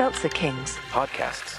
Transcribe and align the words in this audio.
Seltzer 0.00 0.30
Kings. 0.30 0.78
Podcasts. 0.88 1.58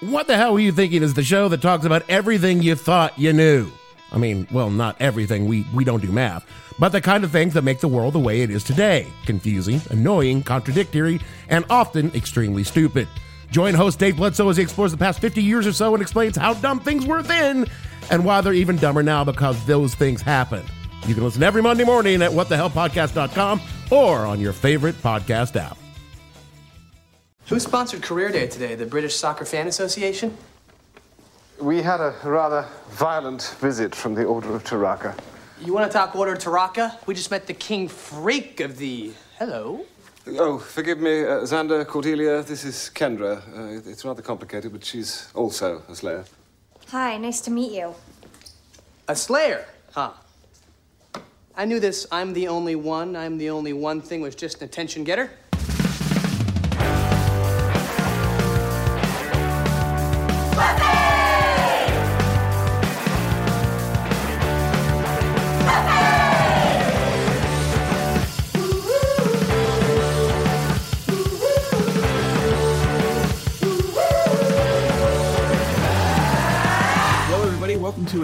What 0.00 0.26
the 0.26 0.36
hell 0.36 0.52
were 0.52 0.60
you 0.60 0.72
thinking 0.72 1.02
is 1.02 1.14
the 1.14 1.24
show 1.24 1.48
that 1.48 1.62
talks 1.62 1.86
about 1.86 2.02
everything 2.10 2.62
you 2.62 2.74
thought 2.74 3.18
you 3.18 3.32
knew. 3.32 3.72
I 4.12 4.18
mean, 4.18 4.46
well, 4.52 4.68
not 4.68 5.00
everything, 5.00 5.46
we, 5.46 5.64
we 5.72 5.84
don't 5.84 6.02
do 6.02 6.12
math, 6.12 6.46
but 6.78 6.90
the 6.90 7.00
kind 7.00 7.24
of 7.24 7.30
things 7.30 7.54
that 7.54 7.64
make 7.64 7.80
the 7.80 7.88
world 7.88 8.12
the 8.12 8.18
way 8.18 8.42
it 8.42 8.50
is 8.50 8.62
today 8.62 9.06
confusing, 9.24 9.80
annoying, 9.88 10.42
contradictory, 10.42 11.18
and 11.48 11.64
often 11.70 12.14
extremely 12.14 12.62
stupid. 12.62 13.08
Join 13.50 13.72
host 13.72 13.98
Dave 13.98 14.18
Bledsoe 14.18 14.50
as 14.50 14.58
he 14.58 14.62
explores 14.62 14.92
the 14.92 14.98
past 14.98 15.18
50 15.18 15.42
years 15.42 15.66
or 15.66 15.72
so 15.72 15.94
and 15.94 16.02
explains 16.02 16.36
how 16.36 16.52
dumb 16.52 16.78
things 16.80 17.06
were 17.06 17.22
then 17.22 17.64
and 18.10 18.22
why 18.22 18.42
they're 18.42 18.52
even 18.52 18.76
dumber 18.76 19.02
now 19.02 19.24
because 19.24 19.64
those 19.64 19.94
things 19.94 20.20
happened. 20.20 20.68
You 21.06 21.14
can 21.14 21.24
listen 21.24 21.42
every 21.42 21.62
Monday 21.62 21.84
morning 21.84 22.20
at 22.20 22.32
whatthehellpodcast.com 22.32 23.62
or 23.90 24.26
on 24.26 24.40
your 24.40 24.52
favorite 24.52 24.96
podcast 24.96 25.56
app. 25.56 25.78
Who 27.50 27.58
sponsored 27.58 28.00
Career 28.00 28.30
Day 28.30 28.46
today? 28.46 28.76
The 28.76 28.86
British 28.86 29.16
Soccer 29.16 29.44
Fan 29.44 29.66
Association? 29.66 30.36
We 31.60 31.82
had 31.82 31.98
a 31.98 32.14
rather 32.22 32.64
violent 32.90 33.56
visit 33.58 33.92
from 33.92 34.14
the 34.14 34.22
Order 34.22 34.54
of 34.54 34.62
Taraka. 34.62 35.18
You 35.60 35.74
want 35.74 35.90
to 35.90 35.92
talk 35.92 36.14
Order 36.14 36.34
of 36.34 36.38
Taraka? 36.38 37.04
We 37.08 37.14
just 37.14 37.32
met 37.32 37.48
the 37.48 37.52
king 37.52 37.88
freak 37.88 38.60
of 38.60 38.78
the. 38.78 39.12
Hello? 39.36 39.84
Oh, 40.28 40.58
forgive 40.60 41.00
me, 41.00 41.24
uh, 41.24 41.40
Xander, 41.40 41.84
Cordelia, 41.84 42.44
this 42.44 42.62
is 42.64 42.88
Kendra. 42.94 43.42
Uh, 43.52 43.90
it's 43.90 44.04
rather 44.04 44.22
complicated, 44.22 44.70
but 44.70 44.84
she's 44.84 45.28
also 45.34 45.82
a 45.88 45.94
Slayer. 45.96 46.24
Hi, 46.90 47.16
nice 47.16 47.40
to 47.40 47.50
meet 47.50 47.72
you. 47.72 47.96
A 49.08 49.16
Slayer? 49.16 49.66
Huh. 49.92 50.12
I 51.56 51.64
knew 51.64 51.80
this. 51.80 52.06
I'm 52.12 52.32
the 52.32 52.46
only 52.46 52.76
one. 52.76 53.16
I'm 53.16 53.38
the 53.38 53.50
only 53.50 53.72
one 53.72 54.00
thing 54.00 54.20
was 54.20 54.36
just 54.36 54.58
an 54.58 54.68
attention 54.68 55.02
getter. 55.02 55.32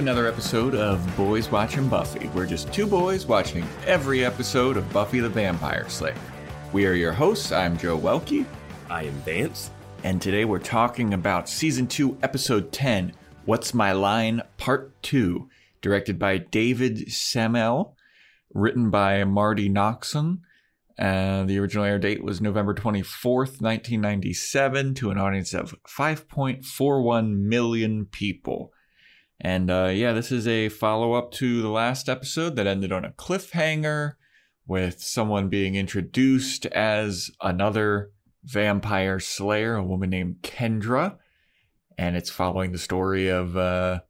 Another 0.06 0.28
episode 0.28 0.76
of 0.76 1.16
Boys 1.16 1.50
Watching 1.50 1.88
Buffy. 1.88 2.28
We're 2.28 2.46
just 2.46 2.72
two 2.72 2.86
boys 2.86 3.26
watching 3.26 3.66
every 3.88 4.24
episode 4.24 4.76
of 4.76 4.88
Buffy 4.92 5.18
the 5.18 5.28
Vampire 5.28 5.88
Slayer. 5.88 6.14
We 6.72 6.86
are 6.86 6.92
your 6.92 7.10
hosts. 7.10 7.50
I'm 7.50 7.76
Joe 7.76 7.98
Welkie, 7.98 8.46
I 8.88 9.02
am 9.02 9.14
Vance. 9.22 9.72
and 10.04 10.22
today 10.22 10.44
we're 10.44 10.60
talking 10.60 11.12
about 11.12 11.48
Season 11.48 11.88
2, 11.88 12.18
Episode 12.22 12.70
10 12.70 13.14
What's 13.46 13.74
My 13.74 13.90
Line, 13.90 14.42
Part 14.58 14.92
2, 15.02 15.48
directed 15.82 16.20
by 16.20 16.38
David 16.38 17.10
Semel, 17.10 17.96
written 18.54 18.90
by 18.90 19.24
Marti 19.24 19.68
Noxon. 19.68 20.38
Uh, 20.96 21.42
the 21.42 21.58
original 21.58 21.84
air 21.84 21.98
date 21.98 22.22
was 22.22 22.40
November 22.40 22.74
24th, 22.74 23.60
1997, 23.60 24.94
to 24.94 25.10
an 25.10 25.18
audience 25.18 25.52
of 25.52 25.74
5.41 25.84 27.38
million 27.38 28.04
people. 28.04 28.72
And 29.40 29.70
uh, 29.70 29.90
yeah, 29.92 30.12
this 30.12 30.32
is 30.32 30.48
a 30.48 30.68
follow 30.68 31.12
up 31.12 31.30
to 31.32 31.60
the 31.60 31.68
last 31.68 32.08
episode 32.08 32.56
that 32.56 32.66
ended 32.66 32.92
on 32.92 33.04
a 33.04 33.12
cliffhanger 33.12 34.14
with 34.66 35.00
someone 35.00 35.48
being 35.48 35.74
introduced 35.74 36.66
as 36.66 37.30
another 37.40 38.10
vampire 38.44 39.20
slayer, 39.20 39.76
a 39.76 39.84
woman 39.84 40.10
named 40.10 40.36
Kendra. 40.42 41.18
And 41.98 42.16
it's 42.16 42.30
following 42.30 42.72
the 42.72 42.78
story 42.78 43.28
of 43.28 43.56
uh, 43.56 44.00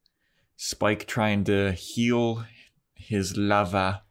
Spike 0.57 1.07
trying 1.07 1.45
to 1.45 1.73
heal 1.73 2.45
his 2.95 3.37
lava, 3.37 4.03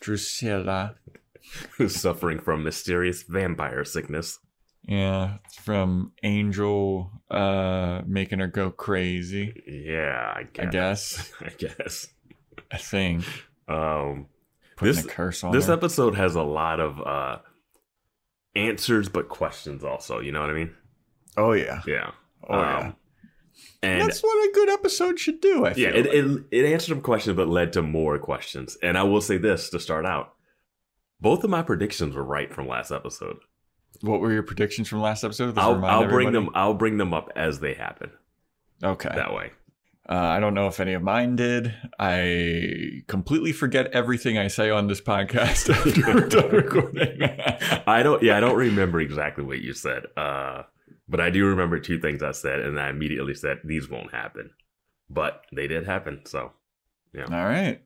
Drusilla. 0.00 0.96
Who's 1.76 1.96
suffering 1.96 2.38
from 2.38 2.62
mysterious 2.62 3.22
vampire 3.22 3.84
sickness? 3.84 4.38
Yeah, 4.84 5.38
from 5.62 6.12
Angel 6.22 7.10
uh, 7.30 8.02
making 8.06 8.40
her 8.40 8.48
go 8.48 8.70
crazy, 8.70 9.52
Yeah, 9.66 10.32
I 10.34 10.44
guess. 10.44 10.62
I 10.62 10.70
guess. 10.70 11.32
I 11.40 11.48
guess. 11.58 12.06
I 12.72 12.76
think. 12.78 13.24
Um, 13.68 14.26
Putting 14.76 14.94
this 14.94 15.06
curse 15.06 15.44
on 15.44 15.52
this 15.52 15.66
her. 15.66 15.74
episode 15.74 16.14
has 16.16 16.34
a 16.34 16.42
lot 16.42 16.80
of 16.80 17.00
uh 17.00 17.38
answers, 18.56 19.08
but 19.08 19.28
questions 19.28 19.84
also. 19.84 20.18
You 20.18 20.32
know 20.32 20.40
what 20.40 20.50
I 20.50 20.54
mean? 20.54 20.74
Oh, 21.36 21.52
yeah. 21.52 21.82
Yeah. 21.86 22.10
Oh, 22.48 22.60
yeah. 22.60 22.92
And 23.82 24.02
That's 24.02 24.20
what 24.22 24.48
a 24.48 24.52
good 24.52 24.70
episode 24.70 25.18
should 25.18 25.40
do, 25.40 25.66
I 25.66 25.74
feel 25.74 25.82
yeah, 25.84 25.98
it, 26.00 26.06
like. 26.06 26.14
it 26.14 26.64
it 26.64 26.72
answered 26.72 26.94
some 26.94 27.02
questions, 27.02 27.36
but 27.36 27.48
led 27.48 27.72
to 27.74 27.82
more 27.82 28.18
questions. 28.18 28.76
And 28.82 28.96
I 28.98 29.02
will 29.04 29.20
say 29.20 29.36
this 29.38 29.70
to 29.70 29.80
start 29.80 30.04
out: 30.06 30.34
both 31.20 31.44
of 31.44 31.50
my 31.50 31.62
predictions 31.62 32.14
were 32.14 32.24
right 32.24 32.52
from 32.52 32.66
last 32.68 32.90
episode. 32.90 33.36
What 34.02 34.20
were 34.20 34.32
your 34.32 34.42
predictions 34.42 34.88
from 34.88 35.00
last 35.00 35.24
episode? 35.24 35.58
I'll, 35.58 35.84
I'll 35.84 36.08
bring 36.08 36.32
them. 36.32 36.50
I'll 36.54 36.74
bring 36.74 36.96
them 36.96 37.12
up 37.12 37.30
as 37.36 37.60
they 37.60 37.74
happen. 37.74 38.10
Okay. 38.82 39.10
That 39.14 39.34
way. 39.34 39.52
Uh, 40.08 40.14
I 40.14 40.40
don't 40.40 40.54
know 40.54 40.66
if 40.66 40.80
any 40.80 40.94
of 40.94 41.02
mine 41.02 41.36
did. 41.36 41.72
I 41.98 43.02
completely 43.06 43.52
forget 43.52 43.92
everything 43.92 44.38
I 44.38 44.48
say 44.48 44.68
on 44.70 44.88
this 44.88 45.00
podcast 45.00 45.70
after 45.74 46.14
we're 46.14 46.28
done 46.28 46.50
recording. 46.50 47.22
I 47.86 48.02
don't. 48.02 48.22
Yeah, 48.22 48.36
I 48.36 48.40
don't 48.40 48.56
remember 48.56 49.00
exactly 49.00 49.44
what 49.44 49.60
you 49.60 49.72
said. 49.72 50.06
Uh, 50.16 50.62
but 51.08 51.20
I 51.20 51.30
do 51.30 51.46
remember 51.46 51.78
two 51.78 52.00
things 52.00 52.22
I 52.22 52.32
said, 52.32 52.60
and 52.60 52.80
I 52.80 52.88
immediately 52.88 53.34
said 53.34 53.58
these 53.64 53.88
won't 53.88 54.12
happen, 54.12 54.50
but 55.08 55.44
they 55.52 55.68
did 55.68 55.86
happen. 55.86 56.22
So, 56.24 56.52
yeah, 57.12 57.24
All 57.24 57.44
right. 57.44 57.80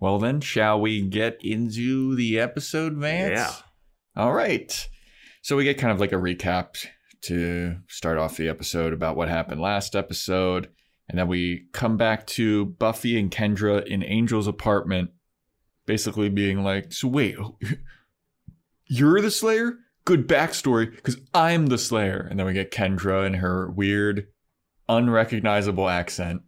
Well, 0.00 0.18
then, 0.18 0.40
shall 0.40 0.80
we 0.80 1.00
get 1.02 1.38
into 1.42 2.16
the 2.16 2.38
episode, 2.38 2.94
Vance? 2.94 3.38
Yeah. 3.38 3.52
All 4.22 4.32
right. 4.32 4.88
So 5.42 5.56
we 5.56 5.64
get 5.64 5.78
kind 5.78 5.92
of 5.92 6.00
like 6.00 6.12
a 6.12 6.16
recap 6.16 6.86
to 7.22 7.76
start 7.88 8.18
off 8.18 8.36
the 8.36 8.48
episode 8.48 8.92
about 8.92 9.16
what 9.16 9.28
happened 9.28 9.60
last 9.60 9.94
episode. 9.94 10.68
And 11.08 11.18
then 11.18 11.28
we 11.28 11.66
come 11.72 11.96
back 11.96 12.26
to 12.28 12.64
Buffy 12.66 13.18
and 13.18 13.30
Kendra 13.30 13.84
in 13.86 14.02
Angel's 14.02 14.46
apartment, 14.46 15.10
basically 15.84 16.28
being 16.28 16.62
like, 16.62 16.92
So 16.92 17.08
wait, 17.08 17.36
you're 18.86 19.20
the 19.20 19.30
Slayer? 19.30 19.74
Good 20.04 20.26
backstory, 20.28 20.90
because 20.94 21.16
I'm 21.32 21.66
the 21.66 21.78
Slayer. 21.78 22.26
And 22.28 22.38
then 22.38 22.46
we 22.46 22.52
get 22.52 22.72
Kendra 22.72 23.26
in 23.26 23.34
her 23.34 23.70
weird, 23.70 24.28
unrecognizable 24.88 25.88
accent. 25.88 26.42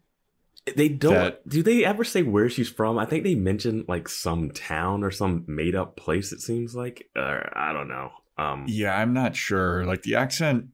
they 0.77 0.89
don't. 0.89 1.15
That- 1.15 1.49
do 1.49 1.63
they 1.63 1.85
ever 1.85 2.05
say 2.05 2.23
where 2.23 2.49
she's 2.49 2.69
from? 2.69 2.99
I 2.99 3.07
think 3.07 3.23
they 3.25 3.35
mention 3.35 3.85
like 3.87 4.09
some 4.09 4.51
town 4.51 5.05
or 5.05 5.11
some 5.11 5.45
made 5.47 5.75
up 5.75 5.97
place. 5.97 6.33
It 6.33 6.41
seems 6.41 6.75
like, 6.75 7.09
or 7.17 7.53
I 7.57 7.73
don't 7.73 7.89
know. 7.89 8.11
Um, 8.37 8.67
Yeah, 8.69 8.97
I'm 8.97 9.13
not 9.13 9.37
sure. 9.37 9.85
Like 9.85 10.03
the 10.03 10.15
accent 10.17 10.67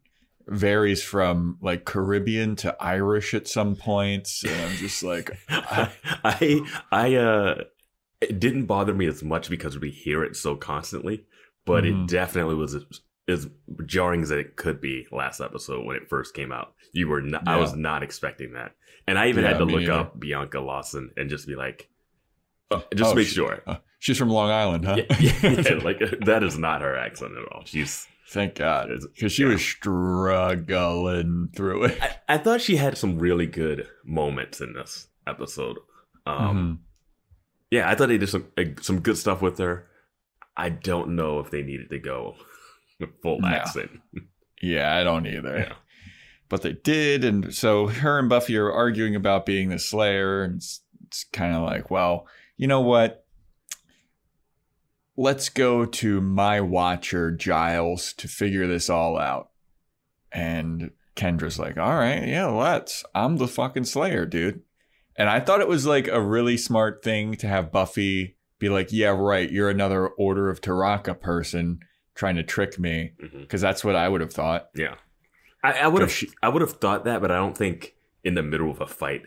varies 0.48 1.02
from 1.02 1.58
like 1.60 1.84
Caribbean 1.84 2.56
to 2.56 2.76
Irish 2.82 3.34
at 3.34 3.46
some 3.46 3.76
points. 3.76 4.42
And 4.44 4.54
I'm 4.62 4.76
just 4.76 5.02
like, 5.02 5.30
I, 5.48 5.90
I, 6.24 6.60
I, 6.90 7.14
uh, 7.16 7.64
it 8.20 8.40
didn't 8.40 8.66
bother 8.66 8.94
me 8.94 9.06
as 9.06 9.22
much 9.22 9.48
because 9.50 9.78
we 9.78 9.90
hear 9.90 10.24
it 10.24 10.36
so 10.36 10.56
constantly, 10.56 11.24
but 11.64 11.84
Mhm. 11.84 12.04
it 12.04 12.08
definitely 12.08 12.54
was 12.56 12.74
as, 13.28 13.46
jarring 13.86 14.22
as 14.22 14.30
it 14.32 14.56
could 14.56 14.80
be 14.80 15.06
last 15.12 15.40
episode 15.40 15.84
when 15.86 15.96
it 15.96 16.08
first 16.08 16.34
came 16.34 16.50
out. 16.50 16.74
You 16.92 17.06
were, 17.08 17.20
not, 17.20 17.46
I 17.46 17.56
was 17.58 17.74
not 17.76 18.02
expecting 18.02 18.54
that, 18.54 18.72
and 19.06 19.16
I 19.18 19.28
even 19.28 19.44
Yeah, 19.44 19.50
had 19.50 19.58
to 19.58 19.64
look 19.64 19.82
neither. 19.82 19.92
up 19.92 20.18
Bianca 20.18 20.58
Lawson 20.60 21.10
and 21.16 21.30
just 21.30 21.46
be 21.46 21.54
like, 21.54 21.88
uh, 22.70 22.80
just 22.94 23.12
oh, 23.12 23.14
make 23.14 23.26
she- 23.26 23.34
sure. 23.34 23.62
uh, 23.66 23.76
she's 23.98 24.18
from 24.18 24.30
Long 24.30 24.50
Island, 24.50 24.84
huh? 24.84 24.96
Yeah, 24.96 25.16
yeah, 25.40 25.74
like 25.84 25.98
that 26.26 26.42
is 26.42 26.58
not 26.58 26.82
her 26.82 26.96
accent 26.96 27.32
at 27.36 27.52
all. 27.52 27.62
She's. 27.64 28.06
Thank 28.28 28.54
God, 28.54 28.90
because 29.12 29.32
she 29.32 29.42
yeah. 29.42 29.48
was 29.48 29.60
struggling 29.60 31.48
through 31.54 31.84
it. 31.86 31.98
I, 32.00 32.34
I 32.34 32.38
thought 32.38 32.60
she 32.60 32.76
had 32.76 32.96
some 32.96 33.18
really 33.18 33.46
good 33.46 33.86
moments 34.04 34.60
in 34.60 34.72
this 34.72 35.08
episode. 35.26 35.78
Um, 36.26 36.56
Mhm. 36.56 36.78
Yeah, 37.72 37.88
I 37.88 37.94
thought 37.94 38.08
they 38.08 38.18
did 38.18 38.28
some 38.28 38.46
uh, 38.58 38.64
some 38.80 39.00
good 39.00 39.16
stuff 39.16 39.42
with 39.42 39.58
her. 39.58 39.86
I 40.56 40.68
don't 40.70 41.10
know 41.16 41.38
if 41.40 41.50
they 41.50 41.62
needed 41.62 41.90
to 41.90 41.98
go 41.98 42.34
full 43.22 43.40
No. 43.40 43.48
accent. 43.48 43.90
Yeah, 44.60 44.96
I 44.96 45.04
don't 45.04 45.26
either. 45.26 45.58
Yeah. 45.58 45.72
But 46.48 46.62
they 46.62 46.72
did, 46.72 47.24
and 47.24 47.54
so 47.54 47.86
her 47.86 48.18
and 48.18 48.28
Buffy 48.28 48.56
are 48.56 48.70
arguing 48.72 49.14
about 49.14 49.46
being 49.46 49.68
the 49.68 49.78
Slayer, 49.78 50.42
and 50.42 50.56
it's, 50.56 50.82
it's 51.06 51.24
kind 51.32 51.54
of 51.54 51.62
like, 51.62 51.90
well, 51.92 52.26
you 52.60 52.66
know 52.66 52.82
what? 52.82 53.24
Let's 55.16 55.48
go 55.48 55.86
to 55.86 56.20
my 56.20 56.60
Watcher 56.60 57.30
Giles 57.30 58.12
to 58.18 58.28
figure 58.28 58.66
this 58.66 58.90
all 58.90 59.16
out. 59.16 59.48
And 60.30 60.90
Kendra's 61.16 61.58
like, 61.58 61.78
all 61.78 61.94
right, 61.94 62.28
yeah, 62.28 62.48
let's. 62.48 63.02
I'm 63.14 63.38
the 63.38 63.48
fucking 63.48 63.84
Slayer, 63.84 64.26
dude. 64.26 64.60
And 65.16 65.30
I 65.30 65.40
thought 65.40 65.62
it 65.62 65.68
was 65.68 65.86
like 65.86 66.06
a 66.06 66.20
really 66.20 66.58
smart 66.58 67.02
thing 67.02 67.34
to 67.36 67.48
have 67.48 67.72
Buffy 67.72 68.36
be 68.58 68.68
like, 68.68 68.92
yeah, 68.92 69.08
right, 69.08 69.50
you're 69.50 69.70
another 69.70 70.08
Order 70.08 70.50
of 70.50 70.60
Taraka 70.60 71.18
person 71.18 71.78
trying 72.14 72.36
to 72.36 72.42
trick 72.42 72.78
me 72.78 73.12
mm-hmm. 73.22 73.40
because 73.40 73.62
that's 73.62 73.82
what 73.82 73.96
I 73.96 74.06
would 74.06 74.20
have 74.20 74.34
thought. 74.34 74.68
Yeah, 74.74 74.96
I, 75.64 75.72
I 75.72 75.86
would 75.88 76.02
have. 76.02 76.12
She- 76.12 76.28
I 76.42 76.50
would 76.50 76.60
have 76.60 76.72
thought 76.72 77.06
that, 77.06 77.22
but 77.22 77.30
I 77.30 77.36
don't 77.36 77.56
think 77.56 77.94
in 78.22 78.34
the 78.34 78.42
middle 78.42 78.70
of 78.70 78.82
a 78.82 78.86
fight 78.86 79.22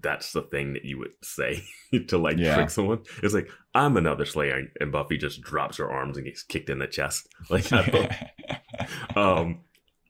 that's 0.00 0.32
the 0.32 0.42
thing 0.42 0.72
that 0.74 0.84
you 0.84 0.98
would 0.98 1.12
say 1.22 1.62
to 2.08 2.18
like 2.18 2.36
Yeah. 2.38 2.56
trick 2.56 2.70
someone. 2.70 3.00
It's 3.22 3.34
like 3.34 3.48
I'm 3.74 3.96
another 3.96 4.24
Slayer, 4.24 4.62
and 4.80 4.92
Buffy 4.92 5.16
just 5.18 5.40
drops 5.42 5.76
her 5.78 5.90
arms 5.90 6.16
and 6.16 6.26
gets 6.26 6.42
kicked 6.42 6.70
in 6.70 6.78
the 6.78 6.86
chest. 6.86 7.28
Like, 7.50 7.70
um. 9.16 9.60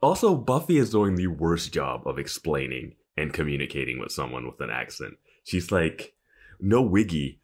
Also, 0.02 0.34
Buffy 0.36 0.76
is 0.76 0.90
doing 0.90 1.14
the 1.14 1.28
worst 1.28 1.72
job 1.72 2.06
of 2.06 2.18
explaining 2.18 2.94
and 3.16 3.32
communicating 3.32 3.98
with 3.98 4.12
someone 4.12 4.44
with 4.46 4.60
an 4.60 4.68
accent. 4.68 5.14
She's 5.44 5.72
like, 5.72 6.12
no 6.60 6.82
wiggy, 6.82 7.40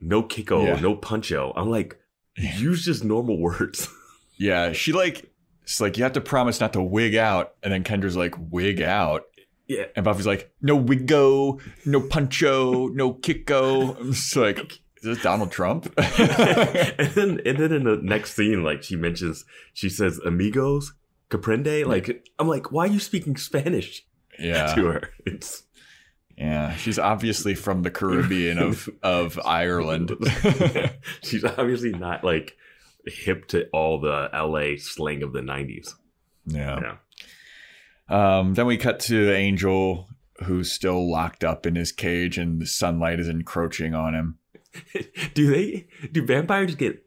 no 0.00 0.22
kiko, 0.22 0.64
Yeah. 0.64 0.78
no 0.80 0.94
puncho. 0.96 1.52
I'm 1.56 1.68
like, 1.70 1.98
use 2.36 2.84
just 2.84 3.02
normal 3.02 3.40
words. 3.40 3.88
yeah, 4.36 4.70
she 4.72 4.92
like 4.92 5.28
it's 5.64 5.80
like 5.80 5.96
you 5.96 6.04
have 6.04 6.12
to 6.12 6.20
promise 6.20 6.60
not 6.60 6.72
to 6.74 6.82
wig 6.82 7.16
out, 7.16 7.54
and 7.64 7.72
then 7.72 7.82
Kendra's 7.82 8.16
like 8.16 8.34
wig 8.38 8.80
out, 8.80 9.22
yeah. 9.66 9.84
and 9.96 10.04
Buffy's 10.04 10.26
like 10.26 10.52
no 10.60 10.78
wiggo, 10.78 11.60
no 11.86 12.00
puncho, 12.00 12.90
no 12.94 13.14
kicko. 13.14 13.98
I'm 13.98 14.12
just 14.12 14.34
like, 14.36 14.58
is 14.58 15.02
this 15.02 15.22
Donald 15.22 15.50
Trump? 15.50 15.92
and 15.96 17.10
then 17.10 17.40
and 17.44 17.58
then 17.58 17.72
in 17.72 17.84
the 17.84 17.98
next 18.02 18.34
scene, 18.34 18.62
like 18.62 18.82
she 18.82 18.96
mentions, 18.96 19.44
she 19.72 19.88
says 19.88 20.18
amigos, 20.18 20.92
comprende. 21.30 21.86
Like 21.86 22.28
I'm 22.38 22.48
like, 22.48 22.72
why 22.72 22.84
are 22.84 22.90
you 22.90 23.00
speaking 23.00 23.36
Spanish 23.36 24.04
yeah, 24.38 24.74
to 24.74 24.86
her? 24.86 25.10
It's 25.26 25.64
yeah. 26.36 26.74
She's 26.76 26.98
obviously 26.98 27.54
from 27.54 27.82
the 27.82 27.90
Caribbean 27.90 28.58
of 28.58 28.88
of 29.02 29.38
Ireland. 29.44 30.12
she's 31.22 31.44
obviously 31.44 31.92
not 31.92 32.24
like 32.24 32.56
hip 33.06 33.46
to 33.48 33.68
all 33.68 34.00
the 34.00 34.30
LA 34.32 34.76
slang 34.78 35.22
of 35.22 35.32
the 35.32 35.40
'90s. 35.40 35.94
yeah. 36.46 36.80
Yeah. 36.80 36.96
Um, 38.08 38.54
then 38.54 38.66
we 38.66 38.76
cut 38.76 39.00
to 39.00 39.32
Angel, 39.32 40.08
who's 40.44 40.72
still 40.72 41.10
locked 41.10 41.44
up 41.44 41.66
in 41.66 41.74
his 41.74 41.92
cage, 41.92 42.38
and 42.38 42.60
the 42.60 42.66
sunlight 42.66 43.20
is 43.20 43.28
encroaching 43.28 43.94
on 43.94 44.14
him. 44.14 44.38
do 45.34 45.50
they? 45.50 45.86
Do 46.10 46.24
vampires 46.24 46.74
get 46.74 47.04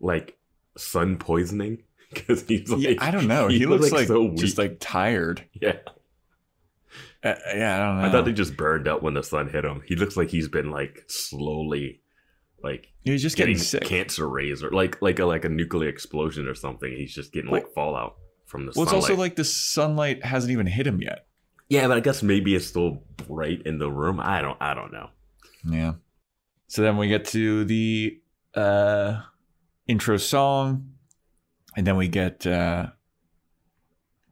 like 0.00 0.38
sun 0.76 1.16
poisoning? 1.16 1.82
Because 2.10 2.42
he's 2.44 2.70
like, 2.70 2.80
yeah, 2.80 2.94
I 3.00 3.10
don't 3.10 3.28
know. 3.28 3.48
He, 3.50 3.58
he 3.58 3.66
looks 3.66 3.92
like, 3.92 4.06
so 4.06 4.22
weak. 4.22 4.36
just 4.36 4.56
like 4.56 4.78
tired. 4.80 5.44
yeah. 5.52 5.76
Uh, 7.22 7.34
yeah, 7.54 7.76
I 7.76 7.78
don't 7.78 7.98
know. 8.00 8.08
I 8.08 8.10
thought 8.10 8.24
they 8.24 8.32
just 8.32 8.56
burned 8.56 8.88
up 8.88 9.02
when 9.02 9.12
the 9.12 9.22
sun 9.22 9.50
hit 9.50 9.62
him. 9.62 9.82
He 9.84 9.94
looks 9.94 10.16
like 10.16 10.30
he's 10.30 10.48
been 10.48 10.70
like 10.70 11.04
slowly, 11.08 12.00
like 12.62 12.88
he's 13.02 13.20
just 13.20 13.36
getting, 13.36 13.56
getting 13.56 13.62
sick. 13.62 13.84
cancer 13.84 14.26
rays 14.26 14.62
or 14.62 14.70
like 14.70 15.02
like 15.02 15.18
a 15.18 15.26
like 15.26 15.44
a 15.44 15.50
nuclear 15.50 15.90
explosion 15.90 16.48
or 16.48 16.54
something. 16.54 16.90
He's 16.90 17.12
just 17.12 17.30
getting 17.30 17.50
like 17.50 17.68
fallout 17.74 18.16
from 18.48 18.66
the 18.66 18.72
Well, 18.74 18.82
it's 18.84 18.92
also 18.92 19.14
like 19.14 19.36
the 19.36 19.44
sunlight 19.44 20.24
hasn't 20.24 20.50
even 20.50 20.66
hit 20.66 20.86
him 20.86 21.00
yet. 21.00 21.26
yeah, 21.68 21.86
but 21.86 21.96
I 21.98 22.00
guess 22.00 22.22
maybe 22.22 22.54
it's 22.54 22.66
still 22.66 23.02
bright 23.28 23.62
in 23.66 23.78
the 23.78 23.90
room. 23.90 24.18
I 24.20 24.40
don't 24.42 24.56
I 24.60 24.74
don't 24.74 24.92
know. 24.92 25.10
Yeah. 25.64 25.92
So 26.66 26.82
then 26.82 26.96
we 26.96 27.08
get 27.08 27.24
to 27.26 27.64
the 27.64 28.20
uh, 28.54 29.20
intro 29.86 30.16
song, 30.16 30.92
and 31.76 31.86
then 31.86 31.96
we 31.96 32.08
get 32.08 32.46
uh, 32.46 32.88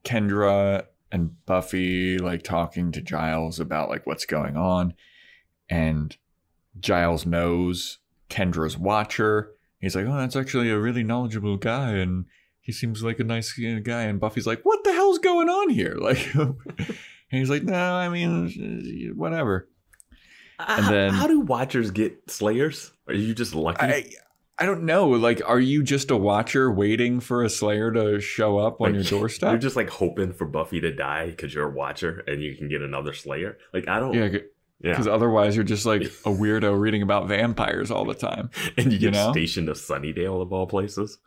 Kendra 0.04 0.86
and 1.12 1.44
Buffy 1.46 2.18
like 2.18 2.42
talking 2.42 2.92
to 2.92 3.00
Giles 3.00 3.60
about 3.60 3.88
like 3.88 4.06
what's 4.06 4.26
going 4.26 4.56
on, 4.56 4.94
and 5.68 6.16
Giles 6.78 7.26
knows 7.26 7.98
Kendra's 8.28 8.78
watcher. 8.78 9.52
He's 9.80 9.94
like, 9.94 10.06
"Oh, 10.06 10.16
that's 10.16 10.36
actually 10.36 10.70
a 10.70 10.78
really 10.78 11.02
knowledgeable 11.04 11.56
guy, 11.56 11.92
and 11.92 12.26
he 12.66 12.72
seems 12.72 13.02
like 13.02 13.18
a 13.20 13.24
nice 13.24 13.58
uh, 13.58 13.78
guy." 13.82 14.02
And 14.02 14.20
Buffy's 14.20 14.46
like, 14.46 14.60
"What 14.64 14.84
the 14.84 14.92
hell's 14.92 15.18
going 15.20 15.48
on 15.48 15.70
here?" 15.70 15.96
Like, 16.00 16.34
and 16.34 16.54
he's 17.30 17.48
like, 17.50 17.62
"No, 17.62 17.74
I 17.94 18.08
mean, 18.10 19.14
whatever." 19.16 19.68
And 20.58 20.86
then- 20.86 21.12
how 21.14 21.26
do 21.26 21.40
watchers 21.40 21.90
get 21.90 22.30
slayers? 22.30 22.92
Are 23.08 23.14
you 23.14 23.34
just 23.34 23.54
lucky? 23.54 23.78
I 23.80 24.04
I 24.58 24.64
don't 24.64 24.84
know. 24.84 25.08
Like, 25.10 25.42
are 25.46 25.60
you 25.60 25.82
just 25.82 26.10
a 26.10 26.16
watcher 26.16 26.72
waiting 26.72 27.20
for 27.20 27.42
a 27.44 27.50
Slayer 27.50 27.90
to 27.92 28.20
show 28.20 28.56
up 28.58 28.80
on 28.80 28.86
Like, 28.86 28.94
your 28.94 29.20
doorstep? 29.20 29.50
You're 29.50 29.58
just 29.58 29.76
like 29.76 29.90
hoping 29.90 30.32
for 30.32 30.46
Buffy 30.46 30.80
to 30.80 30.90
die 30.94 31.26
because 31.26 31.52
you're 31.52 31.68
a 31.68 31.74
watcher 31.74 32.24
and 32.26 32.42
you 32.42 32.54
can 32.56 32.68
get 32.70 32.80
another 32.80 33.12
Slayer. 33.12 33.58
Like 33.74 33.86
I 33.86 34.00
don't. 34.00 34.14
yeah, 34.14 34.28
Yeah. 34.80 34.92
because 34.92 35.06
otherwise 35.06 35.56
you're 35.56 35.64
just 35.64 35.84
like 35.84 36.02
a 36.24 36.30
weirdo 36.30 36.78
reading 36.80 37.02
about 37.02 37.28
vampires 37.28 37.90
all 37.90 38.06
the 38.06 38.14
time. 38.14 38.48
and 38.78 38.90
you 38.92 38.98
get 38.98 39.02
you 39.02 39.10
know? 39.10 39.30
stationed 39.32 39.66
to 39.66 39.74
Sunnydale 39.74 40.40
of 40.40 40.54
all 40.54 40.66
places. 40.66 41.18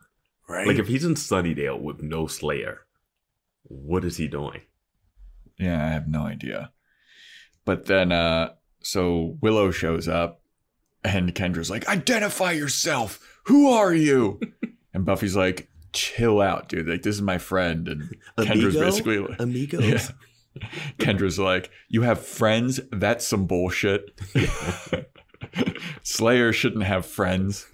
Right. 0.49 0.67
Like 0.67 0.79
if 0.79 0.87
he's 0.87 1.05
in 1.05 1.13
Sunnydale 1.13 1.79
with 1.79 2.01
no 2.01 2.25
Slayer, 2.27 2.81
what 3.63 4.03
is 4.03 4.17
he 4.17 4.27
doing? 4.27 4.61
yeah, 5.59 5.85
I 5.85 5.89
have 5.89 6.07
no 6.07 6.23
idea. 6.23 6.71
But 7.65 7.85
then, 7.85 8.11
uh, 8.11 8.53
so 8.81 9.37
Willow 9.41 9.71
shows 9.71 10.07
up, 10.07 10.41
and 11.03 11.35
Kendra's 11.35 11.69
like, 11.69 11.87
"Identify 11.87 12.53
yourself. 12.53 13.19
Who 13.45 13.69
are 13.69 13.93
you?" 13.93 14.39
and 14.93 15.05
Buffy's 15.05 15.35
like, 15.35 15.69
"Chill 15.93 16.41
out, 16.41 16.69
dude. 16.69 16.87
Like 16.87 17.03
this 17.03 17.15
is 17.15 17.21
my 17.21 17.37
friend." 17.37 17.87
And 17.87 18.15
Kendra's 18.39 18.75
Amigo? 18.75 18.79
basically 18.79 19.19
like, 19.19 19.39
Amigos. 19.39 20.11
Yeah. 20.55 20.67
Kendra's 20.97 21.37
like, 21.37 21.69
"You 21.89 22.01
have 22.01 22.25
friends? 22.25 22.79
That's 22.91 23.27
some 23.27 23.45
bullshit." 23.45 24.19
Slayer 26.03 26.51
shouldn't 26.51 26.83
have 26.83 27.05
friends. 27.05 27.67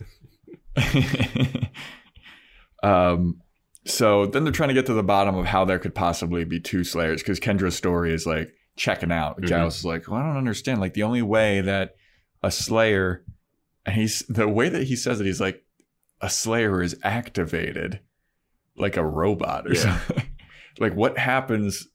Um, 2.85 3.41
so 3.85 4.25
then 4.25 4.43
they're 4.43 4.53
trying 4.53 4.69
to 4.69 4.73
get 4.73 4.85
to 4.87 4.93
the 4.93 5.03
bottom 5.03 5.35
of 5.35 5.45
how 5.45 5.63
there 5.65 5.79
could 5.79 5.93
possibly 5.95 6.43
be 6.43 6.59
two 6.59 6.83
Slayers 6.83 7.21
because 7.21 7.39
Kendra's 7.39 7.75
story 7.75 8.13
is 8.13 8.25
like 8.25 8.51
checking 8.75 9.11
out. 9.11 9.39
Mhm. 9.41 9.45
Giles 9.45 9.77
is 9.79 9.85
like, 9.85 10.07
"Well, 10.07 10.19
I 10.19 10.25
don't 10.25 10.37
understand. 10.37 10.81
Like 10.81 10.93
the 10.93 11.03
only 11.03 11.21
way 11.21 11.61
that 11.61 11.95
a 12.41 12.51
Slayer, 12.51 13.23
and 13.85 13.95
he's 13.95 14.19
the 14.27 14.47
way 14.47 14.69
that 14.69 14.83
he 14.83 14.95
says 14.95 15.19
it, 15.21 15.25
he's 15.25 15.39
like, 15.41 15.63
a 16.21 16.29
Slayer 16.29 16.81
is 16.81 16.95
activated 17.03 17.99
like 18.77 18.97
a 18.97 19.05
robot 19.05 19.67
or 19.67 19.73
Yeah. 19.73 19.99
something. 19.99 20.29
like 20.79 20.93
what 20.95 21.17
happens 21.17 21.87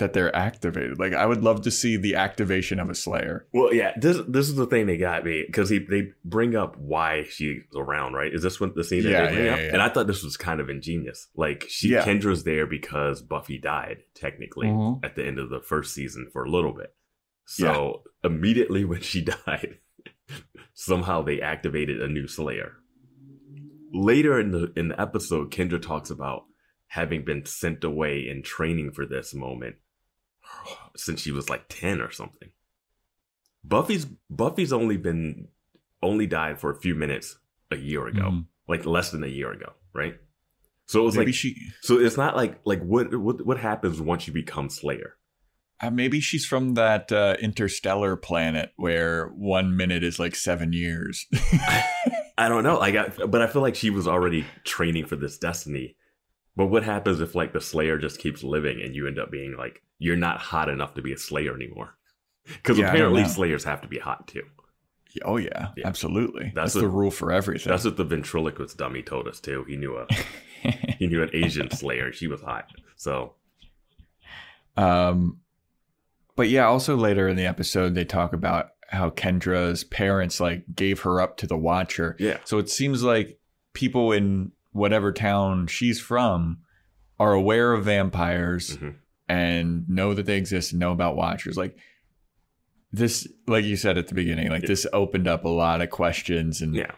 that 0.00 0.12
they're 0.12 0.34
activated? 0.34 0.98
Like 0.98 1.14
I 1.14 1.24
would 1.24 1.42
love 1.44 1.62
to 1.62 1.70
see 1.70 1.96
the 1.96 2.16
activation 2.16 2.80
of 2.80 2.90
a 2.90 2.94
Slayer. 2.94 3.46
Well, 3.54 3.72
yeah. 3.72 3.92
This 3.96 4.18
this 4.28 4.48
is 4.48 4.56
the 4.56 4.66
thing 4.66 4.86
they 4.86 4.96
got 4.96 5.24
me 5.24 5.44
because 5.46 5.70
he 5.70 5.78
they 5.78 6.10
bring 6.24 6.56
up 6.56 6.76
why 6.76 7.24
she's 7.30 7.62
around, 7.76 8.14
right? 8.14 8.34
Is 8.34 8.42
this 8.42 8.60
what 8.60 8.74
the 8.74 8.82
scene 8.84 9.04
that 9.04 9.10
Yeah, 9.10 9.26
they 9.28 9.32
bring 9.34 9.46
yeah, 9.46 9.52
up? 9.52 9.58
yeah. 9.60 9.72
And 9.72 9.80
I 9.82 9.88
thought 9.88 10.08
this 10.08 10.24
was 10.24 10.36
kind 10.36 10.60
of 10.60 10.68
ingenious. 10.68 11.28
Like 11.36 11.64
she. 11.68 11.90
Kendra's 11.92 12.42
there 12.44 12.66
because 12.66 13.22
Buffy 13.22 13.58
died 13.58 13.98
technically 14.14 14.66
Mhm. 14.66 15.04
at 15.04 15.14
the 15.16 15.24
end 15.24 15.38
of 15.38 15.48
the 15.50 15.60
first 15.60 15.94
season 15.94 16.28
for 16.32 16.44
a 16.44 16.50
little 16.50 16.72
bit. 16.72 16.92
So 17.46 18.02
immediately 18.24 18.84
when 18.84 19.00
she 19.00 19.20
died, 19.46 19.78
somehow 20.74 21.22
they 21.22 21.40
activated 21.40 22.00
a 22.02 22.08
new 22.08 22.26
Slayer. 22.26 22.72
Later 23.92 24.38
in 24.38 24.52
the 24.52 24.72
in 24.76 24.88
the 24.88 25.00
episode, 25.00 25.50
Kendra 25.50 25.80
talks 25.82 26.10
about 26.10 26.44
having 26.86 27.24
been 27.24 27.44
sent 27.44 27.82
away 27.84 28.28
in 28.28 28.42
training 28.42 28.92
for 28.92 29.04
this 29.06 29.34
moment 29.34 29.76
since 30.96 31.20
she 31.20 31.32
was 31.32 31.48
like 31.48 31.64
10 31.68 32.00
or 32.00 32.10
something. 32.10 32.50
Buffy's 33.64 34.06
Buffy's 34.30 34.72
only 34.72 34.96
been 34.96 35.48
only 36.02 36.26
died 36.26 36.58
for 36.58 36.70
a 36.70 36.80
few 36.80 36.94
minutes 36.94 37.38
a 37.70 37.76
year 37.76 38.06
ago, 38.06 38.22
Mhm. 38.30 38.46
like 38.68 38.86
less 38.86 39.10
than 39.10 39.22
a 39.22 39.28
year 39.28 39.52
ago, 39.52 39.72
right? 39.94 40.14
So 40.86 41.02
it 41.02 41.04
was 41.04 41.16
Maybe 41.16 41.26
like 41.32 41.34
she, 41.36 41.56
so 41.82 41.98
it's 42.00 42.16
not 42.16 42.34
like 42.36 42.60
like 42.64 42.82
what 42.82 43.14
what 43.14 43.44
what 43.46 43.58
happens 43.58 44.00
once 44.00 44.26
you 44.26 44.32
become 44.32 44.70
Slayer? 44.70 45.16
uh, 45.82 45.88
maybe 45.90 46.20
she's 46.20 46.44
from 46.44 46.74
that 46.74 47.10
uh, 47.12 47.36
interstellar 47.40 48.14
planet 48.16 48.70
where 48.76 49.28
one 49.28 49.76
minute 49.76 50.02
is 50.04 50.18
like 50.18 50.34
seven 50.34 50.72
years. 50.74 51.26
I 52.36 52.48
don't 52.48 52.64
know. 52.64 52.78
Like, 52.78 52.96
I, 52.96 53.08
but 53.26 53.40
I 53.42 53.46
feel 53.46 53.62
like 53.62 53.74
she 53.74 53.88
was 53.90 54.06
already 54.08 54.44
training 54.64 55.06
for 55.06 55.16
this 55.16 55.38
destiny. 55.38 55.96
But 56.60 56.66
what 56.66 56.82
happens 56.84 57.22
if 57.22 57.34
like 57.34 57.54
the 57.54 57.60
Slayer 57.62 57.96
just 57.96 58.18
keeps 58.18 58.42
living 58.42 58.82
and 58.82 58.94
you 58.94 59.06
end 59.08 59.18
up 59.18 59.30
being 59.30 59.56
like 59.56 59.80
you're 59.98 60.14
not 60.14 60.36
hot 60.40 60.68
enough 60.68 60.92
to 60.92 61.00
be 61.00 61.10
a 61.14 61.16
Slayer 61.16 61.54
anymore? 61.54 61.96
Because 62.44 62.76
Yeah, 62.76 62.90
apparently. 62.90 63.24
Slayers 63.24 63.64
have 63.64 63.80
to 63.80 63.88
be 63.88 63.98
hot 63.98 64.28
too. 64.28 64.42
oh 65.24 65.38
yeah, 65.38 65.68
Yeah. 65.78 65.86
absolutely. 65.86 66.52
That's 66.54 66.74
That's, 66.74 66.76
a- 66.76 66.80
the 66.80 66.88
rule 66.88 67.10
for 67.10 67.32
everything. 67.32 67.70
That's 67.70 67.86
what 67.86 67.96
the 67.96 68.04
ventriloquist 68.04 68.76
dummy 68.76 69.02
told 69.02 69.26
us 69.26 69.40
too. 69.40 69.64
He 69.66 69.76
knew 69.78 69.96
a 69.96 70.06
he 70.98 71.06
knew 71.06 71.22
an 71.22 71.30
Asian 71.32 71.70
Slayer. 71.70 72.12
She 72.12 72.26
was 72.26 72.42
hot. 72.42 72.66
So 72.96 73.36
Um, 74.76 75.38
but 76.36 76.50
yeah, 76.50 76.66
also 76.66 76.94
later 76.94 77.26
in 77.26 77.36
the 77.36 77.46
episode, 77.46 77.94
they 77.94 78.04
talk 78.04 78.34
about 78.34 78.72
how 78.88 79.08
Kendra's 79.08 79.82
parents 79.84 80.40
like 80.40 80.64
gave 80.74 81.00
her 81.00 81.22
up 81.22 81.38
to 81.38 81.46
the 81.46 81.56
Watcher. 81.56 82.16
yeah, 82.18 82.36
So 82.44 82.58
it 82.58 82.68
seems 82.68 83.02
like 83.02 83.38
people 83.72 84.12
in 84.12 84.52
whatever 84.72 85.12
town 85.12 85.66
she's 85.66 86.00
from 86.00 86.58
are 87.18 87.32
aware 87.32 87.72
of 87.72 87.84
vampires 87.84 88.76
Mhm. 88.76 88.94
and 89.28 89.88
know 89.88 90.14
that 90.14 90.26
they 90.26 90.36
exist 90.36 90.72
and 90.72 90.80
know 90.80 90.92
about 90.92 91.16
Watchers. 91.16 91.56
Like 91.56 91.76
this, 92.92 93.28
like 93.46 93.64
you 93.64 93.76
said 93.76 93.98
at 93.98 94.08
the 94.08 94.14
beginning, 94.14 94.48
like 94.50 94.62
Yeah. 94.62 94.68
this 94.68 94.86
opened 94.92 95.28
up 95.28 95.44
a 95.44 95.48
lot 95.48 95.80
of 95.80 95.90
questions 95.90 96.60
and 96.60 96.74
yeah. 96.74 96.92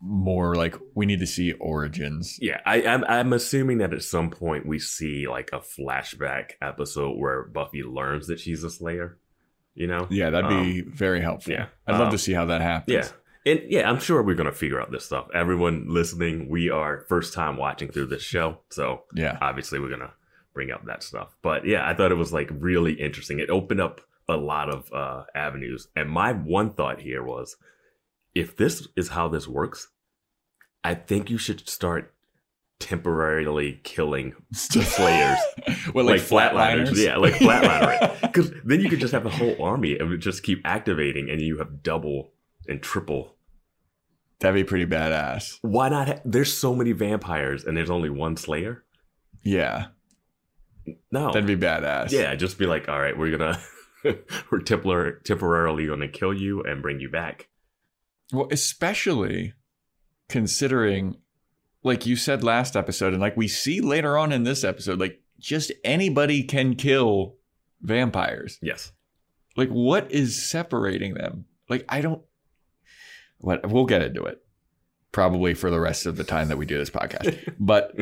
more 0.00 0.54
like 0.54 0.76
we 0.94 1.06
need 1.06 1.18
to 1.20 1.26
see 1.26 1.52
origins. 1.54 2.38
Yeah, 2.40 2.60
I, 2.66 2.82
I'm 2.82 3.02
I'm 3.04 3.32
assuming 3.32 3.78
that 3.78 3.92
at 3.94 4.02
some 4.02 4.30
point 4.30 4.66
we 4.66 4.78
see 4.78 5.26
like 5.26 5.50
a 5.52 5.58
flashback 5.60 6.50
episode 6.62 7.16
where 7.18 7.44
Buffy 7.44 7.82
learns 7.82 8.26
that 8.28 8.38
she's 8.38 8.62
a 8.62 8.70
Slayer. 8.70 9.18
You 9.74 9.86
know? 9.86 10.06
Yeah, 10.10 10.30
that'd 10.30 10.48
be 10.48 10.80
very 10.80 11.20
helpful. 11.20 11.52
yeah. 11.52 11.66
I'd 11.86 11.92
love 11.98 12.06
Um, 12.08 12.12
to 12.12 12.18
see 12.18 12.32
how 12.32 12.46
that 12.46 12.62
happens. 12.62 12.94
Yeah. 12.94 13.08
And 13.46 13.62
yeah, 13.68 13.88
I'm 13.88 14.00
sure 14.00 14.22
we're 14.22 14.34
gonna 14.34 14.52
figure 14.52 14.80
out 14.80 14.90
this 14.90 15.06
stuff. 15.06 15.28
Everyone 15.32 15.86
listening, 15.88 16.48
we 16.48 16.68
are 16.68 17.04
first 17.08 17.32
time 17.32 17.56
watching 17.56 17.90
through 17.90 18.06
this 18.06 18.22
show, 18.22 18.58
so 18.70 19.04
Yeah. 19.14 19.38
obviously 19.40 19.78
we're 19.78 19.88
gonna 19.90 20.12
bring 20.52 20.70
up 20.72 20.84
that 20.86 21.02
stuff. 21.02 21.36
But 21.42 21.64
yeah, 21.64 21.88
I 21.88 21.94
thought 21.94 22.10
it 22.10 22.16
was 22.16 22.32
like 22.32 22.50
really 22.52 22.94
interesting. 22.94 23.38
It 23.38 23.48
opened 23.48 23.80
up 23.80 24.00
a 24.28 24.36
lot 24.36 24.68
of 24.68 24.92
uh, 24.92 25.24
avenues. 25.34 25.86
And 25.94 26.10
my 26.10 26.32
one 26.32 26.72
thought 26.72 27.00
here 27.00 27.22
was, 27.22 27.56
if 28.34 28.56
this 28.56 28.88
is 28.96 29.08
how 29.10 29.28
this 29.28 29.46
works, 29.46 29.88
I 30.82 30.94
think 30.94 31.30
you 31.30 31.38
should 31.38 31.68
start 31.68 32.12
temporarily 32.80 33.80
killing 33.84 34.34
slayers. 34.52 35.38
well, 35.94 36.04
like, 36.04 36.20
flatliners. 36.20 36.96
Yeah, 36.96 37.16
like 37.16 37.34
flatliner. 37.34 38.20
Because 38.20 38.50
then 38.64 38.80
you 38.80 38.88
could 38.90 39.00
just 39.00 39.12
have 39.12 39.26
a 39.26 39.30
whole 39.30 39.62
army 39.62 39.96
and 39.98 40.20
just 40.20 40.42
keep 40.42 40.60
activating 40.64 41.30
and 41.30 41.40
you 41.40 41.58
have 41.58 41.82
double 41.84 42.32
and 42.68 42.82
triple. 42.82 43.35
That'd 44.40 44.54
be 44.54 44.64
pretty 44.68 44.86
badass. 44.86 45.58
Why 45.62 45.88
not? 45.88 46.08
Ha- 46.08 46.20
there's 46.24 46.56
so 46.56 46.74
many 46.74 46.92
vampires 46.92 47.64
and 47.64 47.76
there's 47.76 47.90
only 47.90 48.10
one 48.10 48.36
slayer. 48.36 48.84
Yeah, 49.42 49.86
No. 51.10 51.28
that'd 51.32 51.46
be 51.46 51.56
badass. 51.56 52.10
Yeah, 52.12 52.34
just 52.34 52.58
be 52.58 52.66
like, 52.66 52.88
all 52.88 53.00
right, 53.00 53.16
we're 53.16 53.36
gonna 53.36 53.58
we're 54.04 54.60
tempor- 54.60 55.22
temporarily 55.24 55.86
gonna 55.86 56.08
kill 56.08 56.34
you 56.34 56.62
and 56.62 56.82
bring 56.82 57.00
you 57.00 57.08
back. 57.08 57.48
Well, 58.32 58.48
especially 58.50 59.54
considering, 60.28 61.16
like 61.82 62.06
you 62.06 62.16
said 62.16 62.42
last 62.42 62.76
episode, 62.76 63.12
and 63.12 63.22
like 63.22 63.36
we 63.36 63.48
see 63.48 63.80
later 63.80 64.18
on 64.18 64.32
in 64.32 64.42
this 64.42 64.64
episode, 64.64 64.98
like 64.98 65.20
just 65.38 65.72
anybody 65.84 66.42
can 66.42 66.74
kill 66.74 67.36
vampires. 67.80 68.58
Yes. 68.60 68.92
Like, 69.56 69.68
what 69.70 70.10
is 70.10 70.44
separating 70.50 71.14
them? 71.14 71.46
Like, 71.68 71.84
I 71.88 72.00
don't. 72.00 72.20
What 73.38 73.70
we'll 73.70 73.84
get 73.86 74.02
into 74.02 74.24
it 74.24 74.42
probably 75.12 75.54
for 75.54 75.70
the 75.70 75.80
rest 75.80 76.04
of 76.04 76.16
the 76.16 76.24
time 76.24 76.48
that 76.48 76.58
we 76.58 76.66
do 76.66 76.76
this 76.76 76.90
podcast, 76.90 77.54
but 77.58 77.94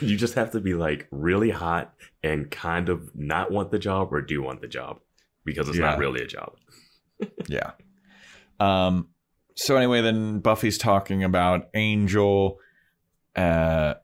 you 0.02 0.16
just 0.16 0.34
have 0.34 0.50
to 0.50 0.60
be 0.60 0.74
like 0.74 1.06
really 1.12 1.50
hot 1.50 1.94
and 2.24 2.50
kind 2.50 2.88
of 2.88 3.10
not 3.14 3.50
want 3.52 3.70
the 3.70 3.78
job 3.78 4.12
or 4.12 4.20
do 4.20 4.42
want 4.42 4.60
the 4.60 4.66
job 4.66 4.98
because 5.44 5.68
it's 5.68 5.78
Yeah. 5.78 5.86
not 5.90 5.98
really 5.98 6.22
a 6.22 6.26
job. 6.26 6.54
Yeah. 7.48 7.70
Um. 8.60 9.08
So 9.54 9.76
anyway, 9.76 10.02
then 10.02 10.40
Buffy's 10.40 10.76
talking 10.76 11.24
about 11.24 11.68
Angel, 11.74 12.58
uh, 13.34 13.94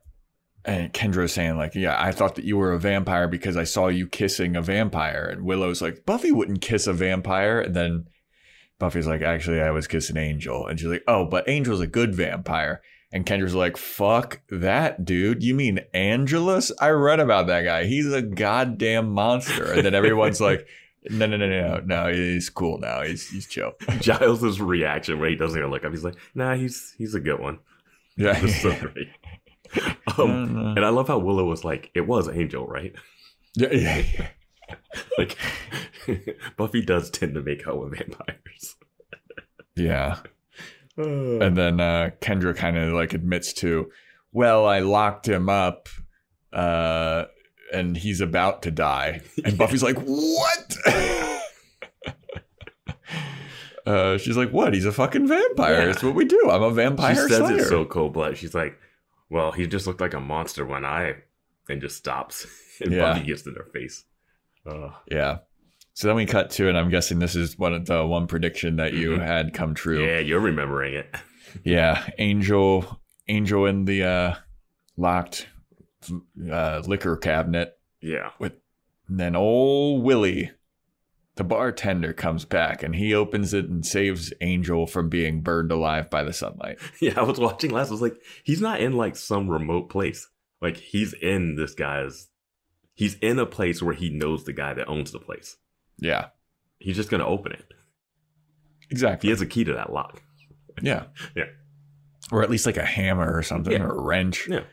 and 0.65 0.91
Kendra's 0.93 1.33
saying 1.33 1.57
like, 1.57 1.75
"Yeah, 1.75 1.95
I 2.01 2.11
thought 2.11 2.35
that 2.35 2.45
you 2.45 2.57
were 2.57 2.71
a 2.73 2.79
vampire 2.79 3.27
because 3.27 3.55
I 3.57 3.65
saw 3.65 3.87
you 3.87 4.07
kissing 4.07 4.55
a 4.55 4.61
vampire." 4.63 5.25
And 5.31 5.43
Willow's 5.43 5.81
like, 5.81 6.05
"Buffy 6.07 6.31
wouldn't 6.31 6.61
kiss 6.61 6.87
a 6.87 6.93
vampire." 6.93 7.59
And 7.61 7.75
then 7.75 8.05
Buffy's 8.83 9.07
like, 9.07 9.21
"Actually, 9.21 9.61
I 9.61 9.71
was 9.71 9.87
kissing 9.87 10.17
Angel." 10.17 10.67
And 10.67 10.77
she's 10.77 10.89
like, 10.89 11.05
"Oh, 11.07 11.23
but 11.25 11.47
Angel's 11.47 11.79
a 11.79 11.87
good 11.87 12.13
vampire." 12.13 12.81
And 13.13 13.25
Kendra's 13.25 13.55
like, 13.55 13.77
"Fuck 13.77 14.41
that, 14.49 15.05
dude! 15.05 15.41
You 15.41 15.53
mean 15.55 15.79
Angelus? 15.93 16.69
I 16.81 16.89
read 16.89 17.21
about 17.21 17.47
that 17.47 17.61
guy. 17.61 17.85
He's 17.85 18.11
a 18.11 18.21
goddamn 18.21 19.09
monster." 19.11 19.71
And 19.71 19.85
then 19.85 19.95
everyone's 19.95 20.41
like. 20.41 20.67
No, 21.09 21.25
no, 21.25 21.35
no, 21.35 21.49
no, 21.49 21.81
no. 21.83 22.13
He's 22.13 22.49
cool 22.49 22.77
now. 22.77 23.01
He's 23.01 23.29
he's 23.29 23.45
chill. 23.45 23.73
Giles's 23.99 24.61
reaction 24.61 25.19
when 25.19 25.31
he 25.31 25.35
doesn't 25.35 25.59
even 25.59 25.69
look 25.69 25.83
up, 25.83 25.91
he's 25.91 26.05
like, 26.05 26.15
"Nah, 26.33 26.55
he's 26.55 26.95
he's 26.97 27.13
a 27.13 27.19
good 27.19 27.41
one." 27.41 27.59
Yeah. 28.15 28.39
So 28.47 28.73
great. 28.73 29.09
Um, 30.17 30.75
and 30.77 30.85
I 30.85 30.87
love 30.89 31.09
how 31.09 31.17
Willow 31.17 31.43
was 31.43 31.65
like, 31.65 31.91
"It 31.93 32.07
was 32.07 32.29
Angel, 32.29 32.65
right?" 32.65 32.95
yeah, 33.55 33.73
yeah. 33.73 34.27
Like 35.17 35.37
Buffy 36.57 36.81
does 36.83 37.09
tend 37.09 37.33
to 37.35 37.41
make 37.41 37.67
out 37.67 37.79
with 37.79 37.97
vampires. 37.97 38.75
Yeah. 39.75 40.17
And 40.95 41.57
then 41.57 41.79
uh, 41.79 42.11
Kendra 42.21 42.55
kind 42.55 42.77
of 42.77 42.93
like 42.93 43.13
admits 43.15 43.51
to, 43.53 43.89
well, 44.31 44.67
I 44.67 44.79
locked 44.79 45.27
him 45.27 45.49
up 45.49 45.89
uh, 46.51 47.25
and 47.73 47.97
he's 47.97 48.21
about 48.21 48.61
to 48.63 48.69
die. 48.71 49.21
And 49.43 49.57
Buffy's 49.57 49.81
like, 49.81 49.97
what? 49.97 50.77
uh, 53.85 54.17
she's 54.19 54.37
like, 54.37 54.51
what? 54.51 54.73
He's 54.73 54.85
a 54.85 54.91
fucking 54.91 55.27
vampire. 55.27 55.83
Yeah. 55.85 55.89
It's 55.91 56.03
what 56.03 56.15
we 56.15 56.25
do. 56.25 56.49
I'm 56.51 56.63
a 56.63 56.71
vampire 56.71 57.15
she 57.15 57.21
says 57.21 57.37
slayer. 57.39 57.57
it 57.59 57.67
so 57.67 57.85
cold 57.85 58.13
blooded. 58.13 58.37
She's 58.37 58.53
like, 58.53 58.77
"Well, 59.29 59.51
he 59.51 59.67
just 59.67 59.87
looked 59.87 60.01
like 60.01 60.13
a 60.13 60.19
monster 60.19 60.65
when 60.65 60.85
I," 60.85 61.15
and 61.69 61.81
just 61.81 61.97
stops. 61.97 62.45
And 62.81 62.91
Yeah. 62.93 63.13
Buffy 63.13 63.25
gets 63.25 63.45
in 63.45 63.55
her 63.55 63.67
face. 63.73 64.05
Uh, 64.65 64.89
yeah. 65.11 65.39
So 65.93 66.07
then 66.07 66.15
we 66.15 66.25
cut 66.25 66.49
to, 66.51 66.67
and 66.69 66.77
I'm 66.77 66.89
guessing 66.89 67.19
this 67.19 67.35
is 67.35 67.57
one 67.57 67.73
of 67.73 67.85
the 67.85 68.05
one 68.05 68.25
prediction 68.27 68.77
that 68.77 68.93
you 68.93 69.11
Mhm. 69.11 69.23
had 69.25 69.53
come 69.53 69.73
true. 69.75 70.03
yeah, 70.05 70.19
you're 70.19 70.39
remembering 70.39 70.93
it. 70.95 71.13
Yeah, 71.63 72.09
Angel, 72.17 72.99
Angel 73.27 73.67
in 73.67 73.85
the 73.85 74.03
uh, 74.03 74.35
locked 74.97 75.47
uh, 76.51 76.81
liquor 76.87 77.15
cabinet. 77.17 77.77
Yeah, 78.01 78.31
And 78.39 78.51
then 79.07 79.35
old 79.35 80.03
Willie, 80.03 80.49
the 81.35 81.43
bartender, 81.43 82.11
comes 82.11 82.43
back 82.45 82.81
and 82.81 82.95
he 82.95 83.13
opens 83.13 83.53
it 83.53 83.65
and 83.69 83.85
saves 83.85 84.33
Angel 84.41 84.87
from 84.87 85.09
being 85.09 85.41
burned 85.41 85.71
alive 85.71 86.09
by 86.09 86.23
the 86.23 86.33
sunlight. 86.33 86.79
yeah. 86.99 87.13
I 87.19 87.23
was 87.23 87.39
watching 87.39 87.69
last. 87.69 87.89
I 87.89 87.91
was 87.91 88.01
like, 88.01 88.17
he's 88.43 88.61
not 88.61 88.81
in 88.81 88.93
like 88.93 89.15
some 89.15 89.47
remote 89.47 89.89
place. 89.89 90.27
Like 90.59 90.77
he's 90.77 91.13
in 91.13 91.55
this 91.55 91.75
guy's. 91.75 92.29
He's 92.93 93.15
in 93.15 93.39
a 93.39 93.45
place 93.45 93.81
where 93.81 93.93
he 93.95 94.09
knows 94.09 94.43
the 94.43 94.53
guy 94.53 94.73
that 94.73 94.87
owns 94.87 95.11
the 95.11 95.19
place. 95.19 95.57
Yeah, 95.99 96.27
He's 96.79 96.95
just 96.95 97.09
gonna 97.09 97.25
open 97.27 97.53
it. 97.53 97.65
Exactly. 98.89 99.27
He 99.27 99.31
has 99.31 99.41
a 99.41 99.45
key 99.45 99.63
to 99.63 99.73
that 99.73 99.91
lock. 99.93 100.21
Yeah. 100.81 101.05
Yeah. 101.35 101.45
Or 102.31 102.41
at 102.43 102.49
least 102.49 102.65
like 102.65 102.77
a 102.77 102.85
hammer 102.85 103.35
or 103.35 103.43
something 103.43 103.73
Yeah. 103.73 103.83
or 103.83 103.91
a 103.97 104.01
wrench. 104.01 104.47
Yeah. 104.47 104.63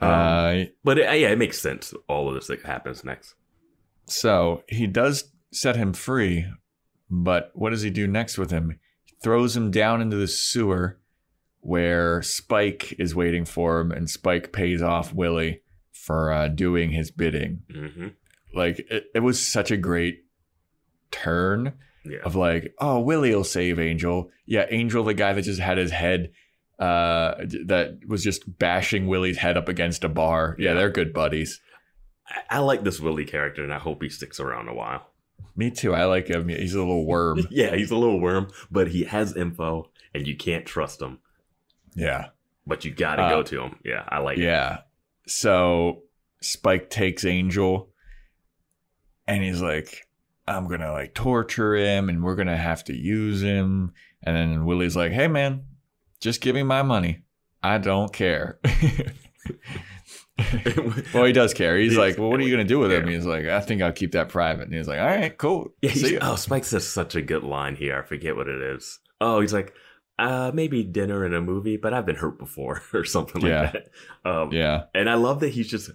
Um, 0.00 0.08
Uh, 0.10 0.64
But 0.84 0.98
it, 0.98 1.20
yeah, 1.20 1.30
it 1.30 1.38
makes 1.38 1.58
sense. 1.60 1.94
All 2.08 2.28
of 2.28 2.34
this 2.34 2.46
that 2.48 2.62
happens 2.62 3.04
next. 3.04 3.34
so 4.06 4.62
he 4.68 4.86
does 4.86 5.32
set 5.52 5.76
him 5.76 5.92
free, 5.92 6.46
but 7.10 7.50
what 7.54 7.70
does 7.70 7.82
he 7.82 7.90
do 7.90 8.06
next 8.06 8.36
with 8.38 8.50
him? 8.50 8.78
He 9.04 9.14
throws 9.22 9.56
him 9.56 9.70
down 9.70 10.00
into 10.02 10.16
the 10.16 10.28
sewer 10.28 10.98
where 11.60 12.20
Spike 12.22 12.94
is 12.98 13.14
waiting 13.14 13.44
for 13.44 13.80
him, 13.80 13.90
and 13.90 14.08
Spike 14.10 14.52
pays 14.52 14.82
off 14.82 15.12
Willie 15.12 15.62
for 16.06 16.32
uh, 16.32 16.46
doing 16.48 16.90
his 16.92 17.10
bidding. 17.10 17.62
hmm 17.72 18.08
Like 18.54 18.78
it, 18.90 19.06
it 19.14 19.20
was 19.20 19.44
such 19.44 19.70
a 19.72 19.76
great 19.76 20.24
turn 21.10 21.72
Yeah. 22.04 22.18
of 22.24 22.36
like, 22.36 22.74
oh, 22.78 23.00
Willie 23.00 23.34
will 23.34 23.44
save 23.44 23.78
Angel. 23.80 24.30
Yeah, 24.46 24.66
Angel, 24.70 25.02
the 25.04 25.14
guy 25.14 25.32
that 25.32 25.42
just 25.42 25.60
had 25.60 25.78
his 25.78 25.90
head, 25.90 26.30
uh, 26.78 27.34
that 27.66 27.98
was 28.06 28.22
just 28.22 28.58
bashing 28.58 29.08
Willie's 29.08 29.38
head 29.38 29.56
up 29.56 29.68
against 29.68 30.04
a 30.04 30.08
bar. 30.08 30.54
Yeah, 30.58 30.68
Yeah. 30.70 30.74
they're 30.74 30.90
good 30.90 31.12
buddies. 31.12 31.60
I, 32.28 32.56
I 32.56 32.58
like 32.60 32.84
this 32.84 33.00
Willie 33.00 33.24
character, 33.24 33.64
and 33.64 33.72
I 33.74 33.78
hope 33.78 34.02
he 34.02 34.08
sticks 34.08 34.38
around 34.38 34.68
a 34.68 34.74
while. 34.74 35.10
Me 35.56 35.70
too. 35.70 35.94
I 35.94 36.04
like 36.04 36.28
him. 36.28 36.48
He's 36.48 36.74
a 36.74 36.78
little 36.78 37.04
worm. 37.06 37.46
Yeah, 37.50 37.74
he's 37.74 37.90
a 37.90 37.96
little 37.96 38.20
worm, 38.20 38.48
but 38.70 38.88
he 38.88 39.04
has 39.04 39.34
info, 39.36 39.90
and 40.14 40.26
you 40.26 40.36
can't 40.36 40.66
trust 40.66 41.02
him. 41.02 41.18
Yeah. 41.96 42.28
But 42.66 42.84
you 42.84 42.90
got 42.92 43.16
to 43.16 43.22
Uh, 43.22 43.30
go 43.30 43.42
to 43.42 43.62
him. 43.62 43.76
Yeah, 43.84 44.04
I 44.08 44.18
like 44.18 44.38
it. 44.38 44.42
Yeah. 44.44 44.78
So 45.26 46.02
Spike 46.40 46.90
takes 46.90 47.24
Angel 47.24 47.90
and 49.26 49.42
he's 49.42 49.60
like, 49.60 50.06
I'm 50.46 50.68
to 50.80 50.92
like 50.92 51.14
torture 51.14 51.74
him 51.74 52.08
and 52.08 52.22
we're 52.22 52.36
to 52.46 52.56
have 52.56 52.84
to 52.84 52.94
use 52.94 53.42
him. 53.42 53.92
And 54.22 54.36
then 54.36 54.64
Willie's 54.64 54.96
like, 54.96 55.12
hey, 55.12 55.28
man, 55.28 55.64
just 56.20 56.40
give 56.40 56.54
me 56.54 56.62
my 56.62 56.82
money. 56.82 57.22
I 57.62 57.78
don't 57.78 58.12
care. 58.12 58.60
well, 61.14 61.24
he 61.24 61.32
does 61.32 61.54
care. 61.54 61.76
He's 61.78 61.92
He's- 61.92 61.98
like, 62.00 62.18
well, 62.18 62.30
what 62.30 62.38
are 62.40 62.42
you 62.44 62.54
going 62.54 62.66
to 62.66 62.68
do 62.68 62.78
with 62.78 62.92
him? 62.92 63.08
He's 63.08 63.26
like, 63.26 63.46
I 63.46 63.60
think 63.60 63.82
I'll 63.82 63.92
keep 63.92 64.12
that 64.12 64.28
private. 64.28 64.64
And 64.64 64.74
he's 64.74 64.86
like, 64.88 65.00
all 65.00 65.06
right, 65.06 65.36
cool. 65.36 65.72
Yeah, 65.82 66.18
oh, 66.22 66.36
Spike 66.36 66.64
says 66.64 66.86
such 66.86 67.16
a 67.16 67.22
good 67.22 67.42
line 67.42 67.74
here. 67.76 67.98
I 67.98 68.02
forget 68.06 68.36
what 68.36 68.48
it 68.48 68.60
is. 68.60 68.98
Oh, 69.20 69.40
he's 69.40 69.52
like, 69.54 69.74
uh, 70.18 70.50
maybe 70.54 70.82
dinner 70.82 71.24
and 71.24 71.34
a 71.34 71.40
movie, 71.40 71.76
but 71.76 71.92
I've 71.92 72.06
been 72.06 72.16
hurt 72.16 72.38
before, 72.38 72.82
or 72.94 73.04
something 73.04 73.42
like 73.42 73.50
Yeah. 73.50 73.72
that. 73.72 73.88
Um, 74.30 74.52
yeah. 74.52 74.84
And 74.94 75.08
I 75.10 75.14
love 75.14 75.40
that 75.40 75.50
he's 75.50 75.68
just 75.68 75.90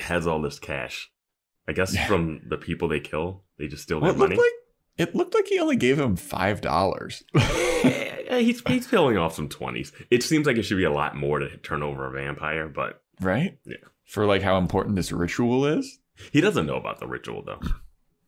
has 0.00 0.26
all 0.26 0.40
this 0.42 0.58
cash. 0.58 1.10
I 1.68 1.72
guess 1.72 1.94
Yeah. 1.94 2.06
from 2.06 2.42
the 2.48 2.56
people 2.58 2.88
they 2.88 3.00
kill, 3.00 3.42
they 3.58 3.66
just 3.66 3.82
steal 3.82 4.00
Well, 4.00 4.12
their 4.12 4.16
it 4.16 4.18
looked 4.18 4.30
money. 4.36 4.42
like 4.42 5.08
it 5.08 5.14
looked 5.14 5.34
like 5.34 5.46
he 5.48 5.58
only 5.58 5.76
gave 5.76 5.98
him 5.98 6.16
five 6.16 6.60
dollars. 6.60 7.22
He's 8.28 8.60
he's 8.66 8.86
peeling 8.86 9.16
off 9.16 9.34
some 9.34 9.48
twenties. 9.48 9.92
It 10.10 10.22
seems 10.22 10.46
like 10.46 10.56
it 10.56 10.64
should 10.64 10.76
be 10.78 10.84
a 10.84 10.90
lot 10.92 11.16
more 11.16 11.38
to 11.38 11.56
turn 11.58 11.82
over 11.82 12.06
a 12.06 12.10
vampire, 12.10 12.68
but 12.68 13.00
right? 13.20 13.56
Yeah. 13.64 13.76
For 14.04 14.26
like 14.26 14.42
how 14.42 14.58
important 14.58 14.96
this 14.96 15.12
ritual 15.12 15.64
is. 15.64 15.98
he 16.32 16.40
doesn't 16.40 16.66
know 16.66 16.76
about 16.76 16.98
the 17.00 17.06
ritual 17.06 17.42
though. 17.44 17.60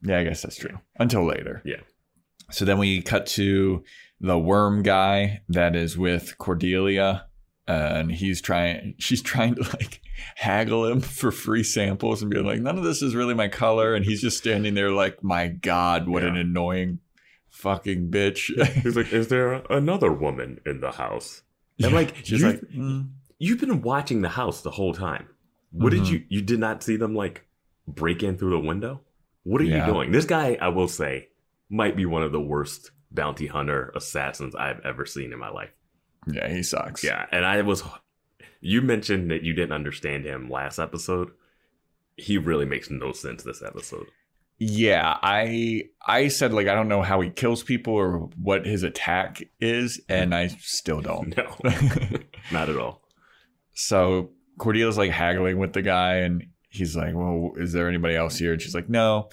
Yeah, 0.01 0.19
I 0.19 0.23
guess 0.23 0.41
that's 0.41 0.55
true. 0.57 0.79
Until 0.97 1.25
later. 1.25 1.61
Yeah. 1.65 1.81
So 2.51 2.65
then 2.65 2.77
we 2.77 3.01
cut 3.01 3.25
to 3.27 3.83
the 4.21 4.37
worm 4.37 4.83
guy 4.83 5.41
that 5.49 5.75
is 5.75 5.97
with 5.97 6.37
Cordelia, 6.37 7.25
and 7.67 8.11
he's 8.11 8.41
trying. 8.41 8.95
She's 8.97 9.21
trying 9.21 9.55
to 9.55 9.61
like 9.63 10.01
haggle 10.35 10.85
him 10.85 11.01
for 11.01 11.31
free 11.31 11.63
samples 11.63 12.21
and 12.21 12.31
being 12.31 12.45
like, 12.45 12.59
"None 12.59 12.77
of 12.77 12.83
this 12.83 13.01
is 13.01 13.15
really 13.15 13.33
my 13.33 13.47
color," 13.47 13.93
and 13.95 14.03
he's 14.05 14.21
just 14.21 14.37
standing 14.37 14.73
there 14.73 14.91
like, 14.91 15.23
"My 15.23 15.47
God, 15.47 16.07
what 16.07 16.23
an 16.23 16.35
annoying 16.35 16.99
fucking 17.49 18.09
bitch!" 18.11 18.51
He's 18.83 18.95
like, 18.95 19.13
"Is 19.13 19.27
there 19.29 19.53
another 19.69 20.11
woman 20.11 20.59
in 20.65 20.81
the 20.81 20.91
house?" 20.91 21.43
And 21.81 21.93
like, 21.93 22.15
she's 22.23 22.43
like, 22.43 22.59
"Mm." 22.75 23.09
you've 23.37 23.59
been 23.61 23.81
watching 23.81 24.21
the 24.21 24.29
house 24.29 24.61
the 24.61 24.71
whole 24.71 24.93
time. 24.93 25.27
What 25.71 25.93
Mhm. 25.93 25.97
did 25.97 26.09
you? 26.09 26.23
You 26.27 26.41
did 26.41 26.59
not 26.59 26.83
see 26.83 26.97
them 26.97 27.15
like 27.15 27.45
break 27.87 28.21
in 28.23 28.37
through 28.37 28.49
the 28.51 28.59
window. 28.67 29.01
What 29.43 29.61
are 29.61 29.65
Yeah. 29.65 29.85
you 29.87 29.93
doing? 29.93 30.11
This 30.11 30.25
guy, 30.25 30.57
I 30.59 30.67
will 30.67 30.87
say, 30.89 31.29
might 31.69 31.95
be 31.95 32.05
one 32.05 32.23
of 32.23 32.31
the 32.33 32.41
worst 32.41 32.91
bounty 33.11 33.47
hunter 33.47 33.91
assassins 33.95 34.55
I've 34.55 34.79
ever 34.85 35.05
seen 35.05 35.33
in 35.33 35.39
my 35.39 35.49
life. 35.49 35.71
"Yeah, 36.27 36.47
he 36.49 36.63
sucks." 36.63 37.03
Yeah, 37.03 37.25
and 37.31 37.45
I 37.45 37.61
was. 37.61 37.83
You 38.61 38.81
mentioned 38.81 39.31
that 39.31 39.43
you 39.43 39.53
didn't 39.53 39.71
understand 39.73 40.25
him 40.25 40.49
last 40.49 40.79
episode. 40.79 41.31
He 42.17 42.37
really 42.37 42.65
makes 42.65 42.89
no 42.89 43.13
sense 43.13 43.43
this 43.43 43.63
episode. 43.63 44.07
Yeah, 44.57 45.17
I 45.23 45.83
I 46.05 46.27
said 46.27 46.53
like 46.53 46.67
I 46.67 46.75
don't 46.75 46.89
know 46.89 47.01
how 47.01 47.21
he 47.21 47.29
kills 47.29 47.63
people 47.63 47.93
or 47.93 48.17
what 48.41 48.65
his 48.65 48.83
attack 48.83 49.41
is, 49.61 50.01
and 50.09 50.35
I 50.35 50.47
still 50.59 51.01
don't. 51.01 51.33
No, 51.37 51.55
not 52.51 52.67
at 52.69 52.77
all. 52.77 53.01
so 53.73 54.31
Cordelia's 54.59 54.97
like 54.97 55.11
haggling 55.11 55.57
with 55.59 55.71
the 55.71 55.81
guy, 55.81 56.15
and 56.15 56.43
he's 56.67 56.95
like, 56.97 57.15
"Well, 57.15 57.53
is 57.55 57.71
there 57.71 57.87
anybody 57.87 58.15
else 58.17 58.37
here?" 58.37 58.51
And 58.51 58.61
she's 58.61 58.75
like, 58.75 58.89
"No." 58.89 59.29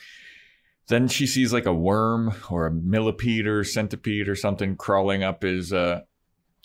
Then 0.89 1.09
she 1.09 1.27
sees 1.27 1.53
like 1.53 1.67
a 1.67 1.75
worm 1.75 2.35
or 2.51 2.67
a 2.67 2.73
millipede 2.73 3.47
or 3.47 3.65
centipede 3.65 4.29
or 4.29 4.37
something 4.37 4.77
crawling 4.77 5.25
up 5.25 5.43
his 5.43 5.73
uh, 5.73 6.03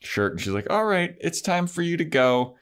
shirt, 0.02 0.34
and 0.34 0.42
she's 0.42 0.54
like, 0.54 0.70
"All 0.70 0.86
right, 0.86 1.16
it's 1.20 1.42
time 1.42 1.68
for 1.68 1.82
you 1.82 1.98
to 1.98 2.06
go." 2.06 2.56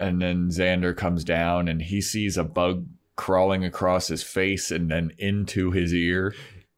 And 0.00 0.22
then 0.22 0.48
Xander 0.48 0.96
comes 0.96 1.24
down, 1.24 1.68
and 1.68 1.82
he 1.82 2.00
sees 2.00 2.38
a 2.38 2.44
bug 2.44 2.86
crawling 3.16 3.64
across 3.64 4.08
his 4.08 4.22
face 4.22 4.70
and 4.70 4.90
then 4.90 5.12
into 5.18 5.72
his 5.72 5.92
ear. 5.92 6.34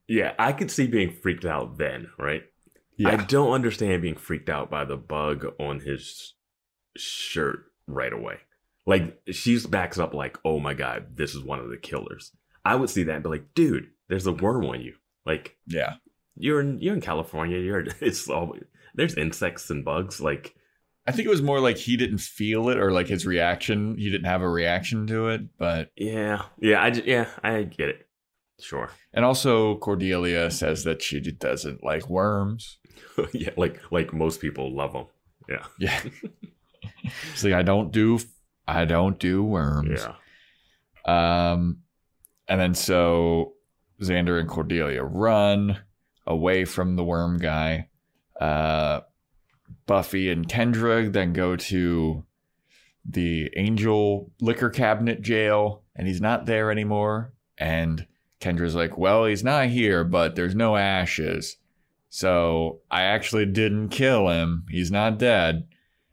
Yeah, 0.08 0.32
I 0.38 0.52
could 0.52 0.70
see 0.70 0.86
being 0.86 1.12
freaked 1.12 1.44
out 1.44 1.78
then, 1.78 2.08
right? 2.18 2.42
I 3.06 3.16
don't 3.16 3.52
understand 3.52 4.02
being 4.02 4.16
freaked 4.16 4.50
out 4.50 4.70
by 4.70 4.84
the 4.84 4.96
bug 4.96 5.46
on 5.58 5.80
his 5.80 6.34
shirt 6.96 7.64
right 7.86 8.12
away. 8.12 8.38
Like 8.86 9.20
she's 9.30 9.66
backs 9.66 9.98
up 9.98 10.14
like, 10.14 10.38
"Oh 10.44 10.58
my 10.58 10.74
god, 10.74 11.16
this 11.16 11.34
is 11.34 11.42
one 11.42 11.60
of 11.60 11.70
the 11.70 11.76
killers." 11.76 12.32
I 12.64 12.74
would 12.74 12.90
see 12.90 13.04
that 13.04 13.14
and 13.14 13.22
be 13.22 13.30
like, 13.30 13.54
"Dude, 13.54 13.90
there's 14.10 14.26
a 14.26 14.32
worm 14.32 14.66
on 14.66 14.82
you." 14.82 14.94
Like 15.24 15.56
yeah. 15.66 15.94
you're 16.36 16.60
in 16.60 16.80
you're 16.80 16.94
in 16.94 17.00
California. 17.00 17.58
You're 17.58 17.86
it's 18.00 18.28
all 18.28 18.54
there's 18.94 19.14
insects 19.14 19.70
and 19.70 19.84
bugs. 19.84 20.20
Like 20.20 20.54
I 21.06 21.12
think 21.12 21.26
it 21.26 21.30
was 21.30 21.42
more 21.42 21.60
like 21.60 21.76
he 21.76 21.96
didn't 21.96 22.18
feel 22.18 22.68
it 22.68 22.78
or 22.78 22.92
like 22.92 23.08
his 23.08 23.26
reaction. 23.26 23.96
He 23.96 24.10
didn't 24.10 24.26
have 24.26 24.42
a 24.42 24.48
reaction 24.48 25.06
to 25.08 25.28
it. 25.28 25.42
But, 25.58 25.90
yeah, 25.96 26.42
yeah, 26.60 26.82
I 26.82 26.88
yeah, 26.88 27.28
I 27.42 27.62
get 27.62 27.88
it. 27.88 28.06
Sure. 28.60 28.90
and 29.14 29.24
also 29.24 29.78
Cordelia 29.78 30.50
says 30.50 30.84
that 30.84 31.00
she 31.00 31.18
doesn't 31.20 31.82
like 31.82 32.08
worms. 32.10 32.78
yeah, 33.32 33.50
like 33.56 33.80
like 33.90 34.12
most 34.12 34.40
people 34.40 34.74
love 34.74 34.92
them. 34.92 35.06
Yeah, 35.48 35.64
Yeah. 35.78 36.00
See, 37.34 37.54
I 37.54 37.62
don't 37.62 37.90
do, 37.90 38.20
I 38.68 38.84
don't 38.84 39.18
do 39.18 39.42
worms. 39.42 40.06
yeah. 41.06 41.52
Um, 41.52 41.78
and 42.46 42.60
then 42.60 42.74
so 42.74 43.54
Xander 44.00 44.40
and 44.40 44.48
Cordelia 44.48 45.02
run 45.04 45.78
away 46.26 46.64
from 46.64 46.96
the 46.96 47.04
worm 47.04 47.38
guy. 47.38 47.88
Uh, 48.40 49.00
Buffy 49.86 50.30
and 50.30 50.48
Kendra 50.48 51.12
then 51.12 51.32
go 51.32 51.56
to 51.56 52.24
the 53.04 53.50
Angel 53.56 54.30
liquor 54.40 54.70
cabinet 54.70 55.22
jail, 55.22 55.82
and 55.96 56.06
he's 56.06 56.20
not 56.20 56.46
there 56.46 56.70
anymore. 56.70 57.32
And 57.58 58.06
Kendra's 58.40 58.74
like, 58.74 58.96
Well, 58.96 59.26
he's 59.26 59.44
not 59.44 59.68
here, 59.68 60.04
but 60.04 60.36
there's 60.36 60.54
no 60.54 60.76
ashes. 60.76 61.56
So 62.08 62.80
I 62.90 63.02
actually 63.02 63.46
didn't 63.46 63.90
kill 63.90 64.28
him. 64.28 64.66
He's 64.68 64.90
not 64.90 65.18
dead. 65.18 65.68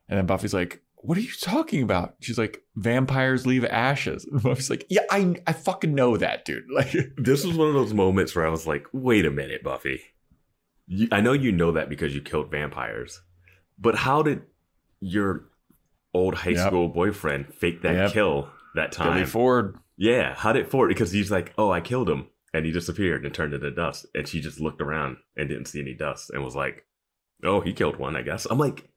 And 0.07 0.17
then 0.17 0.25
Buffy's 0.25 0.53
like, 0.53 0.81
What 1.07 1.17
are 1.17 1.21
you 1.21 1.31
talking 1.39 1.83
about? 1.83 2.15
She's 2.19 2.37
like, 2.37 2.63
Vampires 2.75 3.47
leave 3.47 3.63
ashes. 3.63 4.25
And 4.31 4.43
Buffy's 4.43 4.69
like, 4.69 4.85
Yeah, 4.89 5.03
I, 5.09 5.35
I 5.47 5.53
fucking 5.53 5.95
know 5.95 6.17
that, 6.17 6.43
dude. 6.43 6.65
Like, 6.69 6.91
This 7.15 7.45
was 7.45 7.55
one 7.55 7.69
of 7.69 7.73
those 7.73 7.93
moments 7.93 8.35
where 8.35 8.45
I 8.45 8.49
was 8.49 8.67
like, 8.67 8.85
wait 8.91 9.25
a 9.25 9.31
minute, 9.31 9.63
Buffy. 9.63 10.01
You, 10.85 11.07
I 11.11 11.21
know 11.21 11.31
you 11.31 11.53
know 11.53 11.71
that 11.71 11.87
because 11.87 12.13
you 12.13 12.19
killed 12.21 12.51
vampires, 12.51 13.21
but 13.79 13.95
how 13.95 14.21
did 14.21 14.41
your 14.99 15.45
old 16.13 16.35
high 16.35 16.49
Yep. 16.51 16.67
school 16.67 16.89
boyfriend 16.89 17.53
fake 17.53 17.83
that 17.83 17.95
Yep. 17.95 18.11
kill 18.11 18.49
that 18.75 18.91
time? 18.91 19.13
Billy 19.13 19.25
Ford. 19.25 19.77
Yeah, 19.95 20.35
how 20.35 20.51
did 20.51 20.67
Ford? 20.69 20.89
Because 20.89 21.13
he's 21.13 21.31
like, 21.31 21.53
oh, 21.57 21.71
I 21.71 21.79
killed 21.79 22.09
him. 22.09 22.27
And 22.53 22.65
he 22.65 22.73
disappeared 22.73 23.23
and 23.23 23.33
turned 23.33 23.53
into 23.53 23.71
dust. 23.71 24.07
And 24.13 24.27
she 24.27 24.41
just 24.41 24.59
looked 24.59 24.81
around 24.81 25.17
and 25.37 25.47
didn't 25.47 25.67
see 25.67 25.79
any 25.79 25.93
dust 25.93 26.31
and 26.31 26.43
was 26.43 26.55
like, 26.55 26.83
oh, 27.45 27.61
he 27.61 27.71
killed 27.71 27.95
one, 27.95 28.17
I 28.17 28.23
guess. 28.23 28.45
I'm 28.45 28.57
like, 28.57 28.89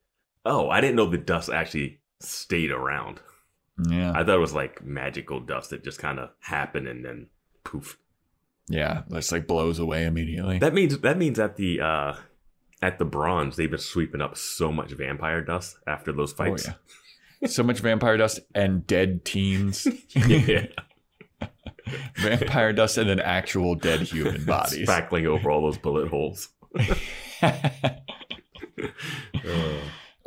oh, 0.45 0.69
I 0.71 0.81
didn't 0.81 0.97
know 0.97 1.07
the 1.09 1.19
dust 1.19 1.51
actually 1.51 2.00
stayed 2.21 2.71
around. 2.71 3.21
Yeah. 3.89 4.13
I 4.13 4.25
thought 4.25 4.37
it 4.37 4.41
was 4.41 4.55
like 4.55 4.85
magical 4.85 5.41
dust 5.41 5.71
that 5.71 5.85
just 5.85 5.99
kind 5.99 6.19
of 6.19 6.31
happened 6.41 6.89
and 6.89 7.05
then 7.05 7.29
poof. 7.65 7.99
Yeah. 8.69 9.03
it's 9.11 9.33
like 9.33 9.47
blows 9.47 9.79
away 9.79 10.05
immediately. 10.05 10.59
That 10.59 10.75
means 10.75 10.99
that 10.99 11.19
means 11.19 11.39
at 11.39 11.57
the 11.57 11.81
uh 11.81 12.15
at 12.83 12.99
the 12.99 13.05
bronze 13.05 13.57
they've 13.57 13.71
been 13.71 13.81
sweeping 13.81 14.21
up 14.21 14.37
so 14.37 14.71
much 14.71 14.93
vampire 14.93 15.43
dust 15.43 15.77
after 15.87 16.13
those 16.13 16.33
oh, 16.35 16.37
fights. 16.37 16.67
yeah. 16.67 17.49
So 17.49 17.63
much 17.63 17.81
vampire 17.81 18.17
dust 18.17 18.41
and 18.55 18.87
dead 18.87 19.25
teens. 19.25 19.87
yeah. 20.15 20.67
vampire 22.17 22.73
dust 22.73 22.99
and 22.99 23.09
then 23.09 23.21
actual 23.21 23.75
dead 23.75 24.01
human 24.03 24.45
bodies. 24.47 24.89
Spackling 24.89 25.27
over 25.27 25.51
all 25.51 25.63
those 25.63 25.79
bullet 25.79 26.09
holes. 26.09 26.49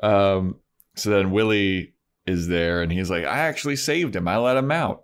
um, 0.02 0.56
so 0.96 1.10
then 1.10 1.32
Willie 1.32 1.94
is 2.26 2.48
there 2.48 2.82
and 2.82 2.92
he's 2.92 3.10
like, 3.10 3.26
I 3.26 3.40
actually 3.40 3.76
saved 3.76 4.16
him. 4.16 4.28
I 4.28 4.38
let 4.38 4.58
him 4.58 4.72
out. 4.72 5.04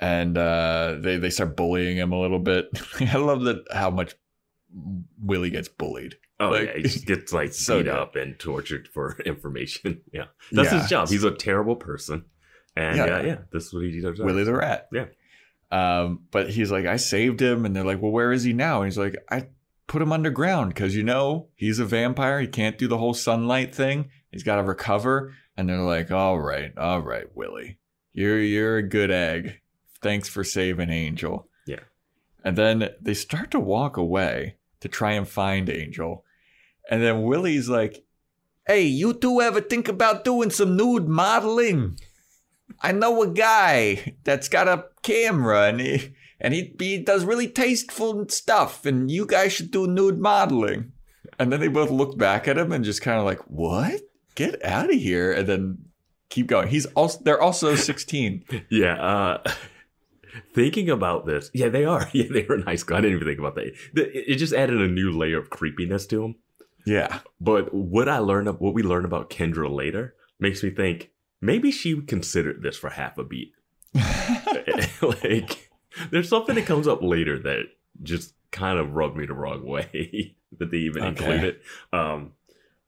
And 0.00 0.38
uh, 0.38 0.96
they, 1.00 1.16
they 1.18 1.30
start 1.30 1.56
bullying 1.56 1.96
him 1.96 2.12
a 2.12 2.20
little 2.20 2.38
bit. 2.38 2.66
I 3.00 3.16
love 3.16 3.42
that 3.44 3.64
how 3.72 3.90
much 3.90 4.14
Willie 5.20 5.50
gets 5.50 5.68
bullied. 5.68 6.16
Oh 6.40 6.50
Like- 6.50 6.68
yeah, 6.68 6.76
he 6.76 6.82
just 6.82 7.06
gets 7.06 7.32
like 7.32 7.52
So 7.52 7.78
beat 7.78 7.84
good. 7.84 7.94
up 7.94 8.16
and 8.16 8.38
tortured 8.38 8.88
for 8.94 9.16
information. 9.26 10.02
Yeah, 10.12 10.26
that's 10.52 10.70
Yeah. 10.72 10.80
his 10.80 10.88
job. 10.90 11.08
He's 11.08 11.24
a 11.24 11.32
terrible 11.32 11.74
person, 11.76 12.24
and 12.76 12.96
Yeah. 12.96 13.06
yeah, 13.06 13.22
yeah, 13.22 13.36
this 13.52 13.66
is 13.66 13.74
what 13.74 13.84
he 13.84 14.00
does. 14.00 14.18
Willie 14.20 14.44
the 14.44 14.54
rat. 14.54 14.88
Yeah. 14.92 15.06
Um, 15.70 16.20
but 16.30 16.48
he's 16.50 16.70
like, 16.70 16.86
I 16.86 16.96
saved 16.96 17.42
him, 17.42 17.64
and 17.64 17.74
they're 17.74 17.84
like, 17.84 18.00
Well, 18.00 18.12
where 18.12 18.30
is 18.32 18.44
he 18.44 18.52
now? 18.52 18.82
And 18.82 18.86
he's 18.86 18.98
like, 18.98 19.16
I 19.30 19.48
put 19.88 20.00
him 20.00 20.12
underground 20.12 20.72
because 20.74 20.94
you 20.94 21.02
know 21.02 21.48
he's 21.56 21.78
a 21.80 21.84
vampire. 21.84 22.40
He 22.40 22.46
can't 22.46 22.78
do 22.78 22.86
the 22.86 22.98
whole 22.98 23.14
sunlight 23.14 23.74
thing. 23.74 24.10
He's 24.30 24.42
got 24.42 24.56
to 24.56 24.62
recover. 24.62 25.34
And 25.56 25.68
they're 25.68 25.78
like, 25.78 26.10
All 26.10 26.38
right, 26.38 26.76
all 26.76 27.00
right, 27.00 27.26
Willie, 27.34 27.78
you're 28.12 28.40
you're 28.40 28.78
a 28.78 28.88
good 28.88 29.10
egg. 29.10 29.60
Thanks 30.00 30.28
for 30.28 30.44
saving 30.44 30.90
Angel. 30.90 31.48
Yeah. 31.66 31.80
And 32.44 32.56
then 32.56 32.90
they 33.00 33.14
start 33.14 33.50
to 33.50 33.60
walk 33.60 33.96
away 33.96 34.56
to 34.80 34.88
try 34.88 35.12
and 35.12 35.26
find 35.26 35.68
Angel, 35.68 36.24
and 36.88 37.02
then 37.02 37.22
Willie's 37.22 37.68
like, 37.68 38.04
Hey, 38.66 38.82
you 38.82 39.14
two 39.14 39.40
ever 39.40 39.60
think 39.60 39.88
about 39.88 40.24
doing 40.24 40.50
some 40.50 40.76
nude 40.76 41.08
modeling? 41.08 41.98
I 42.80 42.92
know 42.92 43.22
a 43.22 43.28
guy 43.28 44.14
that's 44.24 44.48
got 44.48 44.68
a 44.68 44.84
camera 45.02 45.68
and 45.68 45.80
he 45.80 46.14
and 46.40 46.54
he, 46.54 46.74
he 46.78 46.98
does 46.98 47.24
really 47.24 47.48
tasteful 47.48 48.28
stuff 48.28 48.84
and 48.84 49.10
you 49.10 49.26
guys 49.26 49.52
should 49.52 49.70
do 49.70 49.86
nude 49.86 50.18
modeling. 50.18 50.92
And 51.38 51.52
then 51.52 51.60
they 51.60 51.68
both 51.68 51.90
look 51.90 52.18
back 52.18 52.46
at 52.46 52.58
him 52.58 52.72
and 52.72 52.84
just 52.84 53.02
kind 53.02 53.18
of 53.18 53.24
like, 53.24 53.40
"What? 53.48 54.00
Get 54.38 54.64
out 54.64 54.86
of 54.92 54.98
here!" 55.00 55.32
And 55.32 55.46
then 55.48 55.78
keep 56.30 56.46
going. 56.46 56.68
He's 56.68 56.86
also 56.94 57.18
they're 57.24 57.40
also 57.40 57.74
16. 57.90 58.44
Yeah. 58.70 58.94
Uh, 58.94 59.42
thinking 60.54 60.88
about 60.90 61.26
this, 61.26 61.50
yeah, 61.54 61.68
they 61.68 61.84
are. 61.84 62.08
Yeah, 62.14 62.26
they 62.30 62.44
were 62.44 62.54
in 62.54 62.62
high 62.62 62.76
school. 62.76 62.96
I 62.96 63.00
didn't 63.00 63.16
even 63.16 63.28
think 63.28 63.38
about 63.38 63.54
that. 63.56 63.74
It 63.94 64.36
just 64.36 64.52
added 64.54 64.80
a 64.80 64.88
new 64.88 65.10
layer 65.10 65.38
of 65.38 65.50
creepiness 65.50 66.06
to 66.08 66.24
him. 66.24 66.34
Yeah. 66.86 67.20
But 67.40 67.74
what 67.74 68.08
I 68.08 68.18
learned, 68.18 68.48
what 68.60 68.74
we 68.74 68.82
learned 68.82 69.04
about 69.06 69.30
Kendra 69.30 69.70
later, 69.70 70.14
makes 70.38 70.62
me 70.62 70.70
think 70.70 71.10
maybe 71.40 71.70
she 71.70 72.00
considered 72.02 72.62
this 72.62 72.76
for 72.76 72.90
half 72.90 73.18
a 73.18 73.24
beat. 73.24 73.52
like, 75.02 75.70
there's 76.10 76.28
something 76.28 76.54
that 76.54 76.66
comes 76.66 76.86
up 76.86 77.02
later 77.02 77.38
that 77.40 77.64
just 78.02 78.34
kind 78.50 78.78
of 78.78 78.94
rubbed 78.94 79.16
me 79.16 79.26
the 79.26 79.34
wrong 79.34 79.66
way 79.66 80.36
that 80.58 80.70
they 80.70 80.78
even 80.78 81.02
Okay. 81.02 81.08
include 81.24 81.44
it. 81.44 81.62
Um, 81.92 82.32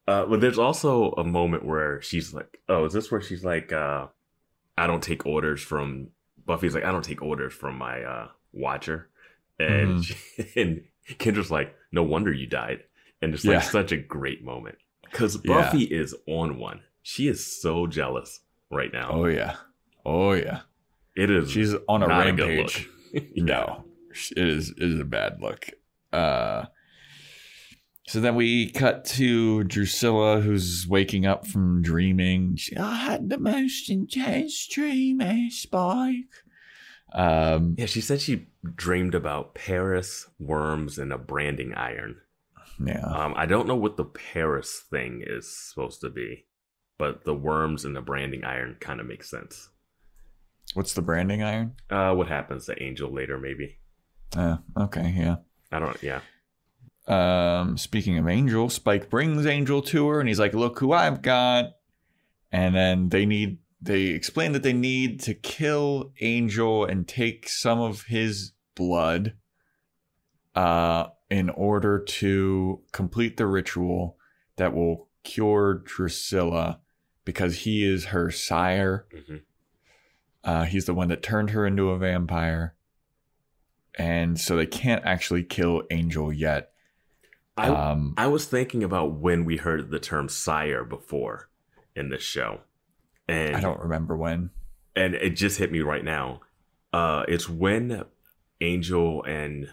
uh, 0.07 0.25
but 0.25 0.41
there's 0.41 0.59
also 0.59 1.11
a 1.11 1.23
moment 1.23 1.65
where 1.65 2.01
she's 2.01 2.33
like, 2.33 2.59
"Oh, 2.69 2.85
is 2.85 2.93
this 2.93 3.11
where 3.11 3.21
she's 3.21 3.43
like, 3.43 3.71
uh, 3.71 4.07
I 4.77 4.87
don't 4.87 5.03
take 5.03 5.25
orders 5.25 5.61
from 5.61 6.09
Buffy's 6.45 6.73
like, 6.73 6.83
I 6.83 6.91
don't 6.91 7.03
take 7.05 7.21
orders 7.21 7.53
from 7.53 7.77
my 7.77 8.01
uh, 8.03 8.27
watcher," 8.51 9.09
and 9.59 10.03
she, 10.03 10.15
and 10.55 10.83
Kendra's 11.19 11.51
like, 11.51 11.75
no 11.91 12.03
wonder 12.03 12.31
you 12.31 12.47
died. 12.47 12.83
And 13.21 13.33
it's 13.35 13.45
Yeah. 13.45 13.55
like 13.57 13.63
such 13.63 13.91
a 13.91 13.97
great 13.97 14.43
moment 14.43 14.77
because 15.03 15.39
Yeah. 15.43 15.53
Buffy 15.61 15.83
is 15.83 16.15
on 16.27 16.57
one. 16.57 16.81
She 17.03 17.27
is 17.27 17.61
so 17.61 17.85
jealous 17.85 18.39
right 18.71 18.91
now. 18.91 19.09
Oh 19.11 19.25
yeah. 19.25 19.57
Oh 20.05 20.31
yeah. 20.33 20.61
it 21.15 21.29
is. 21.29 21.51
She's 21.51 21.75
on 21.87 22.01
a 22.03 22.07
rampage. 22.07 22.87
look. 23.13 23.23
Yeah. 23.35 23.43
No, 23.43 23.83
it 24.31 24.47
is 24.47 24.69
it 24.71 24.81
is 24.81 24.99
a 24.99 25.03
bad 25.05 25.39
look. 25.41 25.69
Uh, 26.13 26.65
so 28.11 28.19
then 28.19 28.35
we 28.35 28.69
cut 28.71 29.05
to 29.05 29.63
Drusilla, 29.63 30.41
who's 30.41 30.85
waking 30.87 31.25
up 31.25 31.47
from 31.47 31.81
dreaming. 31.81 32.57
She, 32.57 32.75
I 32.75 32.95
had 32.95 33.29
the 33.29 33.37
most 33.37 33.89
intense 33.89 34.67
dream, 34.67 35.21
eh, 35.21 35.47
Spike? 35.49 36.25
Um, 37.13 37.75
Yeah, 37.77 37.85
she 37.85 38.01
said 38.01 38.19
she 38.19 38.47
dreamed 38.75 39.15
about 39.15 39.55
Paris, 39.55 40.27
worms, 40.39 40.97
and 40.97 41.13
a 41.13 41.17
branding 41.17 41.73
iron. 41.73 42.17
yeah, 42.85 43.05
Um, 43.05 43.33
I 43.37 43.45
don't 43.45 43.67
know 43.67 43.75
what 43.77 43.95
the 43.95 44.05
Paris 44.05 44.81
thing 44.89 45.23
is 45.25 45.47
supposed 45.49 46.01
to 46.01 46.09
be, 46.09 46.47
but 46.97 47.23
the 47.23 47.33
worms 47.33 47.85
and 47.85 47.95
the 47.95 48.01
branding 48.01 48.43
iron 48.43 48.75
kind 48.81 48.99
of 48.99 49.05
makes 49.07 49.29
sense. 49.29 49.69
what's 50.73 50.93
the 50.93 51.01
branding 51.01 51.43
iron? 51.43 51.75
Uh, 51.89 52.13
what 52.13 52.27
happens 52.27 52.65
to 52.65 52.83
Angel 52.83 53.09
later? 53.09 53.37
Maybe 53.37 53.77
Uh, 54.35 54.57
okay, 54.77 55.13
yeah. 55.17 55.37
I 55.71 55.79
don't. 55.79 56.01
Yeah, 56.03 56.19
Um, 57.11 57.77
speaking 57.77 58.17
of 58.17 58.27
Angel, 58.27 58.69
Spike 58.69 59.09
brings 59.09 59.45
Angel 59.45 59.81
to 59.81 60.07
her, 60.07 60.19
and 60.19 60.29
he's 60.29 60.39
like, 60.39 60.53
"Look 60.53 60.79
who 60.79 60.93
I've 60.93 61.21
got." 61.21 61.75
And 62.51 62.73
then 62.73 63.09
they 63.09 63.25
need 63.25 63.57
they 63.81 64.03
explain 64.03 64.51
that 64.53 64.63
they 64.63 64.73
need 64.73 65.19
to 65.21 65.33
kill 65.33 66.13
Angel 66.21 66.85
and 66.85 67.07
take 67.07 67.49
some 67.49 67.79
of 67.79 68.03
his 68.03 68.53
blood, 68.75 69.33
uh, 70.55 71.07
in 71.29 71.49
order 71.49 71.99
to 71.99 72.81
complete 72.91 73.37
the 73.37 73.47
ritual 73.47 74.17
that 74.57 74.73
will 74.73 75.07
cure 75.23 75.81
Drusilla, 75.83 76.79
because 77.25 77.59
he 77.59 77.83
is 77.83 78.05
her 78.05 78.31
sire. 78.31 79.05
hmm 79.27 79.37
Uh, 80.43 80.63
he's 80.65 80.85
the 80.85 80.93
one 80.93 81.07
that 81.09 81.21
turned 81.21 81.51
her 81.51 81.67
into 81.67 81.89
a 81.89 81.97
vampire. 81.97 82.75
And 83.95 84.39
so 84.39 84.55
they 84.55 84.65
can't 84.65 85.05
actually 85.05 85.43
kill 85.43 85.83
Angel 85.91 86.31
yet. 86.33 86.71
I 87.65 87.91
um, 87.91 88.13
I 88.17 88.27
was 88.27 88.45
thinking 88.45 88.83
about 88.83 89.13
when 89.19 89.45
we 89.45 89.57
heard 89.57 89.91
the 89.91 89.99
term 89.99 90.29
sire 90.29 90.83
before 90.83 91.49
in 91.95 92.09
this 92.09 92.23
show, 92.23 92.61
and 93.27 93.55
I 93.55 93.59
don't 93.61 93.79
remember 93.79 94.15
when. 94.17 94.49
and 94.95 95.15
it 95.15 95.31
just 95.31 95.57
hit 95.57 95.71
me 95.71 95.81
right 95.81 96.03
now. 96.03 96.41
Uh, 96.93 97.23
it's 97.27 97.47
when 97.49 98.03
Angel 98.59 99.23
and 99.23 99.69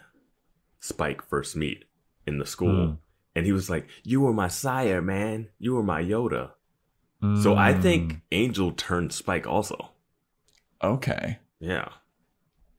Spike 0.80 1.22
first 1.28 1.56
meet 1.56 1.84
in 2.26 2.38
the 2.38 2.46
school, 2.46 2.86
Hmm. 2.86 2.94
and 3.34 3.46
he 3.46 3.52
was 3.52 3.68
like, 3.70 3.88
"You 4.04 4.20
were 4.20 4.32
my 4.32 4.48
sire, 4.48 5.02
man. 5.02 5.48
You 5.58 5.74
were 5.74 5.82
my 5.82 6.02
Yoda." 6.02 6.52
So 7.42 7.56
I 7.56 7.72
think 7.74 8.12
Mm, 8.12 8.20
Angel 8.30 8.70
turned 8.72 9.12
Spike 9.12 9.46
also. 9.46 9.90
Okay. 10.82 11.38
Yeah, 11.58 11.88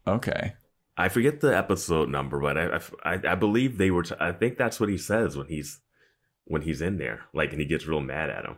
Okay. 0.08 0.54
I 1.00 1.10
forget 1.10 1.40
the 1.40 1.56
episode 1.58 2.10
number, 2.10 2.40
but 2.40 2.58
I 2.58 2.80
I, 3.04 3.20
I 3.32 3.36
believe 3.36 3.78
they 3.78 3.90
were. 3.92 4.04
T- 4.04 4.16
I 4.20 4.32
think 4.34 4.58
that's 4.58 4.80
what 4.80 4.90
he 4.90 4.98
says 4.98 5.38
when 5.38 5.48
he's 5.48 5.80
when 6.46 6.62
he's 6.64 6.82
in 6.82 6.98
there, 6.98 7.22
like, 7.34 7.52
and 7.52 7.60
he 7.62 7.66
gets 7.66 7.88
real 7.88 8.02
mad 8.02 8.30
at 8.30 8.44
him. 8.46 8.58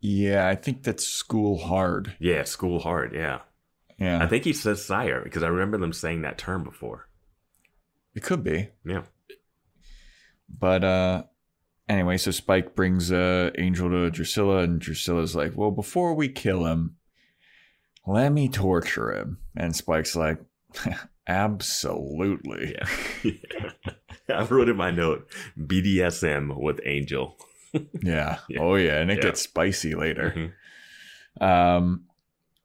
Yeah, 0.00 0.48
I 0.48 0.54
think 0.54 0.82
that's 0.82 1.06
school 1.06 1.58
hard. 1.58 2.16
Yeah, 2.18 2.44
school 2.44 2.80
hard. 2.80 3.12
Yeah, 3.14 3.40
Yeah. 3.98 4.22
I 4.22 4.26
think 4.26 4.44
he 4.44 4.52
says 4.54 4.84
sire 4.84 5.20
because 5.22 5.42
I 5.42 5.48
remember 5.48 5.76
them 5.78 5.92
saying 5.92 6.22
that 6.22 6.38
term 6.38 6.64
before. 6.64 7.08
it 8.14 8.22
could 8.22 8.42
be. 8.42 8.68
Yeah. 8.84 9.02
But 10.48 10.82
uh 10.82 11.22
anyway, 11.88 12.16
so 12.16 12.30
Spike 12.30 12.74
brings 12.74 13.12
uh 13.12 13.50
Angel 13.58 13.90
to 13.90 14.10
Drusilla 14.10 14.58
and 14.64 14.80
Drusilla's 14.80 15.36
like, 15.36 15.52
"Well, 15.54 15.70
before 15.70 16.14
we 16.14 16.28
kill 16.28 16.64
him, 16.66 16.96
let 18.06 18.30
me 18.32 18.48
torture 18.48 19.12
him." 19.14 19.38
And 19.54 19.76
Spike's 19.76 20.16
like, 20.16 20.38
"Absolutely." 21.26 22.76
Yeah. 23.24 23.70
I 24.28 24.44
wrote 24.44 24.68
in 24.68 24.76
my 24.76 24.90
note 24.90 25.28
BDSM 25.58 26.56
with 26.60 26.80
Angel. 26.84 27.36
Yeah. 28.02 28.38
Yeah. 28.48 28.60
Oh 28.60 28.74
yeah, 28.76 29.00
and 29.00 29.10
it 29.10 29.18
Yeah. 29.18 29.22
gets 29.24 29.42
spicy 29.42 29.94
later. 29.94 30.52
Mhm. 31.40 31.44
Um, 31.46 32.04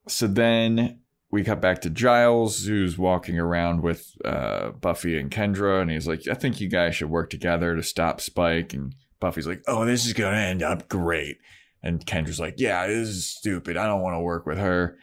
so 0.07 0.27
then 0.27 0.99
we 1.31 1.43
cut 1.43 1.61
back 1.61 1.81
to 1.81 1.89
Giles, 1.89 2.65
who's 2.65 2.97
walking 2.97 3.37
around 3.39 3.81
with 3.81 4.11
uh, 4.23 4.71
Buffy 4.71 5.17
and 5.17 5.29
Kendra, 5.31 5.81
and 5.81 5.91
he's 5.91 6.07
like, 6.07 6.27
"I 6.27 6.33
think 6.33 6.59
you 6.61 6.69
guys 6.69 6.95
should 6.95 7.09
work 7.09 7.29
together 7.29 7.75
to 7.75 7.83
stop 7.83 8.21
Spike." 8.21 8.73
And 8.73 8.95
Buffy's 9.19 9.47
like, 9.47 9.61
"Oh, 9.67 9.85
this 9.85 10.05
is 10.05 10.13
gonna 10.13 10.37
end 10.37 10.63
up 10.63 10.87
great." 10.89 11.37
And 11.83 12.05
Kendra's 12.05 12.39
like, 12.39 12.55
"Yeah, 12.57 12.87
this 12.87 13.09
is 13.09 13.29
stupid. 13.29 13.77
I 13.77 13.85
don't 13.85 14.01
want 14.01 14.15
to 14.15 14.19
work 14.21 14.45
with 14.45 14.57
her." 14.57 14.97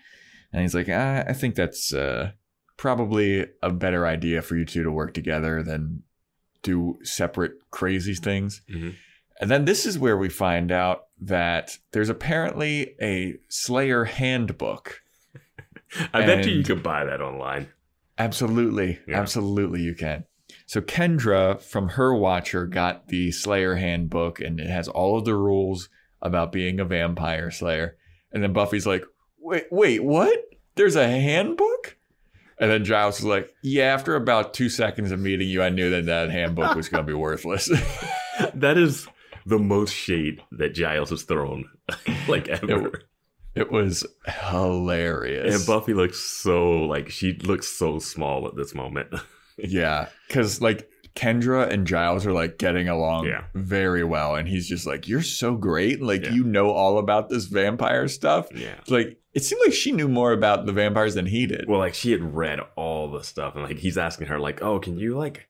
And 0.53 0.63
he's 0.63 0.75
like, 0.75 0.89
I, 0.89 1.23
"I 1.29 1.33
think 1.33 1.55
that's 1.55 1.93
uh, 1.93 2.33
probably 2.83 3.47
a 3.63 3.71
better 3.71 4.05
idea 4.05 4.43
for 4.43 4.57
you 4.57 4.65
two 4.65 4.83
to 4.83 4.91
work 4.91 5.15
together 5.15 5.63
than 5.63 6.03
do 6.63 6.99
separate 7.05 7.53
crazy 7.71 8.15
things." 8.15 8.61
Mhm. 8.69 8.97
And 9.41 9.51
then 9.51 9.65
this 9.67 9.87
is 9.87 9.99
where 9.99 10.17
we 10.19 10.29
find 10.29 10.73
out 10.73 11.05
that 11.21 11.79
there's 11.93 12.09
apparently 12.09 12.97
a 13.01 13.39
Slayer 13.49 14.05
handbook. 14.05 15.01
I 16.13 16.27
bet 16.27 16.45
you 16.45 16.55
you 16.55 16.65
could 16.65 16.83
buy 16.83 17.05
that 17.05 17.21
online. 17.21 17.69
Absolutely. 18.19 18.99
Yeah. 19.07 19.21
Absolutely, 19.21 19.81
you 19.81 19.95
can. 19.95 20.25
So 20.67 20.81
Kendra 20.81 21.61
from 21.61 21.91
her 21.91 22.15
watcher 22.15 22.67
got 22.67 23.09
the 23.09 23.31
Slayer 23.31 23.77
handbook 23.77 24.41
and 24.41 24.59
it 24.61 24.69
has 24.69 24.89
all 24.89 25.19
of 25.19 25.25
the 25.25 25.35
rules 25.35 25.89
about 26.21 26.53
being 26.53 26.81
a 26.81 26.85
vampire 26.85 27.51
slayer. 27.51 27.97
And 28.33 28.43
then 28.43 28.53
Buffy's 28.53 28.87
like, 28.87 29.05
wait, 29.39 29.67
wait, 29.71 30.03
what? 30.03 30.39
There's 30.75 30.97
a 30.97 31.09
handbook? 31.09 31.97
And 32.59 32.71
then 32.71 32.85
Giles 32.85 33.19
was 33.19 33.25
like, 33.27 33.53
yeah, 33.63 33.85
after 33.85 34.15
about 34.15 34.55
two 34.55 34.69
seconds 34.69 35.11
of 35.11 35.19
meeting 35.21 35.49
you, 35.49 35.63
I 35.63 35.69
knew 35.71 35.91
that 35.91 36.07
that 36.07 36.31
handbook 36.31 36.75
was 36.77 36.89
going 36.89 37.05
to 37.05 37.11
be 37.11 37.15
worthless. 37.15 37.71
That 38.55 38.79
is 38.79 39.07
the 39.45 39.59
most 39.59 39.93
shade 39.95 40.41
that 40.53 40.75
Giles 40.75 41.11
has 41.11 41.23
thrown, 41.25 41.67
like 42.29 42.49
ever. 42.49 43.03
it 43.55 43.71
was 43.71 44.07
hilarious. 44.27 45.55
And 45.55 45.67
Buffy 45.67 45.93
looks 45.93 46.19
so 46.19 46.81
like 46.85 47.11
she 47.11 47.35
looks 47.35 47.69
so 47.69 47.99
small 47.99 48.49
at 48.49 48.57
this 48.57 48.75
moment. 48.75 49.15
Yeah, 49.59 50.09
because 50.27 50.63
like 50.63 50.89
Kendra 51.15 51.69
and 51.71 51.87
Giles 51.87 52.25
are 52.27 52.33
like 52.33 52.59
getting 52.59 52.89
along 52.89 53.27
Yeah. 53.27 53.45
very 53.55 54.03
well, 54.05 54.35
and 54.35 54.49
he's 54.49 54.67
just 54.69 54.87
like, 54.87 55.07
"You're 55.09 55.23
so 55.23 55.55
great! 55.57 56.01
Like 56.03 56.25
Yeah. 56.25 56.33
you 56.33 56.45
know 56.45 56.71
all 56.71 56.99
about 56.99 57.29
this 57.29 57.45
vampire 57.47 58.09
stuff." 58.09 58.49
yeah. 58.55 58.77
It's 58.81 58.91
Like 58.91 59.19
it 59.35 59.45
seemed 59.45 59.61
like 59.65 59.75
she 59.75 59.93
knew 59.93 60.09
more 60.09 60.33
about 60.33 60.67
the 60.67 60.73
vampires 60.73 61.15
than 61.15 61.27
he 61.27 61.47
did. 61.47 61.67
Well, 61.69 61.79
like 61.79 61.95
she 61.95 62.13
had 62.13 62.35
read 62.35 62.61
all 62.77 63.11
the 63.11 63.23
stuff, 63.23 63.55
and 63.55 63.65
like 63.65 63.79
he's 63.79 63.99
asking 63.99 64.29
her, 64.29 64.39
like, 64.39 64.63
"Oh, 64.63 64.79
can 64.79 64.99
you 64.99 65.17
like 65.17 65.49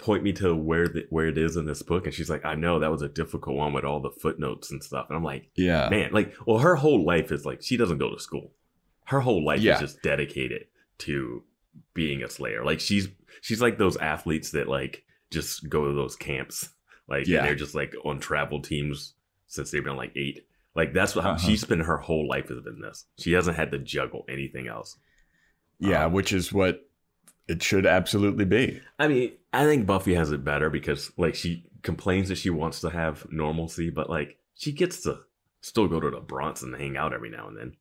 point 0.00 0.22
me 0.24 0.32
to 0.32 0.54
where 0.56 0.88
the, 0.88 1.06
where 1.10 1.26
it 1.26 1.38
is 1.38 1.56
in 1.56 1.66
this 1.66 1.82
book?" 1.82 2.04
And 2.06 2.14
she's 2.14 2.30
like, 2.30 2.44
"I 2.44 2.54
know 2.54 2.78
that 2.78 2.90
was 2.90 3.02
a 3.02 3.08
difficult 3.08 3.56
one 3.56 3.72
with 3.72 3.84
all 3.84 4.00
the 4.00 4.10
footnotes 4.10 4.70
and 4.70 4.82
stuff." 4.84 5.06
And 5.08 5.16
I'm 5.16 5.24
like, 5.24 5.50
yeah, 5.56 5.88
man, 5.90 6.10
like, 6.12 6.32
well, 6.46 6.58
her 6.58 6.76
whole 6.76 7.04
life 7.04 7.30
is 7.32 7.44
like 7.44 7.60
she 7.62 7.76
doesn't 7.76 7.98
go 7.98 8.10
to 8.14 8.20
school. 8.20 8.52
Her 9.06 9.20
whole 9.20 9.44
life 9.44 9.60
Yeah. 9.60 9.74
is 9.74 9.80
just 9.80 10.02
dedicated 10.02 10.66
to 10.98 11.42
being 11.94 12.22
a 12.22 12.28
slayer. 12.30 12.64
Like 12.64 12.80
she's 12.80 13.08
she's 13.40 13.60
like 13.62 13.78
those 13.78 13.96
athletes 13.96 14.50
that 14.52 14.68
like 14.68 15.04
just 15.30 15.68
go 15.68 15.86
to 15.86 15.92
those 15.94 16.16
camps. 16.16 16.68
Like 17.08 17.26
Yeah. 17.26 17.38
and 17.38 17.48
they're 17.48 17.54
just 17.54 17.74
like 17.74 17.94
on 18.04 18.20
travel 18.20 18.60
teams 18.60 19.14
since 19.46 19.70
they've 19.70 19.82
been 19.84 19.96
like 19.96 20.12
eight. 20.16 20.46
Like 20.74 20.92
that's 20.92 21.14
what 21.16 21.24
Uh-huh. 21.26 21.38
she's 21.38 21.64
been 21.64 21.80
her 21.80 21.98
whole 21.98 22.26
life 22.28 22.48
has 22.48 22.60
been 22.60 22.80
this. 22.80 23.04
She 23.18 23.32
hasn't 23.32 23.56
had 23.56 23.70
to 23.72 23.78
juggle 23.78 24.24
anything 24.28 24.68
else. 24.68 24.96
yeah, 25.78 26.06
Um, 26.06 26.12
which 26.12 26.32
is 26.32 26.52
what 26.52 26.88
it 27.48 27.62
should 27.62 27.86
absolutely 27.86 28.44
be. 28.44 28.80
I 28.98 29.08
mean, 29.08 29.32
I 29.52 29.64
think 29.64 29.84
Buffy 29.86 30.14
has 30.14 30.30
it 30.32 30.44
better 30.44 30.70
because 30.70 31.10
like 31.18 31.34
she 31.34 31.66
complains 31.82 32.28
that 32.28 32.36
she 32.38 32.50
wants 32.50 32.80
to 32.82 32.90
have 32.90 33.26
normalcy, 33.30 33.90
but 33.90 34.08
like 34.08 34.38
she 34.54 34.70
gets 34.72 35.02
to 35.02 35.20
still 35.60 35.88
go 35.88 35.98
to 36.00 36.10
the 36.10 36.20
Bronze 36.20 36.62
and 36.62 36.74
hang 36.74 36.96
out 36.96 37.12
every 37.12 37.30
now 37.30 37.48
and 37.48 37.56
then. 37.56 37.76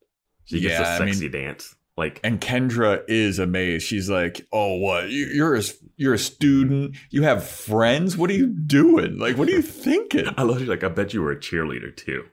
She 0.46 0.60
gets 0.60 0.74
Yeah, 0.80 0.82
I 0.90 0.98
a 0.98 1.00
mean- 1.06 1.14
sexy 1.14 1.30
dance. 1.30 1.76
Like 2.02 2.20
And 2.24 2.42
Kendra 2.42 3.04
is 3.08 3.40
amazed. 3.40 3.86
She's 3.88 4.10
like, 4.10 4.46
"Oh, 4.52 4.76
what? 4.78 5.10
You- 5.10 5.28
You're 5.28 5.56
a 5.56 5.62
you're 5.98 6.14
a 6.16 6.20
student. 6.20 6.96
You 7.12 7.22
have 7.24 7.48
friends. 7.48 8.18
What 8.18 8.30
are 8.32 8.34
you 8.34 8.48
doing? 8.48 9.18
Like, 9.20 9.38
what 9.38 9.48
are 9.48 9.52
you 9.52 9.62
thinking?" 9.86 10.26
I 10.38 10.44
love 10.44 10.60
you. 10.62 10.68
Like 10.68 10.84
I 10.84 10.90
bet 10.90 11.14
you 11.14 11.22
were 11.22 11.32
a 11.32 11.40
cheerleader 11.40 11.96
too. 11.96 12.24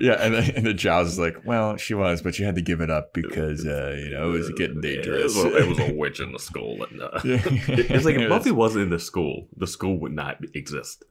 Yeah, 0.00 0.14
and 0.14 0.34
then, 0.34 0.50
and 0.56 0.64
the 0.66 0.72
Giles 0.72 1.12
is 1.12 1.18
like, 1.18 1.36
"Well, 1.44 1.76
she 1.76 1.92
was, 1.94 2.22
but 2.22 2.34
she 2.34 2.42
had 2.44 2.54
to 2.54 2.62
give 2.62 2.80
it 2.80 2.88
up 2.90 3.12
because 3.12 3.66
uh, 3.66 3.94
you 4.02 4.08
know 4.10 4.30
it 4.30 4.38
was 4.38 4.50
getting 4.56 4.80
dangerous." 4.80 5.36
It 5.36 5.44
was, 5.44 5.54
a, 5.54 5.56
it 5.58 5.68
was 5.68 5.78
a 5.80 5.92
witch 5.94 6.18
in 6.18 6.32
the 6.32 6.38
school, 6.38 6.82
and 6.84 7.02
uh, 7.02 7.20
Yeah. 7.24 7.40
it's 7.44 8.04
like 8.06 8.16
if 8.16 8.28
Buffy 8.34 8.50
wasn't 8.52 8.84
in 8.84 8.90
the 8.90 8.98
school, 8.98 9.48
the 9.56 9.66
school 9.66 9.98
would 10.00 10.12
not 10.14 10.38
exist. 10.54 11.04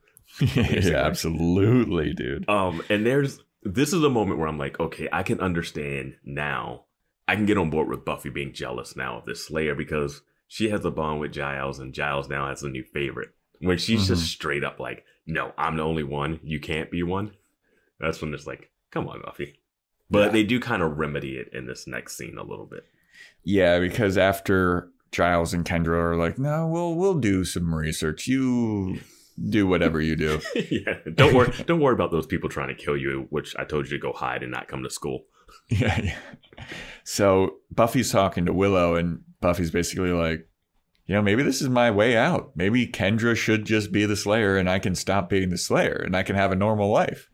yeah, 0.55 1.05
absolutely, 1.05 2.13
dude. 2.13 2.49
Um, 2.49 2.81
and 2.89 3.05
there's 3.05 3.39
this 3.63 3.93
is 3.93 4.03
a 4.03 4.09
moment 4.09 4.39
where 4.39 4.47
I'm 4.47 4.57
like, 4.57 4.79
okay, 4.79 5.07
I 5.11 5.23
can 5.23 5.39
understand 5.39 6.15
now. 6.25 6.85
I 7.27 7.35
can 7.35 7.45
get 7.45 7.57
on 7.57 7.69
board 7.69 7.87
with 7.87 8.05
Buffy 8.05 8.29
being 8.29 8.53
jealous 8.53 8.95
now 8.95 9.17
of 9.19 9.25
this 9.25 9.45
Slayer 9.45 9.75
because 9.75 10.21
she 10.47 10.69
has 10.69 10.83
a 10.83 10.91
bond 10.91 11.19
with 11.19 11.31
Giles, 11.31 11.79
and 11.79 11.93
Giles 11.93 12.27
now 12.29 12.47
has 12.47 12.63
a 12.63 12.69
new 12.69 12.83
favorite. 12.83 13.29
When 13.59 13.77
she's 13.77 14.07
just 14.07 14.23
Mhm. 14.23 14.27
straight 14.27 14.63
up 14.63 14.79
like, 14.79 15.05
"No, 15.25 15.53
I'm 15.57 15.77
the 15.77 15.83
only 15.83 16.03
one. 16.03 16.39
You 16.43 16.59
can't 16.59 16.89
be 16.91 17.03
one." 17.03 17.31
That's 17.99 18.21
when 18.21 18.33
it's 18.33 18.47
like, 18.47 18.71
"Come 18.91 19.07
on, 19.07 19.21
Buffy." 19.21 19.59
But 20.09 20.25
Yeah. 20.25 20.29
they 20.29 20.43
do 20.43 20.59
kind 20.59 20.81
of 20.81 20.97
remedy 20.97 21.37
it 21.37 21.49
in 21.53 21.67
this 21.67 21.87
next 21.87 22.17
scene 22.17 22.37
a 22.37 22.43
little 22.43 22.65
bit. 22.65 22.85
Yeah, 23.43 23.79
because 23.79 24.17
after 24.17 24.89
Giles 25.11 25.53
and 25.53 25.63
Kendra 25.63 25.97
are 25.97 26.15
like, 26.17 26.37
"No, 26.39 26.67
we'll 26.67 26.95
we'll 26.95 27.19
do 27.19 27.45
some 27.45 27.73
research. 27.73 28.27
You 28.27 28.99
do 29.49 29.67
whatever 29.67 30.01
you 30.01 30.15
do." 30.15 30.41
yeah, 30.69 30.97
don't 31.13 31.33
worry. 31.35 31.53
don't 31.65 31.79
worry 31.79 31.93
about 31.93 32.11
those 32.11 32.25
people 32.27 32.49
trying 32.49 32.69
to 32.69 32.73
kill 32.83 32.97
you, 32.97 33.27
which 33.29 33.55
I 33.57 33.63
told 33.63 33.85
you 33.89 33.97
to 33.97 34.01
go 34.01 34.11
hide 34.11 34.41
and 34.43 34.51
not 34.51 34.67
come 34.67 34.83
to 34.83 34.89
school. 34.89 35.27
yeah, 35.79 36.01
yeah. 36.01 36.65
So 37.03 37.57
Buffy's 37.71 38.11
talking 38.11 38.45
to 38.45 38.53
Willow, 38.53 38.95
and 38.95 39.21
Buffy's 39.39 39.71
basically 39.71 40.11
like, 40.11 40.47
you 41.07 41.15
know, 41.15 41.21
maybe 41.21 41.43
this 41.43 41.61
is 41.61 41.69
my 41.69 41.91
way 41.91 42.15
out. 42.15 42.51
Maybe 42.55 42.87
Kendra 42.87 43.35
should 43.35 43.65
just 43.65 43.91
be 43.91 44.05
the 44.05 44.15
Slayer, 44.15 44.57
and 44.57 44.69
I 44.69 44.79
can 44.79 44.95
stop 44.95 45.29
being 45.29 45.49
the 45.49 45.57
Slayer, 45.57 46.01
and 46.05 46.15
I 46.15 46.23
can 46.23 46.35
have 46.35 46.51
a 46.51 46.55
normal 46.55 46.89
life. 46.89 47.29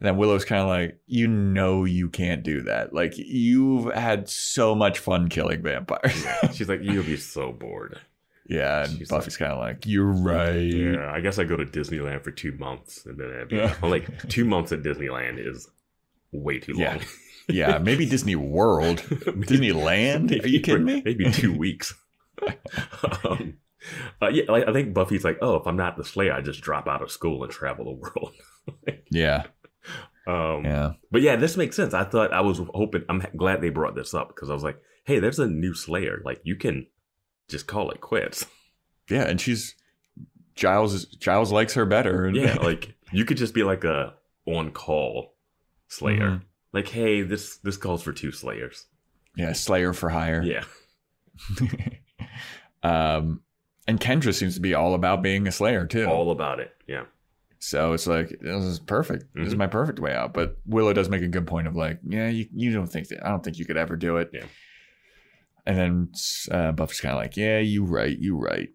And 0.00 0.08
then 0.08 0.16
Willow's 0.16 0.44
kind 0.44 0.60
of 0.60 0.68
like, 0.68 0.98
you 1.06 1.28
know, 1.28 1.84
you 1.84 2.10
can't 2.10 2.42
do 2.42 2.62
that. 2.62 2.92
Like 2.92 3.14
you've 3.16 3.92
had 3.94 4.28
so 4.28 4.74
much 4.74 4.98
fun 4.98 5.28
killing 5.28 5.62
vampires. 5.62 6.26
She's 6.52 6.68
like, 6.68 6.82
"You'll 6.82 7.04
be 7.04 7.16
so 7.16 7.52
bored." 7.52 7.98
yeah, 8.46 8.84
and 8.84 8.98
She's 8.98 9.08
Buffy's 9.08 9.36
kind 9.38 9.52
of 9.52 9.58
like, 9.58 9.86
you're 9.86 10.12
right. 10.12 10.56
Yeah, 10.56 11.10
I 11.10 11.20
guess 11.20 11.38
I 11.38 11.44
go 11.44 11.56
to 11.56 11.64
Disneyland 11.64 12.22
for 12.22 12.30
two 12.32 12.52
months, 12.58 13.06
and 13.06 13.18
then 13.18 13.32
I'd 13.40 13.48
be 13.48 13.56
Yeah. 13.56 13.74
like 13.82 14.28
two 14.28 14.44
months 14.44 14.72
at 14.72 14.82
Disneyland 14.82 15.38
is 15.38 15.68
way 16.32 16.58
too 16.58 16.74
long. 16.74 16.82
Yeah, 16.82 16.98
maybe 17.78 18.06
Disney 18.06 18.36
World, 18.36 18.98
Disneyland. 18.98 20.42
Are 20.42 20.48
you 20.48 20.60
kidding 20.60 20.84
me? 20.84 21.02
Maybe 21.04 21.30
two 21.30 21.56
weeks. 21.56 21.94
um, 23.24 23.58
uh, 24.22 24.28
yeah, 24.28 24.44
like, 24.48 24.66
I 24.66 24.72
think 24.72 24.94
Buffy's 24.94 25.24
like, 25.24 25.38
oh, 25.42 25.56
if 25.56 25.66
I'm 25.66 25.76
not 25.76 25.96
the 25.96 26.04
Slayer, 26.04 26.32
I 26.32 26.40
just 26.40 26.60
drop 26.62 26.88
out 26.88 27.02
of 27.02 27.10
school 27.10 27.42
and 27.44 27.52
travel 27.52 27.84
the 27.84 27.92
world. 27.92 28.32
Yeah, 29.10 29.44
um, 30.26 30.64
yeah, 30.64 30.92
But 31.12 31.20
yeah, 31.20 31.36
this 31.36 31.56
makes 31.56 31.76
sense. 31.76 31.92
I 31.92 32.02
thought 32.04 32.32
I 32.32 32.40
was 32.40 32.60
hoping. 32.72 33.04
I'm 33.10 33.22
glad 33.36 33.60
they 33.60 33.68
brought 33.68 33.94
this 33.94 34.14
up 34.14 34.28
because 34.28 34.48
I 34.48 34.54
was 34.54 34.62
like, 34.64 34.78
hey, 35.04 35.18
there's 35.18 35.38
a 35.38 35.46
new 35.46 35.74
Slayer. 35.74 36.22
Like 36.24 36.40
you 36.44 36.56
can 36.56 36.86
just 37.48 37.66
call 37.66 37.90
it 37.90 38.00
quits. 38.00 38.46
yeah. 39.10 39.24
And 39.24 39.38
she's 39.38 39.74
Giles. 40.54 41.04
Giles 41.04 41.52
likes 41.52 41.74
her 41.74 41.84
better. 41.84 42.24
And 42.24 42.36
Yeah, 42.36 42.54
like 42.54 42.94
you 43.12 43.26
could 43.26 43.36
just 43.36 43.52
be 43.52 43.62
like 43.62 43.84
a 43.84 44.14
on 44.46 44.70
call 44.70 45.34
Slayer. 45.88 46.30
Mhm. 46.30 46.42
Like, 46.74 46.88
hey, 46.88 47.22
this 47.22 47.56
this 47.58 47.78
calls 47.78 48.02
for 48.02 48.12
two 48.12 48.32
Slayers. 48.32 48.86
yeah, 49.36 49.52
Slayer 49.54 49.92
for 49.94 50.10
hire. 50.10 50.42
Yeah, 50.42 50.64
um, 52.82 53.42
and 53.86 54.00
Kendra 54.00 54.34
seems 54.34 54.54
to 54.54 54.60
be 54.60 54.74
all 54.74 54.94
about 54.94 55.22
being 55.22 55.46
a 55.46 55.52
Slayer 55.52 55.86
too. 55.86 56.06
all 56.06 56.30
about 56.30 56.60
it. 56.60 56.72
Yeah, 56.86 57.04
so 57.58 57.92
it's 57.92 58.06
like 58.06 58.28
this 58.40 58.64
is 58.64 58.78
perfect. 58.78 59.24
This 59.34 59.48
is 59.48 59.54
Mhm. 59.54 59.58
my 59.58 59.66
perfect 59.66 59.98
way 60.00 60.14
out. 60.14 60.34
But 60.34 60.58
Willow 60.66 60.92
does 60.92 61.08
make 61.08 61.22
a 61.22 61.28
good 61.28 61.46
point 61.46 61.66
of 61.66 61.76
like, 61.76 62.00
yeah, 62.06 62.28
you, 62.28 62.46
you 62.54 62.72
don't 62.72 62.86
think 62.88 63.08
that 63.08 63.24
I 63.24 63.30
don't 63.30 63.42
think 63.44 63.58
you 63.58 63.64
could 63.66 63.76
ever 63.76 63.96
do 63.96 64.16
it. 64.18 64.30
Yeah. 64.32 64.44
And 65.66 65.78
then 65.78 66.12
uh, 66.50 66.72
Buffy's 66.72 67.00
kind 67.00 67.14
of 67.14 67.20
like, 67.20 67.36
yeah, 67.38 67.58
you 67.58 67.84
right, 67.84 68.18
you 68.18 68.36
right. 68.36 68.68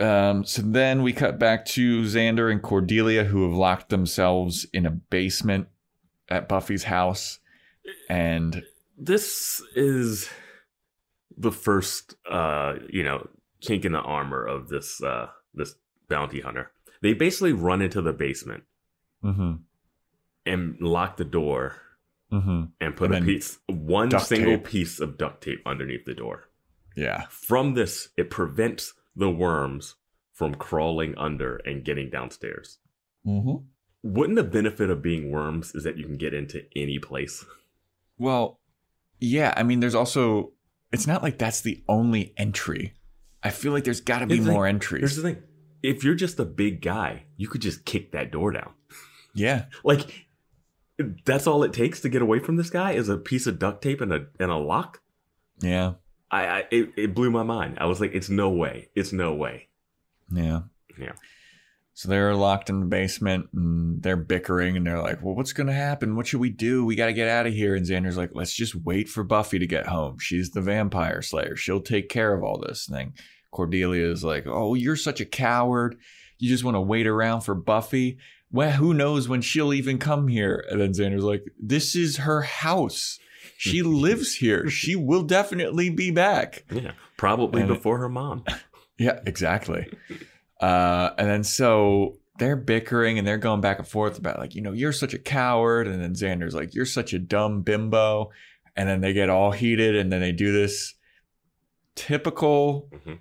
Um, 0.00 0.44
so 0.44 0.62
then 0.62 1.02
we 1.02 1.12
cut 1.12 1.38
back 1.38 1.66
to 1.66 2.02
Xander 2.02 2.50
and 2.50 2.62
Cordelia, 2.62 3.24
who 3.24 3.44
have 3.44 3.52
locked 3.56 3.90
themselves 3.90 4.66
in 4.72 4.86
a 4.86 4.90
basement 4.90 5.68
at 6.32 6.48
Buffy's 6.48 6.84
house, 6.84 7.38
and 8.08 8.62
this 8.98 9.62
is 9.74 10.28
the 11.36 11.52
first, 11.52 12.16
uh, 12.30 12.74
you 12.88 13.02
know, 13.02 13.28
kink 13.60 13.84
in 13.84 13.92
the 13.92 14.00
armor 14.00 14.44
of 14.44 14.68
this 14.68 15.02
uh 15.02 15.28
this 15.54 15.74
bounty 16.08 16.40
hunter. 16.40 16.72
They 17.00 17.14
basically 17.14 17.52
run 17.52 17.82
into 17.82 18.00
the 18.00 18.12
basement 18.12 18.64
mm-hmm, 19.24 19.54
and 20.46 20.80
lock 20.80 21.16
the 21.16 21.24
door 21.24 21.76
mm-hmm, 22.32 22.64
and 22.80 22.96
put 22.96 23.12
And 23.12 23.22
a 23.22 23.26
piece, 23.26 23.58
one 23.66 24.10
single 24.20 24.56
tape. 24.56 24.64
piece 24.66 25.00
of 25.00 25.18
duct 25.18 25.42
tape 25.42 25.62
underneath 25.66 26.04
the 26.04 26.14
door. 26.14 26.48
yeah, 26.96 27.26
From 27.28 27.74
this, 27.74 28.08
it 28.16 28.30
prevents 28.30 28.94
the 29.16 29.30
worms 29.30 29.96
from 30.32 30.54
crawling 30.54 31.14
under 31.18 31.56
and 31.56 31.84
getting 31.84 32.08
downstairs. 32.10 32.78
mm-hmm. 33.26 33.64
Wouldn't 34.02 34.36
the 34.36 34.42
benefit 34.44 34.90
of 34.90 35.00
being 35.02 35.30
worms 35.30 35.74
is 35.74 35.84
that 35.84 35.96
you 35.96 36.04
can 36.04 36.16
get 36.16 36.34
into 36.34 36.64
any 36.74 36.98
place? 36.98 37.44
Well, 38.18 38.58
yeah. 39.20 39.54
I 39.56 39.62
mean, 39.62 39.80
there's 39.80 39.94
also. 39.94 40.52
It's 40.92 41.06
not 41.06 41.22
like 41.22 41.38
that's 41.38 41.60
the 41.60 41.82
only 41.88 42.34
entry. 42.36 42.94
I 43.42 43.50
feel 43.50 43.72
like 43.72 43.84
there's 43.84 44.00
got 44.00 44.18
to 44.20 44.26
be 44.26 44.38
the 44.38 44.50
more 44.52 44.66
thing. 44.66 44.74
entries. 44.74 45.00
Here's 45.00 45.16
the 45.16 45.22
thing: 45.22 45.42
if 45.82 46.04
you're 46.04 46.14
just 46.14 46.38
a 46.38 46.44
big 46.44 46.82
guy, 46.82 47.24
you 47.36 47.48
could 47.48 47.62
just 47.62 47.84
kick 47.84 48.12
that 48.12 48.30
door 48.30 48.52
down. 48.52 48.72
yeah, 49.34 49.66
Like 49.84 50.26
that's 51.24 51.46
all 51.46 51.62
it 51.64 51.72
takes 51.72 52.00
to 52.02 52.08
get 52.08 52.22
away 52.22 52.38
from 52.38 52.56
this 52.56 52.70
guy 52.70 52.92
is 52.92 53.08
a 53.08 53.16
piece 53.16 53.46
of 53.46 53.58
duct 53.58 53.82
tape 53.82 54.00
and 54.00 54.12
a 54.12 54.26
and 54.38 54.50
a 54.50 54.56
lock. 54.56 55.00
yeah, 55.60 55.94
I, 56.30 56.46
I 56.46 56.64
it, 56.70 56.92
it 56.96 57.14
blew 57.14 57.30
my 57.30 57.42
mind. 57.42 57.78
I 57.80 57.86
was 57.86 58.00
like, 58.00 58.14
it's 58.14 58.28
no 58.28 58.50
way. 58.50 58.88
It's 58.94 59.12
no 59.12 59.34
way. 59.34 59.68
yeah, 60.30 60.60
Yeah. 60.98 61.12
So 61.94 62.08
they're 62.08 62.34
locked 62.34 62.70
in 62.70 62.80
the 62.80 62.86
basement 62.86 63.46
and 63.52 64.02
they're 64.02 64.16
bickering 64.16 64.76
and 64.78 64.86
they're 64.86 65.02
like, 65.02 65.22
"Well, 65.22 65.34
what's 65.34 65.52
going 65.52 65.66
to 65.66 65.72
happen? 65.74 66.16
What 66.16 66.26
should 66.26 66.40
we 66.40 66.48
do? 66.50 66.84
We 66.86 66.96
got 66.96 67.06
to 67.06 67.12
get 67.12 67.28
out 67.28 67.46
of 67.46 67.52
here." 67.52 67.74
And 67.74 67.84
Xander's 67.86 68.16
like, 68.16 68.30
"Let's 68.32 68.54
just 68.54 68.74
wait 68.74 69.08
for 69.10 69.22
Buffy 69.22 69.58
to 69.58 69.66
get 69.66 69.86
home. 69.86 70.16
She's 70.18 70.50
the 70.50 70.62
vampire 70.62 71.20
slayer. 71.22 71.54
She'll 71.54 71.82
take 71.82 72.08
care 72.08 72.32
of 72.34 72.42
all 72.42 72.58
this 72.58 72.86
thing." 72.90 73.12
Cordelia 73.50 74.10
is 74.10 74.24
like, 74.24 74.46
"Oh, 74.46 74.74
you're 74.74 74.96
such 74.96 75.20
a 75.20 75.26
coward. 75.26 75.96
You 76.38 76.48
just 76.48 76.64
want 76.64 76.76
to 76.76 76.80
wait 76.80 77.06
around 77.06 77.42
for 77.42 77.54
Buffy. 77.54 78.16
Well, 78.50 78.72
who 78.72 78.94
knows 78.94 79.28
when 79.28 79.42
she'll 79.42 79.74
even 79.74 79.98
come 79.98 80.28
here?" 80.28 80.64
And 80.70 80.80
then 80.80 80.92
Xander's 80.92 81.24
like, 81.24 81.44
"This 81.62 81.94
is 81.94 82.16
her 82.18 82.40
house. 82.40 83.18
She 83.58 83.82
lives 84.06 84.36
here. 84.36 84.70
She 84.70 84.96
will 84.96 85.24
definitely 85.24 85.90
be 85.90 86.10
back." 86.10 86.64
Yeah. 86.72 86.92
Probably 87.18 87.60
And- 87.60 87.68
before 87.68 87.98
her 87.98 88.08
mom. 88.08 88.44
Yeah, 88.98 89.18
exactly. 89.26 89.90
Uh, 90.62 91.10
and 91.18 91.28
then 91.28 91.44
so 91.44 92.16
they're 92.38 92.56
bickering 92.56 93.18
and 93.18 93.26
they're 93.26 93.36
going 93.38 93.60
back 93.60 93.78
and 93.78 93.86
forth 93.86 94.16
about 94.18 94.38
like, 94.38 94.54
you 94.54 94.62
know, 94.62 94.72
you're 94.72 94.92
such 94.92 95.12
a 95.12 95.18
coward, 95.18 95.86
and 95.86 96.00
then 96.02 96.14
Xander's 96.14 96.54
like, 96.54 96.74
you're 96.74 96.86
such 96.86 97.12
a 97.12 97.18
dumb 97.18 97.62
bimbo, 97.62 98.30
and 98.76 98.88
then 98.88 99.00
they 99.02 99.12
get 99.12 99.28
all 99.28 99.50
heated, 99.52 99.96
and 99.96 100.10
then 100.10 100.20
they 100.20 100.32
do 100.32 100.52
this 100.52 100.94
typical 101.94 102.88
Mhm. 102.92 103.18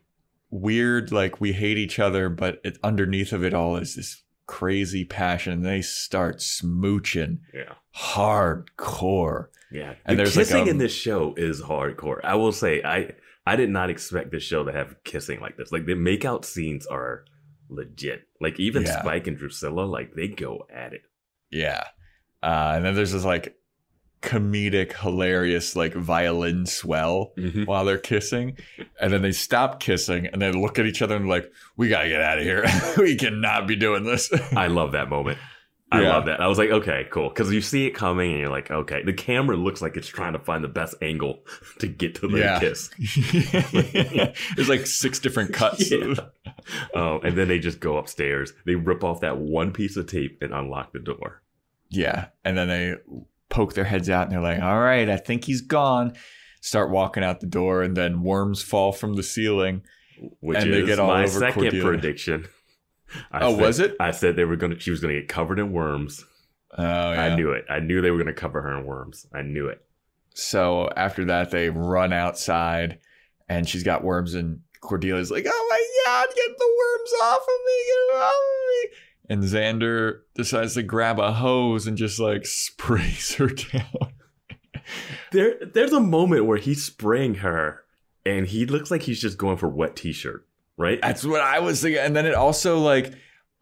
weird 0.49 1.11
like 1.11 1.41
we 1.41 1.51
hate 1.53 1.77
each 1.77 1.99
other, 1.99 2.29
but 2.29 2.61
it, 2.63 2.77
underneath 2.83 3.33
of 3.33 3.43
it 3.43 3.53
all 3.53 3.75
is 3.77 3.95
this 3.95 4.23
crazy 4.47 5.03
passion. 5.05 5.53
And 5.53 5.65
They 5.65 5.81
start 5.81 6.37
smooching 6.37 7.39
Yeah. 7.53 7.73
hardcore. 7.95 9.47
Yeah. 9.71 9.95
And 10.05 10.17
the 10.17 10.23
there's 10.23 10.35
like 10.35 10.47
kissing 10.47 10.67
a- 10.67 10.71
in 10.71 10.77
this 10.77 10.93
show 10.93 11.33
is 11.37 11.61
hardcore. 11.61 12.19
I 12.23 12.35
will 12.35 12.51
say 12.51 12.81
I 12.83 13.11
I 13.45 13.55
did 13.55 13.69
not 13.69 13.89
expect 13.89 14.31
this 14.31 14.43
show 14.43 14.63
to 14.63 14.71
have 14.71 14.95
kissing 15.03 15.39
like 15.39 15.57
this. 15.57 15.71
Like 15.71 15.85
the 15.85 15.93
makeout 15.95 16.45
scenes 16.45 16.85
are 16.85 17.25
legit. 17.71 18.27
Like 18.39 18.59
even 18.59 18.83
Yeah. 18.83 19.01
Spike 19.01 19.27
and 19.27 19.37
Drusilla, 19.37 19.81
like 19.85 20.13
they 20.13 20.27
go 20.27 20.67
at 20.71 20.93
it. 20.93 21.01
Yeah. 21.49 21.83
Uh, 22.43 22.73
and 22.75 22.85
then 22.85 22.95
there's 22.95 23.11
this 23.13 23.25
like 23.25 23.55
comedic, 24.21 24.93
hilarious, 24.93 25.75
like 25.75 25.93
violin 25.95 26.65
swell 26.67 27.33
Mhm. 27.37 27.65
while 27.65 27.85
they're 27.85 27.97
kissing. 27.97 28.55
And 28.99 29.11
then 29.11 29.21
they 29.23 29.31
stop 29.31 29.79
kissing 29.79 30.27
and 30.27 30.41
they 30.41 30.51
look 30.51 30.77
at 30.77 30.85
each 30.85 31.01
other 31.01 31.15
and 31.15 31.27
like, 31.27 31.51
we 31.77 31.89
got 31.89 32.03
to 32.03 32.09
get 32.09 32.21
out 32.21 32.37
of 32.37 32.43
here. 32.43 32.63
we 32.97 33.15
cannot 33.15 33.67
be 33.67 33.75
doing 33.75 34.03
this. 34.03 34.31
I 34.55 34.67
love 34.67 34.91
that 34.91 35.09
moment. 35.09 35.39
I 35.93 36.03
Yeah. 36.03 36.09
love 36.09 36.25
that. 36.27 36.39
I 36.39 36.47
was 36.47 36.57
like, 36.57 36.69
okay, 36.69 37.05
cool. 37.11 37.27
Because 37.29 37.51
you 37.51 37.59
see 37.61 37.85
it 37.85 37.91
coming 37.91 38.31
and 38.31 38.39
you're 38.39 38.49
like, 38.49 38.71
okay. 38.71 39.03
The 39.03 39.11
camera 39.11 39.57
looks 39.57 39.81
like 39.81 39.97
it's 39.97 40.07
trying 40.07 40.31
to 40.33 40.39
find 40.39 40.63
the 40.63 40.69
best 40.69 40.95
angle 41.01 41.43
to 41.79 41.87
get 41.87 42.15
to 42.15 42.27
the 42.29 42.37
Yeah. 42.39 42.59
kiss. 42.59 42.89
There's 44.55 44.69
like 44.69 44.85
six 44.87 45.19
different 45.19 45.53
cuts. 45.53 45.91
Yeah. 45.91 46.15
Um, 46.95 47.19
and 47.23 47.37
then 47.37 47.47
they 47.47 47.59
just 47.59 47.79
go 47.79 47.97
upstairs. 47.97 48.53
They 48.65 48.75
rip 48.75 49.03
off 49.03 49.21
that 49.21 49.37
one 49.37 49.71
piece 49.71 49.97
of 49.97 50.07
tape 50.07 50.37
and 50.41 50.53
unlock 50.53 50.93
the 50.93 50.99
door. 50.99 51.41
Yeah. 51.89 52.27
And 52.45 52.57
then 52.57 52.67
they 52.69 52.95
poke 53.49 53.73
their 53.73 53.83
heads 53.83 54.09
out 54.09 54.23
and 54.23 54.31
they're 54.31 54.41
like, 54.41 54.61
all 54.61 54.79
right, 54.79 55.09
I 55.09 55.17
think 55.17 55.43
he's 55.45 55.61
gone. 55.61 56.13
Start 56.61 56.91
walking 56.91 57.23
out 57.23 57.39
the 57.41 57.47
door 57.47 57.81
and 57.81 57.97
then 57.97 58.23
worms 58.23 58.61
fall 58.61 58.91
from 58.91 59.15
the 59.15 59.23
ceiling. 59.23 59.81
Which 60.39 60.59
And 60.59 60.71
they 60.71 60.81
is 60.81 60.85
get 60.87 60.99
all 60.99 61.07
my 61.07 61.23
over 61.23 61.39
second 61.39 61.63
Cordelia. 61.63 61.83
prediction. 61.83 62.47
I 63.31 63.39
Oh, 63.45 63.51
said- 63.55 63.61
was 63.61 63.79
it? 63.79 63.95
I 63.99 64.11
said 64.11 64.35
they 64.35 64.45
were 64.45 64.55
gonna. 64.55 64.79
She 64.79 64.91
was 64.91 64.99
gonna 65.01 65.13
get 65.15 65.27
covered 65.27 65.59
in 65.59 65.71
worms. 65.71 66.25
Oh, 66.77 66.83
yeah. 66.83 67.25
I 67.25 67.35
knew 67.35 67.51
it. 67.51 67.65
I 67.69 67.79
knew 67.79 68.01
they 68.01 68.11
were 68.11 68.17
gonna 68.17 68.33
cover 68.33 68.61
her 68.61 68.77
in 68.77 68.85
worms. 68.85 69.27
I 69.33 69.41
knew 69.41 69.67
it. 69.67 69.83
So 70.33 70.89
after 70.95 71.25
that, 71.25 71.51
they 71.51 71.69
run 71.69 72.13
outside 72.13 72.99
and 73.49 73.67
she's 73.67 73.83
got 73.83 74.03
worms, 74.03 74.33
and 74.33 74.61
Cordelia's 74.81 75.29
like, 75.31 75.45
Oh 75.47 75.67
my 75.69 75.85
God, 76.05 76.27
get 76.35 76.57
the 76.57 76.77
worms 76.79 77.11
off 77.23 77.41
of 77.41 77.47
me, 77.65 77.83
get 77.87 78.13
them 78.15 78.21
off 78.23 78.33
of 78.33 78.89
me. 78.89 78.97
And 79.29 79.43
Xander 79.43 80.19
decides 80.35 80.73
to 80.75 80.83
grab 80.83 81.19
a 81.19 81.33
hose 81.33 81.87
and 81.87 81.97
just 81.97 82.19
like 82.19 82.45
sprays 82.45 83.35
her 83.35 83.47
down. 83.47 84.13
There, 85.31 85.55
there's 85.73 85.93
a 85.93 85.99
moment 85.99 86.45
where 86.45 86.57
he's 86.57 86.83
spraying 86.83 87.35
her, 87.35 87.83
and 88.25 88.47
he 88.47 88.65
looks 88.65 88.91
like 88.91 89.03
he's 89.03 89.21
just 89.21 89.37
going 89.37 89.57
for 89.57 89.69
wet 89.69 89.95
t-shirt. 89.95 90.45
Right? 90.77 90.99
That's 91.01 91.23
what 91.25 91.41
I 91.41 91.59
was 91.59 91.81
thinking. 91.81 92.01
And 92.01 92.15
then 92.15 92.25
it 92.25 92.33
also 92.35 92.79
like 92.79 93.13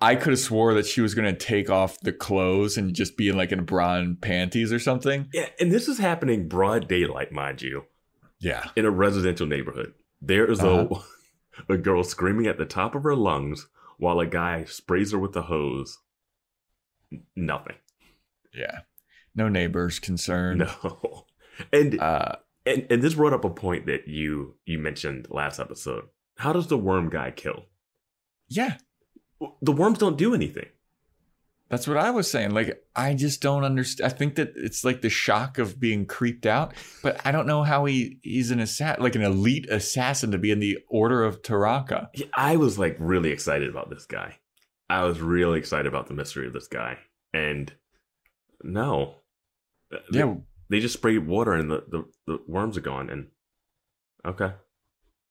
I 0.02 0.16
could 0.16 0.32
have 0.32 0.40
swore 0.40 0.74
that 0.76 0.86
she 0.86 1.02
was 1.02 1.14
gonna 1.16 1.36
take 1.36 1.70
off 1.70 2.00
the 2.02 2.14
clothes 2.14 2.78
and 2.78 2.94
just 2.96 3.18
be 3.18 3.28
in 3.30 3.38
like 3.38 3.52
in 3.52 3.66
bra 3.66 3.96
and 3.96 4.20
panties 4.22 4.72
or 4.72 4.80
something. 4.80 5.28
yeah, 5.34 5.50
and 5.60 5.72
this 5.72 5.88
is 5.88 5.98
happening 5.98 6.48
broad 6.48 6.88
daylight, 6.88 7.32
mind 7.32 7.62
you, 7.62 7.84
Yeah. 8.40 8.70
in 8.76 8.86
a 8.86 8.92
residential 8.92 9.46
neighborhood. 9.48 9.94
There 10.22 10.50
is 10.50 10.62
a 10.62 10.88
a 11.70 11.78
girl 11.78 12.04
screaming 12.04 12.48
at 12.48 12.58
the 12.58 12.66
top 12.66 12.96
of 12.96 13.04
her 13.04 13.16
lungs 13.16 13.68
while 13.98 14.20
a 14.22 14.26
guy 14.26 14.64
sprays 14.66 15.12
her 15.12 15.20
with 15.20 15.36
a 15.36 15.42
hose. 15.44 15.98
Nothing. 17.36 17.76
Yeah. 18.54 18.80
No 19.36 19.50
neighbors 19.50 20.00
concerned. 20.00 20.60
No. 20.60 21.26
And 21.74 22.00
Uh 22.00 22.36
and 22.66 22.88
and 22.90 23.02
this 23.02 23.16
brought 23.16 23.34
up 23.34 23.44
a 23.44 23.50
point 23.50 23.86
that 23.88 24.08
you 24.08 24.56
you 24.66 24.80
mentioned 24.80 25.28
last 25.30 25.60
episode. 25.60 26.06
How 26.40 26.54
does 26.54 26.68
the 26.68 26.78
worm 26.78 27.10
guy 27.10 27.32
kill? 27.32 27.66
yeah. 28.48 28.78
The 29.62 29.72
worms 29.72 30.00
don't 30.00 30.18
do 30.18 30.34
anything. 30.34 30.68
That's 31.70 31.88
what 31.88 31.98
I 31.98 32.12
was 32.12 32.30
saying. 32.30 32.52
Like, 32.52 32.84
I 32.96 33.14
just 33.14 33.42
don't 33.42 33.64
understand. 33.64 34.12
I 34.12 34.16
think 34.16 34.36
that 34.36 34.54
it's 34.56 34.84
like 34.84 35.02
the 35.02 35.10
shock 35.10 35.60
of 35.60 35.80
being 35.80 36.06
creeped 36.06 36.46
out, 36.46 36.74
but 37.04 37.22
I 37.26 37.32
don't 37.32 37.46
know 37.46 37.64
how 37.64 37.86
he 37.86 38.20
he's 38.24 38.52
an 38.52 38.60
assassin, 38.60 39.04
like 39.04 39.16
an 39.16 39.22
elite 39.22 39.70
assassin 39.70 40.32
to 40.32 40.38
be 40.38 40.52
in 40.52 40.60
the 40.60 40.80
Order 40.90 41.24
of 41.24 41.42
Taraka. 41.42 42.10
Yeah, 42.16 42.26
I 42.34 42.58
was 42.58 42.80
like 42.80 42.98
really 43.00 43.32
excited 43.32 43.70
about 43.70 43.90
this 43.90 44.06
guy. 44.06 44.40
I 44.90 45.04
was 45.04 45.22
really 45.22 45.60
excited 45.60 45.86
about 45.86 46.08
the 46.08 46.16
mystery 46.16 46.48
of 46.48 46.54
this 46.54 46.68
guy. 46.68 46.98
And 47.34 47.72
no. 48.64 49.16
Uh, 49.94 49.98
they, 50.12 50.20
Yeah. 50.20 50.36
They 50.70 50.80
just 50.80 50.94
sprayed 50.94 51.26
water 51.26 51.54
and 51.54 51.72
the, 51.72 51.84
the, 51.88 52.06
the 52.28 52.40
worms 52.48 52.78
are 52.78 52.82
gone 52.82 53.10
and 53.10 53.28
okay. 54.26 54.54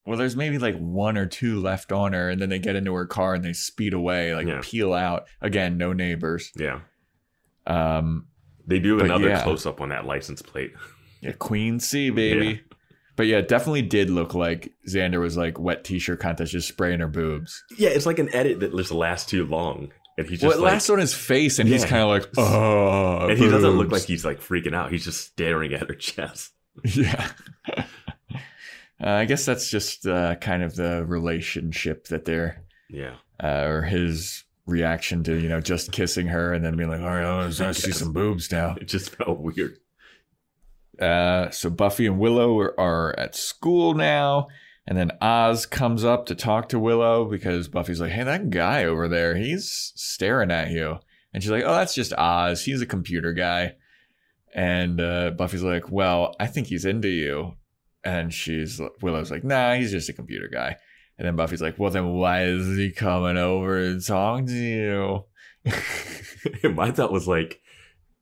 Well, 0.09 0.17
there's 0.17 0.37
maybe 0.37 0.59
like 0.59 0.77
one 0.79 1.19
or 1.19 1.27
two 1.27 1.61
left 1.61 1.93
on 1.93 2.15
her, 2.15 2.31
and 2.31 2.41
then 2.41 2.49
they 2.49 2.59
get 2.59 2.77
into 2.77 2.95
her 2.95 3.05
car 3.07 3.35
and 3.35 3.45
they 3.45 3.53
speed 3.53 3.93
away, 3.93 4.35
like 4.35 4.47
Yeah. 4.47 4.61
peel 4.63 4.95
out. 4.95 5.27
Again, 5.43 5.77
no 5.77 5.93
neighbors. 5.93 6.51
Yeah. 6.57 6.81
Um, 7.67 8.27
They 8.67 8.79
do 8.79 9.01
another 9.01 9.29
yeah. 9.29 9.43
close 9.43 9.67
up 9.67 9.81
on 9.81 9.91
that 9.91 10.07
license 10.07 10.41
plate. 10.43 10.73
yeah, 11.21 11.33
Queen 11.33 11.79
C, 11.81 12.11
baby. 12.11 12.47
Yeah. 12.47 12.75
But 13.17 13.27
yeah, 13.27 13.39
it 13.39 13.49
definitely 13.49 13.83
did 13.83 14.11
look 14.11 14.33
like 14.35 14.73
Xander 14.89 15.21
was 15.21 15.37
like 15.37 15.59
wet 15.59 15.85
t-shirt 15.85 16.21
contest, 16.21 16.53
just 16.53 16.69
spraying 16.69 17.01
her 17.01 17.09
boobs. 17.09 17.65
Yeah, 17.77 17.91
it's 17.91 18.07
like 18.07 18.19
an 18.19 18.33
edit 18.35 18.61
that 18.61 18.75
just 18.77 18.93
lasts 18.93 19.29
too 19.29 19.45
long. 19.45 19.91
And 20.17 20.29
he's 20.29 20.41
Well, 20.41 20.53
just 20.53 20.61
it 20.61 20.63
like 20.65 20.73
lasts 20.73 20.91
on 20.91 20.99
his 20.99 21.15
face, 21.15 21.59
and 21.59 21.69
he's 21.69 21.85
kind 21.85 22.03
of 22.03 22.09
like, 22.09 22.29
oh, 22.39 23.27
and 23.31 23.39
he 23.39 23.49
doesn't 23.49 23.71
look 23.77 23.91
like 23.93 24.05
he's 24.05 24.25
like 24.25 24.41
freaking 24.41 24.75
out. 24.75 24.91
He's 24.93 25.05
just 25.05 25.21
staring 25.21 25.75
at 25.75 25.89
her 25.89 25.95
chest. 25.95 26.53
Yeah. 26.85 27.31
Uh, 29.03 29.11
I 29.11 29.25
guess 29.27 29.45
that's 29.45 29.71
just 29.71 30.07
uh, 30.07 30.35
kind 30.37 30.63
of 30.63 30.75
the 30.75 31.05
relationship 31.07 32.09
that 32.09 32.25
they're, 32.25 32.65
Yeah. 32.91 33.15
uh, 33.43 33.65
or 33.67 33.83
his 33.83 34.45
reaction 34.67 35.23
to, 35.25 35.37
you 35.41 35.49
know, 35.49 35.61
just 35.61 35.93
kissing 35.93 36.27
her 36.29 36.53
and 36.53 36.65
then 36.65 36.77
being 36.77 36.91
like, 36.91 37.01
all 37.01 37.07
right, 37.07 37.25
I 37.25 37.37
want 37.39 37.55
to 37.55 37.75
see 37.75 37.93
some 37.93 38.13
boobs 38.13 38.51
now. 38.53 38.75
It 38.81 38.87
just 38.89 39.11
felt 39.17 39.39
weird. 39.41 39.79
Uh, 41.01 41.51
so 41.51 41.71
Buffy 41.71 42.07
and 42.07 42.19
Willow 42.19 42.59
are, 42.59 42.79
are 42.79 43.19
at 43.19 43.35
school 43.37 43.95
now. 43.95 44.49
And 44.87 44.97
then 44.97 45.13
Oz 45.21 45.67
comes 45.67 46.03
up 46.03 46.27
to 46.27 46.35
talk 46.35 46.71
to 46.71 46.79
Willow 46.79 47.27
because 47.27 47.69
Buffy's 47.69 48.01
like, 48.01 48.11
hey, 48.11 48.25
that 48.25 48.51
guy 48.51 48.85
over 48.85 49.07
there, 49.07 49.37
he's 49.37 49.93
staring 49.95 50.51
at 50.51 50.71
you. 50.71 50.99
And 51.33 51.43
she's 51.43 51.53
like, 51.53 51.63
oh, 51.65 51.75
that's 51.75 51.95
just 51.95 52.15
Oz. 52.15 52.65
He's 52.65 52.81
a 52.81 52.87
computer 52.87 53.33
guy. 53.35 53.75
And 54.55 54.99
uh, 55.01 55.31
Buffy's 55.33 55.63
like, 55.63 55.91
well, 55.91 56.35
I 56.41 56.47
think 56.47 56.69
he's 56.69 56.87
into 56.87 57.09
you. 57.09 57.53
And 58.05 58.33
she's 58.33 58.81
Willow's 59.03 59.31
like, 59.31 59.45
nah, 59.45 59.75
he's 59.75 59.91
just 59.91 60.09
a 60.09 60.13
computer 60.13 60.49
guy. 60.49 60.77
And 61.19 61.27
then 61.27 61.37
Buffy's 61.37 61.61
like, 61.61 61.79
well, 61.79 61.91
then 61.91 62.13
why 62.13 62.45
is 62.45 62.77
he 62.77 62.93
coming 62.93 63.37
over 63.37 63.77
and 63.79 64.05
talking 64.05 64.47
to 64.47 64.55
you? 64.55 65.25
My 66.75 66.93
thought 66.93 67.13
was 67.13 67.27
like, 67.27 67.61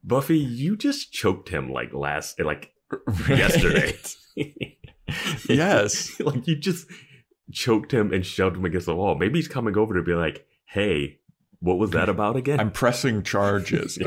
Buffy, 0.03 0.39
you 0.39 0.77
just 0.77 1.12
choked 1.12 1.51
him 1.51 1.71
like 1.71 1.93
last, 1.93 2.41
like 2.41 2.73
yesterday. 3.29 3.97
Yes. 5.49 6.19
like 6.19 6.49
you 6.49 6.57
just 6.57 6.89
choked 7.53 7.95
him 7.95 8.12
and 8.12 8.27
shoved 8.27 8.57
him 8.57 8.65
against 8.65 8.87
the 8.87 8.97
wall. 8.97 9.15
Maybe 9.15 9.39
he's 9.39 9.47
coming 9.47 9.79
over 9.79 9.95
to 9.95 10.03
be 10.03 10.15
like, 10.15 10.45
hey, 10.65 11.21
what 11.61 11.79
was 11.79 11.91
that 11.91 12.09
about 12.09 12.35
again? 12.35 12.59
I'm 12.59 12.73
pressing 12.73 13.23
charges. 13.23 13.99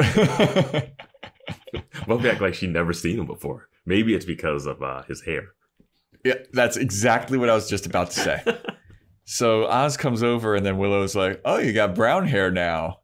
Buffy 2.06 2.30
act 2.30 2.42
like 2.42 2.54
she 2.54 2.68
never 2.68 2.92
seen 2.92 3.18
him 3.18 3.28
before. 3.28 3.70
Maybe 3.86 4.14
it's 4.14 4.26
because 4.26 4.66
of 4.66 4.84
uh, 4.84 5.04
his 5.04 5.22
hair. 5.22 5.54
Yeah, 6.24 6.36
that's 6.52 6.78
exactly 6.78 7.38
what 7.38 7.50
I 7.50 7.56
was 7.56 7.70
just 7.70 7.86
about 7.86 8.12
to 8.12 8.20
say. 8.20 8.44
so 9.26 9.66
Oz 9.68 9.98
comes 9.98 10.24
over, 10.24 10.56
and 10.56 10.66
then 10.66 10.78
Willow's 10.78 11.16
like, 11.16 11.42
"Oh, 11.46 11.58
you 11.60 11.74
got 11.74 11.96
brown 11.96 12.28
hair 12.28 12.52
now. 12.52 13.00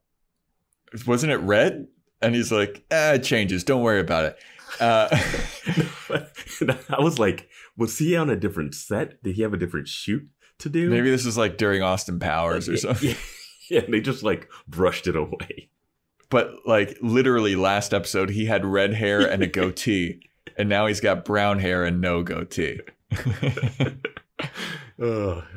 Wasn't 1.08 1.32
it 1.32 1.38
red?" 1.38 1.88
And 2.22 2.36
he's 2.36 2.52
like, 2.52 2.86
eh, 2.92 3.14
"It 3.14 3.24
changes. 3.24 3.64
Don't 3.64 3.82
worry 3.82 4.00
about 4.00 4.26
it." 4.26 4.38
Uh, 4.80 5.08
I 6.90 7.00
was 7.00 7.20
like, 7.20 7.50
was 7.78 7.98
he 7.98 8.16
on 8.16 8.30
a 8.30 8.36
different 8.36 8.76
set? 8.76 9.22
Did 9.24 9.36
he 9.36 9.42
have 9.42 9.54
a 9.54 9.58
different 9.58 9.88
shoot 9.88 10.28
to 10.60 10.70
do? 10.70 10.90
maybe 10.90 11.10
this 11.10 11.26
is 11.26 11.38
like 11.38 11.58
during 11.58 11.82
Austin 11.82 12.20
Powers 12.20 12.70
or 12.70 12.78
something. 12.78 13.10
Yeah, 13.10 13.16
yeah, 13.70 13.82
they 13.88 14.02
just 14.02 14.24
like 14.24 14.50
brushed 14.68 15.08
it 15.08 15.16
away. 15.16 15.70
But 16.30 16.52
like 16.66 16.98
literally, 17.02 17.56
last 17.56 17.94
episode 17.94 18.30
he 18.32 18.46
had 18.46 18.66
red 18.66 18.94
hair 18.94 19.22
and 19.22 19.44
a 19.44 19.48
goatee, 19.48 20.22
and 20.58 20.68
now 20.68 20.88
he's 20.88 21.02
got 21.02 21.26
brown 21.26 21.60
hair 21.60 21.84
and 21.84 22.02
no 22.02 22.24
goatee. 22.24 22.80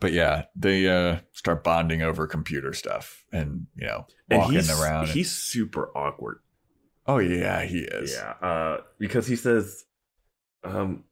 But 0.00 0.12
yeah, 0.12 0.44
they 0.56 0.88
uh, 0.88 1.18
start 1.32 1.62
bonding 1.62 2.00
over 2.00 2.26
computer 2.26 2.72
stuff, 2.72 3.22
and 3.32 3.66
you 3.76 3.86
know, 3.86 4.06
and 4.30 4.38
walking 4.40 4.54
he's, 4.56 4.70
around. 4.80 5.04
and- 5.04 5.12
He's 5.12 5.30
super 5.30 5.90
awkward. 5.96 6.40
oh 7.06 7.18
yeah, 7.18 7.62
he 7.64 7.80
is. 7.80 8.14
Yeah, 8.14 8.30
uh, 8.46 8.80
because 8.98 9.26
he 9.26 9.36
says, 9.36 9.84
um, 10.64 11.04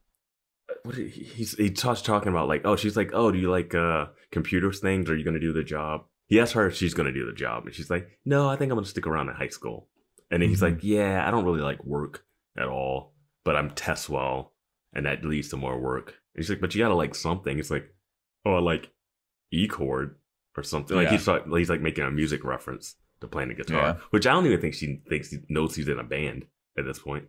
what 0.85 0.95
he, 0.95 1.09
he's 1.09 1.53
he 1.59 1.75
starts 1.75 2.01
talking 2.01 2.31
about 2.31 2.49
like, 2.49 2.63
oh, 2.65 2.77
she's 2.77 2.97
like, 2.97 3.11
oh, 3.13 3.31
do 3.31 3.39
you 3.39 3.51
like 3.51 3.75
uh 3.75 4.07
computers 4.31 4.81
things? 4.81 5.11
Are 5.11 5.17
you 5.17 5.25
gonna 5.25 5.39
do 5.39 5.53
the 5.53 5.65
job? 5.65 6.07
He 6.27 6.41
asks 6.41 6.53
her 6.55 6.67
if 6.69 6.75
she's 6.77 6.95
gonna 6.95 7.13
do 7.13 7.27
the 7.27 7.33
job, 7.35 7.67
and 7.67 7.75
she's 7.75 7.91
like, 7.91 8.09
no, 8.25 8.49
I 8.49 8.57
think 8.57 8.73
I'm 8.73 8.77
gonna 8.79 8.87
stick 8.87 9.07
around 9.07 9.29
in 9.29 9.35
high 9.35 9.49
school. 9.49 9.89
And 10.31 10.43
then 10.43 10.49
he's 10.49 10.63
like, 10.63 10.79
yeah, 10.83 11.27
I 11.27 11.31
don't 11.31 11.45
really 11.45 11.63
like 11.63 11.85
work 11.85 12.25
at 12.57 12.69
all, 12.69 13.13
but 13.45 13.57
I'm 13.57 13.71
test 13.71 14.09
well, 14.11 14.53
and 14.93 15.07
that 15.07 15.25
leads 15.25 15.49
to 15.51 15.57
more 15.57 15.79
work. 15.79 16.15
And 16.35 16.43
he's 16.45 16.51
like, 16.51 16.61
but 16.61 16.75
you 16.75 16.83
gotta 16.83 16.95
like 16.95 17.15
something. 17.15 17.59
It's 17.59 17.71
like, 17.71 17.93
oh, 18.45 18.55
I 18.57 18.61
like 18.61 18.91
E 19.53 19.67
chord 19.69 20.17
or 20.57 20.63
something. 20.63 20.97
Like 20.97 21.07
Yeah. 21.07 21.11
he's 21.13 21.29
like, 21.29 21.47
he's 21.49 21.71
like 21.71 21.81
making 21.81 22.05
a 22.05 22.11
music 22.11 22.45
reference 22.45 22.97
to 23.21 23.27
playing 23.29 23.49
the 23.49 23.55
guitar, 23.55 23.81
Yeah. 23.81 23.97
which 24.11 24.27
I 24.27 24.33
don't 24.33 24.47
even 24.47 24.61
think 24.61 24.75
she 24.75 25.03
thinks 25.09 25.31
he 25.31 25.39
knows 25.49 25.75
he's 25.75 25.89
in 25.89 25.99
a 25.99 26.05
band 26.05 26.47
at 26.77 26.85
this 26.85 26.99
point. 26.99 27.25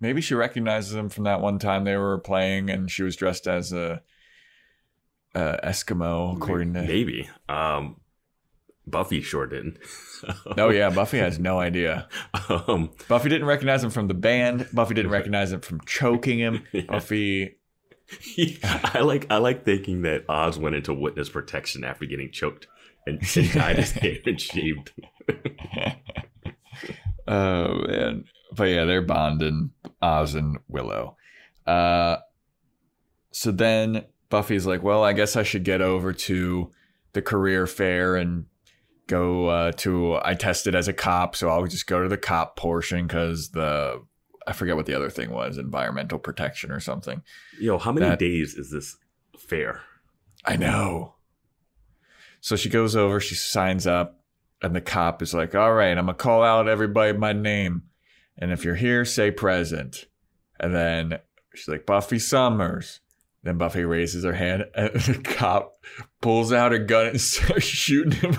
Maybe 0.00 0.20
she 0.20 0.34
recognizes 0.34 0.94
him 0.94 1.08
from 1.08 1.24
that 1.24 1.40
one 1.40 1.58
time 1.58 1.84
they 1.84 1.96
were 1.96 2.18
playing, 2.18 2.68
and 2.68 2.90
she 2.90 3.02
was 3.02 3.14
dressed 3.16 3.46
as 3.46 3.72
a, 3.72 4.02
a 5.34 5.60
Eskimo, 5.64 6.36
according 6.36 6.74
to. 6.74 6.82
maybe. 6.82 7.28
Um, 7.48 8.00
Buffy 8.86 9.20
sure 9.20 9.46
didn't. 9.46 9.78
Oh 10.56 10.70
yeah, 10.70 10.88
Buffy 10.88 11.18
has 11.18 11.38
no 11.38 11.58
idea. 11.60 12.08
um, 12.48 12.92
Buffy 13.08 13.28
didn't 13.28 13.46
recognize 13.46 13.84
him 13.84 13.90
from 13.90 14.08
the 14.08 14.14
band. 14.14 14.66
Buffy 14.72 14.94
didn't 14.94 15.10
recognize 15.10 15.52
him 15.52 15.60
from 15.60 15.82
choking 15.84 16.38
him. 16.38 16.62
Buffy. 16.88 17.56
I 18.62 19.00
like 19.00 19.26
I 19.30 19.36
like 19.36 19.66
thinking 19.66 20.00
that 20.02 20.24
Oz 20.30 20.58
went 20.58 20.76
into 20.76 20.94
witness 20.94 21.28
protection 21.28 21.84
after 21.84 22.06
getting 22.06 22.30
choked 22.30 22.68
and, 23.06 23.18
and 23.36 23.52
dyed 23.52 23.76
his 23.76 23.92
hair 23.92 24.16
and 24.24 24.40
shaved. 24.40 24.92
Oh 27.26 27.86
man, 27.86 28.24
but 28.54 28.64
yeah, 28.64 28.84
they're 28.84 29.02
bonding 29.02 29.72
Oz 30.02 30.34
and 30.34 30.58
Willow. 30.68 31.16
Uh, 31.66 32.16
so 33.30 33.50
then 33.50 34.04
Buffy's 34.30 34.66
like, 34.66 34.82
"Well, 34.82 35.02
I 35.02 35.12
guess 35.12 35.36
I 35.36 35.42
should 35.42 35.64
get 35.64 35.80
over 35.80 36.12
to 36.12 36.70
the 37.12 37.22
career 37.22 37.66
fair 37.66 38.16
and 38.16 38.46
go 39.06 39.48
uh, 39.48 39.72
to. 39.72 40.18
I 40.22 40.34
tested 40.34 40.74
as 40.74 40.88
a 40.88 40.92
cop, 40.92 41.36
so 41.36 41.48
I'll 41.48 41.66
just 41.66 41.86
go 41.86 42.02
to 42.02 42.08
the 42.08 42.16
cop 42.16 42.56
portion 42.56 43.06
because 43.06 43.50
the 43.50 44.02
I 44.46 44.52
forget 44.52 44.76
what 44.76 44.86
the 44.86 44.94
other 44.94 45.10
thing 45.10 45.30
was, 45.30 45.56
environmental 45.58 46.18
protection 46.18 46.70
or 46.70 46.80
something. 46.80 47.22
Yo, 47.58 47.78
how 47.78 47.92
many 47.92 48.06
That- 48.06 48.18
days 48.18 48.54
is 48.54 48.70
this 48.70 48.96
fair? 49.38 49.82
I 50.44 50.56
know. 50.56 51.14
So 52.40 52.56
she 52.56 52.68
goes 52.68 52.94
over, 52.94 53.20
she 53.20 53.34
signs 53.34 53.86
up, 53.86 54.20
and 54.60 54.76
the 54.76 54.82
cop 54.82 55.22
is 55.22 55.32
like, 55.32 55.54
All 55.54 55.72
right, 55.72 55.96
I'm 55.96 56.04
going 56.04 56.16
to 56.18 56.22
call 56.22 56.42
out 56.42 56.68
everybody 56.68 57.12
by 57.16 57.32
name. 57.32 57.84
And 58.36 58.50
if 58.52 58.64
you're 58.64 58.74
here, 58.74 59.04
say 59.06 59.30
present. 59.30 60.06
And 60.60 60.74
then 60.74 61.18
she's 61.54 61.68
like, 61.68 61.86
Buffy 61.86 62.18
Summers. 62.18 63.00
Then 63.44 63.58
Buffy 63.58 63.84
raises 63.84 64.24
her 64.24 64.32
hand, 64.32 64.64
and 64.74 64.92
the 65.00 65.14
cop 65.22 65.76
pulls 66.20 66.52
out 66.52 66.72
a 66.72 66.78
gun 66.80 67.06
and 67.06 67.20
starts 67.20 67.64
shooting 67.66 68.12
him. 68.12 68.34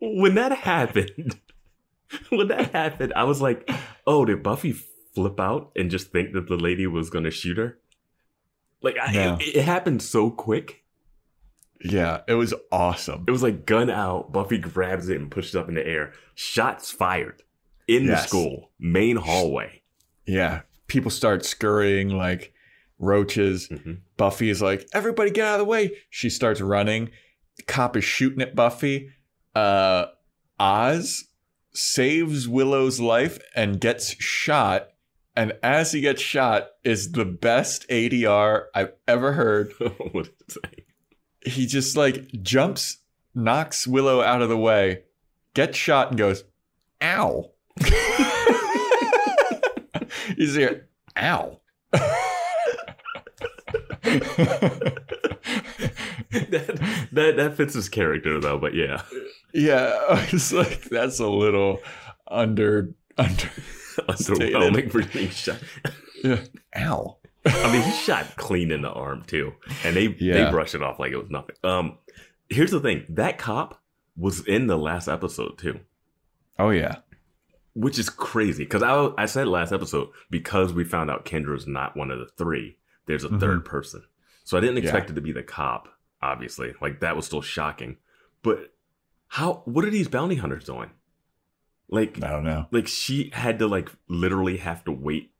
When 0.00 0.34
that 0.34 0.52
happened, 0.52 1.38
when 2.30 2.48
that 2.48 2.72
happened, 2.72 3.12
I 3.14 3.24
was 3.24 3.40
like, 3.40 3.70
"Oh, 4.06 4.24
did 4.24 4.42
Buffy 4.42 4.72
flip 4.72 5.38
out 5.38 5.70
and 5.76 5.90
just 5.90 6.10
think 6.12 6.32
that 6.32 6.48
the 6.48 6.56
lady 6.56 6.86
was 6.86 7.10
gonna 7.10 7.30
shoot 7.30 7.58
her?" 7.58 7.78
Like 8.82 8.96
I, 8.98 9.12
Yeah. 9.12 9.36
it, 9.38 9.56
it 9.56 9.64
happened 9.64 10.02
so 10.02 10.30
quick. 10.30 10.82
Yeah, 11.84 12.22
it 12.26 12.34
was 12.34 12.54
awesome. 12.72 13.24
It 13.28 13.30
was 13.30 13.42
like 13.42 13.66
gun 13.66 13.90
out. 13.90 14.32
Buffy 14.32 14.56
grabs 14.58 15.10
it 15.10 15.20
and 15.20 15.30
pushes 15.30 15.54
it 15.54 15.58
up 15.58 15.68
in 15.68 15.74
the 15.74 15.86
air. 15.86 16.12
Shots 16.34 16.90
fired 16.90 17.42
in 17.86 18.06
the 18.06 18.16
school 18.16 18.70
main 18.78 19.16
hallway. 19.16 19.82
Yeah. 20.24 20.62
People 20.86 21.10
start 21.10 21.44
scurrying 21.44 22.08
like 22.08 22.53
roaches. 22.98 23.68
Mhm. 23.68 24.00
Buffy 24.16 24.50
is 24.50 24.62
like, 24.62 24.86
everybody 24.92 25.30
get 25.30 25.46
out 25.46 25.54
of 25.54 25.60
the 25.66 25.70
way. 25.70 25.96
She 26.10 26.30
starts 26.30 26.60
running. 26.60 27.10
Cop 27.66 27.96
is 27.96 28.04
shooting 28.04 28.42
at 28.42 28.54
Buffy. 28.54 29.10
Uh, 29.54 30.06
Oz 30.58 31.24
saves 31.72 32.48
Willow's 32.48 33.00
life 33.00 33.38
and 33.54 33.80
gets 33.80 34.14
shot. 34.22 34.88
And 35.36 35.52
as 35.62 35.92
he 35.92 36.00
gets 36.00 36.22
shot, 36.22 36.68
is 36.84 37.12
the 37.12 37.24
best 37.24 37.86
ADR 37.88 38.66
I've 38.74 38.92
ever 39.08 39.32
heard. 39.32 39.72
what 39.78 40.24
did 40.24 40.32
it 40.40 40.52
say? 40.52 40.84
He 41.44 41.66
just 41.66 41.96
like 41.96 42.28
jumps, 42.42 42.98
knocks 43.34 43.86
Willow 43.86 44.20
out 44.22 44.42
of 44.42 44.48
the 44.48 44.56
way, 44.56 45.02
gets 45.54 45.76
shot, 45.76 46.10
and 46.10 46.18
goes, 46.18 46.44
ow. 47.02 47.50
He's 50.36 50.54
here, 50.54 50.88
ow. 51.16 51.60
That, 56.30 57.06
that 57.12 57.36
that 57.36 57.56
fits 57.56 57.74
his 57.74 57.88
character 57.88 58.40
though, 58.40 58.58
but 58.58 58.74
yeah. 58.74 59.02
Yeah, 59.52 59.92
I 60.08 60.28
was 60.32 60.52
like, 60.52 60.82
that's 60.84 61.20
a 61.20 61.28
little 61.28 61.80
under 62.28 62.94
under. 63.18 63.50
Underwhelming 63.96 64.90
for 64.90 65.02
being 65.04 65.30
shot. 65.30 65.58
Yeah. 66.24 66.40
Ow. 66.76 67.16
I 67.46 67.72
mean, 67.72 67.82
he 67.82 67.90
shot 67.92 68.34
clean 68.36 68.72
in 68.72 68.82
the 68.82 68.90
arm 68.90 69.22
too, 69.24 69.52
and 69.84 69.94
they 69.94 70.08
Yeah. 70.18 70.44
they 70.46 70.50
brushed 70.50 70.74
it 70.74 70.82
off 70.82 70.98
like 70.98 71.12
it 71.12 71.18
was 71.18 71.30
nothing. 71.30 71.54
Um, 71.62 71.98
here's 72.48 72.72
the 72.72 72.80
thing: 72.80 73.04
that 73.10 73.38
cop 73.38 73.80
was 74.16 74.44
in 74.46 74.66
the 74.66 74.76
last 74.76 75.06
episode 75.06 75.58
too, 75.58 75.78
Oh 76.58 76.70
yeah. 76.70 76.96
which 77.74 77.98
is 77.98 78.10
crazy. 78.10 78.64
Because 78.64 78.82
I 78.82 79.10
I 79.16 79.26
said 79.26 79.46
last 79.46 79.70
episode 79.72 80.08
because 80.28 80.72
we 80.72 80.82
found 80.82 81.08
out 81.10 81.24
Kendra's 81.24 81.66
not 81.68 81.96
one 81.96 82.10
of 82.10 82.18
the 82.18 82.26
three. 82.36 82.76
There's 83.06 83.24
a 83.24 83.28
mm-hmm. 83.28 83.38
third 83.38 83.64
person, 83.64 84.02
so 84.44 84.56
I 84.56 84.60
didn't 84.60 84.78
expect 84.78 85.10
it 85.10 85.14
to 85.14 85.20
be 85.20 85.32
the 85.32 85.42
cop. 85.42 85.88
Obviously, 86.22 86.74
like 86.80 87.00
that 87.00 87.16
was 87.16 87.26
still 87.26 87.42
shocking. 87.42 87.98
But 88.42 88.72
how? 89.28 89.62
What 89.64 89.84
are 89.84 89.90
these 89.90 90.08
bounty 90.08 90.36
hunters 90.36 90.64
doing? 90.64 90.90
Like 91.88 92.22
I 92.22 92.30
don't 92.30 92.44
know. 92.44 92.66
like 92.70 92.88
she 92.88 93.30
had 93.32 93.58
to 93.58 93.66
like 93.66 93.90
literally 94.08 94.56
have 94.56 94.84
to 94.84 94.92
wait 94.92 95.32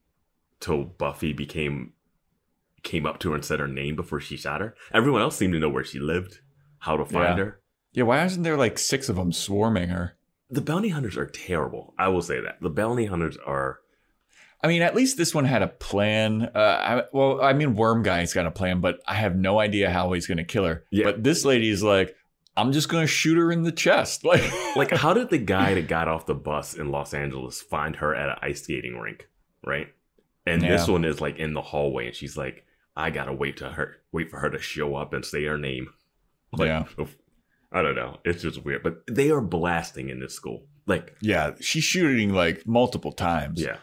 till 0.61 0.85
Buffy 0.85 1.33
became 1.33 1.93
came 2.83 3.07
up 3.07 3.19
to 3.21 3.31
her 3.31 3.35
and 3.35 3.45
said 3.45 3.61
her 3.61 3.69
name 3.69 3.97
before 3.97 4.21
she 4.21 4.37
shot 4.37 4.61
her. 4.61 4.75
Everyone 4.93 5.23
else 5.23 5.37
seemed 5.37 5.55
to 5.55 5.59
know 5.59 5.71
where 5.71 5.85
she 5.85 5.99
lived, 5.99 6.41
how 6.81 6.97
to 6.97 7.05
find 7.05 7.39
Yeah. 7.39 7.45
her. 7.45 7.61
Yeah, 7.93 8.05
why 8.05 8.25
isn't 8.25 8.43
there 8.43 8.57
like 8.57 8.79
six 8.79 9.09
of 9.09 9.17
them 9.17 9.33
swarming 9.33 9.89
her? 9.89 10.17
The 10.51 10.61
bounty 10.61 10.91
hunters 10.91 11.17
are 11.17 11.27
terrible. 11.27 11.95
I 11.99 12.09
will 12.09 12.23
say 12.23 12.41
that. 12.41 12.61
The 12.61 12.71
bounty 12.71 13.07
hunters 13.07 13.39
are 13.39 13.81
I 14.65 14.67
mean, 14.67 14.81
at 14.81 14.95
least 14.95 15.19
this 15.19 15.35
one 15.35 15.45
had 15.45 15.61
a 15.61 15.69
plan. 15.69 16.51
Uh, 16.55 16.59
I, 16.59 17.03
well, 17.13 17.43
I 17.43 17.53
mean, 17.53 17.75
Worm 17.77 18.03
Guy's 18.03 18.33
got 18.33 18.47
a 18.47 18.51
plan, 18.51 18.81
but 18.81 18.99
I 19.07 19.13
have 19.13 19.37
no 19.37 19.61
idea 19.61 19.91
how 19.91 20.11
he's 20.13 20.27
going 20.27 20.39
to 20.39 20.45
kill 20.45 20.65
her. 20.65 20.85
Yeah. 20.91 21.05
But 21.05 21.23
this 21.23 21.45
lady 21.45 21.69
is 21.69 21.83
like, 21.83 22.17
I'm 22.57 22.73
just 22.73 22.89
going 22.89 23.03
to 23.03 23.07
shoot 23.07 23.37
her 23.37 23.53
in 23.53 23.63
the 23.63 23.73
chest. 23.73 24.25
Like, 24.25 24.43
like 24.75 24.91
how 24.91 25.13
did 25.13 25.29
the 25.29 25.37
guy 25.37 25.75
that 25.75 25.87
got 25.89 26.09
off 26.09 26.25
the 26.25 26.35
bus 26.35 26.73
in 26.73 26.91
Los 26.91 27.13
Angeles 27.13 27.61
find 27.61 27.97
her 27.97 28.15
at 28.15 28.31
an 28.31 28.37
ice 28.41 28.63
skating 28.63 28.97
rink, 28.99 29.29
right? 29.67 29.89
And 30.47 30.63
this 30.63 30.89
one 30.89 31.05
is 31.05 31.21
like 31.21 31.37
in 31.39 31.53
the 31.53 31.61
hallway 31.61 32.07
and 32.07 32.17
she's 32.17 32.37
like, 32.39 32.65
I 32.97 33.11
gotta 33.11 33.35
wait 33.35 33.59
to 33.59 33.69
her 33.69 33.97
wait 34.13 34.31
for 34.31 34.39
her 34.39 34.49
to 34.49 34.59
show 34.61 34.97
up 34.97 35.13
and 35.13 35.25
say 35.27 35.45
her 35.45 35.59
name. 35.59 35.89
Like, 36.53 36.69
Yeah. 36.69 36.85
I 37.71 37.83
don't 37.83 37.97
know. 37.97 38.19
It's 38.25 38.41
just 38.41 38.65
weird. 38.65 38.83
But 38.83 39.03
they 39.11 39.31
are 39.31 39.41
blasting 39.43 40.09
in 40.09 40.21
this 40.21 40.33
school. 40.33 40.63
Like, 40.87 41.17
yeah, 41.21 41.51
she's 41.61 41.85
shooting 41.85 42.33
like 42.33 42.67
multiple 42.67 43.13
times. 43.13 43.61
yeah. 43.61 43.77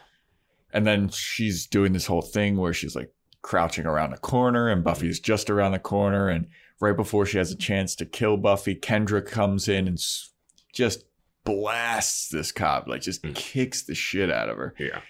And 0.72 0.86
then 0.86 1.08
she's 1.10 1.66
doing 1.66 1.92
this 1.92 2.06
whole 2.06 2.22
thing 2.22 2.56
where 2.56 2.72
she's 2.72 2.96
like 2.96 3.12
crouching 3.42 3.86
around 3.86 4.12
a 4.12 4.18
corner 4.18 4.68
and 4.68 4.82
Buffy's 4.84 5.20
just 5.20 5.50
around 5.50 5.72
the 5.72 5.78
corner. 5.78 6.28
And 6.28 6.46
right 6.80 6.96
before 6.96 7.26
she 7.26 7.38
has 7.38 7.50
a 7.50 7.56
chance 7.56 7.94
to 7.96 8.06
kill 8.06 8.36
Buffy, 8.36 8.74
Kendra 8.74 9.24
comes 9.24 9.68
in 9.68 9.86
and 9.88 9.98
just 10.72 11.04
blasts 11.44 12.28
this 12.28 12.52
cop, 12.52 12.86
like 12.88 13.02
just 13.02 13.22
Mm. 13.22 13.34
kicks 13.34 13.82
the 13.82 13.94
shit 13.94 14.30
out 14.30 14.48
of 14.48 14.56
her. 14.56 14.74
Yeah. 14.78 15.00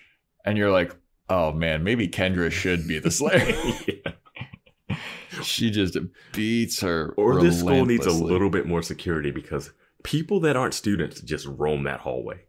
And 0.44 0.56
you're 0.58 0.70
like, 0.72 0.96
oh 1.28 1.52
man, 1.52 1.84
maybe 1.84 2.08
Kendra 2.08 2.50
should 2.50 2.88
be 2.88 2.98
the 2.98 3.10
Slayer. 3.18 3.54
yeah. 3.86 4.96
she 5.42 5.70
just 5.70 5.96
beats 6.32 6.80
her. 6.80 7.14
Or 7.16 7.40
this 7.40 7.60
school 7.60 7.86
needs 7.86 8.06
a 8.06 8.10
little 8.12 8.50
bit 8.50 8.66
more 8.66 8.82
security 8.82 9.30
because 9.30 9.70
people 10.02 10.40
that 10.40 10.56
aren't 10.56 10.74
students 10.74 11.20
just 11.20 11.46
roam 11.46 11.84
that 11.84 12.00
hallway. 12.00 12.40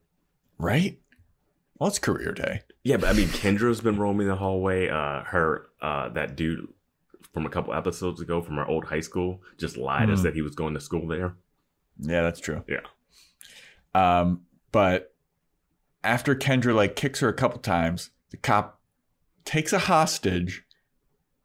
right. 0.58 1.00
Well, 1.80 1.90
it's 1.90 2.00
career 2.00 2.32
day. 2.34 2.62
Yeah, 2.84 2.98
but 2.98 3.10
I 3.10 3.14
mean, 3.14 3.28
Kendra's 3.30 3.82
been 3.82 3.98
roaming 3.98 4.28
the 4.28 4.36
hallway. 4.36 4.90
Uh, 4.90 5.24
her, 5.24 5.68
uh, 5.82 6.10
that 6.10 6.36
dude 6.36 6.68
from 7.34 7.46
a 7.46 7.50
couple 7.50 7.74
episodes 7.74 8.22
ago 8.22 8.42
from 8.42 8.58
our 8.60 8.68
old 8.68 8.86
high 8.86 9.00
school 9.02 9.42
just 9.58 9.76
lied 9.78 10.10
and 10.10 10.18
Hmm. 10.18 10.24
said 10.24 10.34
he 10.36 10.42
was 10.42 10.56
going 10.56 10.74
to 10.76 10.80
school 10.80 11.08
there. 11.08 11.36
Yeah, 12.00 12.22
that's 12.22 12.40
true. 12.40 12.64
Yeah. 12.68 12.82
Um, 13.96 14.42
but 14.72 15.14
after 16.04 16.36
Kendra 16.36 16.76
like 16.76 16.96
kicks 16.96 17.20
her 17.22 17.30
a 17.30 17.34
couple 17.34 17.60
times, 17.60 18.12
the 18.32 18.38
cop 18.38 18.80
takes 19.46 19.74
a 19.74 19.80
hostage 19.80 20.64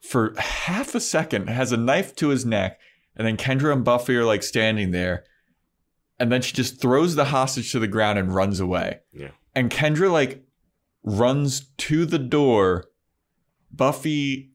for 0.01 0.35
half 0.39 0.95
a 0.95 1.01
second, 1.01 1.49
has 1.49 1.72
a 1.72 1.76
knife 1.76 2.14
to 2.16 2.29
his 2.29 2.45
neck, 2.47 2.79
and 3.16 3.26
then 3.26 3.37
Kendra 3.37 3.72
and 3.72 3.85
Buffy 3.85 4.16
are 4.16 4.24
like 4.24 4.43
standing 4.43 4.91
there, 4.93 5.24
and 6.18 6.31
then 6.33 6.41
she 6.43 6.53
just 6.53 6.81
throws 6.81 7.14
the 7.14 7.26
hostage 7.26 7.72
to 7.72 7.79
the 7.79 7.89
ground 7.89 8.18
and 8.18 8.35
runs 8.35 8.61
away. 8.61 9.01
Yeah. 9.12 9.31
And 9.59 9.72
Kendra 9.72 10.09
like 10.09 10.44
runs 11.02 11.70
to 11.78 12.06
the 12.06 12.20
door. 12.20 12.84
Buffy 13.72 14.52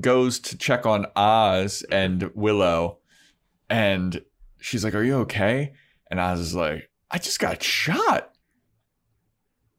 goes 0.00 0.38
to 0.38 0.56
check 0.56 0.86
on 0.86 1.06
Oz 1.16 1.84
and 1.90 2.30
Willow, 2.32 2.98
and 3.68 4.22
she's 4.60 4.84
like, 4.84 4.94
Are 4.94 5.02
you 5.02 5.16
okay? 5.22 5.72
And 6.12 6.20
Oz 6.20 6.38
is 6.38 6.54
like, 6.54 6.88
I 7.10 7.18
just 7.18 7.40
got 7.40 7.60
shot. 7.60 8.35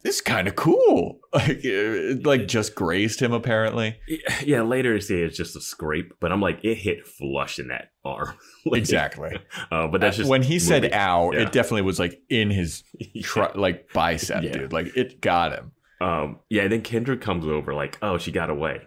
This 0.03 0.15
is 0.15 0.21
kind 0.21 0.47
of 0.47 0.55
cool. 0.55 1.19
Like, 1.37 1.59
it, 1.63 2.25
like 2.25 2.47
just 2.47 2.73
grazed 2.73 3.19
him 3.21 3.31
apparently. 3.31 3.99
Yeah, 4.43 4.63
later 4.63 4.93
they 4.95 4.99
say 5.01 5.15
it's 5.21 5.37
just 5.37 5.55
a 5.55 5.61
scrape, 5.61 6.13
but 6.19 6.31
I'm 6.31 6.41
like, 6.41 6.59
it 6.63 6.75
hit 6.75 7.05
flush 7.05 7.59
in 7.59 7.67
that 7.67 7.91
arm. 8.03 8.33
Like, 8.65 8.79
Exactly. 8.79 9.37
Uh, 9.71 9.87
but 9.87 10.01
that's 10.01 10.17
just 10.17 10.29
when 10.29 10.41
he 10.41 10.57
said 10.57 10.91
"ow," 10.93 11.31
Yeah. 11.31 11.41
it 11.41 11.51
definitely 11.51 11.83
was 11.83 11.99
like 11.99 12.19
in 12.29 12.49
his 12.49 12.83
tr- 13.21 13.53
like 13.55 13.93
bicep, 13.93 14.41
Yeah. 14.43 14.51
dude. 14.53 14.73
Like 14.73 14.95
it 14.97 15.21
got 15.21 15.51
him. 15.53 15.71
Um, 16.01 16.39
yeah, 16.49 16.63
and 16.63 16.71
then 16.71 16.81
Kendra 16.81 17.19
comes 17.21 17.45
over 17.45 17.73
like, 17.75 17.97
oh, 18.01 18.17
she 18.17 18.31
got 18.31 18.49
away. 18.49 18.81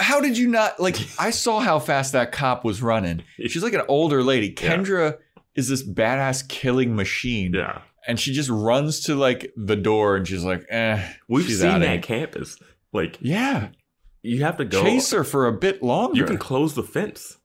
How 0.00 0.20
did 0.20 0.36
you 0.38 0.48
not 0.48 0.80
like? 0.80 0.96
I 1.18 1.30
saw 1.30 1.60
how 1.60 1.78
fast 1.78 2.12
that 2.12 2.32
cop 2.32 2.64
was 2.64 2.80
running. 2.82 3.22
She's 3.46 3.62
like 3.62 3.74
an 3.74 3.82
older 3.88 4.22
lady. 4.24 4.48
Yeah. 4.48 4.76
Kendra 4.76 5.18
is 5.54 5.68
this 5.68 5.86
badass 5.86 6.48
killing 6.48 6.96
machine, 6.96 7.52
Yeah, 7.54 7.82
and 8.06 8.18
she 8.18 8.32
just 8.32 8.50
runs 8.50 9.00
to 9.04 9.14
like 9.14 9.52
the 9.56 9.76
door, 9.76 10.16
and 10.16 10.26
she's 10.26 10.44
like, 10.44 10.64
"Eh." 10.70 11.02
we've 11.28 11.46
she's 11.46 11.60
seen 11.60 11.80
that 11.80 12.02
campus. 12.02 12.56
Like, 12.92 13.18
Yeah, 13.20 13.68
you 14.22 14.42
have 14.44 14.56
to 14.58 14.64
go. 14.64 14.82
chase 14.82 15.10
her 15.12 15.22
for 15.24 15.46
a 15.46 15.52
bit 15.52 15.82
longer. 15.82 16.16
You 16.18 16.24
can 16.24 16.38
close 16.38 16.74
the 16.74 16.82
fence. 16.82 17.38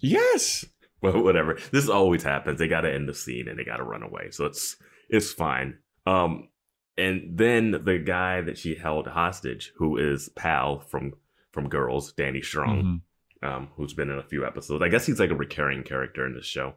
yes. 0.00 0.64
Well, 1.02 1.22
whatever. 1.22 1.58
This 1.70 1.90
always 1.90 2.22
happens. 2.22 2.58
They 2.58 2.66
got 2.66 2.80
to 2.80 2.90
end 2.90 3.06
the 3.10 3.12
scene 3.12 3.46
and 3.46 3.58
they 3.58 3.64
got 3.64 3.76
to 3.76 3.82
run 3.82 4.02
away. 4.02 4.30
So 4.30 4.46
it's 4.46 4.76
it's 5.10 5.32
fine. 5.34 5.76
Um, 6.06 6.48
and 6.96 7.36
then 7.36 7.72
the 7.84 7.98
guy 7.98 8.40
that 8.40 8.56
she 8.56 8.74
held 8.74 9.06
hostage, 9.08 9.70
who 9.76 9.98
is 9.98 10.30
Pal 10.30 10.80
from 10.80 11.12
from 11.52 11.68
Girls, 11.68 12.14
Danny 12.14 12.40
Strong, 12.40 13.02
Mhm. 13.42 13.46
um, 13.46 13.68
who's 13.76 13.92
been 13.92 14.08
in 14.08 14.16
a 14.18 14.22
few 14.22 14.46
episodes. 14.46 14.82
I 14.82 14.88
guess 14.88 15.04
he's 15.04 15.20
like 15.20 15.28
a 15.28 15.34
recurring 15.36 15.82
character 15.82 16.24
in 16.26 16.32
this 16.32 16.46
show. 16.46 16.72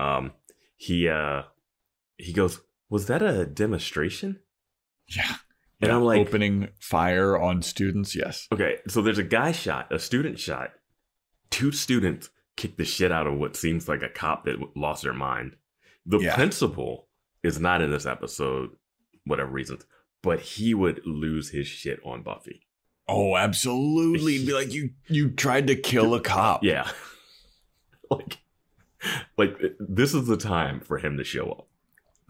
Um, 0.00 0.32
he 0.78 1.10
uh 1.10 1.42
he 2.18 2.32
goes, 2.32 2.60
"Was 2.88 3.06
that 3.06 3.22
a 3.22 3.46
demonstration?" 3.46 4.40
Yeah. 5.08 5.36
And 5.80 5.90
Yeah, 5.90 5.96
I'm 5.96 6.04
like, 6.04 6.18
opening 6.20 6.68
fire 6.80 7.36
on 7.38 7.60
students. 7.62 8.16
Yes. 8.16 8.48
Okay, 8.50 8.78
so 8.88 9.02
there's 9.02 9.18
a 9.18 9.22
guy 9.22 9.52
shot, 9.52 9.92
a 9.92 9.98
student 9.98 10.38
shot. 10.38 10.70
Two 11.50 11.70
students 11.70 12.30
kick 12.56 12.76
the 12.78 12.84
shit 12.86 13.12
out 13.12 13.26
of 13.26 13.34
what 13.38 13.54
seems 13.56 13.86
like 13.88 14.02
a 14.02 14.08
cop 14.08 14.44
that 14.46 14.56
lost 14.74 15.02
their 15.02 15.12
mind. 15.12 15.56
The 16.06 16.18
Yeah. 16.18 16.34
principal 16.34 17.08
is 17.42 17.60
not 17.60 17.82
in 17.82 17.90
this 17.90 18.06
episode, 18.06 18.70
whatever 19.24 19.50
reasons, 19.50 19.84
but 20.22 20.40
he 20.40 20.72
would 20.72 21.02
lose 21.04 21.50
his 21.50 21.66
shit 21.66 22.00
on 22.04 22.22
Buffy. 22.22 22.62
Oh, 23.06 23.36
absolutely. 23.36 24.44
Be 24.44 24.52
like 24.54 24.72
you. 24.72 24.90
You 25.08 25.30
tried 25.30 25.66
to 25.66 25.76
kill 25.76 26.14
a 26.14 26.20
cop. 26.20 26.64
Yeah, 26.64 26.90
like, 28.10 28.38
like 29.36 29.58
this 29.78 30.14
is 30.14 30.26
the 30.26 30.36
time 30.38 30.80
for 30.80 30.98
him 30.98 31.16
to 31.18 31.24
show 31.24 31.50
up. 31.50 31.68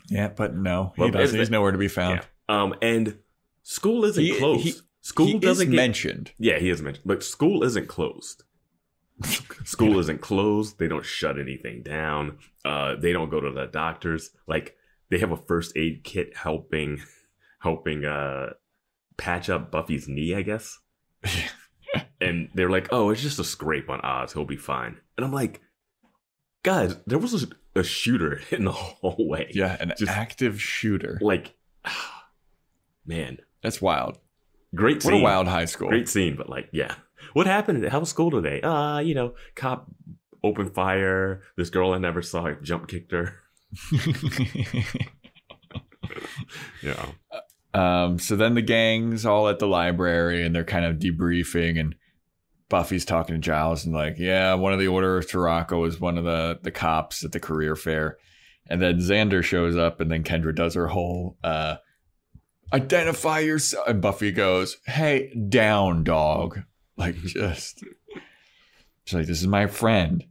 Yeah, 0.08 0.28
but 0.28 0.54
no, 0.54 0.92
he 0.96 1.02
Well, 1.02 1.10
doesn't. 1.10 1.38
He's 1.38 1.50
nowhere 1.50 1.72
to 1.72 1.78
be 1.78 1.88
found. 1.88 2.20
Yeah. 2.48 2.62
Um, 2.62 2.74
and 2.82 3.18
school 3.62 4.04
isn't 4.04 4.22
He- 4.22 4.36
closed. 4.38 4.64
he- 4.64 4.74
School 5.00 5.26
he 5.26 5.38
doesn't 5.38 5.70
get 5.70 5.76
mentioned. 5.76 6.32
Yeah, 6.36 6.58
he 6.58 6.68
is 6.68 6.82
mentioned, 6.82 7.04
but 7.06 7.22
school 7.22 7.62
isn't 7.62 7.86
closed. 7.86 8.42
school 9.64 10.00
isn't 10.00 10.20
closed. 10.20 10.80
They 10.80 10.88
don't 10.88 11.04
shut 11.04 11.38
anything 11.38 11.84
down. 11.84 12.38
Uh, 12.64 12.96
they 12.96 13.12
don't 13.12 13.30
go 13.30 13.40
to 13.40 13.52
the 13.52 13.66
doctors. 13.66 14.30
Like 14.48 14.74
they 15.08 15.18
have 15.18 15.30
a 15.30 15.36
first 15.36 15.76
aid 15.76 16.02
kit 16.02 16.36
helping, 16.36 17.02
helping 17.60 18.04
uh, 18.04 18.54
patch 19.16 19.48
up 19.48 19.70
Buffy's 19.70 20.08
knee, 20.08 20.34
I 20.34 20.42
guess. 20.42 20.76
and 22.20 22.48
they're 22.54 22.70
like, 22.70 22.88
"Oh, 22.90 23.10
it's 23.10 23.22
just 23.22 23.38
a 23.38 23.44
scrape 23.44 23.88
on 23.88 24.00
Oz. 24.00 24.32
He'll 24.32 24.44
be 24.44 24.56
fine." 24.56 24.96
And 25.16 25.24
I'm 25.24 25.32
like, 25.32 25.60
"Guys, 26.66 26.96
there 27.06 27.18
was 27.18 27.44
a, 27.44 27.48
a 27.78 27.82
shooter 27.84 28.40
in 28.50 28.64
the 28.64 28.72
hallway. 28.72 29.50
Yeah, 29.54 29.76
an 29.80 29.92
Just- 29.96 30.10
active 30.10 30.60
shooter. 30.60 31.18
like, 31.22 31.54
man, 33.06 33.38
That's 33.62 33.80
wild. 33.80 34.18
great 34.74 35.02
scene. 35.02 35.12
What 35.12 35.20
a 35.20 35.22
wild 35.22 35.46
high 35.48 35.64
school. 35.66 35.88
Great 35.88 36.08
scene, 36.08 36.36
but 36.36 36.48
like, 36.50 36.68
yeah. 36.72 36.94
What 37.32 37.46
happened? 37.46 37.86
How 37.88 38.00
was 38.00 38.08
school 38.10 38.30
today? 38.30 38.60
Uh, 38.60 38.98
you 38.98 39.14
know, 39.14 39.34
cop 39.54 39.86
opened 40.44 40.74
fire. 40.74 41.42
This 41.56 41.70
girl 41.70 41.92
I 41.92 41.98
never 41.98 42.20
saw 42.22 42.50
jump 42.62 42.88
kicked 42.88 43.12
her. 43.12 43.36
Yeah. 46.82 47.06
Um, 47.74 48.18
so 48.18 48.36
then 48.36 48.54
the 48.54 48.62
gang's 48.62 49.26
all 49.26 49.48
at 49.48 49.58
the 49.58 49.66
library 49.66 50.44
and 50.44 50.54
they're 50.54 50.64
kind 50.64 50.84
of 50.84 50.96
debriefing 50.96 51.78
and 51.78 51.94
Buffy's 52.68 53.04
talking 53.04 53.34
to 53.34 53.40
Giles 53.40 53.84
and 53.84 53.94
like, 53.94 54.18
yeah, 54.18 54.54
one 54.54 54.72
of 54.72 54.78
the 54.78 54.88
Order 54.88 55.18
of 55.18 55.26
Taraka 55.26 55.86
is 55.86 56.00
one 56.00 56.18
of 56.18 56.24
the 56.24 56.58
the 56.62 56.70
cops 56.70 57.24
at 57.24 57.32
the 57.32 57.40
career 57.40 57.76
fair. 57.76 58.18
And 58.68 58.82
then 58.82 58.98
Xander 58.98 59.44
shows 59.44 59.76
up 59.76 60.00
and 60.00 60.10
then 60.10 60.24
Kendra 60.24 60.54
does 60.54 60.74
her 60.74 60.88
whole 60.88 61.36
uh 61.44 61.76
identify 62.72 63.38
yourself 63.38 63.86
and 63.86 64.02
Buffy 64.02 64.32
goes, 64.32 64.78
Hey, 64.86 65.32
down 65.48 66.02
dog. 66.02 66.62
Like 66.96 67.16
just 67.24 67.84
she's 69.04 69.14
like, 69.14 69.26
This 69.26 69.40
is 69.40 69.46
my 69.46 69.68
friend. 69.68 70.24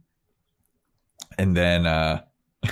And 1.38 1.56
then 1.56 1.86
uh 1.86 2.22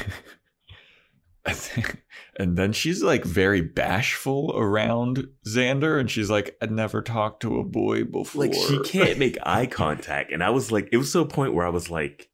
and 2.38 2.56
then 2.56 2.72
she's 2.72 3.02
like 3.02 3.24
very 3.24 3.60
bashful 3.60 4.52
around 4.56 5.28
Xander, 5.46 5.98
and 6.00 6.10
she's 6.10 6.30
like, 6.30 6.56
"I 6.60 6.66
never 6.66 7.02
talked 7.02 7.40
to 7.42 7.58
a 7.58 7.64
boy 7.64 8.04
before." 8.04 8.42
Like 8.46 8.54
she 8.54 8.80
can't 8.80 9.18
make 9.24 9.38
eye 9.44 9.66
contact. 9.66 10.32
And 10.32 10.42
I 10.42 10.50
was 10.50 10.70
like, 10.72 10.88
it 10.92 10.96
was 10.96 11.12
to 11.12 11.20
a 11.20 11.26
point 11.26 11.54
where 11.54 11.66
I 11.66 11.70
was 11.70 11.90
like, 11.90 12.28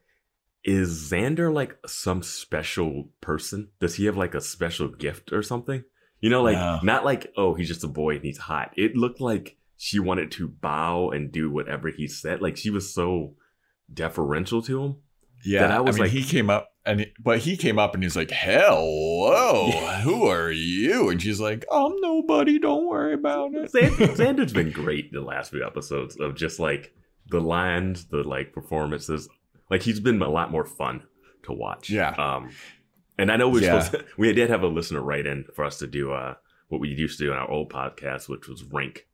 is 0.65 1.11
Xander 1.11 1.53
like 1.53 1.77
some 1.87 2.23
special 2.23 3.09
person? 3.21 3.69
Does 3.81 3.95
he 3.95 4.05
have 4.07 4.17
like 4.17 4.35
a 4.35 4.41
special 4.41 4.89
gift 4.89 5.33
or 5.33 5.43
something? 5.43 5.85
You 6.21 6.29
know, 6.29 6.43
like 6.43 6.57
No. 6.59 6.81
not 6.83 7.05
like, 7.05 7.33
oh, 7.37 7.55
he's 7.55 7.69
just 7.69 7.85
a 7.85 7.89
boy 7.89 8.17
and 8.17 8.25
he's 8.25 8.37
hot. 8.39 8.73
It 8.77 8.95
looked 8.97 9.21
like 9.23 9.57
she 9.79 9.99
wanted 9.99 10.31
to 10.33 10.49
bow 10.49 11.11
and 11.11 11.33
do 11.33 11.51
whatever 11.51 11.89
he 11.89 12.07
said. 12.07 12.43
Like 12.43 12.59
she 12.59 12.69
was 12.69 12.93
so 12.93 13.35
deferential 13.93 14.63
to 14.63 14.83
him. 14.83 14.97
Yeah, 15.45 15.61
that 15.69 15.71
I 15.73 15.81
was 15.81 15.97
mean, 15.97 16.05
like- 16.05 16.13
he 16.13 16.23
came 16.25 16.51
up 16.51 16.69
and 16.87 17.01
he, 17.01 17.13
but 17.23 17.39
he 17.41 17.57
came 17.57 17.79
up 17.79 17.95
and 17.95 18.03
he's 18.03 18.17
like, 18.17 18.31
"Hello, 18.31 19.71
who 20.03 20.27
are 20.27 20.51
you?" 20.51 21.09
And 21.11 21.21
she's 21.21 21.41
like, 21.41 21.65
"I'm 21.71 21.93
nobody. 22.01 22.59
Don't 22.59 22.87
worry 22.89 23.15
about 23.15 23.55
it." 23.55 23.71
Xander, 23.73 24.09
Xander's 24.17 24.53
been 24.53 24.71
great 24.71 25.13
the 25.13 25.21
last 25.21 25.51
few 25.51 25.65
episodes 25.65 26.17
of 26.19 26.35
just 26.37 26.59
like 26.59 26.93
the 27.29 27.41
lines, 27.41 28.07
the 28.07 28.23
like 28.23 28.53
performances. 28.53 29.29
Like 29.71 29.83
he's 29.83 30.01
been 30.01 30.21
a 30.23 30.29
lot 30.31 30.51
more 30.51 30.65
fun 30.65 31.03
to 31.45 31.53
watch. 31.53 31.91
Yeah. 31.91 32.11
Um, 32.11 32.51
and 33.19 33.31
I 33.31 33.37
know 33.37 33.49
we're 33.49 33.63
Yeah. 33.63 33.81
supposed 33.81 34.07
to, 34.09 34.13
we 34.19 34.33
did 34.33 34.51
have 34.51 34.63
a 34.63 34.67
listener 34.69 35.01
write 35.03 35.27
in 35.27 35.45
for 35.55 35.65
us 35.65 35.79
to 35.79 35.87
do 35.87 36.13
uh 36.13 36.35
what 36.69 36.81
we 36.81 36.89
used 36.89 37.19
to 37.19 37.25
do 37.27 37.33
in 37.33 37.37
our 37.39 37.51
old 37.51 37.71
podcast, 37.73 38.29
which 38.29 38.49
was 38.49 38.63
rank. 38.65 39.07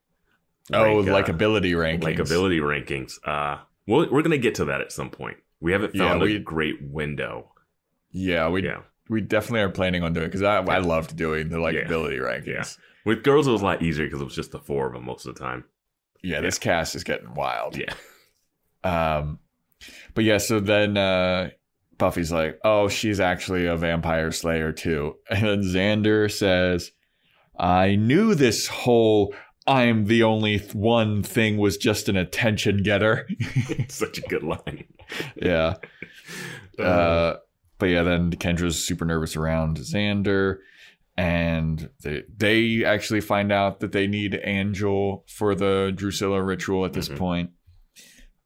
Oh, 0.72 0.82
rank, 0.96 1.08
uh, 1.08 1.12
like 1.12 1.28
ability 1.28 1.72
rankings. 1.72 2.02
like 2.04 2.18
ability 2.18 2.58
rankings. 2.60 3.14
Uh, 3.24 3.58
well, 3.86 4.06
we're 4.10 4.22
gonna 4.22 4.38
get 4.38 4.56
to 4.56 4.66
that 4.66 4.80
at 4.80 4.92
some 4.92 5.10
point. 5.10 5.36
We 5.60 5.72
haven't 5.72 5.94
Yeah, 5.94 6.08
found 6.10 6.22
we- 6.22 6.36
a 6.36 6.40
great 6.40 6.82
window. 6.82 7.52
Yeah, 8.10 8.48
we 8.48 8.62
Yeah. 8.64 8.80
we 9.08 9.20
definitely 9.20 9.60
are 9.60 9.68
planning 9.70 10.02
on 10.02 10.12
doing 10.12 10.26
because 10.26 10.42
I 10.42 10.56
I 10.58 10.78
loved 10.78 11.16
doing 11.16 11.48
the 11.48 11.58
like 11.60 11.74
Yeah. 11.74 11.82
ability 11.82 12.16
rankings. 12.18 12.46
Yeah. 12.46 12.64
With 13.04 13.22
girls, 13.22 13.46
it 13.46 13.52
was 13.52 13.62
a 13.62 13.64
lot 13.64 13.82
easier 13.82 14.06
because 14.06 14.20
it 14.20 14.24
was 14.24 14.34
just 14.34 14.52
the 14.52 14.58
four 14.58 14.86
of 14.88 14.92
them 14.94 15.04
most 15.04 15.26
of 15.26 15.34
the 15.34 15.40
time. 15.40 15.64
yeah, 16.22 16.40
this 16.40 16.58
cast 16.58 16.96
is 16.96 17.04
getting 17.04 17.34
wild. 17.34 17.76
Yeah. 17.76 17.92
Um, 18.82 19.38
but 20.14 20.24
yeah, 20.24 20.38
so 20.38 20.58
then 20.60 20.96
uh, 20.96 21.50
Buffy's 21.98 22.32
like, 22.32 22.58
"Oh, 22.64 22.88
she's 22.88 23.20
actually 23.20 23.66
a 23.66 23.76
vampire 23.76 24.32
slayer 24.32 24.72
too," 24.72 25.16
and 25.30 25.42
then 25.46 25.60
Xander 25.62 26.30
says, 26.30 26.92
"I 27.58 27.96
knew 27.96 28.34
this 28.34 28.66
whole 28.66 29.34
I'm 29.66 30.04
the 30.06 30.22
only 30.22 30.58
th- 30.58 30.74
one 30.74 31.22
thing 31.22 31.56
was 31.56 31.76
just 31.76 32.08
an 32.08 32.16
attention 32.16 32.82
getter." 32.82 33.28
Such 33.88 34.18
a 34.18 34.22
good 34.22 34.42
line. 34.42 34.84
yeah. 35.40 35.74
Uh, 36.78 37.36
but 37.78 37.86
yeah, 37.86 38.02
then 38.02 38.30
Kendra's 38.32 38.82
super 38.84 39.04
nervous 39.04 39.36
around 39.36 39.78
Xander, 39.78 40.58
and 41.16 41.88
they 42.02 42.22
they 42.36 42.84
actually 42.84 43.20
find 43.20 43.50
out 43.52 43.80
that 43.80 43.92
they 43.92 44.06
need 44.06 44.40
Angel 44.44 45.24
for 45.28 45.54
the 45.54 45.92
Drusilla 45.94 46.42
ritual 46.42 46.84
at 46.84 46.92
this 46.92 47.08
Mhm. 47.08 47.16
point. 47.16 47.50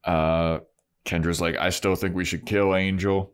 Uh, 0.05 0.61
Kendra's 1.05 1.41
like, 1.41 1.57
I 1.57 1.71
still 1.71 1.95
think 1.97 2.15
we 2.15 2.25
should 2.25 2.47
kill 2.47 2.75
Angel. 2.75 3.33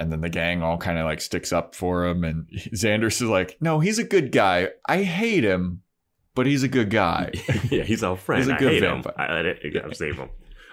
And 0.00 0.12
then 0.12 0.20
the 0.20 0.28
gang 0.28 0.62
all 0.62 0.78
kind 0.78 0.96
of 0.98 1.04
like 1.06 1.20
sticks 1.20 1.52
up 1.52 1.74
for 1.74 2.06
him, 2.06 2.22
and 2.22 2.48
Xander's 2.52 3.20
is 3.20 3.28
like, 3.28 3.56
"No, 3.60 3.80
he's 3.80 3.98
a 3.98 4.04
good 4.04 4.30
guy. 4.30 4.68
I 4.88 5.02
hate 5.02 5.42
him, 5.42 5.82
but 6.38 6.46
he's 6.46 6.62
a 6.62 6.68
good 6.68 6.90
guy." 6.90 7.32
yeah, 7.70 7.82
he's 7.82 8.02
our 8.02 8.16
friend. 8.16 8.42
He's 8.42 8.50
a 8.50 8.54
I 8.54 8.58
good 8.58 8.74
him. 8.82 9.02
vampire. 9.02 9.14
I, 9.18 9.24
I, 9.26 9.54
I 9.66 9.68
gotta 9.74 9.94
save 9.94 10.16
him. 10.16 10.30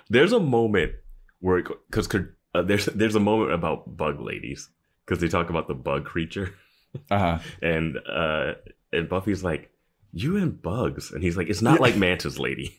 There's 0.09 0.31
a 0.33 0.39
moment 0.39 0.91
where 1.39 1.63
because 1.89 2.07
uh, 2.53 2.61
there's 2.61 2.85
there's 2.99 3.15
a 3.15 3.19
moment 3.19 3.51
about 3.51 3.97
bug 3.97 4.21
ladies 4.21 4.69
because 5.03 5.19
they 5.21 5.27
talk 5.27 5.49
about 5.49 5.67
the 5.67 5.73
bug 5.75 6.05
creature 6.05 6.53
Uh-huh. 7.11 7.39
and 7.61 7.97
uh 8.07 8.53
and 8.93 9.09
Buffy's 9.09 9.43
like 9.43 9.69
you 10.13 10.37
and 10.37 10.61
bugs 10.61 11.11
and 11.11 11.21
he's 11.21 11.35
like 11.35 11.49
it's 11.49 11.61
not 11.61 11.75
Yeah. 11.79 11.81
like 11.87 11.97
Mantis 11.97 12.39
lady 12.39 12.77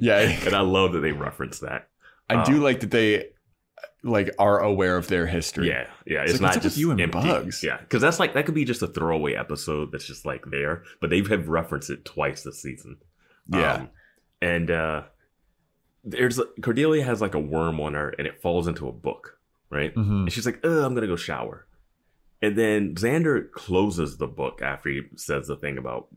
Yeah, 0.00 0.18
and 0.46 0.54
I 0.54 0.60
love 0.60 0.92
that 0.92 1.00
they 1.00 1.12
reference 1.12 1.58
that. 1.60 1.88
I 2.30 2.44
do 2.44 2.56
Um, 2.58 2.62
like 2.62 2.78
that 2.80 2.90
they 2.92 3.30
like 4.02 4.30
are 4.38 4.60
aware 4.60 4.96
of 4.96 5.08
their 5.08 5.26
history. 5.26 5.68
Yeah, 5.68 5.88
yeah. 6.06 6.22
It's 6.22 6.32
It's, 6.34 6.40
like, 6.40 6.54
not 6.56 6.62
just 6.62 6.76
you 6.76 6.90
and 6.90 7.00
empty. 7.00 7.18
bugs? 7.18 7.62
Yeah, 7.62 7.78
because 7.78 8.02
that's 8.02 8.18
like 8.20 8.34
that 8.34 8.46
could 8.46 8.54
be 8.54 8.64
just 8.64 8.82
a 8.82 8.86
throwaway 8.86 9.34
episode 9.34 9.90
that's 9.92 10.06
just 10.06 10.24
like 10.26 10.44
there, 10.50 10.82
but 11.00 11.10
they 11.10 11.22
have 11.22 11.48
referenced 11.48 11.90
it 11.90 12.04
twice 12.04 12.42
this 12.42 12.60
season. 12.62 12.98
Yeah. 13.48 13.72
Um, 13.74 13.88
and 14.42 14.70
uh 14.70 15.02
there's 16.04 16.40
Cordelia 16.62 17.02
has 17.04 17.20
like 17.20 17.34
a 17.34 17.40
worm 17.40 17.80
on 17.80 17.94
her, 17.94 18.10
and 18.18 18.26
it 18.28 18.40
falls 18.40 18.68
into 18.68 18.88
a 18.88 18.92
book, 18.92 19.38
right? 19.70 19.92
Mhm. 19.94 20.22
And 20.22 20.32
she's 20.32 20.46
like, 20.46 20.60
"Oh, 20.62 20.84
I'm 20.84 20.94
gonna 20.94 21.06
go 21.08 21.16
shower." 21.16 21.66
And 22.42 22.56
then 22.56 22.94
Xander 22.94 23.50
closes 23.50 24.18
the 24.18 24.26
book 24.28 24.60
after 24.62 24.88
he 24.90 25.02
says 25.16 25.48
the 25.48 25.56
thing 25.56 25.78
about 25.78 26.08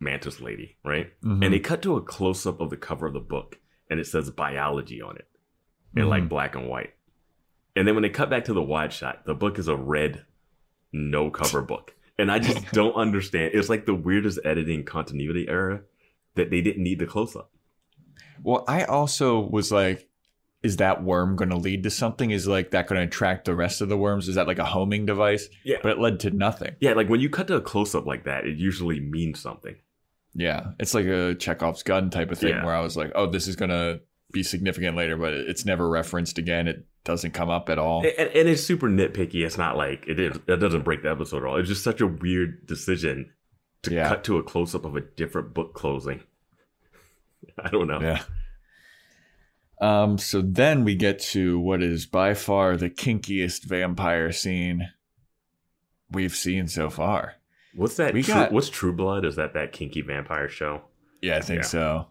Mantis 0.00 0.40
Lady, 0.40 0.76
right? 0.84 1.12
Mhm. 1.22 1.44
And 1.44 1.52
they 1.52 1.58
cut 1.58 1.82
to 1.82 1.96
a 1.96 2.02
close 2.02 2.46
up 2.46 2.60
of 2.60 2.70
the 2.70 2.76
cover 2.78 3.08
of 3.08 3.12
the 3.14 3.20
book, 3.20 3.58
and 3.90 4.00
it 4.00 4.06
says 4.06 4.30
biology 4.30 5.02
on 5.02 5.16
it 5.16 5.28
in 5.94 6.08
like 6.08 6.22
Mhm. 6.24 6.28
black 6.30 6.54
and 6.54 6.68
white. 6.68 6.94
And 7.76 7.86
then 7.86 7.94
when 7.94 8.02
they 8.02 8.08
cut 8.08 8.30
back 8.30 8.46
to 8.46 8.52
the 8.54 8.62
wide 8.62 8.92
shot, 8.92 9.24
the 9.26 9.34
book 9.34 9.58
is 9.58 9.68
a 9.68 9.76
red, 9.76 10.24
no 10.92 11.30
cover 11.30 11.62
book. 11.62 11.94
And 12.18 12.32
I 12.32 12.38
just 12.38 12.70
don't 12.72 12.94
understand. 12.94 13.52
It's 13.54 13.68
like 13.68 13.84
the 13.86 13.94
weirdest 13.94 14.38
editing 14.44 14.84
continuity 14.84 15.46
error 15.48 15.84
that 16.34 16.50
they 16.50 16.60
didn't 16.62 16.82
need 16.82 16.98
the 16.98 17.06
close 17.06 17.36
up. 17.36 17.50
Well, 18.42 18.64
I 18.66 18.84
also 18.84 19.40
was 19.40 19.70
like, 19.70 20.08
is 20.62 20.78
that 20.78 21.02
worm 21.04 21.36
going 21.36 21.50
to 21.50 21.56
lead 21.56 21.82
to 21.84 21.90
something? 21.90 22.30
Is 22.30 22.48
like 22.48 22.70
that 22.72 22.86
going 22.86 23.00
to 23.00 23.06
attract 23.06 23.44
the 23.44 23.54
rest 23.54 23.80
of 23.82 23.88
the 23.88 23.96
worms? 23.96 24.26
Is 24.28 24.34
that 24.34 24.46
like 24.46 24.58
a 24.58 24.64
homing 24.64 25.06
device? 25.06 25.48
Yeah. 25.64 25.76
But 25.82 25.92
it 25.92 25.98
led 26.00 26.20
to 26.20 26.30
nothing. 26.30 26.74
Yeah, 26.80 26.94
like 26.94 27.08
when 27.08 27.20
you 27.20 27.28
cut 27.30 27.46
to 27.48 27.56
a 27.56 27.60
close 27.60 27.94
up 27.94 28.06
like 28.06 28.24
that, 28.24 28.46
it 28.46 28.56
usually 28.56 28.98
means 29.00 29.38
something. 29.40 29.76
Yeah. 30.34 30.72
It's 30.80 30.94
like 30.94 31.06
a 31.06 31.34
Chekhov's 31.34 31.82
gun 31.82 32.10
type 32.10 32.30
of 32.30 32.38
thing 32.38 32.50
Yeah. 32.50 32.64
where 32.64 32.74
I 32.74 32.80
was 32.80 32.96
like, 32.96 33.12
oh, 33.14 33.26
this 33.30 33.46
is 33.48 33.56
going 33.56 33.70
to 33.70 34.00
be 34.32 34.42
significant 34.42 34.96
later, 34.96 35.16
but 35.16 35.32
it's 35.32 35.64
never 35.64 35.88
referenced 35.88 36.38
again. 36.38 36.66
It 36.68 36.84
doesn't 37.04 37.32
come 37.32 37.48
up 37.50 37.68
at 37.68 37.78
all. 37.78 38.00
And, 38.02 38.28
and 38.30 38.48
it's 38.48 38.62
super 38.62 38.88
nitpicky. 38.88 39.44
It's 39.46 39.56
not 39.58 39.76
like 39.76 40.04
it, 40.08 40.14
didn't- 40.14 40.42
it 40.48 40.56
doesn't 40.56 40.82
break 40.82 41.02
the 41.02 41.10
episode 41.10 41.38
at 41.38 41.44
all. 41.44 41.56
It's 41.56 41.68
just 41.68 41.84
such 41.84 42.00
a 42.00 42.06
weird 42.06 42.66
decision 42.66 43.30
to 43.82 43.94
Yeah. 43.94 44.08
cut 44.08 44.24
to 44.24 44.38
a 44.38 44.42
close 44.42 44.74
up 44.74 44.84
of 44.84 44.96
a 44.96 45.00
different 45.00 45.54
book 45.54 45.74
closing. 45.74 46.22
I 47.58 47.68
don't 47.70 47.86
know. 47.86 48.00
Yeah. 48.00 48.22
Um, 49.80 50.16
so 50.18 50.40
then 50.40 50.84
we 50.84 50.94
get 50.94 51.18
to 51.20 51.60
what 51.60 51.82
is 51.82 52.06
by 52.06 52.34
far 52.34 52.76
the 52.76 52.88
kinkiest 52.90 53.64
vampire 53.64 54.32
scene 54.32 54.88
we've 56.10 56.34
seen 56.34 56.66
so 56.66 56.88
far. 56.88 57.34
What's 57.74 57.96
that? 57.96 58.14
We 58.14 58.22
True- 58.22 58.34
got- 58.34 58.52
what's 58.52 58.70
True 58.70 58.92
Blood? 58.94 59.24
Is 59.26 59.36
that 59.36 59.52
that 59.54 59.72
kinky 59.72 60.00
vampire 60.00 60.48
show? 60.48 60.82
Yeah, 61.20 61.36
I 61.36 61.40
think 61.42 61.58
Yeah. 61.62 61.66
so. 61.68 62.06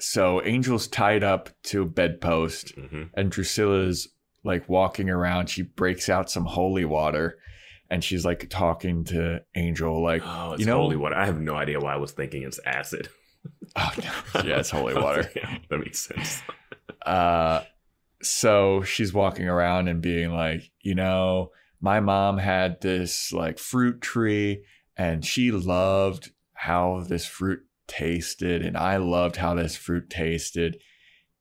So 0.00 0.40
Angel's 0.40 0.86
tied 0.86 1.24
up 1.24 1.50
to 1.64 1.82
a 1.82 1.86
bedpost, 1.86 2.72
hmm 2.76 3.04
and 3.14 3.30
Drusilla's 3.32 4.08
like 4.44 4.68
walking 4.68 5.10
around. 5.10 5.48
She 5.50 5.62
breaks 5.62 6.08
out 6.08 6.30
some 6.30 6.44
holy 6.46 6.84
water, 6.84 7.38
and 7.90 8.02
she's 8.04 8.24
like 8.24 8.48
talking 8.48 9.04
to 9.04 9.42
Angel, 9.56 10.02
like, 10.02 10.22
Oh, 10.24 10.52
it's 10.52 10.60
you 10.60 10.66
know, 10.66 10.76
holy 10.78 10.96
water. 10.96 11.16
I 11.16 11.26
have 11.26 11.40
no 11.40 11.54
idea 11.54 11.80
why 11.80 11.94
I 11.94 11.96
was 11.96 12.12
thinking 12.12 12.42
it's 12.42 12.60
acid. 12.64 13.08
oh, 13.76 13.90
no. 13.98 14.42
Yeah, 14.42 14.58
it's 14.60 14.70
holy 14.70 14.94
water. 15.02 15.30
yeah, 15.34 15.58
that 15.70 15.78
makes 15.78 16.00
sense. 16.00 16.42
Uh, 17.06 17.62
so 18.20 18.82
she's 18.82 19.14
walking 19.14 19.48
around 19.48 19.88
and 19.88 20.02
being 20.02 20.30
like, 20.32 20.70
you 20.82 20.94
know, 20.94 21.50
my 21.80 22.00
mom 22.00 22.36
had 22.36 22.80
this 22.82 23.32
like 23.32 23.58
fruit 23.58 24.00
tree 24.02 24.62
and 24.96 25.24
she 25.24 25.50
loved 25.50 26.32
how 26.54 27.04
this 27.08 27.24
fruit 27.24 27.60
tasted 27.88 28.64
and 28.64 28.76
I 28.76 28.98
loved 28.98 29.36
how 29.36 29.54
this 29.54 29.74
fruit 29.76 30.08
tasted. 30.08 30.78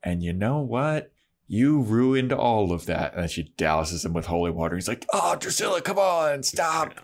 And 0.02 0.24
you 0.24 0.34
know 0.34 0.60
what? 0.62 1.12
You 1.48 1.82
ruined 1.82 2.34
all 2.34 2.72
of 2.72 2.86
that. 2.88 3.14
And 3.14 3.22
then 3.22 3.30
she 3.30 3.54
douses 3.58 4.04
him 4.04 4.14
with 4.14 4.26
holy 4.26 4.52
water. 4.52 4.76
He's 4.76 4.88
like, 4.88 5.06
Oh, 5.14 5.36
Drusilla, 5.36 5.82
come 5.82 6.00
on, 6.00 6.42
stop. 6.44 6.94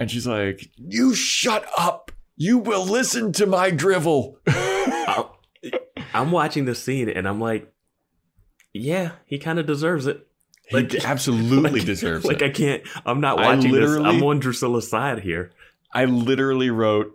And 0.00 0.10
she's 0.10 0.26
like, 0.26 0.70
You 0.76 1.14
shut 1.14 1.64
up. 1.78 2.10
You 2.36 2.58
will 2.58 2.84
listen 2.84 3.32
to 3.34 3.46
my 3.46 3.70
drivel. 3.70 4.38
I'm 6.14 6.30
watching 6.30 6.64
this 6.64 6.82
scene 6.82 7.08
and 7.08 7.28
I'm 7.28 7.40
like, 7.40 7.72
yeah, 8.72 9.12
he 9.26 9.38
kind 9.38 9.58
of 9.58 9.66
deserves 9.66 10.06
it. 10.06 10.26
he 10.68 10.98
absolutely 11.04 11.70
like- 11.80 11.84
deserves 11.86 12.24
like 12.24 12.36
it. 12.36 12.42
Like, 12.42 12.50
I 12.50 12.54
can't. 12.54 12.82
I'm 13.06 13.20
not 13.20 13.36
watching 13.38 13.72
this. 13.72 13.80
literally- 13.88 14.16
I'm 14.16 14.22
on 14.22 14.40
Drusilla's 14.40 14.88
side 14.88 15.20
here. 15.20 15.50
I 15.92 16.04
literally 16.04 16.70
wrote, 16.70 17.12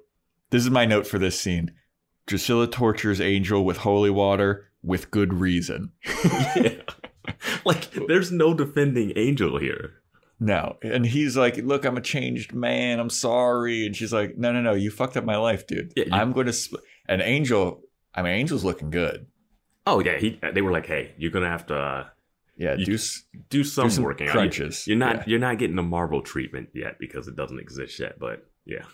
This 0.54 0.64
is 0.64 0.70
my 0.70 0.86
note 0.86 1.08
for 1.08 1.18
this 1.18 1.39
scene. 1.39 1.72
Drusilla 2.28 2.68
tortures 2.68 3.20
Angel 3.20 3.66
with 3.66 3.78
holy 3.78 4.12
water 4.12 4.70
with 4.84 5.10
good 5.10 5.34
reason. 5.34 5.91
yeah. 6.56 6.76
Like, 7.66 7.89
there's 8.08 8.32
no 8.32 8.54
defending 8.54 9.14
Angel 9.16 9.58
here. 9.58 9.95
No. 10.39 10.78
And 10.84 11.06
he's 11.08 11.36
like, 11.36 11.58
Look, 11.58 11.86
I'm 11.86 11.97
a 11.97 12.01
changed 12.01 12.54
man. 12.54 12.99
I'm 12.99 13.10
sorry. 13.10 13.86
And 13.88 13.95
she's 13.95 14.14
like, 14.14 14.38
No, 14.38 14.51
no, 14.51 14.62
no. 14.62 14.74
You 14.74 14.91
fucked 14.91 15.18
up 15.18 15.26
my 15.26 15.38
life, 15.38 15.66
dude. 15.66 15.91
Yeah, 15.95 16.04
you- 16.06 16.12
I'm 16.12 16.34
going 16.34 16.45
to. 16.45 16.54
Sp-. 16.54 16.84
And 17.10 17.22
Angel, 17.22 17.82
I 18.14 18.22
mean, 18.22 18.34
Angel's 18.34 18.64
looking 18.64 18.91
good. 18.91 19.26
Oh 19.88 19.99
yeah, 20.01 20.18
he. 20.20 20.39
They 20.54 20.62
were 20.62 20.72
like, 20.72 20.86
hey, 20.86 21.14
you're 21.18 21.32
gonna 21.32 21.49
have 21.49 21.66
to 21.66 21.76
uh, 21.76 22.06
Yeah, 22.58 22.76
You- 22.76 22.86
do, 22.86 22.93
s- 22.93 23.24
do 23.49 23.64
some, 23.64 23.89
some 23.89 24.04
working. 24.04 24.28
out. 24.28 24.34
crunches. 24.34 24.86
You're 24.88 24.97
not. 24.97 25.16
Yeah. 25.16 25.24
You're 25.28 25.39
not 25.39 25.58
getting 25.58 25.76
the 25.76 25.82
Marvel 25.84 26.22
treatment 26.22 26.70
yet 26.76 26.97
because 26.99 27.28
it 27.28 27.36
doesn't 27.36 27.60
exist 27.60 27.99
yet. 27.99 28.20
But 28.20 28.45
yeah, 28.66 28.86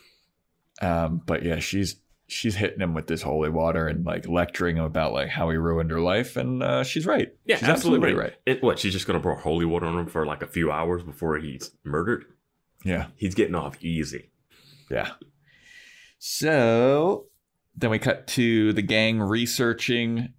Um, 0.82 1.22
but 1.26 1.44
yeah, 1.44 1.60
she's 1.60 1.98
she's 2.28 2.56
hitting 2.56 2.80
him 2.80 2.94
with 2.94 3.08
this 3.08 3.22
holy 3.22 3.50
water 3.50 3.88
and 3.88 4.06
like 4.06 4.28
lecturing 4.28 4.78
him 4.78 4.84
about 4.84 5.14
like 5.14 5.30
how 5.30 5.50
he 5.50 5.58
ruined 5.58 5.92
her 5.92 6.00
life, 6.00 6.38
and 6.38 6.62
uh, 6.64 6.84
she's 6.84 7.06
right. 7.06 7.34
yeah, 7.46 7.58
she's 7.58 7.68
absolutely 7.70 8.14
right. 8.14 8.36
It, 8.46 8.64
what? 8.64 8.80
She's 8.80 8.94
just 8.94 9.08
gonna 9.08 9.20
pour 9.20 9.36
holy 9.36 9.66
water 9.66 9.86
on 9.88 10.00
him 10.00 10.08
for 10.08 10.26
like 10.26 10.42
a 10.42 10.48
few 10.48 10.72
hours 10.72 11.04
before 11.04 11.38
he's 11.38 11.72
murdered. 11.84 12.26
Yeah, 12.86 13.08
He's 13.18 13.36
getting 13.36 13.56
off 13.56 13.84
easy. 13.84 14.32
yeah. 14.90 15.12
So 16.18 17.26
then 17.76 17.90
we 17.90 18.00
cut 18.00 18.28
to 18.28 18.74
the 18.74 18.82
gang 18.82 19.20
researching 19.20 20.34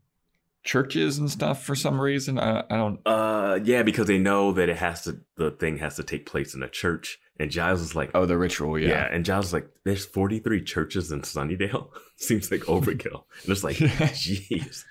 churches 0.63 1.19
and 1.19 1.31
stuff 1.31 1.63
for 1.65 1.75
some 1.75 2.01
reason. 2.01 2.39
I, 2.39 2.61
I 2.71 2.77
don't. 2.77 3.01
Uh, 3.07 3.59
yeah, 3.65 3.83
because 3.83 4.07
they 4.07 4.19
know 4.19 4.53
that 4.53 4.69
it 4.69 4.77
has 4.77 5.03
to. 5.05 5.21
The 5.37 5.51
thing 5.51 5.79
has 5.79 5.97
to 5.97 6.03
take 6.03 6.27
place 6.27 6.55
in 6.55 6.63
a 6.63 6.69
church, 6.69 7.19
and 7.41 7.51
Giles 7.51 7.81
is 7.81 7.95
like, 7.95 8.11
Oh, 8.15 8.27
the 8.27 8.37
ritual. 8.39 8.79
yeah. 8.79 8.89
Yeah. 8.89 9.09
and 9.11 9.25
Giles 9.25 9.47
is 9.47 9.53
like, 9.53 9.69
there's 9.85 10.05
43 10.07 10.63
churches 10.63 11.11
in 11.11 11.23
Sunnydale. 11.23 11.89
Seems 12.17 12.51
like 12.51 12.61
overkill. 12.63 13.25
and 13.43 13.53
it's 13.53 13.65
like, 13.65 13.77
jeez. 13.77 14.85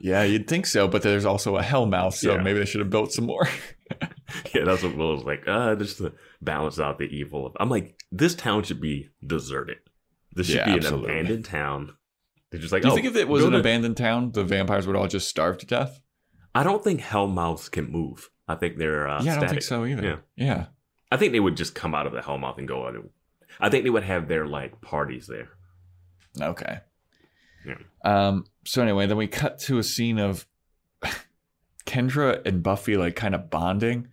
Yeah, 0.00 0.22
you'd 0.22 0.46
think 0.48 0.66
so, 0.66 0.86
but 0.86 1.02
there's 1.02 1.24
also 1.24 1.56
a 1.56 1.62
hellmouth, 1.62 2.12
so 2.14 2.34
Yeah. 2.34 2.42
maybe 2.42 2.58
they 2.58 2.66
should 2.66 2.80
have 2.80 2.90
built 2.90 3.12
some 3.12 3.26
more. 3.26 3.48
Yeah, 4.54 4.64
that's 4.64 4.82
what 4.82 4.94
Will 4.94 5.14
was 5.14 5.24
like. 5.24 5.44
Uh, 5.48 5.74
just 5.74 5.96
to 5.98 6.12
balance 6.42 6.78
out 6.78 6.98
the 6.98 7.06
evil. 7.06 7.46
of 7.46 7.56
I'm 7.58 7.70
like, 7.70 7.98
this 8.12 8.34
town 8.34 8.62
should 8.62 8.82
be 8.82 9.08
deserted. 9.26 9.78
This 10.34 10.48
should 10.48 10.56
Yeah, 10.56 10.66
be 10.66 10.72
absolutely. 10.72 11.10
an 11.12 11.18
abandoned 11.20 11.44
town. 11.46 11.96
They're 12.50 12.60
just 12.60 12.70
like, 12.70 12.82
Do 12.82 12.88
you 12.88 12.92
oh, 12.92 12.94
think 12.96 13.06
if 13.06 13.16
it 13.16 13.26
was 13.28 13.42
an 13.44 13.52
to- 13.52 13.58
abandoned 13.60 13.96
town, 13.96 14.32
the 14.32 14.44
vampires 14.44 14.86
would 14.86 14.96
all 14.96 15.08
just 15.08 15.28
starve 15.30 15.56
to 15.58 15.66
death? 15.66 16.00
I 16.54 16.62
don't 16.62 16.84
think 16.84 17.00
Hellmouths 17.00 17.70
can 17.70 17.90
move. 17.90 18.28
I 18.46 18.56
think 18.56 18.76
they're 18.76 19.08
uh, 19.08 19.22
yeah, 19.22 19.32
I 19.32 19.34
don't 19.36 19.48
static. 19.48 19.48
think 19.50 19.62
so 19.62 19.86
either. 19.86 20.22
Yeah. 20.36 20.46
yeah. 20.46 20.66
I 21.10 21.16
think 21.16 21.32
they 21.32 21.40
would 21.40 21.56
just 21.56 21.74
come 21.74 21.94
out 21.94 22.06
of 22.06 22.12
the 22.12 22.20
Hellmouth 22.20 22.58
and 22.58 22.68
go 22.68 22.86
out. 22.86 22.94
I 23.60 23.70
think 23.70 23.84
they 23.84 23.90
would 23.90 24.04
have 24.04 24.28
their 24.28 24.46
like 24.46 24.80
parties 24.80 25.26
there. 25.26 25.48
Okay. 26.40 26.80
Yeah. 27.66 27.76
Um. 28.04 28.44
So 28.64 28.82
anyway, 28.82 29.06
then 29.06 29.16
we 29.16 29.26
cut 29.26 29.58
to 29.60 29.78
a 29.78 29.82
scene 29.82 30.18
of 30.18 30.46
Kendra 31.86 32.46
and 32.46 32.62
Buffy 32.62 32.96
like 32.96 33.16
kind 33.16 33.34
of 33.34 33.50
bonding, 33.50 34.08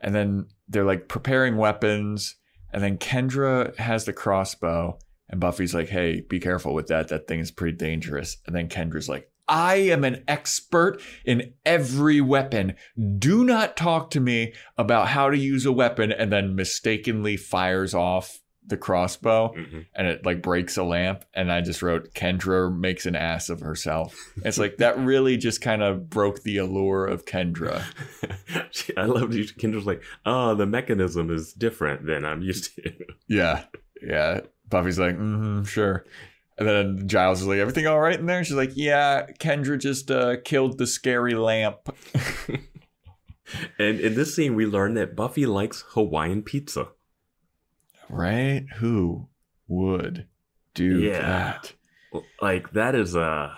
and 0.00 0.14
then 0.14 0.46
they're 0.68 0.84
like 0.84 1.08
preparing 1.08 1.56
weapons, 1.56 2.36
and 2.72 2.82
then 2.82 2.98
Kendra 2.98 3.74
has 3.76 4.04
the 4.04 4.12
crossbow, 4.12 4.98
and 5.28 5.40
Buffy's 5.40 5.74
like, 5.74 5.88
"Hey, 5.88 6.20
be 6.20 6.38
careful 6.38 6.74
with 6.74 6.88
that. 6.88 7.08
That 7.08 7.26
thing 7.26 7.40
is 7.40 7.50
pretty 7.50 7.76
dangerous." 7.76 8.36
And 8.46 8.54
then 8.54 8.68
Kendra's 8.68 9.08
like. 9.08 9.30
I 9.48 9.76
am 9.76 10.04
an 10.04 10.24
expert 10.28 11.00
in 11.24 11.54
every 11.64 12.20
weapon. 12.20 12.74
Do 13.18 13.44
not 13.44 13.76
talk 13.76 14.10
to 14.10 14.20
me 14.20 14.52
about 14.76 15.08
how 15.08 15.30
to 15.30 15.38
use 15.38 15.64
a 15.66 15.72
weapon 15.72 16.12
and 16.12 16.30
then 16.32 16.54
mistakenly 16.54 17.36
fires 17.36 17.94
off 17.94 18.40
the 18.66 18.76
crossbow 18.76 19.54
Mhm. 19.56 19.86
and 19.94 20.06
it 20.08 20.26
like 20.26 20.42
breaks 20.42 20.76
a 20.76 20.82
lamp 20.84 21.24
and 21.32 21.50
i 21.50 21.62
just 21.62 21.80
wrote 21.80 22.12
kendra 22.12 22.70
makes 22.70 23.06
an 23.06 23.16
ass 23.16 23.48
of 23.48 23.60
herself 23.60 24.14
it's 24.44 24.58
like 24.58 24.76
that 24.76 24.98
really 24.98 25.38
just 25.38 25.62
kind 25.62 25.82
of 25.82 26.10
broke 26.10 26.42
the 26.42 26.58
allure 26.58 27.06
of 27.06 27.24
kendra 27.24 27.82
I 28.98 29.04
love 29.06 29.32
you. 29.34 29.44
Kendra's 29.44 29.86
like, 29.86 30.02
oh, 30.26 30.54
the 30.54 30.66
mechanism 30.66 31.30
is 31.30 31.52
different 31.54 32.04
than 32.04 32.26
I'm 32.26 32.42
used 32.42 32.74
to. 32.74 32.92
yeah 33.26 33.64
yeah 34.02 34.40
buffy's 34.68 34.98
like 34.98 35.16
mm-hmm, 35.16 35.62
sure 35.64 36.04
and 36.58 36.66
then 36.68 37.08
giles 37.08 37.40
is 37.40 37.46
like 37.46 37.58
everything 37.58 37.86
all 37.86 38.00
right 38.00 38.18
in 38.18 38.26
there 38.26 38.42
she's 38.44 38.56
like 38.56 38.72
yeah 38.74 39.26
kendra 39.38 39.78
just 39.78 40.10
uh, 40.10 40.36
killed 40.44 40.78
the 40.78 40.86
scary 40.86 41.34
lamp 41.34 41.78
and 43.78 44.00
in 44.00 44.14
this 44.14 44.34
scene, 44.36 44.54
we 44.54 44.66
learn 44.66 44.94
that 44.94 45.16
Buffy 45.16 45.46
likes 45.46 45.84
Hawaiian 45.90 46.42
pizza. 46.42 46.88
right 48.10 48.66
who 48.76 49.28
would 49.66 50.26
do 50.74 50.98
Yeah. 51.00 51.20
that 51.22 51.72
Like 52.42 52.72
that 52.72 52.94
is 52.94 53.14
a 53.14 53.56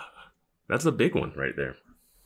that's 0.69 0.85
a 0.85 0.91
big 0.91 1.15
one 1.15 1.33
right 1.35 1.55
there. 1.57 1.75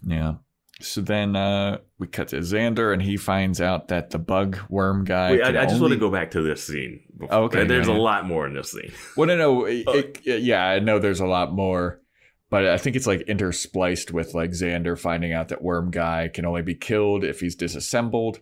yeah 0.05 0.35
so 0.81 1.01
then 1.01 1.35
uh, 1.35 1.77
we 1.99 2.07
cut 2.07 2.29
to 2.29 2.37
Xander, 2.37 2.91
and 2.91 3.01
he 3.01 3.15
finds 3.15 3.61
out 3.61 3.87
that 3.87 4.09
the 4.09 4.19
bug 4.19 4.57
worm 4.69 5.05
guy. 5.05 5.31
Wait, 5.31 5.41
I, 5.43 5.61
I 5.61 5.65
just 5.65 5.79
want 5.79 5.93
to 5.93 5.99
go 5.99 6.11
back 6.11 6.31
to 6.31 6.41
this 6.41 6.63
scene. 6.63 7.01
Oh, 7.29 7.43
okay, 7.43 7.63
there's 7.63 7.87
yeah, 7.87 7.95
a 7.95 7.97
lot 7.97 8.25
more 8.25 8.45
in 8.45 8.53
this 8.53 8.71
scene. 8.71 8.91
Well, 9.15 9.27
no, 9.27 9.37
no. 9.37 9.65
It, 9.65 9.85
it- 10.25 10.41
yeah, 10.41 10.65
I 10.65 10.79
know 10.79 10.99
there's 10.99 11.21
a 11.21 11.25
lot 11.25 11.53
more, 11.53 12.01
but 12.49 12.67
I 12.67 12.77
think 12.77 12.97
it's 12.97 13.07
like 13.07 13.21
interspliced 13.27 14.11
with 14.11 14.33
like 14.33 14.51
Xander 14.51 14.99
finding 14.99 15.31
out 15.31 15.47
that 15.47 15.61
Worm 15.61 15.91
Guy 15.91 16.29
can 16.33 16.45
only 16.45 16.61
be 16.61 16.75
killed 16.75 17.23
if 17.23 17.39
he's 17.39 17.55
disassembled. 17.55 18.41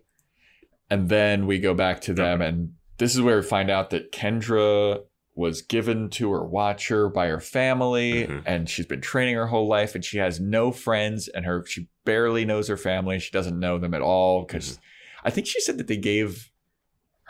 And 0.90 1.10
then 1.10 1.46
we 1.46 1.60
go 1.60 1.74
back 1.74 2.02
to 2.02 2.14
them, 2.14 2.42
and 2.42 2.74
this 2.98 3.14
is 3.16 3.22
where 3.22 3.38
we 3.38 3.44
find 3.44 3.70
out 3.70 3.92
that 3.92 4.12
Kendra 4.12 5.02
was 5.36 5.62
given 5.64 6.10
to 6.12 6.32
her 6.32 6.44
watcher 6.46 7.10
by 7.10 7.28
her 7.28 7.40
family, 7.40 8.28
Mhm. 8.28 8.44
and 8.46 8.70
she's 8.70 8.86
been 8.86 9.02
training 9.02 9.36
her 9.36 9.48
whole 9.48 9.68
life, 9.68 9.96
and 9.96 10.06
she 10.06 10.18
has 10.20 10.40
no 10.40 10.72
friends, 10.72 11.28
and 11.28 11.46
her 11.46 11.66
she 11.66 11.88
barely 12.06 12.46
knows 12.46 12.68
her 12.68 12.78
family. 12.78 13.18
She 13.20 13.32
doesn't 13.32 13.60
know 13.60 13.78
them 13.80 13.94
at 13.94 14.02
all 14.02 14.44
because 14.46 14.80
I 15.24 15.30
think 15.32 15.48
she 15.48 15.60
said 15.62 15.78
that 15.80 15.88
they 15.88 15.98
gave 15.98 16.52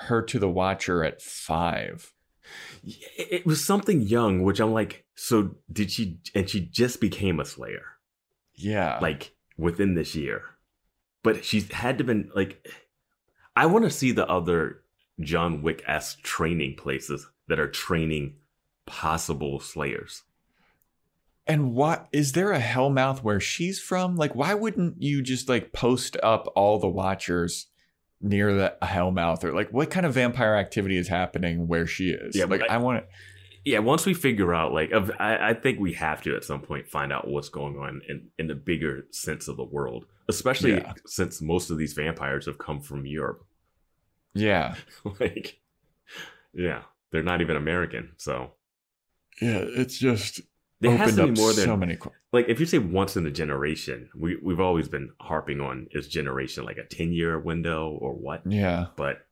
her 0.08 0.22
to 0.24 0.40
the 0.40 0.50
watcher 0.50 1.04
at 1.04 1.22
five. 1.22 2.14
It 2.84 3.46
was 3.46 3.64
something 3.64 4.02
young, 4.02 4.44
which 4.44 4.60
I'm 4.60 4.74
like, 4.74 5.06
so 5.16 5.56
did 5.72 5.90
she? 5.92 6.20
And 6.36 6.50
she 6.50 6.60
just 6.60 7.00
became 7.00 7.40
a 7.40 7.46
Slayer, 7.46 7.86
Yeah. 8.56 9.00
like 9.00 9.34
within 9.58 9.94
this 9.94 10.14
year. 10.16 10.42
But 11.22 11.46
she's 11.46 11.72
had 11.72 11.98
to 12.00 12.04
been 12.04 12.30
like, 12.36 12.68
I 13.56 13.66
want 13.68 13.86
to 13.86 13.92
see 13.92 14.12
the 14.12 14.28
other 14.28 14.84
John 15.22 15.62
Wick 15.62 15.84
s 15.88 16.18
training 16.24 16.76
places 16.76 17.28
that 17.48 17.60
are 17.60 17.70
training 17.70 18.36
possible 18.86 19.60
Slayers. 19.60 20.24
And 21.46 21.74
what 21.74 22.08
is 22.14 22.32
there 22.32 22.54
a 22.54 22.60
Hellmouth 22.60 23.20
where 23.22 23.40
she's 23.40 23.80
from? 23.80 24.16
Like, 24.16 24.34
why 24.34 24.54
wouldn't 24.54 25.02
you 25.02 25.22
just 25.22 25.50
like 25.50 25.74
post 25.74 26.16
up 26.24 26.52
all 26.56 26.80
the 26.80 26.88
Watchers 26.88 27.68
near 28.22 28.54
the 28.54 28.76
Hellmouth, 28.82 29.44
or 29.44 29.52
like 29.54 29.70
what 29.72 29.90
kind 29.90 30.06
of 30.06 30.14
vampire 30.14 30.56
activity 30.56 30.98
is 30.98 31.10
happening 31.10 31.68
where 31.68 31.86
she 31.86 32.12
is? 32.12 32.36
Yeah, 32.36 32.46
like 32.46 32.62
but 32.62 32.72
I, 32.72 32.78
want 32.78 33.04
to. 33.04 33.08
Yeah, 33.66 33.80
once 33.80 34.06
we 34.06 34.14
figure 34.14 34.54
out, 34.54 34.74
like, 34.74 34.92
I, 35.20 35.50
I 35.50 35.54
think 35.54 35.80
we 35.80 35.94
have 35.94 36.22
to 36.24 36.36
at 36.36 36.44
some 36.46 36.62
point 36.62 36.88
find 36.88 37.12
out 37.12 37.28
what's 37.28 37.50
going 37.50 37.78
on 37.78 38.02
in, 38.10 38.28
in 38.40 38.48
the 38.48 38.56
bigger 38.56 39.08
sense 39.12 39.48
of 39.50 39.58
the 39.58 39.64
world, 39.64 40.06
especially 40.30 40.74
Yeah. 40.76 40.94
since 41.06 41.42
most 41.42 41.70
of 41.70 41.78
these 41.78 41.94
vampires 41.94 42.46
have 42.46 42.58
come 42.58 42.80
from 42.82 43.06
Europe. 43.06 43.46
Yeah, 44.34 44.76
like, 45.20 45.60
yeah, 46.54 46.84
they're 47.14 47.24
not 47.24 47.40
even 47.40 47.56
American. 47.56 48.12
So 48.18 48.52
yeah. 49.42 49.64
It's 49.64 49.98
just 49.98 50.42
there 50.82 50.98
has 50.98 51.16
to 51.16 51.28
be 51.28 51.40
more 51.40 51.54
than 51.54 51.64
so 51.66 51.78
many. 51.78 51.98
like 52.34 52.50
if 52.50 52.60
you 52.60 52.66
say 52.66 52.78
once 52.80 53.16
in 53.16 53.26
a 53.26 53.32
generation, 53.32 54.10
we 54.14 54.38
we've 54.44 54.60
always 54.60 54.90
been 54.90 55.12
harping 55.22 55.62
on 55.62 55.88
is 55.92 56.10
generation 56.10 56.66
like 56.66 56.78
a 56.78 56.84
ten 56.84 57.14
year 57.14 57.40
window 57.40 57.90
or 58.02 58.12
what? 58.14 58.42
Yeah. 58.46 58.88
But 58.98 59.26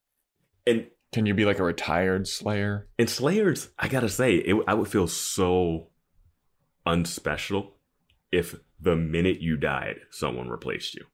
and 0.65 0.87
Can 1.11 1.25
you 1.25 1.33
be 1.33 1.43
like 1.43 1.59
a 1.59 1.63
retired 1.63 2.27
Slayer? 2.27 2.87
and 2.97 3.09
Slayers, 3.09 3.69
I 3.77 3.89
gotta 3.89 4.07
say, 4.09 4.35
it, 4.35 4.55
I 4.67 4.73
would 4.75 4.87
feel 4.87 5.07
so 5.07 5.89
unspecial 6.87 7.71
if 8.31 8.55
the 8.79 8.95
minute 8.95 9.41
you 9.41 9.57
died, 9.57 9.97
someone 10.09 10.47
replaced 10.49 10.95
you. 10.95 11.05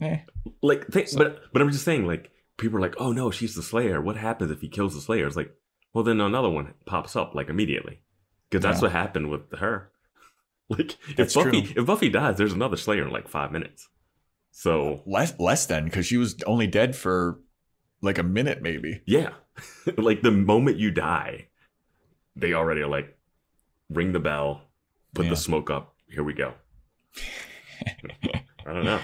Eh. 0.00 0.20
Like, 0.62 0.90
th- 0.90 1.12
but 1.16 1.42
but 1.52 1.60
I'm 1.60 1.70
just 1.70 1.84
saying, 1.84 2.06
like, 2.06 2.30
people 2.60 2.78
are 2.78 2.82
like, 2.82 2.94
oh 2.98 3.12
no, 3.12 3.30
she's 3.30 3.54
the 3.54 3.62
Slayer. 3.62 4.00
What 4.00 4.16
happens 4.16 4.50
if 4.50 4.60
he 4.60 4.68
kills 4.68 4.94
the 4.94 5.00
Slayer? 5.00 5.26
It's 5.26 5.36
like, 5.36 5.52
well, 5.92 6.04
then 6.04 6.20
another 6.20 6.48
one 6.50 6.74
pops 6.86 7.16
up 7.16 7.34
like 7.34 7.48
immediately, 7.48 8.00
because 8.48 8.62
that's 8.62 8.78
Yeah. 8.78 8.82
what 8.82 8.92
happened 8.92 9.30
with 9.30 9.52
her. 9.58 9.90
Like, 10.72 10.96
if 11.08 11.16
That's 11.16 11.34
Buffy 11.34 11.62
true. 11.62 11.80
if 11.82 11.86
Buffy 11.86 12.08
dies, 12.08 12.36
there's 12.38 12.52
another 12.52 12.76
Slayer 12.76 13.02
in 13.04 13.10
like 13.10 13.26
five 13.26 13.50
minutes. 13.50 13.88
So 14.52 15.02
Less 15.04 15.34
less 15.40 15.66
than 15.66 15.84
because 15.86 16.06
she 16.06 16.16
was 16.16 16.36
only 16.46 16.68
dead 16.68 16.94
for 16.94 17.40
like 18.02 18.18
a 18.18 18.22
minute 18.22 18.62
maybe. 18.62 19.02
yeah, 19.04 19.30
like 19.96 20.22
the 20.22 20.30
moment 20.30 20.76
you 20.76 20.92
die, 20.92 21.48
they 22.36 22.52
already 22.54 22.82
are 22.82 22.86
like, 22.88 23.18
ring 23.88 24.12
the 24.12 24.20
bell, 24.20 24.62
put 25.12 25.24
Yeah. 25.24 25.30
the 25.30 25.36
smoke 25.36 25.70
up. 25.70 25.96
Here 26.08 26.22
we 26.22 26.34
go. 26.34 26.54
I 28.66 28.72
don't 28.72 28.84
know. 28.84 29.00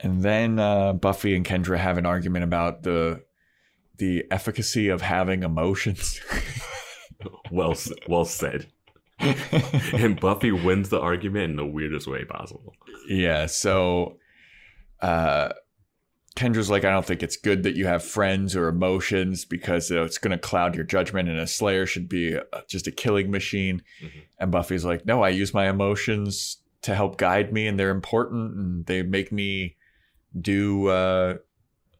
And 0.00 0.22
then 0.22 0.58
uh, 0.58 0.92
Buffy 0.92 1.34
and 1.34 1.44
Kendra 1.44 1.76
have 1.78 1.98
an 1.98 2.06
argument 2.06 2.44
about 2.44 2.82
the 2.82 3.24
the 3.98 4.24
efficacy 4.30 4.88
of 4.88 5.02
having 5.02 5.42
emotions. 5.42 6.20
Well, 7.50 7.74
well 8.08 8.24
said. 8.24 8.68
and 9.18 10.20
Buffy 10.20 10.52
wins 10.52 10.88
the 10.88 11.00
argument 11.00 11.50
in 11.50 11.56
the 11.56 11.66
weirdest 11.66 12.06
way 12.06 12.24
possible. 12.24 12.74
yeah, 13.08 13.46
so 13.46 14.18
uh 15.00 15.48
Kendra's 16.36 16.70
like, 16.70 16.84
I 16.84 16.90
don't 16.90 17.04
think 17.04 17.24
it's 17.24 17.36
good 17.36 17.64
that 17.64 17.74
you 17.74 17.88
have 17.88 18.04
friends 18.04 18.54
or 18.54 18.68
emotions 18.68 19.44
because 19.44 19.90
it's 19.90 20.18
going 20.18 20.30
to 20.30 20.38
cloud 20.38 20.76
your 20.76 20.84
judgment, 20.84 21.28
and 21.28 21.40
a 21.40 21.48
Slayer 21.48 21.84
should 21.84 22.08
be 22.08 22.36
uh, 22.36 22.42
just 22.68 22.86
a 22.86 22.92
killing 22.92 23.28
machine. 23.32 23.82
Mhm. 24.00 24.22
And 24.38 24.52
Buffy's 24.52 24.84
like, 24.84 25.04
No, 25.04 25.24
I 25.24 25.30
use 25.30 25.52
my 25.52 25.68
emotions 25.68 26.58
to 26.82 26.94
help 26.94 27.18
guide 27.18 27.52
me, 27.52 27.66
and 27.66 27.76
they're 27.80 27.90
important, 27.90 28.54
and 28.54 28.86
they 28.86 29.02
make 29.02 29.32
me 29.32 29.74
do 30.38 30.88
uh 30.88 31.34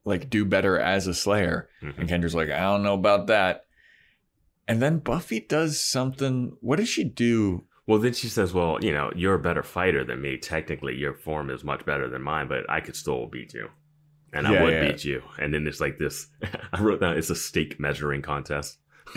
like 0.05 0.31
do 0.31 0.45
better 0.45 0.79
as 0.79 1.07
a 1.07 1.15
Slayer. 1.15 1.69
Mhm. 1.83 1.99
And 1.99 2.09
Kendra's 2.09 2.35
like, 2.35 2.51
I 2.51 2.61
don't 2.61 2.83
know 2.83 2.95
about 2.95 3.27
that. 3.27 3.67
And 4.67 4.83
then 4.83 4.99
Buffy 4.99 5.41
does 5.41 5.81
something. 5.81 6.57
What 6.61 6.77
does 6.77 6.89
she 6.89 7.05
do? 7.05 7.65
Well, 7.87 7.99
then 7.99 8.13
she 8.13 8.29
says, 8.29 8.53
"Well, 8.53 8.79
you 8.83 8.93
know, 8.93 9.11
you're 9.17 9.35
a 9.35 9.39
better 9.39 9.63
fighter 9.63 10.05
than 10.05 10.21
me. 10.21 10.37
Technically, 10.37 10.95
your 10.95 11.15
form 11.15 11.49
is 11.49 11.65
much 11.65 11.87
better 11.87 12.07
than 12.07 12.21
mine, 12.21 12.47
but 12.47 12.69
I 12.69 12.81
could 12.81 12.95
still 12.95 13.29
beat 13.29 13.55
you, 13.55 13.71
and 14.31 14.47
I 14.47 14.63
would 14.63 14.73
yeah. 14.75 14.89
beat 14.89 15.05
you." 15.07 15.23
And 15.39 15.55
then 15.55 15.67
it's 15.67 15.81
like 15.81 15.97
this. 15.99 16.27
I 16.73 16.83
wrote 16.83 17.01
down 17.01 17.17
it's 17.17 17.31
a 17.31 17.35
steak 17.35 17.81
measuring 17.81 18.21
contest. 18.21 18.79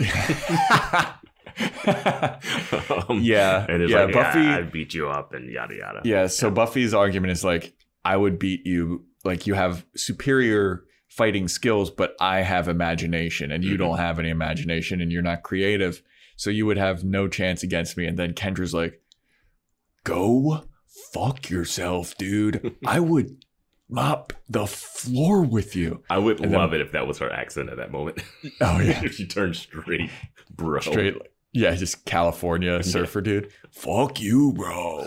Um, 3.08 3.20
yeah, 3.20 3.66
and 3.68 3.82
it's 3.82 3.92
yeah. 3.92 4.04
like, 4.04 4.14
Buffy. 4.14 4.40
yeah, 4.40 4.56
I 4.58 4.62
beat 4.62 4.94
you 4.94 5.08
up, 5.08 5.34
and 5.34 5.50
yada 5.50 5.74
yada. 5.74 6.00
yeah. 6.04 6.26
So 6.26 6.50
Buffy's 6.50 6.94
argument 6.94 7.32
is 7.32 7.44
like, 7.44 7.74
I 8.04 8.16
would 8.16 8.38
beat 8.38 8.66
you. 8.66 9.04
Like 9.24 9.46
you 9.46 9.54
have 9.54 9.84
superior 9.96 10.84
fighting 11.08 11.46
skills, 11.48 11.90
but 11.90 12.14
I 12.20 12.40
have 12.40 12.68
imagination, 12.68 13.52
and 13.52 13.62
you 13.62 13.74
Mhm. 13.74 13.78
don't 13.78 13.98
have 13.98 14.18
any 14.18 14.30
imagination, 14.30 15.00
and 15.00 15.12
you're 15.12 15.22
not 15.22 15.42
creative. 15.42 16.02
So 16.36 16.50
you 16.50 16.64
would 16.66 16.78
have 16.78 17.04
no 17.04 17.28
chance 17.28 17.62
against 17.62 17.96
me. 17.96 18.06
And 18.06 18.18
then 18.18 18.32
Kendra's 18.32 18.72
like, 18.74 19.00
"Go 20.04 20.64
fuck 21.12 21.50
yourself, 21.50 22.16
dude. 22.16 22.74
I 22.86 22.98
would 23.00 23.44
mop 23.88 24.32
the 24.48 24.66
floor 24.66 25.42
with 25.42 25.76
you." 25.76 26.02
I 26.10 26.18
would 26.18 26.40
And 26.40 26.52
then- 26.52 26.58
love 26.58 26.72
it 26.74 26.80
if 26.80 26.92
that 26.92 27.06
was 27.06 27.18
her 27.18 27.30
accent 27.30 27.68
at 27.68 27.76
that 27.76 27.92
moment. 27.92 28.18
Oh 28.60 28.80
yeah. 28.80 29.04
if 29.04 29.14
she 29.16 29.26
turned 29.26 29.54
straight, 29.56 30.10
bro. 30.50 30.80
straight 30.80 31.16
yeah 31.54 31.74
just 31.74 32.06
california 32.06 32.82
surfer 32.82 33.20
dude 33.20 33.52
fuck 33.70 34.18
you 34.22 34.54
bro 34.54 35.06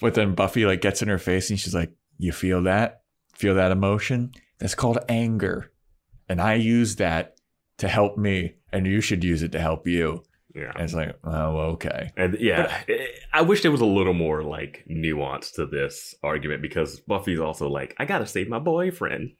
but 0.00 0.14
then 0.14 0.34
buffy 0.34 0.66
like 0.66 0.80
gets 0.80 1.02
in 1.02 1.08
her 1.08 1.18
face 1.18 1.50
and 1.50 1.58
she's 1.58 1.74
like 1.74 1.92
you 2.18 2.32
feel 2.32 2.62
that? 2.64 3.02
Feel 3.34 3.54
that 3.54 3.72
emotion? 3.72 4.32
That's 4.58 4.74
called 4.74 4.98
anger. 5.08 5.70
And 6.28 6.40
i 6.40 6.54
use 6.54 6.96
that 6.96 7.36
to 7.78 7.88
help 7.88 8.16
me 8.18 8.54
and 8.72 8.86
you 8.86 9.00
should 9.00 9.24
use 9.24 9.42
it 9.42 9.52
to 9.52 9.60
help 9.60 9.86
you. 9.86 10.22
Yeah. 10.54 10.72
and 10.74 10.82
it's 10.82 10.94
like 10.94 11.16
oh 11.24 11.58
okay. 11.74 12.10
And 12.16 12.36
yeah, 12.40 12.82
I 13.32 13.42
wish 13.42 13.62
there 13.62 13.70
was 13.70 13.80
a 13.80 13.86
little 13.86 14.14
more 14.14 14.42
like 14.42 14.84
nuance 14.86 15.52
to 15.52 15.64
this 15.66 16.14
argument 16.22 16.60
because 16.60 17.00
Buffy's 17.00 17.38
also 17.40 17.68
like, 17.68 17.94
I 17.98 18.04
gotta 18.04 18.26
save 18.26 18.48
my 18.48 18.58
boyfriend. 18.58 19.32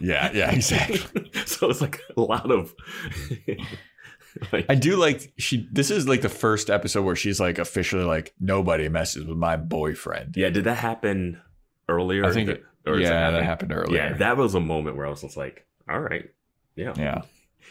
yeah 0.00 0.30
yeah 0.32 0.50
exactly. 0.54 1.30
So 1.46 1.70
it's 1.70 1.80
like 1.80 2.00
a 2.16 2.20
lot 2.20 2.50
of 2.50 2.74
like 4.52 4.66
i 4.68 4.74
do 4.74 4.96
like 4.96 5.32
she 5.38 5.68
this 5.72 5.90
is 5.90 6.08
like 6.08 6.22
the 6.22 6.28
first 6.28 6.68
episode 6.70 7.02
where 7.02 7.14
she's 7.16 7.38
like 7.38 7.58
officially 7.58 8.04
like 8.04 8.34
nobody 8.40 8.88
messes 8.88 9.24
with 9.26 9.36
my 9.38 9.56
boyfriend 9.56 10.36
yeah. 10.36 10.50
Did 10.50 10.64
that 10.64 10.76
happen 10.78 11.40
earlier? 11.88 12.24
I 12.24 12.32
think 12.32 12.48
it- 12.50 12.64
or 12.86 12.98
yeah, 12.98 13.30
that 13.30 13.42
happened 13.44 13.72
earlier. 13.72 13.96
Yeah, 13.96 14.12
that 14.18 14.36
was 14.36 14.54
a 14.54 14.60
moment 14.60 14.96
where 14.96 15.06
I 15.06 15.10
was 15.10 15.22
just 15.22 15.36
like, 15.38 15.66
all 15.88 16.00
right, 16.00 16.30
yeah, 16.76 16.92
yeah 16.96 17.22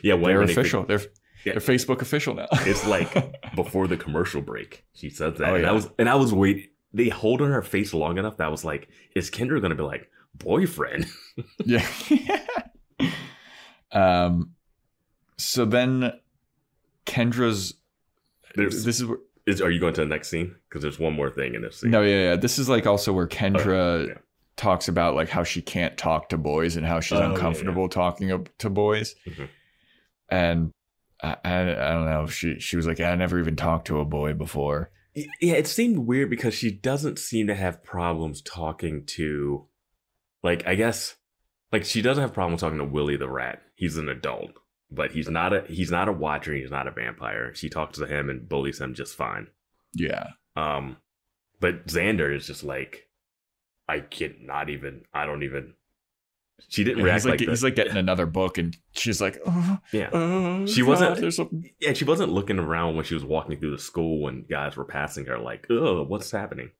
yeah. 0.01 0.13
When 0.15 0.23
they're 0.23 0.37
when 0.39 0.47
they- 0.47 0.53
official 0.53 0.83
they're 0.85 1.01
Yeah. 1.45 1.53
they're 1.53 1.75
facebook 1.77 2.01
official 2.01 2.33
now 2.35 2.47
It's 2.51 2.87
like 2.95 3.55
before 3.55 3.87
the 3.87 3.97
commercial 3.97 4.41
break. 4.41 4.85
She 4.93 5.09
says 5.09 5.37
that, 5.37 5.49
Oh, 5.51 5.55
and 5.55 5.65
I 5.65 5.71
was 5.71 5.89
and 5.99 6.07
I 6.09 6.15
was 6.15 6.33
waiting. 6.33 6.67
They 6.93 7.09
hold 7.09 7.41
on 7.41 7.51
her 7.51 7.61
face 7.61 7.93
long 7.93 8.17
enough 8.17 8.37
that 8.37 8.45
I 8.45 8.49
was 8.49 8.63
like, 8.63 8.87
is 9.15 9.29
Kendra 9.29 9.61
gonna 9.61 9.75
be 9.75 9.83
like 9.83 10.09
boyfriend? 10.35 11.05
Yeah. 11.65 11.85
um. 13.91 14.51
So 15.37 15.65
then, 15.65 16.13
Kendra's. 17.05 17.75
There's, 18.55 18.83
This 18.85 18.99
is 18.99 19.05
where, 19.05 19.17
is, 19.45 19.61
are 19.61 19.71
you 19.71 19.79
going 19.79 19.93
to 19.95 20.01
the 20.01 20.07
next 20.07 20.29
scene? 20.29 20.55
Because 20.69 20.81
there's 20.81 20.99
one 20.99 21.13
more 21.13 21.29
thing 21.29 21.55
in 21.55 21.61
this 21.61 21.79
scene. 21.81 21.91
no, 21.91 22.01
yeah, 22.01 22.29
yeah. 22.29 22.35
This 22.35 22.59
is 22.59 22.69
like 22.69 22.85
also 22.85 23.11
where 23.13 23.27
Kendra 23.27 23.73
Oh, 23.73 24.05
yeah. 24.09 24.13
talks 24.57 24.87
about 24.87 25.15
like 25.15 25.29
how 25.29 25.43
she 25.43 25.61
can't 25.61 25.97
talk 25.97 26.29
to 26.29 26.37
boys 26.37 26.75
and 26.75 26.85
how 26.85 26.99
she's 26.99 27.17
Oh, 27.17 27.21
yeah, 27.21 27.31
uncomfortable 27.31 27.89
talking 27.89 28.47
to 28.59 28.69
boys, 28.69 29.15
Mhm. 29.27 29.47
and 30.29 30.71
I, 31.21 31.35
I, 31.43 31.61
I 31.61 31.89
don't 31.93 32.05
know. 32.05 32.27
She 32.27 32.59
she 32.59 32.75
was 32.75 32.85
like, 32.87 32.99
I 32.99 33.15
never 33.15 33.39
even 33.39 33.55
talked 33.55 33.87
to 33.87 33.99
a 33.99 34.05
boy 34.05 34.33
before. 34.33 34.91
Yeah, 35.15 35.53
it 35.55 35.67
seemed 35.67 35.99
weird 35.99 36.29
because 36.29 36.53
she 36.55 36.71
doesn't 36.71 37.19
seem 37.19 37.47
to 37.47 37.53
have 37.55 37.83
problems 37.83 38.41
talking 38.41 39.05
to, 39.07 39.65
like, 40.41 40.65
I 40.67 40.73
guess, 40.75 41.15
like 41.71 41.85
she 41.85 42.01
doesn't 42.01 42.21
have 42.21 42.33
problems 42.33 42.61
talking 42.61 42.79
to 42.79 42.83
Willie 42.85 43.15
the 43.17 43.29
rat. 43.29 43.61
He's 43.75 43.95
an 43.97 44.09
adult, 44.09 44.51
but 44.93 45.11
he's 45.11 45.29
not 45.29 45.53
a 45.53 45.61
he's 45.67 45.91
not 45.91 46.07
a 46.07 46.11
watcher. 46.13 46.53
He's 46.53 46.71
not 46.71 46.87
a 46.87 46.91
vampire. 46.91 47.53
She 47.55 47.69
talks 47.69 47.97
to 47.99 48.05
him 48.05 48.29
and 48.29 48.47
bullies 48.47 48.79
him 48.79 48.93
just 48.93 49.15
fine. 49.15 49.47
Yeah, 49.93 50.27
Um, 50.55 50.97
but 51.59 51.85
Xander 51.87 52.35
is 52.35 52.47
just 52.47 52.63
like, 52.63 53.07
I 53.87 53.99
can't 53.99 54.41
not 54.45 54.69
even. 54.69 55.03
I 55.13 55.25
don't 55.25 55.43
even. 55.43 55.73
She 56.69 56.83
didn't 56.83 56.99
And 56.99 57.05
react 57.05 57.21
he's 57.21 57.25
like, 57.25 57.39
like, 57.41 57.49
he's 57.49 57.63
like 57.63 57.75
getting 57.75 57.97
another 57.97 58.25
book, 58.25 58.57
and 58.57 58.75
she's 58.93 59.19
like, 59.19 59.39
oh, 59.45 59.79
yeah. 59.91 60.09
oh, 60.13 60.65
She 60.65 60.81
God, 60.81 60.87
wasn't- 61.17 61.65
Yeah, 61.79 61.93
she 61.93 62.05
wasn't 62.05 62.31
looking 62.31 62.57
around 62.59 62.95
when 62.95 63.03
she 63.05 63.15
was 63.15 63.25
walking 63.25 63.59
through 63.59 63.71
the 63.71 63.79
school 63.79 64.21
when 64.21 64.45
guys 64.49 64.77
were 64.77 64.85
passing 64.85 65.25
her, 65.25 65.37
like, 65.39 65.67
"Oh, 65.69 66.03
what's 66.03 66.31
happening?" 66.31 66.71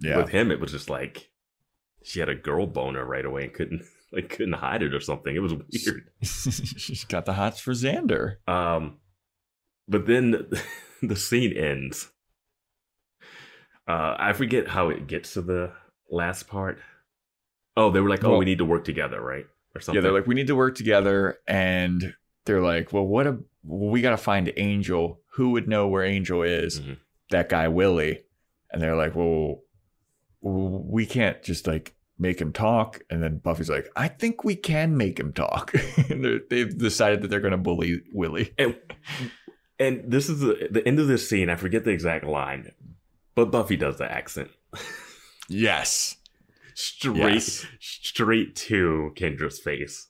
yeah. 0.00 0.16
With 0.16 0.30
him, 0.30 0.50
it 0.50 0.60
was 0.60 0.72
just 0.72 0.90
like 0.90 1.30
she 2.02 2.20
had 2.20 2.28
a 2.28 2.34
girl 2.34 2.66
boner 2.66 3.04
right 3.04 3.24
away 3.24 3.44
and 3.44 3.52
couldn't 3.52 3.82
like 4.12 4.28
couldn't 4.30 4.54
hide 4.54 4.82
it 4.82 4.94
or 4.94 5.00
something. 5.00 5.34
It 5.34 5.40
was 5.40 5.54
weird. 5.54 6.10
she's 6.22 7.04
got 7.08 7.26
the 7.26 7.34
hots 7.34 7.60
for 7.60 7.72
Xander. 7.72 8.36
Um, 8.48 8.98
but 9.86 10.06
then 10.06 10.48
the 11.02 11.16
scene 11.16 11.52
ends. 11.56 12.10
Uh, 13.86 14.16
I 14.18 14.32
forget 14.34 14.68
how 14.68 14.90
it 14.90 15.06
gets 15.06 15.32
to 15.34 15.42
the 15.42 15.72
last 16.10 16.46
part. 16.48 16.78
Oh, 17.76 17.90
they 17.90 18.00
were 18.00 18.10
like, 18.10 18.24
"Oh, 18.24 18.30
Well- 18.30 18.38
we 18.38 18.44
need 18.44 18.58
to 18.58 18.64
work 18.64 18.84
together, 18.84 19.20
right?" 19.20 19.46
Or 19.74 19.80
something. 19.80 19.96
Yeah, 19.96 20.02
they're 20.02 20.12
like, 20.18 20.26
we 20.26 20.34
need 20.34 20.46
to 20.48 20.56
work 20.56 20.74
together, 20.74 21.38
and 21.46 22.14
they're 22.46 22.62
like, 22.62 22.92
well, 22.92 23.06
what 23.06 23.26
a 23.26 23.38
well, 23.62 23.90
we 23.90 24.00
got 24.00 24.10
to 24.10 24.16
find 24.16 24.50
Angel. 24.56 25.20
Who 25.34 25.50
would 25.50 25.68
know 25.68 25.86
where 25.86 26.02
Angel 26.04 26.42
is? 26.42 26.80
Mhm. 26.80 26.96
That 27.30 27.48
guy 27.48 27.68
Willie. 27.68 28.24
And 28.70 28.82
they're 28.82 28.96
like, 28.96 29.14
well, 29.14 29.62
we 30.42 31.06
can't 31.06 31.42
just 31.42 31.66
like 31.66 31.94
make 32.18 32.40
him 32.40 32.52
talk. 32.52 33.00
And 33.10 33.22
then 33.22 33.38
Buffy's 33.38 33.70
like, 33.70 33.88
I 33.96 34.08
think 34.08 34.44
we 34.44 34.56
can 34.56 34.96
make 34.96 35.18
him 35.18 35.32
talk. 35.32 35.72
and 36.10 36.42
they've 36.50 36.76
decided 36.76 37.22
that 37.22 37.28
they're 37.28 37.40
going 37.40 37.52
to 37.52 37.56
bully 37.56 38.02
Willie. 38.12 38.52
and 38.58 38.76
and 39.78 40.02
this 40.10 40.28
is 40.28 40.40
the, 40.40 40.68
the 40.70 40.86
end 40.86 40.98
of 40.98 41.06
this 41.06 41.28
scene. 41.28 41.48
I 41.48 41.56
forget 41.56 41.84
the 41.84 41.90
exact 41.90 42.24
line, 42.24 42.72
but 43.34 43.50
Buffy 43.52 43.76
does 43.76 43.98
the 43.98 44.10
accent 44.10 44.50
Yes. 45.48 46.16
straight 46.74 47.34
Yes. 47.34 47.66
straight 47.80 48.54
to 48.56 49.12
Kendra's 49.16 49.58
face. 49.60 50.08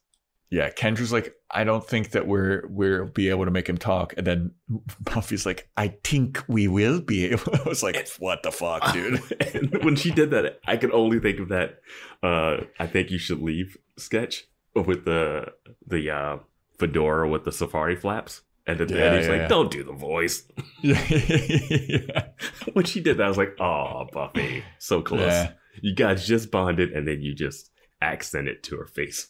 Yeah, 0.51 0.71
Kendra's 0.71 1.13
like, 1.13 1.35
I 1.51 1.65
don't 1.65 1.87
think 1.87 2.13
that 2.13 2.27
we're 2.27 2.67
we'll 2.69 3.05
be 3.07 3.29
able 3.29 3.45
to 3.45 3.51
make 3.51 3.69
him 3.69 3.77
talk, 3.77 4.15
and 4.17 4.27
then 4.27 4.53
Buffy's 5.01 5.45
like, 5.45 5.69
I 5.77 5.89
think 6.03 6.43
we 6.49 6.69
will 6.69 7.01
be 7.03 7.27
able. 7.33 7.55
I 7.55 7.69
was 7.69 7.83
like, 7.83 8.09
what 8.19 8.43
the 8.43 8.51
fuck, 8.51 8.93
dude? 8.95 9.21
and 9.55 9.85
when 9.85 9.95
she 9.97 10.11
did 10.11 10.31
that, 10.31 10.59
I 10.67 10.77
could 10.79 10.93
only 10.93 11.21
think 11.21 11.39
of 11.41 11.49
that. 11.51 11.81
Uh, 12.23 12.63
I 12.79 12.87
think 12.87 13.11
you 13.11 13.19
should 13.19 13.43
leave 13.43 13.77
sketch 13.99 14.45
with 14.75 15.05
the 15.05 15.53
the 15.87 16.11
uh, 16.11 16.39
fedora 16.79 17.29
with 17.29 17.45
the 17.45 17.53
safari 17.53 17.97
flaps, 17.97 18.41
And 18.67 18.79
then 18.81 18.89
Yeah, 18.89 19.17
he's 19.17 19.27
yeah, 19.27 19.33
like, 19.33 19.41
yeah. 19.43 19.49
"Don't 19.49 19.71
do 19.71 19.85
the 19.85 19.93
voice." 19.93 20.45
yeah. 20.83 22.29
when 22.73 22.85
she 22.87 23.01
did 23.01 23.19
that, 23.19 23.25
I 23.25 23.29
was 23.29 23.39
like, 23.39 23.55
"Oh, 23.61 24.07
Buffy, 24.13 24.65
so 24.79 25.03
close. 25.03 25.49
You 25.83 25.95
guys 25.95 26.27
just 26.27 26.51
bonded, 26.51 26.93
and 26.93 27.07
then 27.07 27.21
you 27.21 27.35
just 27.35 27.71
accent 28.01 28.49
it 28.49 28.63
to 28.65 28.77
her 28.77 28.87
face." 28.87 29.29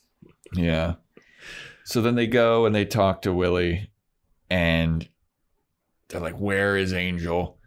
Yeah. 0.55 0.95
So 1.85 2.03
then 2.03 2.15
they 2.15 2.27
go 2.27 2.67
and 2.67 2.75
they 2.75 2.85
talk 2.85 3.23
to 3.23 3.33
Willie 3.33 3.91
and 4.51 5.09
they're 6.09 6.21
like, 6.21 6.39
Where 6.39 6.77
is 6.77 6.93
Angel? 6.93 7.59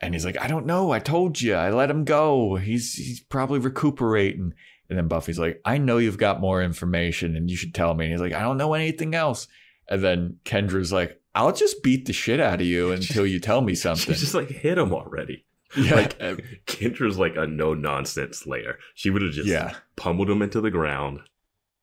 And 0.00 0.12
he's 0.12 0.24
like, 0.24 0.38
I 0.38 0.48
don't 0.48 0.66
know. 0.66 0.90
I 0.90 0.98
told 0.98 1.40
you. 1.40 1.54
I 1.54 1.70
let 1.70 1.90
him 1.90 2.04
go. 2.04 2.56
He's 2.56 2.94
he's 2.94 3.20
probably 3.20 3.58
recuperating. 3.58 4.52
And 4.88 4.98
then 4.98 5.08
Buffy's 5.08 5.38
like, 5.38 5.60
I 5.64 5.78
know 5.78 5.96
you've 5.96 6.18
got 6.18 6.40
more 6.40 6.62
information 6.62 7.36
and 7.36 7.50
you 7.50 7.56
should 7.56 7.74
tell 7.74 7.94
me. 7.94 8.04
And 8.04 8.12
he's 8.12 8.20
like, 8.20 8.34
I 8.34 8.42
don't 8.42 8.58
know 8.58 8.74
anything 8.74 9.14
else. 9.14 9.48
And 9.88 10.04
then 10.04 10.36
Kendra's 10.44 10.92
like, 10.92 11.20
I'll 11.34 11.52
just 11.52 11.82
beat 11.82 12.06
the 12.06 12.12
shit 12.12 12.40
out 12.40 12.60
of 12.60 12.66
you 12.66 12.92
until 12.92 13.26
you 13.26 13.40
tell 13.40 13.60
me 13.60 13.74
something. 13.74 14.12
She's 14.12 14.20
just 14.20 14.34
like, 14.34 14.48
"Hit 14.48 14.78
him 14.78 14.92
already." 14.92 15.44
yeah. 15.76 15.94
Like 15.94 16.18
Kendra's 16.66 17.18
like 17.18 17.36
a 17.36 17.46
no 17.46 17.74
nonsense 17.74 18.38
slayer. 18.38 18.78
She 18.94 19.10
would 19.10 19.22
have 19.22 19.32
just 19.32 19.48
yeah. 19.48 19.74
pummeled 19.96 20.30
him 20.30 20.42
into 20.42 20.60
the 20.60 20.70
ground 20.70 21.20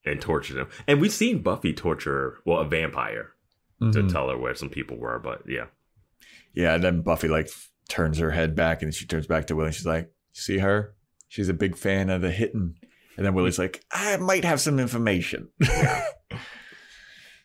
and 0.06 0.20
tortured 0.22 0.58
him. 0.58 0.68
And 0.88 1.00
we've 1.02 1.12
seen 1.14 1.42
Buffy 1.42 1.74
torture, 1.74 2.40
well, 2.46 2.60
a 2.60 2.66
vampire 2.66 3.34
to 3.80 3.86
Mhm. 4.04 4.12
tell 4.12 4.30
her 4.30 4.38
where 4.38 4.54
some 4.56 4.70
people 4.70 4.98
were, 4.98 5.18
but 5.20 5.42
yeah. 5.48 5.66
Yeah, 6.54 6.76
and 6.76 6.84
then 6.84 7.02
Buffy 7.02 7.28
like 7.28 7.50
turns 7.90 8.20
her 8.20 8.32
head 8.32 8.56
back 8.56 8.82
and 8.82 8.94
she 8.94 9.06
turns 9.06 9.28
back 9.28 9.48
to 9.48 9.56
Willie. 9.56 9.68
And 9.68 9.76
she's 9.76 9.86
like, 9.86 10.12
"See 10.34 10.60
her? 10.60 10.94
She's 11.28 11.50
a 11.50 11.54
big 11.54 11.76
fan 11.78 12.10
of 12.10 12.22
the 12.22 12.32
hitting." 12.32 12.76
And 13.18 13.26
then 13.26 13.34
Willie's 13.34 13.58
like, 13.60 13.84
"I 13.92 14.18
might 14.18 14.44
have 14.46 14.60
some 14.62 14.80
information." 14.80 15.50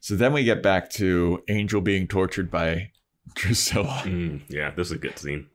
so 0.00 0.14
then 0.14 0.32
we 0.32 0.44
get 0.44 0.62
back 0.62 0.90
to 0.90 1.42
Angel 1.48 1.80
being 1.80 2.06
tortured 2.06 2.50
by 2.50 2.90
Drusilla. 3.34 4.02
Mm, 4.04 4.42
yeah, 4.48 4.70
this 4.70 4.88
is 4.88 4.92
a 4.92 4.98
good 4.98 5.18
scene. 5.18 5.46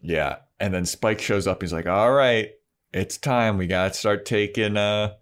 Yeah, 0.00 0.36
and 0.58 0.74
then 0.74 0.84
Spike 0.86 1.20
shows 1.20 1.46
up. 1.46 1.62
He's 1.62 1.72
like, 1.72 1.86
"All 1.86 2.12
right, 2.12 2.50
it's 2.92 3.16
time. 3.18 3.58
We 3.58 3.66
gotta 3.66 3.94
start 3.94 4.24
taking 4.26 4.76
uh 4.76 5.14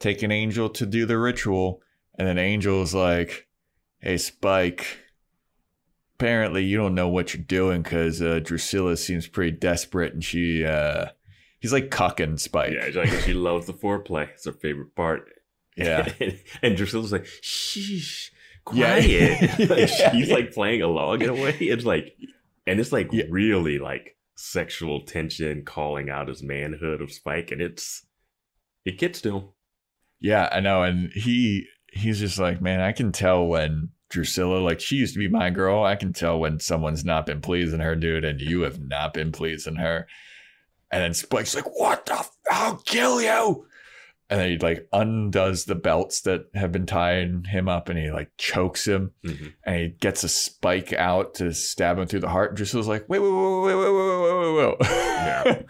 taking 0.00 0.30
Angel 0.30 0.68
to 0.70 0.86
do 0.86 1.06
the 1.06 1.18
ritual." 1.18 1.82
And 2.18 2.26
then 2.26 2.38
Angel's 2.38 2.94
like, 2.94 3.46
"Hey, 4.00 4.16
Spike." 4.18 4.98
Apparently, 6.16 6.64
you 6.64 6.76
don't 6.76 6.96
know 6.96 7.08
what 7.08 7.32
you're 7.32 7.44
doing 7.44 7.82
because 7.82 8.20
uh, 8.20 8.40
Drusilla 8.42 8.96
seems 8.96 9.28
pretty 9.28 9.52
desperate, 9.56 10.14
and 10.14 10.24
she 10.24 10.64
uh 10.64 11.06
he's 11.60 11.72
like 11.72 11.90
cucking 11.90 12.40
Spike. 12.40 12.72
Yeah, 12.72 13.00
like 13.02 13.10
she 13.20 13.34
loves 13.34 13.66
the 13.66 13.72
foreplay. 13.72 14.28
It's 14.30 14.46
her 14.46 14.52
favorite 14.52 14.96
part. 14.96 15.30
Yeah. 15.76 16.12
and, 16.20 16.40
and 16.60 16.76
Drusilla's 16.76 17.12
like, 17.12 17.26
shh, 17.40 18.30
Yeah. 18.72 18.98
quiet. 18.98 19.58
Like, 19.70 19.90
Yeah. 19.98 20.10
she's 20.12 20.28
like 20.30 20.52
playing 20.52 20.82
along 20.82 21.22
in 21.22 21.28
a 21.28 21.34
way. 21.34 21.54
It's 21.60 21.84
like, 21.84 22.16
and 22.66 22.80
it's 22.80 22.90
like 22.90 23.12
Yeah. 23.12 23.26
really 23.30 23.78
like 23.78 24.16
sexual 24.34 25.02
tension 25.02 25.64
calling 25.64 26.10
out 26.10 26.26
his 26.26 26.42
manhood 26.42 27.00
of 27.00 27.12
Spike. 27.12 27.52
And 27.52 27.60
it's, 27.62 28.04
it 28.84 28.98
gets 28.98 29.20
to 29.20 29.36
him. 29.36 29.44
Yeah, 30.20 30.48
I 30.50 30.60
know. 30.60 30.82
And 30.82 31.10
he 31.12 31.66
he's 31.92 32.18
just 32.20 32.38
like, 32.38 32.60
man, 32.60 32.80
I 32.80 32.92
can 32.92 33.12
tell 33.12 33.46
when 33.46 33.90
Drusilla, 34.08 34.58
like 34.58 34.80
she 34.80 34.96
used 34.96 35.14
to 35.14 35.18
be 35.18 35.28
my 35.28 35.50
girl. 35.50 35.84
I 35.84 35.96
can 35.96 36.12
tell 36.12 36.38
when 36.38 36.60
someone's 36.60 37.04
not 37.04 37.26
been 37.26 37.40
pleasing 37.40 37.80
her, 37.80 37.94
dude, 37.96 38.24
and 38.24 38.40
you 38.40 38.62
have 38.62 38.80
not 38.80 39.14
been 39.14 39.32
pleasing 39.32 39.76
her. 39.76 40.06
And 40.90 41.02
then 41.02 41.14
Spike's 41.14 41.54
like, 41.54 41.66
what 41.78 42.06
the 42.06 42.14
f- 42.14 42.36
I'll 42.50 42.76
kill 42.76 43.20
you. 43.20 43.66
And 44.30 44.38
then 44.40 44.50
he 44.50 44.58
like 44.58 44.86
undoes 44.92 45.64
the 45.64 45.74
belts 45.74 46.20
that 46.22 46.46
have 46.54 46.70
been 46.70 46.84
tying 46.84 47.44
him 47.44 47.66
up 47.68 47.88
and 47.88 47.98
he 47.98 48.10
like 48.10 48.30
chokes 48.36 48.86
him 48.86 49.12
Mhm. 49.24 49.54
and 49.64 49.76
he 49.76 49.88
gets 49.88 50.22
a 50.22 50.28
spike 50.28 50.92
out 50.92 51.34
to 51.36 51.52
stab 51.54 51.98
him 51.98 52.06
through 52.06 52.20
the 52.20 52.28
heart. 52.28 52.50
And 52.50 52.58
Drusilla's 52.58 52.88
like, 52.88 53.08
wait, 53.08 53.20
wait, 53.20 53.30
wait, 53.30 53.62
wait, 53.62 53.74
wait, 53.74 53.92
wait, 53.92 54.20
wait, 54.20 54.54
wait, 54.54 54.76
wait. 54.80 54.90
Yeah. 54.90 55.62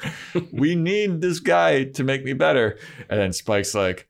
we 0.53 0.75
need 0.75 1.21
this 1.21 1.39
guy 1.39 1.85
to 1.85 2.03
make 2.05 2.25
me 2.25 2.33
better. 2.33 2.79
And 3.09 3.21
then 3.21 3.33
Spike's 3.33 3.75
like, 3.77 4.09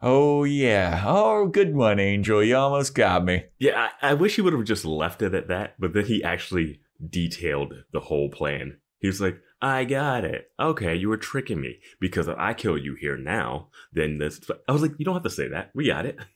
oh, 0.00 0.44
yeah. 0.44 1.02
Oh, 1.06 1.46
good 1.46 1.74
one, 1.74 1.98
Angel. 1.98 2.42
You 2.42 2.56
almost 2.56 2.94
got 2.94 3.24
me. 3.24 3.44
Yeah, 3.58 3.88
I, 4.02 4.10
I 4.10 4.14
wish 4.14 4.36
he 4.36 4.42
would 4.42 4.52
have 4.52 4.64
just 4.64 4.84
left 4.84 5.22
it 5.22 5.34
at 5.34 5.48
that, 5.48 5.74
but 5.78 5.92
then 5.94 6.06
he 6.06 6.22
actually 6.22 6.80
detailed 7.08 7.74
the 7.92 8.00
whole 8.00 8.30
plan. 8.30 8.78
He 9.00 9.06
was 9.06 9.20
like, 9.20 9.40
I 9.60 9.84
got 9.84 10.24
it. 10.24 10.50
Okay, 10.60 10.94
you 10.94 11.08
were 11.08 11.16
tricking 11.16 11.60
me 11.60 11.78
because 12.00 12.28
if 12.28 12.36
I 12.38 12.54
kill 12.54 12.78
you 12.78 12.94
here 12.94 13.16
now, 13.16 13.68
then 13.92 14.18
this. 14.18 14.40
I 14.68 14.72
was 14.72 14.82
like, 14.82 14.92
you 14.98 15.04
don't 15.04 15.14
have 15.14 15.24
to 15.24 15.30
say 15.30 15.48
that. 15.48 15.70
We 15.74 15.86
got 15.86 16.06
it. 16.06 16.18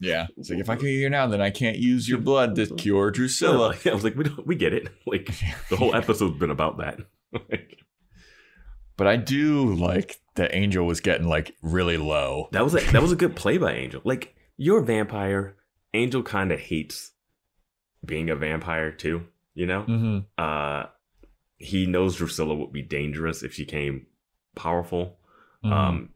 Yeah. 0.00 0.28
It's 0.38 0.48
like, 0.48 0.60
if 0.60 0.70
I 0.70 0.76
kill 0.76 0.88
you 0.88 1.00
here 1.00 1.10
now, 1.10 1.26
then 1.26 1.42
I 1.42 1.50
can't 1.50 1.76
use 1.76 2.08
your 2.08 2.18
blood 2.18 2.54
to 2.54 2.66
cure 2.76 3.10
Drusilla. 3.10 3.76
I 3.84 3.92
was 3.92 4.04
like, 4.04 4.14
we 4.14 4.24
don't, 4.24 4.46
we 4.46 4.54
get 4.54 4.72
it. 4.72 4.88
Like 5.06 5.26
the 5.68 5.76
whole 5.76 5.94
episode's 5.94 6.38
been 6.38 6.50
about 6.50 6.78
that. 6.78 7.00
Like, 7.32 7.76
But 8.96 9.06
I 9.06 9.16
do 9.16 9.74
like 9.74 10.16
that 10.36 10.54
Angel 10.54 10.86
was 10.86 11.00
getting 11.00 11.26
like 11.28 11.54
really 11.62 11.96
low. 11.96 12.48
that 12.52 12.64
was 12.64 12.74
a, 12.74 12.80
that 12.92 13.02
was 13.02 13.12
a 13.12 13.16
good 13.16 13.34
play 13.36 13.58
by 13.58 13.72
Angel. 13.72 14.00
Like 14.04 14.34
you're 14.56 14.80
a 14.82 14.84
vampire. 14.84 15.56
Angel 15.94 16.22
kind 16.22 16.52
of 16.52 16.60
hates 16.60 17.12
being 18.04 18.30
a 18.30 18.36
vampire 18.36 18.90
too. 18.92 19.26
You 19.54 19.66
know. 19.66 19.82
Mm-hmm. 19.82 20.18
Uh, 20.38 20.84
he 21.58 21.86
knows 21.86 22.16
Drusilla 22.16 22.54
would 22.54 22.72
be 22.72 22.82
dangerous 22.82 23.42
if 23.42 23.54
she 23.54 23.64
came 23.64 24.06
powerful. 24.54 25.16
Um, 25.64 25.72
Um, 25.72 26.08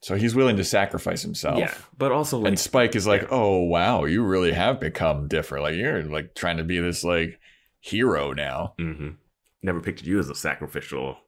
so 0.00 0.14
he's 0.16 0.34
willing 0.34 0.56
to 0.56 0.64
sacrifice 0.64 1.22
himself. 1.22 1.58
yeah, 1.58 1.74
but 1.96 2.10
also 2.12 2.38
like 2.38 2.48
and 2.48 2.58
Spike 2.58 2.94
is 2.96 3.06
like, 3.06 3.28
"Oh 3.30 3.62
wow, 3.64 4.04
you 4.04 4.24
really 4.24 4.52
have 4.52 4.80
become 4.80 5.28
different. 5.28 5.62
Like 5.64 5.74
you're 5.76 6.02
like 6.04 6.34
trying 6.34 6.56
to 6.58 6.64
be 6.64 6.78
this 6.80 7.02
like 7.04 7.38
hero 7.80 8.32
now." 8.32 8.74
Mm-hmm. 8.80 9.10
never 9.62 9.80
pictured 9.80 10.06
you 10.06 10.18
as 10.18 10.28
a 10.28 10.34
sacrificial 10.34 11.18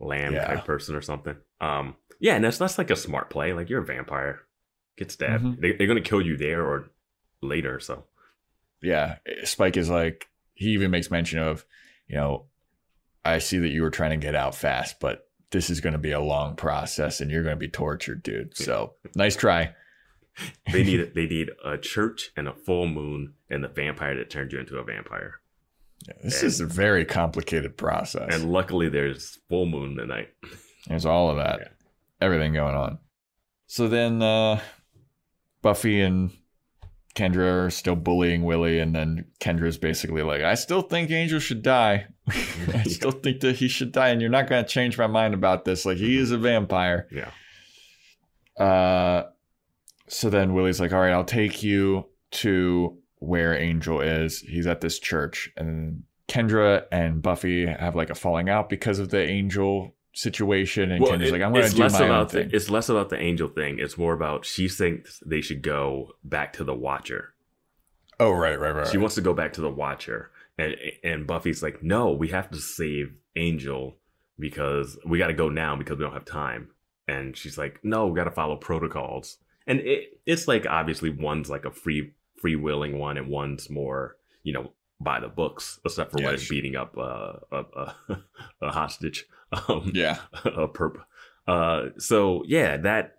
lamb 0.00 0.32
Yeah. 0.34 0.46
type 0.46 0.64
person 0.64 0.94
or 0.94 1.02
something. 1.02 1.36
Um, 1.64 1.96
yeah, 2.20 2.34
and 2.36 2.44
that's 2.44 2.58
that's 2.58 2.78
like 2.78 2.90
a 2.90 2.96
smart 2.96 3.30
play. 3.30 3.52
Like 3.52 3.68
you're 3.68 3.82
a 3.82 3.86
vampire, 3.86 4.40
get 4.96 5.10
stabbed. 5.10 5.44
Mhm. 5.44 5.60
They, 5.60 5.72
they're 5.72 5.86
gonna 5.86 6.00
kill 6.00 6.22
you 6.22 6.36
there 6.36 6.64
or 6.64 6.90
later. 7.42 7.80
So 7.80 8.04
Yeah, 8.82 9.16
Spike 9.44 9.76
is 9.76 9.88
like 9.90 10.28
he 10.54 10.70
even 10.70 10.90
makes 10.90 11.10
mention 11.10 11.38
of, 11.40 11.64
you 12.06 12.16
know, 12.16 12.46
I 13.24 13.38
see 13.38 13.58
that 13.58 13.70
you 13.70 13.82
were 13.82 13.90
trying 13.90 14.18
to 14.18 14.24
get 14.24 14.34
out 14.34 14.54
fast, 14.54 15.00
but 15.00 15.28
this 15.50 15.70
is 15.70 15.80
going 15.80 15.92
to 15.94 15.98
be 15.98 16.12
a 16.12 16.20
long 16.20 16.56
process 16.56 17.20
and 17.20 17.30
you're 17.30 17.42
going 17.42 17.56
to 17.56 17.60
be 17.60 17.68
tortured, 17.68 18.22
dude. 18.22 18.56
So 18.56 18.94
nice 19.14 19.36
try. 19.36 19.74
they 20.72 20.82
need 20.82 21.12
they 21.14 21.26
need 21.26 21.50
a 21.64 21.78
church 21.78 22.30
and 22.36 22.48
a 22.48 22.54
full 22.54 22.86
moon 22.86 23.34
and 23.50 23.64
the 23.64 23.68
vampire 23.68 24.16
that 24.16 24.30
turned 24.30 24.52
you 24.52 24.58
into 24.58 24.78
a 24.78 24.84
vampire. 24.84 25.40
Yeah, 26.06 26.14
this 26.22 26.42
is 26.42 26.60
a 26.60 26.66
very 26.66 27.04
complicated 27.04 27.76
process. 27.78 28.34
And 28.34 28.52
luckily, 28.52 28.88
there's 28.90 29.38
full 29.48 29.66
moon 29.66 29.96
tonight. 29.96 30.28
There's 30.88 31.06
all 31.06 31.30
of 31.30 31.36
that, 31.36 31.58
Yeah. 31.60 31.68
everything 32.20 32.52
going 32.52 32.74
on. 32.74 32.98
So 33.66 33.88
then 33.88 34.20
uh, 34.22 34.60
Buffy 35.62 36.00
and 36.02 36.30
Kendra 37.14 37.66
are 37.66 37.70
still 37.70 37.96
bullying 37.96 38.42
Willie, 38.42 38.80
and 38.80 38.94
then 38.94 39.26
Kendra's 39.40 39.78
basically 39.78 40.22
like, 40.22 40.42
I 40.42 40.54
still 40.54 40.82
think 40.82 41.10
Angel 41.10 41.38
should 41.38 41.62
die. 41.62 42.06
I 42.28 42.82
still 42.86 43.12
think 43.12 43.40
that 43.40 43.56
he 43.56 43.68
should 43.68 43.92
die, 43.92 44.08
and 44.10 44.20
you're 44.20 44.30
not 44.30 44.48
going 44.48 44.62
to 44.64 44.68
change 44.68 44.98
my 44.98 45.06
mind 45.06 45.32
about 45.34 45.64
this. 45.64 45.86
Like, 45.86 45.96
he 45.98 46.18
is 46.18 46.30
a 46.32 46.38
vampire. 46.38 47.08
Yeah. 47.10 47.30
Uh, 48.62 49.24
so 50.08 50.28
then 50.30 50.54
Willie's 50.54 50.80
like, 50.80 50.92
all 50.92 51.00
right, 51.00 51.12
I'll 51.12 51.24
take 51.24 51.62
you 51.62 52.06
to 52.32 52.98
where 53.18 53.56
Angel 53.56 54.00
is. 54.00 54.40
He's 54.40 54.66
at 54.66 54.80
this 54.80 54.98
church. 54.98 55.50
And 55.56 56.02
Kendra 56.28 56.84
and 56.92 57.22
Buffy 57.22 57.66
have 57.66 57.94
like 57.96 58.10
a 58.10 58.14
falling 58.14 58.48
out 58.48 58.68
because 58.68 58.98
of 58.98 59.10
the 59.10 59.22
Angel 59.22 59.93
situation. 60.14 60.90
And 60.92 61.04
Kendra's 61.04 61.28
it- 61.28 61.32
like, 61.32 61.42
I'm 61.42 61.52
going 61.52 61.62
to 61.62 61.66
it's 61.66 61.74
do 61.74 61.82
less 61.82 61.92
my 61.92 62.00
own 62.00 62.10
about 62.10 62.30
thing. 62.30 62.48
the, 62.48 62.56
it's 62.56 62.70
less 62.70 62.88
about 62.88 63.10
the 63.10 63.18
angel 63.20 63.48
thing. 63.48 63.78
It's 63.78 63.98
more 63.98 64.14
about 64.14 64.44
she 64.46 64.68
thinks 64.68 65.20
they 65.26 65.40
should 65.40 65.62
go 65.62 66.12
back 66.24 66.52
to 66.54 66.64
the 66.64 66.74
Watcher. 66.74 67.34
oh, 68.20 68.30
right, 68.32 68.58
right, 68.58 68.74
right. 68.74 68.86
She 68.88 68.96
wants 68.98 69.16
to 69.16 69.20
go 69.20 69.34
back 69.34 69.52
to 69.54 69.60
the 69.60 69.70
Watcher, 69.70 70.30
and 70.56 70.76
and 71.02 71.26
Buffy's 71.26 71.62
like, 71.62 71.82
no, 71.82 72.12
we 72.12 72.28
have 72.28 72.50
to 72.52 72.58
save 72.58 73.16
Angel 73.36 73.96
because 74.38 74.98
we 75.06 75.18
got 75.18 75.28
to 75.28 75.34
go 75.34 75.48
now 75.48 75.76
because 75.76 75.98
we 75.98 76.04
don't 76.04 76.12
have 76.14 76.24
time. 76.24 76.68
And 77.06 77.36
she's 77.36 77.58
like, 77.58 77.80
no, 77.82 78.06
we 78.06 78.16
got 78.16 78.24
to 78.24 78.30
follow 78.30 78.56
protocols. 78.56 79.36
And 79.66 79.80
it, 79.80 80.20
it's 80.26 80.48
like 80.48 80.66
obviously 80.66 81.10
one's 81.10 81.50
like 81.50 81.64
a 81.64 81.70
free 81.70 82.12
free 82.40 82.56
willing 82.56 82.98
one, 82.98 83.16
and 83.16 83.28
one's 83.28 83.68
more 83.70 84.16
you 84.42 84.52
know 84.52 84.72
by 85.00 85.18
the 85.20 85.28
books, 85.28 85.80
except 85.84 86.12
for 86.12 86.20
Yeah, 86.20 86.26
when 86.26 86.34
it's 86.34 86.48
beating 86.48 86.76
up 86.76 86.96
uh, 86.96 87.32
a, 87.50 87.64
a, 87.76 87.94
a 88.62 88.70
hostage. 88.70 89.26
Um, 89.68 89.90
yeah. 89.94 90.18
a 90.44 90.68
perp. 90.68 90.96
Uh, 91.46 91.90
so 91.98 92.42
yeah, 92.46 92.76
that 92.78 93.16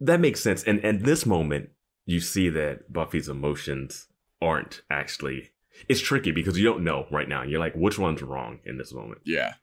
that 0.00 0.20
makes 0.20 0.40
sense. 0.40 0.62
And 0.64 0.84
and 0.84 1.02
this 1.02 1.26
moment, 1.26 1.70
you 2.06 2.20
see 2.20 2.48
that 2.50 2.92
Buffy's 2.92 3.28
emotions 3.28 4.08
aren't 4.40 4.82
actually. 4.90 5.50
It's 5.88 6.00
tricky 6.00 6.32
because 6.32 6.58
you 6.58 6.64
don't 6.64 6.84
know 6.84 7.06
right 7.10 7.28
now. 7.28 7.42
You're 7.42 7.60
like, 7.60 7.74
which 7.74 7.98
one's 7.98 8.22
wrong 8.22 8.60
in 8.64 8.76
this 8.78 8.92
moment? 8.92 9.20
Yeah. 9.24 9.54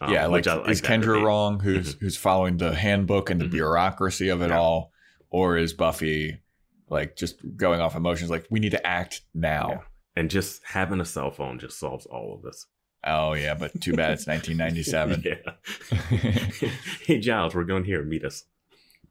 Um, 0.00 0.12
yeah. 0.12 0.26
Like, 0.26 0.46
I 0.46 0.58
is 0.70 0.80
Kendra 0.80 1.22
wrong 1.22 1.60
who's, 1.64 1.94
who's 2.00 2.16
following 2.16 2.56
the 2.56 2.74
handbook 2.74 3.28
and 3.30 3.40
the 3.40 3.44
Mhm. 3.44 3.50
bureaucracy 3.52 4.28
of 4.30 4.40
it 4.40 4.48
Yeah. 4.48 4.58
all? 4.58 4.92
Or 5.30 5.56
is 5.58 5.72
Buffy 5.74 6.40
like 6.88 7.14
just 7.16 7.36
going 7.56 7.80
off 7.80 7.94
emotions. 7.94 8.30
Like 8.30 8.46
we 8.50 8.58
need 8.60 8.72
to 8.72 8.86
act 8.86 9.22
now. 9.34 9.68
Yeah. 9.70 9.78
And 10.16 10.30
just 10.30 10.62
having 10.64 11.00
a 11.00 11.04
cell 11.04 11.30
phone 11.30 11.58
just 11.58 11.78
solves 11.78 12.04
all 12.06 12.34
of 12.34 12.42
this. 12.42 12.66
Oh 13.04 13.32
yeah, 13.32 13.54
but 13.54 13.80
too 13.80 13.94
bad 13.94 14.12
it's 14.12 14.26
1997. 14.26 15.24
yeah. 15.24 16.70
hey 17.06 17.18
Giles, 17.18 17.54
we're 17.54 17.64
going 17.64 17.84
here. 17.84 18.02
Meet 18.02 18.24
us. 18.24 18.44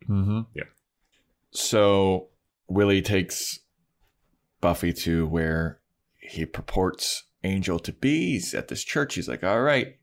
mm-hmm. 0.08 0.42
Yeah. 0.54 0.64
So 1.52 2.28
Willie 2.68 3.02
takes 3.02 3.60
Buffy 4.62 4.94
to 4.94 5.26
where 5.26 5.80
he 6.18 6.46
purports 6.46 7.24
Angel 7.44 7.80
to 7.80 7.92
be. 7.92 8.34
He's 8.34 8.54
at 8.54 8.68
this 8.68 8.84
church. 8.84 9.16
He's 9.16 9.28
like, 9.28 9.44
"All 9.44 9.62
right, 9.62 9.98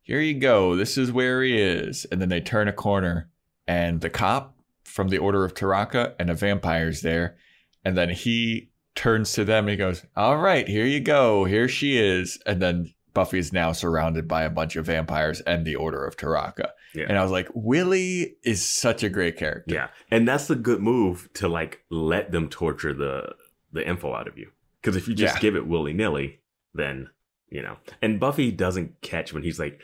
here 0.00 0.20
you 0.20 0.34
go. 0.38 0.74
This 0.76 0.96
is 0.96 1.12
where 1.12 1.42
he 1.42 1.58
is." 1.58 2.06
And 2.10 2.20
then 2.20 2.30
they 2.30 2.40
turn 2.40 2.68
a 2.68 2.72
corner, 2.72 3.28
and 3.66 4.00
the 4.00 4.10
cop 4.10 4.56
from 4.84 5.08
the 5.08 5.18
Order 5.18 5.44
of 5.44 5.54
Taraka 5.54 6.14
and 6.18 6.30
a 6.30 6.34
vampire's 6.34 7.02
there, 7.02 7.36
and 7.84 7.96
then 7.96 8.08
he 8.10 8.70
turns 8.94 9.32
to 9.32 9.44
them 9.44 9.64
and 9.64 9.70
he 9.72 9.76
goes, 9.76 10.06
"All 10.16 10.38
right, 10.38 10.66
here 10.66 10.86
you 10.86 11.00
go. 11.00 11.44
Here 11.44 11.68
she 11.68 11.98
is." 11.98 12.38
And 12.46 12.62
then 12.62 12.94
Buffy 13.18 13.38
is 13.40 13.52
now 13.52 13.72
surrounded 13.72 14.28
by 14.28 14.44
a 14.44 14.50
bunch 14.50 14.76
of 14.76 14.86
vampires 14.86 15.40
and 15.40 15.64
the 15.66 15.74
Order 15.74 16.04
of 16.04 16.16
Taraka. 16.16 16.68
Yeah. 16.94 17.06
And 17.08 17.18
I 17.18 17.22
was 17.24 17.32
like, 17.32 17.48
Willie 17.52 18.36
is 18.44 18.64
such 18.64 19.02
a 19.02 19.08
great 19.08 19.36
character. 19.36 19.74
Yeah. 19.74 19.88
And 20.10 20.28
that's 20.28 20.48
a 20.50 20.54
good 20.54 20.80
move 20.80 21.28
to 21.34 21.48
like 21.48 21.82
let 21.90 22.30
them 22.30 22.48
torture 22.48 22.94
the 22.94 23.34
the 23.72 23.84
info 23.86 24.14
out 24.14 24.28
of 24.28 24.38
you. 24.38 24.52
Because 24.80 24.94
if 24.94 25.08
you 25.08 25.14
just 25.16 25.34
Yeah. 25.36 25.40
give 25.40 25.56
it 25.56 25.66
willy 25.66 25.92
nilly, 25.92 26.38
then 26.74 27.10
you 27.50 27.60
know. 27.60 27.76
And 28.00 28.20
Buffy 28.20 28.52
doesn't 28.52 29.00
catch 29.00 29.32
when 29.32 29.42
he's 29.42 29.58
like, 29.58 29.80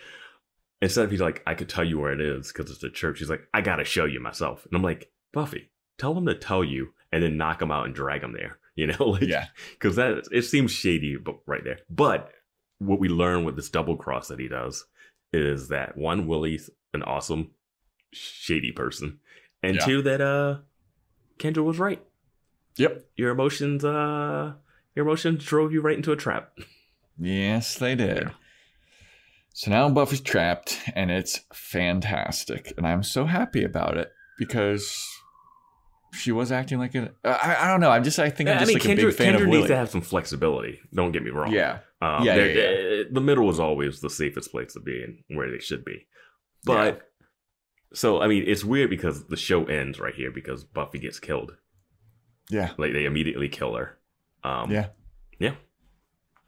instead 0.81 1.05
of 1.07 1.11
he's 1.11 1.21
like, 1.21 1.43
I 1.45 1.55
could 1.55 1.69
tell 1.69 1.85
you 1.85 1.99
where 1.99 2.13
it 2.13 2.21
is 2.21 2.53
because 2.53 2.71
it's 2.71 2.85
a 2.85 2.91
church. 2.91 3.19
He's 3.19 3.31
like, 3.31 3.49
I 3.53 3.63
gotta 3.63 3.85
show 3.85 4.05
you 4.05 4.21
myself. 4.21 4.65
And 4.67 4.77
I'm 4.77 4.83
like, 4.83 5.11
Buffy, 5.33 5.71
tell 5.99 6.17
him 6.17 6.27
to 6.27 6.37
tell 6.37 6.63
you, 6.63 6.93
and 7.11 7.21
then 7.23 7.37
knock 7.37 7.61
him 7.61 7.73
out 7.73 7.87
and 7.87 7.95
drag 7.95 8.23
him 8.23 8.33
there. 8.33 8.59
You 8.77 8.89
know, 8.89 9.05
like, 9.11 9.23
Yeah. 9.23 9.47
because 9.79 9.95
that 9.95 10.25
it 10.33 10.43
seems 10.43 10.73
shady, 10.73 11.17
but 11.17 11.37
right 11.47 11.63
there. 11.63 11.79
But 11.89 12.33
what 12.79 13.01
we 13.01 13.09
learn 13.09 13.45
with 13.45 13.57
this 13.57 13.71
double 13.71 13.97
cross 13.97 14.29
that 14.29 14.39
he 14.41 14.49
does 14.49 14.85
is 15.33 15.69
that 15.69 15.97
one, 15.97 16.27
Willie's 16.27 16.71
an 16.93 17.03
awesome 17.03 17.51
shady 18.13 18.73
person, 18.73 19.19
and 19.63 19.77
Yeah. 19.77 19.85
two, 19.85 20.03
that 20.03 20.21
uh, 20.21 20.59
Kendra 21.39 21.65
was 21.65 21.79
right. 21.79 22.03
Yep. 22.77 23.05
Your 23.17 23.31
emotions, 23.31 23.85
uh, 23.85 24.53
your 24.95 25.05
emotions 25.07 25.45
drove 25.45 25.73
you 25.73 25.81
right 25.81 25.97
into 25.97 26.13
a 26.13 26.17
trap. 26.17 26.57
Yes, 27.19 27.79
they 27.79 27.95
did. 27.95 28.19
Yeah. 28.25 28.31
So 29.53 29.71
now 29.71 29.89
Buffy's 29.89 30.21
trapped, 30.21 30.81
and 30.97 31.11
it's 31.13 31.41
fantastic, 31.53 32.73
and 32.77 32.87
I'm 32.87 33.05
so 33.05 33.25
happy 33.27 33.63
about 33.63 33.97
it 33.97 34.11
because 34.37 35.14
she 36.15 36.33
was 36.33 36.51
acting 36.53 36.79
like 36.79 36.95
a. 36.95 37.11
I, 37.25 37.57
I 37.65 37.69
don't 37.69 37.81
know. 37.81 37.91
I'm 37.91 38.05
just. 38.05 38.19
I 38.19 38.31
think 38.31 38.49
I'm 38.49 38.57
I 38.57 38.61
just 38.61 38.69
mean, 38.69 38.79
like 38.79 38.87
Kendra, 38.99 39.03
a 39.03 39.07
big 39.07 39.15
fan 39.17 39.35
Kendra 39.35 39.43
of 39.43 39.49
needs 39.49 39.67
to 39.69 39.77
have 39.77 39.91
some 39.91 40.01
flexibility. 40.01 40.81
Don't 40.95 41.13
get 41.13 41.23
me 41.23 41.31
wrong. 41.31 41.53
yeah. 41.53 41.79
Um, 42.01 42.25
Yeah, 42.25 42.35
they're- 42.37 42.99
yeah, 42.99 43.01
uh, 43.01 43.05
The 43.13 43.21
middle 43.21 43.49
is 43.51 43.59
always 43.61 44.01
the 44.01 44.11
safest 44.11 44.51
place 44.51 44.73
to 44.75 44.81
be 44.81 45.03
and 45.03 45.19
where 45.37 45.51
they 45.51 45.59
should 45.59 45.85
be. 45.85 46.07
But 46.65 47.09
so 47.93 48.21
I 48.21 48.27
mean, 48.27 48.45
it's 48.47 48.65
weird 48.65 48.91
because 48.91 49.27
the 49.27 49.37
show 49.37 49.65
ends 49.67 49.99
right 50.01 50.15
here 50.15 50.31
because 50.31 50.65
Buffy 50.65 50.99
gets 50.99 51.19
killed. 51.21 51.53
Yeah. 52.51 52.71
Like 52.77 52.93
they 52.93 53.05
immediately 53.05 53.49
kill 53.49 53.75
her. 53.75 53.99
Um, 54.43 54.71
Yeah. 54.71 54.89
yeah, 55.39 55.55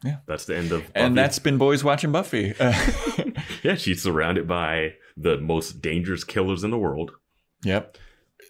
Yeah. 0.04 0.16
That's 0.26 0.44
the 0.44 0.56
end 0.56 0.72
of. 0.72 0.84
And 0.94 1.16
that's 1.16 1.38
been 1.38 1.56
boys 1.58 1.82
watching 1.82 2.12
Buffy. 2.12 2.54
yeah. 3.62 3.76
She's 3.76 4.02
surrounded 4.02 4.46
by 4.46 4.94
the 5.16 5.38
most 5.38 5.80
dangerous 5.80 6.24
killers 6.24 6.62
in 6.64 6.70
the 6.70 6.78
world. 6.78 7.12
yep. 7.64 7.96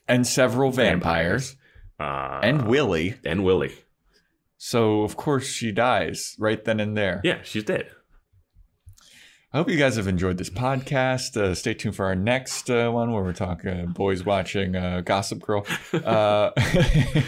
And 0.08 0.26
several 0.26 0.70
vampires, 0.70 1.56
Uh, 1.98 2.40
and 2.42 2.68
Willie. 2.68 3.16
and 3.24 3.42
Willie. 3.44 3.74
So 4.58 5.02
of 5.02 5.16
course 5.16 5.46
she 5.48 5.72
dies 5.72 6.34
right 6.38 6.64
then 6.64 6.80
and 6.80 6.96
there. 6.96 7.20
Yeah, 7.24 7.38
she's 7.42 7.64
dead. 7.64 7.88
I 9.52 9.58
hope 9.58 9.70
you 9.70 9.76
guys 9.78 9.96
have 9.96 10.06
enjoyed 10.08 10.36
this 10.38 10.50
podcast. 10.50 11.36
Uh, 11.36 11.54
stay 11.54 11.72
tuned 11.74 11.96
for 11.96 12.04
our 12.06 12.14
next 12.14 12.68
uh, 12.70 12.90
one 12.90 13.12
where 13.12 13.22
we're 13.22 13.32
talking 13.32 13.86
boys 13.88 14.24
watching 14.24 14.76
uh, 14.76 15.00
Gossip 15.04 15.40
Girl. 15.40 15.66
Uh, 15.94 16.50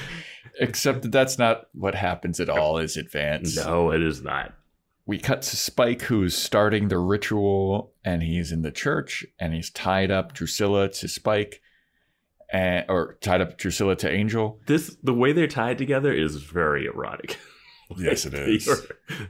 except 0.60 1.02
that 1.02 1.12
that's 1.12 1.38
not 1.38 1.68
what 1.72 1.94
happens 1.94 2.40
at 2.40 2.48
all, 2.50 2.78
is 2.78 2.96
it, 2.96 3.10
Vance? 3.10 3.56
No, 3.56 3.90
it 3.92 4.02
is 4.02 4.22
not. 4.22 4.54
We 5.06 5.18
cut 5.18 5.42
to 5.42 5.56
Spike, 5.56 6.02
who's 6.02 6.36
starting 6.36 6.88
the 6.88 6.98
ritual, 6.98 7.92
and 8.04 8.22
he's 8.22 8.52
in 8.52 8.60
the 8.62 8.70
church, 8.72 9.24
and 9.38 9.54
he's 9.54 9.70
tied 9.70 10.10
up 10.10 10.34
Drusilla 10.34 10.88
to 10.90 11.08
Spike, 11.08 11.62
and 12.50 12.84
or 12.88 13.18
tied 13.20 13.40
up 13.40 13.58
Drusilla 13.58 13.96
to 13.96 14.10
Angel. 14.10 14.60
This 14.66 14.96
the 15.02 15.14
way 15.14 15.32
they're 15.32 15.46
tied 15.46 15.78
together 15.78 16.12
is 16.12 16.36
very 16.36 16.86
erotic. 16.86 17.38
Yes, 17.96 18.26
it 18.26 18.34
is. 18.34 18.66
They 18.66 18.72
are, 18.72 18.78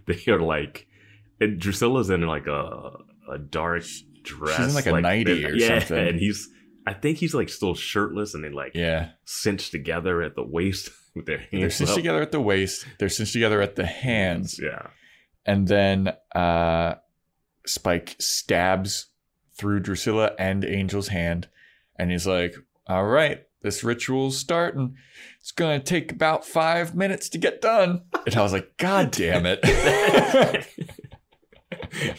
they 0.06 0.32
are 0.32 0.40
like, 0.40 0.88
and 1.40 1.60
Drusilla's 1.60 2.10
in 2.10 2.22
like 2.22 2.48
a 2.48 2.90
a 3.30 3.38
dark 3.38 3.84
dress. 4.24 4.58
in, 4.70 4.74
like, 4.74 4.86
a 4.86 5.00
nightie 5.00 5.44
or 5.46 5.54
yeah, 5.54 5.78
something. 5.78 6.08
and 6.08 6.18
he's 6.18 6.48
I 6.84 6.92
think 6.92 7.18
he's 7.18 7.34
like 7.34 7.50
still 7.50 7.74
shirtless 7.76 8.34
and 8.34 8.42
they 8.42 8.48
like 8.48 8.72
Yeah, 8.74 9.10
cinched 9.26 9.70
together 9.70 10.22
at 10.22 10.34
the 10.34 10.42
waist 10.42 10.90
with 11.14 11.26
their 11.26 11.38
hands. 11.38 11.50
they're 11.52 11.70
cinched 11.70 11.92
up. 11.92 11.96
together 11.98 12.20
at 12.20 12.32
the 12.32 12.40
waist. 12.40 12.84
They're 12.98 13.08
cinched 13.08 13.32
together 13.32 13.62
at 13.62 13.76
the 13.76 13.86
hands. 13.86 14.58
Yeah, 14.60 14.88
And 15.46 15.68
then 15.68 16.12
uh, 16.34 16.94
Spike 17.64 18.16
stabs 18.18 19.06
through 19.56 19.80
Drusilla 19.80 20.32
and 20.36 20.64
Angel's 20.64 21.08
hand. 21.08 21.46
And 21.96 22.10
he's 22.10 22.26
like, 22.26 22.56
All 22.88 23.04
right, 23.04 23.42
this 23.62 23.84
ritual's 23.84 24.38
starting. 24.38 24.96
It's 25.40 25.52
going 25.52 25.78
to 25.80 25.84
take 25.84 26.10
about 26.12 26.44
five 26.44 26.94
minutes 26.94 27.28
to 27.30 27.38
get 27.38 27.60
done. 27.60 28.02
And 28.26 28.34
I 28.36 28.42
was 28.42 28.52
like, 28.52 28.76
God 28.78 29.10
damn 29.10 29.44
it. 29.46 29.60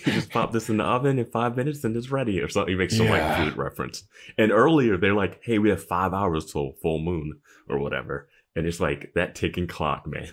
you 0.05 0.13
just 0.13 0.29
pop 0.29 0.51
this 0.51 0.69
in 0.69 0.77
the 0.77 0.83
oven 0.83 1.19
in 1.19 1.25
five 1.25 1.55
minutes 1.57 1.83
and 1.83 1.95
it's 1.95 2.11
ready 2.11 2.39
or 2.39 2.47
something. 2.49 2.73
He 2.73 2.77
makes 2.77 2.95
some 2.97 3.07
Yeah. 3.07 3.37
like 3.37 3.37
food 3.49 3.57
reference. 3.57 4.03
And 4.37 4.51
earlier 4.51 4.97
they're 4.97 5.13
like, 5.13 5.39
"Hey, 5.43 5.59
we 5.59 5.69
have 5.69 5.83
five 5.83 6.13
hours 6.13 6.51
till 6.51 6.73
full 6.81 6.99
moon 6.99 7.39
or 7.67 7.79
whatever," 7.79 8.29
and 8.55 8.65
it's 8.67 8.79
like 8.79 9.13
that 9.15 9.35
ticking 9.35 9.67
clock, 9.67 10.05
man. 10.07 10.29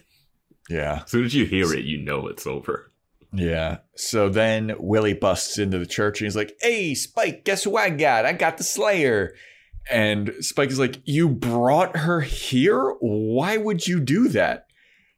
yeah. 0.68 1.02
As 1.04 1.10
soon 1.10 1.24
as 1.24 1.34
you 1.34 1.44
hear 1.46 1.72
it, 1.72 1.84
you 1.84 1.98
know 2.02 2.26
it's 2.26 2.46
over. 2.46 2.92
Yeah. 3.32 3.78
So 3.96 4.28
then 4.28 4.74
Willie 4.78 5.14
busts 5.14 5.58
into 5.58 5.78
the 5.78 5.86
church 5.86 6.20
and 6.20 6.26
he's 6.26 6.36
like, 6.36 6.56
Hey, 6.60 6.94
Spike, 6.94 7.44
guess 7.44 7.64
who 7.64 7.76
I 7.76 7.90
got? 7.90 8.24
I 8.24 8.32
got 8.32 8.56
the 8.58 8.64
Slayer. 8.64 9.34
And 9.90 10.34
Spike 10.40 10.70
is 10.70 10.78
like, 10.78 11.00
You 11.04 11.28
brought 11.28 11.96
her 11.96 12.20
here? 12.20 12.94
Why 13.00 13.56
would 13.56 13.86
you 13.86 14.00
do 14.00 14.28
that? 14.28 14.66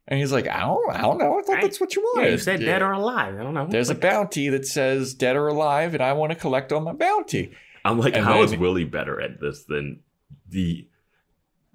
And 0.07 0.19
he's 0.19 0.31
like, 0.31 0.47
I 0.47 0.61
don't, 0.61 0.89
I 0.89 1.01
don't 1.01 1.19
know. 1.19 1.37
I 1.37 1.43
thought 1.43 1.61
that's 1.61 1.79
what 1.79 1.95
you 1.95 2.01
wanted. 2.01 2.25
Yeah. 2.25 2.31
You 2.31 2.37
said 2.39 2.61
yeah. 2.61 2.65
dead 2.65 2.81
or 2.81 2.91
alive. 2.91 3.35
I 3.39 3.43
don't 3.43 3.53
know. 3.53 3.67
There's 3.69 3.91
a 3.91 3.95
bounty 3.95 4.49
that 4.49 4.65
says 4.65 5.13
dead 5.13 5.35
or 5.35 5.47
alive, 5.47 5.93
and 5.93 6.01
I 6.01 6.13
want 6.13 6.31
to 6.31 6.35
collect 6.35 6.73
on 6.73 6.83
my 6.83 6.93
bounty. 6.93 7.51
I'm 7.85 7.99
like, 7.99 8.15
and 8.15 8.25
how 8.25 8.41
is 8.41 8.49
then- 8.51 8.59
Willie 8.59 8.85
better 8.85 9.21
at 9.21 9.39
this 9.39 9.65
than 9.65 9.99
the, 10.49 10.87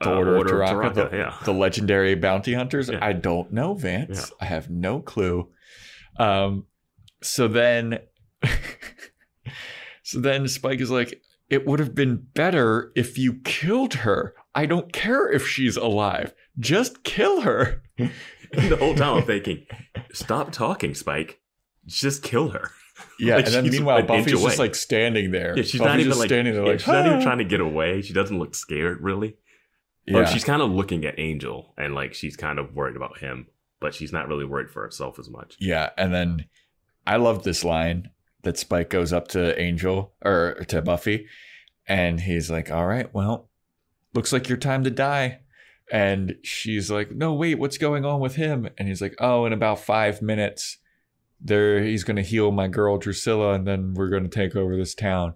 The 0.01 0.11
uh, 0.11 0.15
Order, 0.17 0.63
of 0.63 0.69
Taraka, 0.69 0.93
Taraka? 0.93 1.11
the, 1.11 1.17
yeah. 1.17 1.37
the 1.45 1.53
legendary 1.53 2.17
bounty 2.17 2.55
hunters. 2.55 2.91
Yeah. 2.91 2.99
I 3.01 3.13
don't 3.13 3.53
know, 3.53 3.75
Vance. 3.75 4.31
Yeah. 4.31 4.37
I 4.41 4.45
have 4.47 4.69
no 4.69 4.99
clue. 4.99 5.49
Um, 6.19 6.67
so 7.23 7.47
then, 7.47 8.01
so 10.03 10.21
then 10.21 10.49
Spike 10.49 10.81
is 10.81 10.91
like, 10.91 11.23
"It 11.51 11.67
would 11.67 11.79
have 11.81 11.95
been 11.95 12.27
better 12.35 12.93
if 12.95 13.19
you 13.19 13.35
killed 13.45 13.95
her. 13.95 14.35
I 14.55 14.67
don't 14.67 14.93
care 14.93 15.31
if 15.31 15.47
she's 15.47 15.77
alive. 15.77 16.35
Just 16.59 17.03
kill 17.05 17.43
her." 17.43 17.83
The 18.53 18.77
whole 18.77 18.95
time 18.95 19.17
I'm 19.17 19.25
thinking, 19.25 19.67
stop 20.13 20.53
talking, 20.53 20.95
Spike. 20.95 21.41
Just 21.87 22.23
kill 22.23 22.51
her. 22.51 22.71
Yeah, 23.19 23.35
Like, 23.35 23.47
and 23.47 23.55
then 23.55 23.69
meanwhile, 23.69 24.01
Buffy's 24.05 24.27
just 24.27 24.45
away. 24.45 24.55
like 24.57 24.77
standing 24.77 25.33
there. 25.33 25.57
Yeah, 25.57 25.65
she's 25.65 25.81
Buffy's 25.81 25.93
not 25.93 25.99
even 26.01 26.19
like, 26.19 26.29
standing 26.29 26.55
there, 26.55 26.63
yeah, 26.63 26.71
like 26.71 26.79
she's 26.79 26.87
not 26.87 27.05
even 27.05 27.19
"Ah." 27.19 27.23
trying 27.25 27.39
to 27.39 27.45
get 27.45 27.61
away. 27.61 28.01
She 28.03 28.13
doesn't 28.13 28.39
look 28.39 28.55
scared, 28.55 29.01
really. 29.01 29.37
Yeah. 30.07 30.19
Or 30.19 30.27
she's 30.27 30.45
kind 30.45 30.63
of 30.63 30.71
looking 30.71 31.05
at 31.05 31.19
Angel 31.19 31.75
and 31.77 31.97
like 31.97 32.15
she's 32.15 32.37
kind 32.37 32.61
of 32.61 32.75
worried 32.77 32.95
about 32.95 33.19
him, 33.19 33.49
but 33.81 33.93
she's 33.93 34.13
not 34.13 34.29
really 34.29 34.45
worried 34.45 34.71
for 34.71 34.83
herself 34.83 35.19
as 35.19 35.29
much. 35.29 35.57
Yeah, 35.59 35.91
and 35.99 36.15
then 36.15 36.45
I 37.05 37.17
love 37.17 37.43
this 37.43 37.65
line 37.65 38.11
that 38.45 38.59
Spike 38.59 38.91
goes 38.91 39.13
up 39.13 39.29
to 39.29 39.61
Angel 39.61 40.13
or 40.25 40.65
to 40.69 40.83
Buffy, 40.83 41.27
and 41.87 42.21
he's 42.21 42.51
like, 42.51 42.71
"All 42.71 42.87
right, 42.87 43.13
well, 43.13 43.51
looks 44.15 44.33
like 44.33 44.49
your 44.49 44.59
time 44.59 44.85
to 44.85 44.91
die." 44.91 45.41
And 45.93 46.37
she's 46.43 46.91
like, 46.91 47.11
"No, 47.11 47.35
wait, 47.35 47.59
what's 47.59 47.79
going 47.79 48.05
on 48.05 48.21
with 48.21 48.37
him?" 48.37 48.69
And 48.79 48.89
he's 48.89 49.03
like, 49.03 49.17
"Oh, 49.19 49.45
in 49.47 49.53
about 49.53 49.81
five 49.81 50.23
minutes, 50.23 50.79
there 51.41 51.83
he's 51.83 52.05
to 52.17 52.23
heal 52.23 52.51
my 52.51 52.69
girl 52.69 52.99
Drusilla, 52.99 53.53
and 53.55 53.67
then 53.67 53.95
we're 53.95 54.11
to 54.25 54.29
take 54.29 54.57
over 54.57 54.77
this 54.77 54.95
town." 54.95 55.35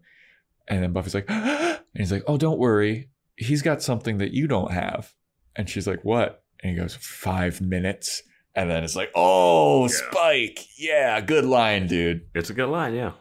And 0.68 0.82
then 0.82 0.92
Buffy's 0.92 1.14
like, 1.14 1.28
and 1.30 1.80
he's 1.94 2.12
like, 2.12 2.24
"Oh, 2.26 2.36
don't 2.36 2.58
worry, 2.58 3.10
he's 3.36 3.62
got 3.62 3.82
something 3.82 4.18
that 4.18 4.32
you 4.32 4.46
don't 4.46 4.72
have." 4.72 5.14
And 5.56 5.68
she's 5.68 5.86
like, 5.86 6.04
"What?" 6.04 6.44
And 6.62 6.72
he 6.72 6.78
goes, 6.78 6.94
five 6.96 7.60
minutes." 7.60 8.22
And 8.54 8.68
then 8.70 8.82
it's 8.84 8.96
like, 8.96 9.10
oh, 9.14 9.82
Yeah. 9.82 9.88
Spike. 9.88 10.58
Yeah, 10.78 11.20
good 11.20 11.44
line, 11.44 11.86
dude. 11.86 12.22
It's 12.34 12.50
a 12.50 12.54
good 12.54 12.68
line, 12.68 12.94
yeah. 12.94 13.12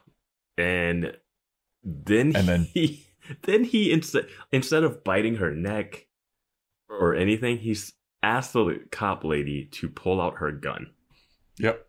And 0.57 1.15
then 1.83 2.35
And 2.35 2.47
then- 2.47 2.67
he 2.73 3.05
then 3.43 3.63
he 3.63 3.91
instead 3.91 4.27
instead 4.51 4.83
of 4.83 5.03
biting 5.03 5.35
her 5.35 5.51
neck, 5.53 6.05
or 6.89 7.13
anything. 7.15 7.57
He's 7.57 7.93
asked 8.23 8.53
the 8.53 8.79
cop 8.91 9.23
lady 9.25 9.65
to 9.73 9.89
pull 9.89 10.21
out 10.21 10.35
her 10.37 10.51
gun. 10.51 10.87
Yep. 11.59 11.85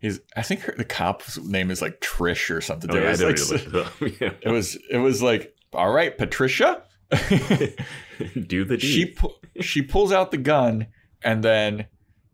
He's. 0.00 0.20
I 0.36 0.42
think 0.42 0.60
her, 0.62 0.74
the 0.76 0.84
cop's 0.84 1.38
name 1.38 1.70
is 1.70 1.80
like 1.80 2.00
Trish 2.00 2.54
or 2.54 2.60
something. 2.60 2.90
Oh, 2.90 2.96
yeah, 2.96 3.06
I 3.06 3.10
was 3.10 3.50
like 3.52 3.62
it. 4.00 4.16
Yeah. 4.20 4.32
It 4.42 4.48
was 4.50 4.76
it 4.90 4.98
was 4.98 5.22
like, 5.22 5.54
all 5.72 5.92
right, 5.92 6.16
Patricia. 6.18 6.82
Do 8.48 8.64
the 8.64 8.76
deed. 8.76 8.80
she 8.80 9.06
pu- 9.06 9.34
she 9.60 9.82
pulls 9.82 10.12
out 10.12 10.30
the 10.30 10.36
gun 10.36 10.88
and 11.22 11.42
then 11.42 11.86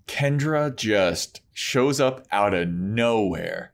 Kendra 0.07 0.75
just 0.75 1.41
shows 1.53 2.01
up 2.01 2.27
out 2.31 2.55
of 2.55 2.69
nowhere 2.69 3.73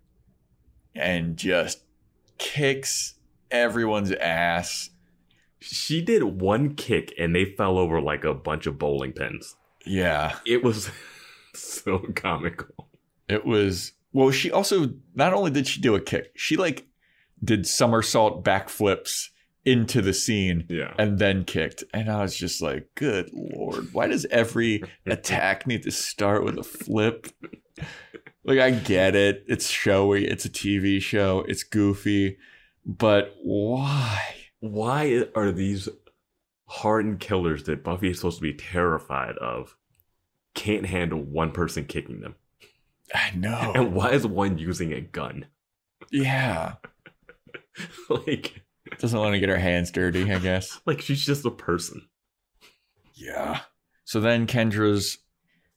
and 0.94 1.36
just 1.36 1.84
kicks 2.38 3.14
everyone's 3.50 4.12
ass. 4.12 4.90
she 5.60 6.00
did 6.02 6.22
one 6.24 6.74
kick 6.74 7.12
and 7.18 7.34
they 7.34 7.44
fell 7.44 7.78
over 7.78 8.00
like 8.00 8.24
a 8.24 8.34
bunch 8.34 8.66
of 8.66 8.78
bowling 8.78 9.12
pins. 9.12 9.56
Yeah, 9.86 10.36
It 10.46 10.62
was 10.64 10.90
so 11.54 11.98
comical. 12.14 12.88
it 13.28 13.44
was 13.44 13.92
well 14.12 14.30
she 14.30 14.50
also 14.50 14.94
not 15.14 15.32
only 15.34 15.50
did 15.50 15.66
she 15.66 15.80
do 15.80 15.94
a 15.94 16.00
kick, 16.00 16.32
she 16.34 16.56
like 16.56 16.86
did 17.44 17.66
somersault 17.66 18.44
backflips 18.44 19.28
into 19.64 20.02
the 20.02 20.12
scene 20.12 20.64
Yeah. 20.68 20.94
and 20.98 21.18
then 21.18 21.44
kicked. 21.44 21.84
And 21.94 22.10
I 22.10 22.22
was 22.22 22.36
just 22.36 22.60
like, 22.60 22.88
good 22.94 23.30
lord, 23.32 23.92
why 23.92 24.08
does 24.08 24.26
every 24.26 24.82
attack 25.06 25.66
need 25.66 25.82
to 25.84 25.90
start 25.90 26.44
with 26.44 26.58
a 26.58 26.62
flip? 26.64 27.28
Like, 28.44 28.58
I 28.58 28.70
get 28.72 29.14
it. 29.14 29.44
It's 29.46 29.68
showy, 29.68 30.26
it's 30.26 30.44
a 30.44 30.50
TV 30.50 31.00
show, 31.00 31.44
it's 31.46 31.62
goofy, 31.62 32.38
but 32.84 33.36
why? 33.42 34.20
Why 34.60 35.26
are 35.34 35.52
these 35.52 35.88
hardened 36.66 37.20
killers 37.20 37.64
that 37.64 37.84
Buffy 37.84 38.10
is 38.10 38.18
supposed 38.18 38.38
to 38.38 38.42
be 38.42 38.54
terrified 38.54 39.36
of 39.38 39.76
can't 40.54 40.86
handle 40.86 41.20
one 41.22 41.52
person 41.52 41.84
kicking 41.84 42.20
them? 42.20 42.34
I 43.14 43.30
know. 43.36 43.72
And 43.74 43.94
why 43.94 44.10
is 44.10 44.26
one 44.26 44.58
using 44.58 44.92
a 44.92 45.00
gun? 45.00 45.46
Yeah. 46.10 46.74
like, 48.08 48.62
Doesn't 48.98 49.18
want 49.18 49.34
to 49.34 49.40
get 49.40 49.48
her 49.48 49.58
hands 49.58 49.90
dirty, 49.90 50.30
I 50.32 50.38
guess. 50.38 50.80
like 50.86 51.00
she's 51.00 51.24
just 51.24 51.44
a 51.44 51.50
person. 51.50 52.02
Yeah. 53.14 53.60
So 54.04 54.20
then 54.20 54.46
Kendra's 54.46 55.18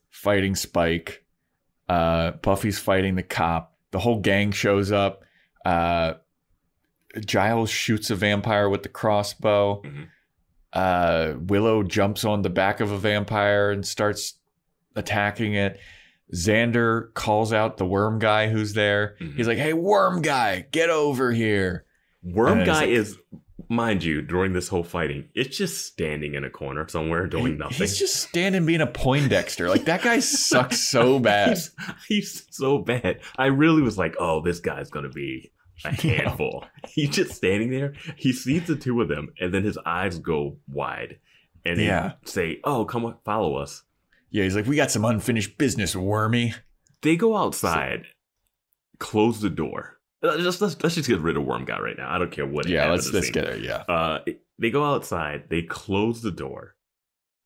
fighting 0.10 0.56
Spike. 0.56 1.24
Uh, 1.88 2.32
Buffy's 2.32 2.80
fighting 2.80 3.16
the 3.16 3.24
cop. 3.24 3.76
The 3.92 4.00
whole 4.00 4.20
gang 4.20 4.52
shows 4.52 4.92
up. 4.92 5.24
Uh, 5.64 6.14
Giles 7.26 7.70
shoots 7.70 8.10
a 8.10 8.16
vampire 8.16 8.68
with 8.70 8.84
the 8.84 8.90
crossbow. 8.90 9.82
Mhm. 9.84 10.08
Uh, 10.74 11.34
Willow 11.40 11.84
jumps 11.84 12.26
on 12.26 12.42
the 12.42 12.50
back 12.50 12.82
of 12.82 12.92
a 12.92 12.98
vampire 12.98 13.72
and 13.72 13.86
starts 13.86 14.34
attacking 14.96 15.54
it. 15.54 15.80
Xander 16.34 17.14
calls 17.14 17.54
out 17.54 17.78
the 17.78 17.86
worm 17.86 18.20
guy 18.20 18.50
who's 18.50 18.74
there. 18.74 19.16
Mhm. 19.22 19.36
He's 19.38 19.48
like, 19.48 19.60
"Hey, 19.60 19.74
worm 19.74 20.22
guy, 20.22 20.66
get 20.72 20.90
over 20.90 21.32
here!" 21.32 21.86
Worm 22.26 22.64
guy 22.64 22.82
like- 22.82 22.90
is, 22.90 23.18
mind 23.70 24.04
you, 24.04 24.22
during 24.22 24.54
this 24.54 24.68
whole 24.68 24.84
fighting, 24.84 25.30
it's 25.36 25.56
just 25.58 25.86
standing 25.86 26.34
in 26.34 26.44
a 26.44 26.50
corner 26.50 26.88
somewhere 26.88 27.28
doing 27.28 27.54
He- 27.54 27.58
nothing. 27.58 27.78
He's 27.78 27.98
just 28.00 28.16
standing 28.18 28.66
being 28.66 28.82
a 28.82 28.88
Poindexter. 28.88 29.70
Like 29.70 29.86
that 29.86 30.02
guy 30.02 30.20
sucks 30.22 30.90
so 30.90 31.20
bad. 31.20 31.50
He's, 31.50 31.72
he's 32.08 32.48
so 32.52 32.80
bad. 32.80 33.20
I 33.38 33.46
really 33.48 33.82
was 33.82 33.98
like, 33.98 34.16
oh, 34.20 34.42
this 34.42 34.60
guy's 34.60 34.90
gonna 34.90 35.10
be 35.10 35.52
a 35.84 35.92
handful. 36.02 36.66
he's 36.88 37.10
just 37.12 37.34
standing 37.36 37.70
there. 37.70 37.94
He 38.16 38.34
sees 38.34 38.66
the 38.68 38.76
two 38.76 39.02
of 39.02 39.08
them, 39.08 39.30
and 39.40 39.54
then 39.54 39.64
his 39.64 39.78
eyes 39.86 40.20
go 40.20 40.58
wide, 40.68 41.20
and 41.66 41.78
they 41.80 41.86
Yeah. 41.88 42.14
say, 42.26 42.60
"Oh, 42.64 42.86
come 42.86 43.06
on, 43.06 43.18
follow 43.26 43.56
us." 43.58 43.84
Yeah, 44.32 44.44
he's 44.44 44.56
like, 44.56 44.66
we 44.68 44.76
got 44.76 44.92
some 44.92 45.06
unfinished 45.06 45.58
business, 45.58 45.96
Wormy. 45.96 46.54
They 47.02 47.16
go 47.18 47.36
outside, 47.38 48.06
close 49.00 49.42
the 49.42 49.50
door. 49.50 49.95
Just 50.38 50.62
let's, 50.62 50.76
let's 50.84 50.96
just 50.96 51.08
get 51.08 51.20
rid 51.20 51.38
of 51.38 51.44
Worm 51.46 51.66
Guy 51.66 51.80
right 51.80 51.98
now. 51.98 52.14
I 52.14 52.18
don't 52.18 52.32
care 52.32 52.46
what. 52.46 52.68
Yeah, 52.68 52.90
let's 52.92 53.12
let's 53.14 53.30
get 53.30 53.46
it. 53.46 53.62
Yeah, 53.64 53.84
Uh, 53.90 54.20
they 54.60 54.70
go 54.72 54.84
outside. 54.84 55.46
They 55.50 55.62
close 55.62 56.22
the 56.22 56.32
door. 56.32 56.76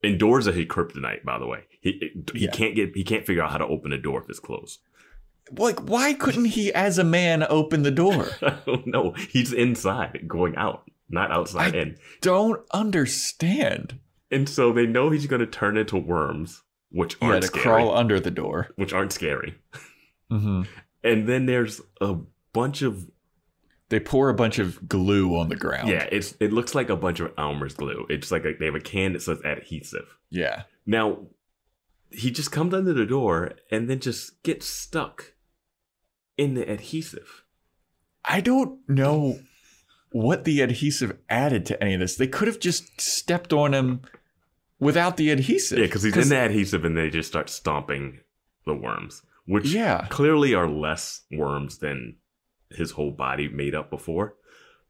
And 0.01 0.17
doors 0.17 0.47
are 0.47 0.53
his 0.53 0.65
kryptonite, 0.67 1.23
by 1.25 1.37
the 1.39 1.45
way. 1.47 1.63
He 1.81 2.11
he 2.33 2.45
Yeah. 2.45 2.51
can't 2.51 2.75
get 2.75 2.95
he 2.95 3.03
can't 3.03 3.25
figure 3.25 3.43
out 3.43 3.51
how 3.51 3.57
to 3.57 3.65
open 3.67 3.91
a 3.91 3.97
door 3.97 4.21
if 4.21 4.29
it's 4.29 4.39
closed. 4.39 4.79
like 5.57 5.79
why 5.89 6.13
couldn't 6.13 6.45
he, 6.45 6.71
as 6.73 6.97
a 6.97 7.03
man, 7.03 7.43
open 7.49 7.83
the 7.83 7.91
door? 7.91 8.27
no. 8.85 9.11
He's 9.13 9.51
inside, 9.51 10.25
going 10.27 10.55
out, 10.55 10.89
not 11.09 11.31
outside 11.31 11.75
I- 11.75 11.79
in. 11.79 11.97
Don't 12.21 12.61
understand. 12.71 13.99
And 14.31 14.47
so 14.47 14.71
they 14.71 14.85
know 14.85 15.09
he's 15.09 15.25
going 15.27 15.39
to 15.39 15.47
turn 15.47 15.75
into 15.75 15.97
worms, 15.97 16.61
which 16.91 17.17
aren't 17.21 17.41
to 17.41 17.47
scary. 17.47 17.63
crawl 17.63 17.95
under 17.95 18.19
the 18.19 18.29
door. 18.31 18.69
Which 18.75 18.93
aren't 18.93 19.11
scary. 19.11 19.55
hmm 20.29 20.61
And 21.03 21.27
then 21.27 21.45
there's 21.47 21.81
a 21.99 22.17
bunch 22.53 22.81
of 22.81 23.09
They 23.89 23.99
pour 23.99 24.29
a 24.29 24.33
bunch 24.33 24.59
of 24.59 24.87
glue 24.87 25.35
on 25.37 25.49
the 25.49 25.55
ground. 25.55 25.89
yeah. 25.89 26.07
It's 26.11 26.35
it 26.39 26.51
looks 26.53 26.75
like 26.75 26.89
a 26.89 26.95
bunch 26.95 27.19
of 27.19 27.31
Elmer's 27.37 27.73
glue. 27.73 28.05
It's 28.09 28.31
like 28.31 28.45
a, 28.45 28.53
they 28.59 28.65
have 28.65 28.75
a 28.75 28.79
can 28.79 29.13
that 29.13 29.21
says 29.21 29.39
adhesive. 29.43 30.17
yeah. 30.29 30.63
Now, 30.85 31.27
he 32.11 32.31
just 32.31 32.51
comes 32.51 32.73
under 32.73 32.93
the 32.93 33.05
door 33.05 33.51
and 33.69 33.87
then 33.87 33.99
just 33.99 34.41
gets 34.41 34.65
stuck 34.65 35.33
in 36.37 36.55
the 36.55 36.67
adhesive. 36.67 37.43
I 38.25 38.41
don't 38.41 38.79
know 38.89 39.39
what 40.11 40.43
the 40.43 40.61
adhesive 40.61 41.15
added 41.29 41.67
to 41.67 41.83
any 41.83 41.93
of 41.93 41.99
this. 41.99 42.15
They 42.15 42.25
could 42.27 42.47
have 42.47 42.59
just 42.59 42.99
stepped 42.99 43.53
on 43.53 43.73
him 43.75 44.01
without 44.79 45.17
the 45.17 45.29
adhesive. 45.29 45.77
Yeah, 45.77 45.85
because 45.85 46.01
he's 46.01 46.17
in 46.17 46.29
the 46.29 46.37
adhesive 46.39 46.83
and 46.85 46.97
they 46.97 47.11
just 47.11 47.29
start 47.29 47.47
stomping 47.49 48.21
the 48.65 48.73
worms, 48.73 49.21
which 49.45 49.67
Yeah. 49.71 50.07
clearly 50.09 50.55
are 50.55 50.67
less 50.67 51.21
worms 51.31 51.77
than 51.77 52.15
his 52.71 52.91
whole 52.91 53.11
body 53.11 53.47
made 53.47 53.75
up 53.75 53.89
before. 53.89 54.35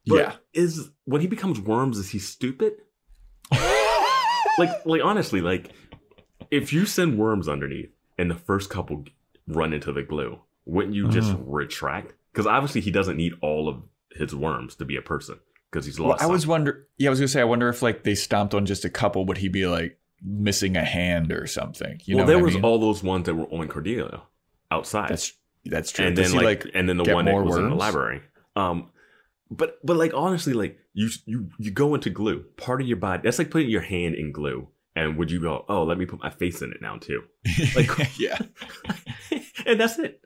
But 0.06 0.16
Yeah. 0.16 0.34
is 0.54 0.90
when 1.04 1.20
he 1.20 1.26
becomes 1.26 1.60
worms, 1.60 1.98
is 1.98 2.10
he 2.10 2.18
stupid? 2.18 2.74
like, 4.58 4.84
like 4.86 5.02
honestly, 5.02 5.40
like 5.40 5.72
if 6.50 6.72
you 6.72 6.86
send 6.86 7.18
worms 7.18 7.48
underneath 7.48 7.90
and 8.18 8.30
the 8.30 8.34
first 8.34 8.70
couple 8.70 9.04
run 9.46 9.72
into 9.72 9.92
the 9.92 10.02
glue, 10.02 10.40
wouldn't 10.64 10.94
you 10.94 11.08
just 11.08 11.32
Mm-hmm. 11.32 11.50
retract? 11.50 12.14
Because 12.32 12.46
obviously 12.46 12.80
he 12.80 12.90
doesn't 12.90 13.16
need 13.16 13.32
all 13.40 13.68
of 13.68 13.82
his 14.12 14.34
worms 14.34 14.74
to 14.76 14.84
be 14.84 14.96
a 14.96 15.02
person 15.02 15.38
because 15.70 15.84
he's 15.86 15.98
Well, 15.98 16.10
lost. 16.10 16.22
I 16.22 16.26
was 16.26 16.46
wonder. 16.46 16.86
Yeah, 16.98 17.08
I 17.08 17.10
was 17.10 17.18
gonna 17.20 17.28
say. 17.28 17.40
I 17.40 17.44
wonder 17.44 17.68
if 17.68 17.82
like 17.82 18.04
they 18.04 18.14
stomped 18.14 18.54
on 18.54 18.66
just 18.66 18.84
a 18.84 18.90
couple, 18.90 19.24
would 19.26 19.38
he 19.38 19.48
be 19.48 19.66
like 19.66 19.98
missing 20.22 20.76
a 20.76 20.84
hand 20.84 21.32
or 21.32 21.46
something? 21.46 22.00
You 22.04 22.16
well, 22.16 22.24
know, 22.24 22.28
there 22.28 22.36
what 22.38 22.42
I 22.42 22.44
was 22.46 22.54
mean? 22.54 22.64
all 22.64 22.78
those 22.78 23.02
ones 23.02 23.26
that 23.26 23.34
were 23.34 23.46
on 23.46 23.66
Cordelia 23.68 24.22
outside. 24.70 25.08
That's 25.10 25.32
that's 25.64 25.92
true. 25.92 26.06
and 26.06 26.16
Does 26.16 26.32
then 26.32 26.40
he, 26.40 26.46
like, 26.46 26.66
and 26.74 26.88
then 26.88 26.96
the 26.96 27.14
one 27.14 27.24
that 27.24 27.34
was 27.34 27.56
in 27.56 27.68
the 27.68 27.74
library. 27.74 28.22
Um, 28.56 28.90
but 29.50 29.78
but 29.84 29.96
like 29.96 30.12
honestly, 30.14 30.52
like 30.52 30.78
you 30.92 31.08
you 31.26 31.48
you 31.58 31.70
go 31.70 31.94
into 31.94 32.10
glue, 32.10 32.44
part 32.56 32.80
of 32.80 32.86
your 32.86 32.96
body. 32.96 33.22
That's 33.24 33.38
like 33.38 33.50
putting 33.50 33.70
your 33.70 33.80
hand 33.80 34.14
in 34.14 34.32
glue. 34.32 34.68
And 34.96 35.16
would 35.18 35.30
you 35.30 35.40
go, 35.40 35.64
oh, 35.68 35.84
let 35.84 35.98
me 35.98 36.04
put 36.06 36.20
my 36.20 36.30
face 36.30 36.62
in 36.62 36.72
it 36.72 36.82
now 36.82 36.98
too? 36.98 37.22
Like- 37.76 37.90
yeah. 38.18 38.38
and 39.64 39.80
that's 39.80 39.98
it. 39.98 40.20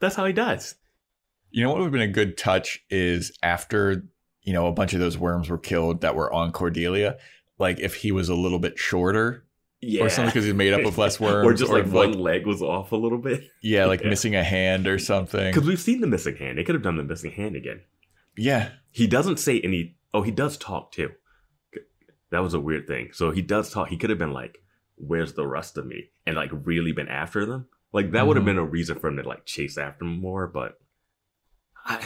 That's 0.00 0.16
how 0.16 0.26
he 0.26 0.32
does. 0.32 0.74
You 1.50 1.62
know 1.62 1.70
what 1.70 1.78
would 1.78 1.84
have 1.84 1.92
been 1.92 2.02
a 2.02 2.08
good 2.08 2.36
touch 2.36 2.84
is 2.90 3.36
after 3.42 4.04
you 4.42 4.52
know 4.52 4.66
a 4.66 4.72
bunch 4.72 4.92
of 4.92 5.00
those 5.00 5.16
worms 5.18 5.48
were 5.48 5.58
killed 5.58 6.02
that 6.02 6.14
were 6.14 6.32
on 6.32 6.52
Cordelia. 6.52 7.16
Like 7.58 7.80
if 7.80 7.96
he 7.96 8.12
was 8.12 8.28
a 8.28 8.34
little 8.34 8.58
bit 8.58 8.78
shorter 8.78 9.44
Yeah, 9.80 10.04
or 10.04 10.08
something 10.08 10.30
because 10.30 10.44
he's 10.44 10.54
made 10.54 10.72
up 10.72 10.84
of 10.84 10.98
less 10.98 11.20
worms, 11.20 11.46
or 11.46 11.54
just 11.54 11.72
like 11.72 11.86
one 11.86 12.12
leg 12.12 12.46
was 12.46 12.62
off 12.62 12.90
a 12.92 12.96
little 12.96 13.18
bit. 13.18 13.44
yeah, 13.62 13.86
like 13.86 14.00
Yeah. 14.02 14.08
missing 14.08 14.34
a 14.34 14.42
hand 14.42 14.88
or 14.88 14.98
something. 14.98 15.52
Because 15.52 15.68
we've 15.68 15.80
seen 15.80 16.00
the 16.00 16.06
missing 16.06 16.36
hand. 16.36 16.58
They 16.58 16.64
could 16.64 16.74
have 16.74 16.82
done 16.82 16.96
the 16.96 17.04
missing 17.04 17.30
hand 17.30 17.54
again. 17.54 17.82
Yeah, 18.36 18.70
He 18.90 19.06
doesn't 19.06 19.38
say 19.38 19.60
any. 19.60 19.96
Oh, 20.12 20.22
he 20.22 20.30
does 20.30 20.56
talk 20.56 20.92
too. 20.92 21.12
That 22.30 22.40
was 22.40 22.54
a 22.54 22.60
weird 22.60 22.86
thing. 22.86 23.10
So 23.12 23.30
he 23.30 23.42
does 23.42 23.70
talk. 23.70 23.88
He 23.88 23.96
could 23.96 24.10
have 24.10 24.18
been 24.18 24.32
like, 24.32 24.58
"Where's 24.96 25.34
the 25.34 25.46
rest 25.46 25.78
of 25.78 25.86
me?" 25.86 26.10
and 26.26 26.36
like 26.36 26.50
really 26.52 26.92
been 26.92 27.08
after 27.08 27.46
them. 27.46 27.66
Like 27.92 28.12
that 28.12 28.26
would 28.26 28.36
have 28.36 28.42
mm-hmm. 28.42 28.56
been 28.56 28.64
a 28.64 28.68
reason 28.68 28.98
for 28.98 29.08
him 29.08 29.16
to 29.16 29.22
like 29.22 29.46
chase 29.46 29.78
after 29.78 30.04
him 30.04 30.20
more. 30.20 30.46
But 30.46 30.78
I, 31.86 32.04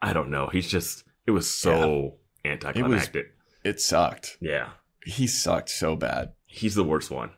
I 0.00 0.12
don't 0.12 0.30
know. 0.30 0.48
He's 0.48 0.68
just. 0.68 1.04
It 1.26 1.32
was 1.32 1.50
so 1.50 2.16
anticlimactic. 2.44 3.34
it 3.64 3.80
sucked. 3.80 4.38
yeah, 4.40 4.70
He 5.04 5.26
sucked 5.26 5.68
so 5.68 5.94
bad. 5.94 6.32
He's 6.48 6.74
the 6.74 6.82
worst 6.84 7.10
one. 7.12 7.30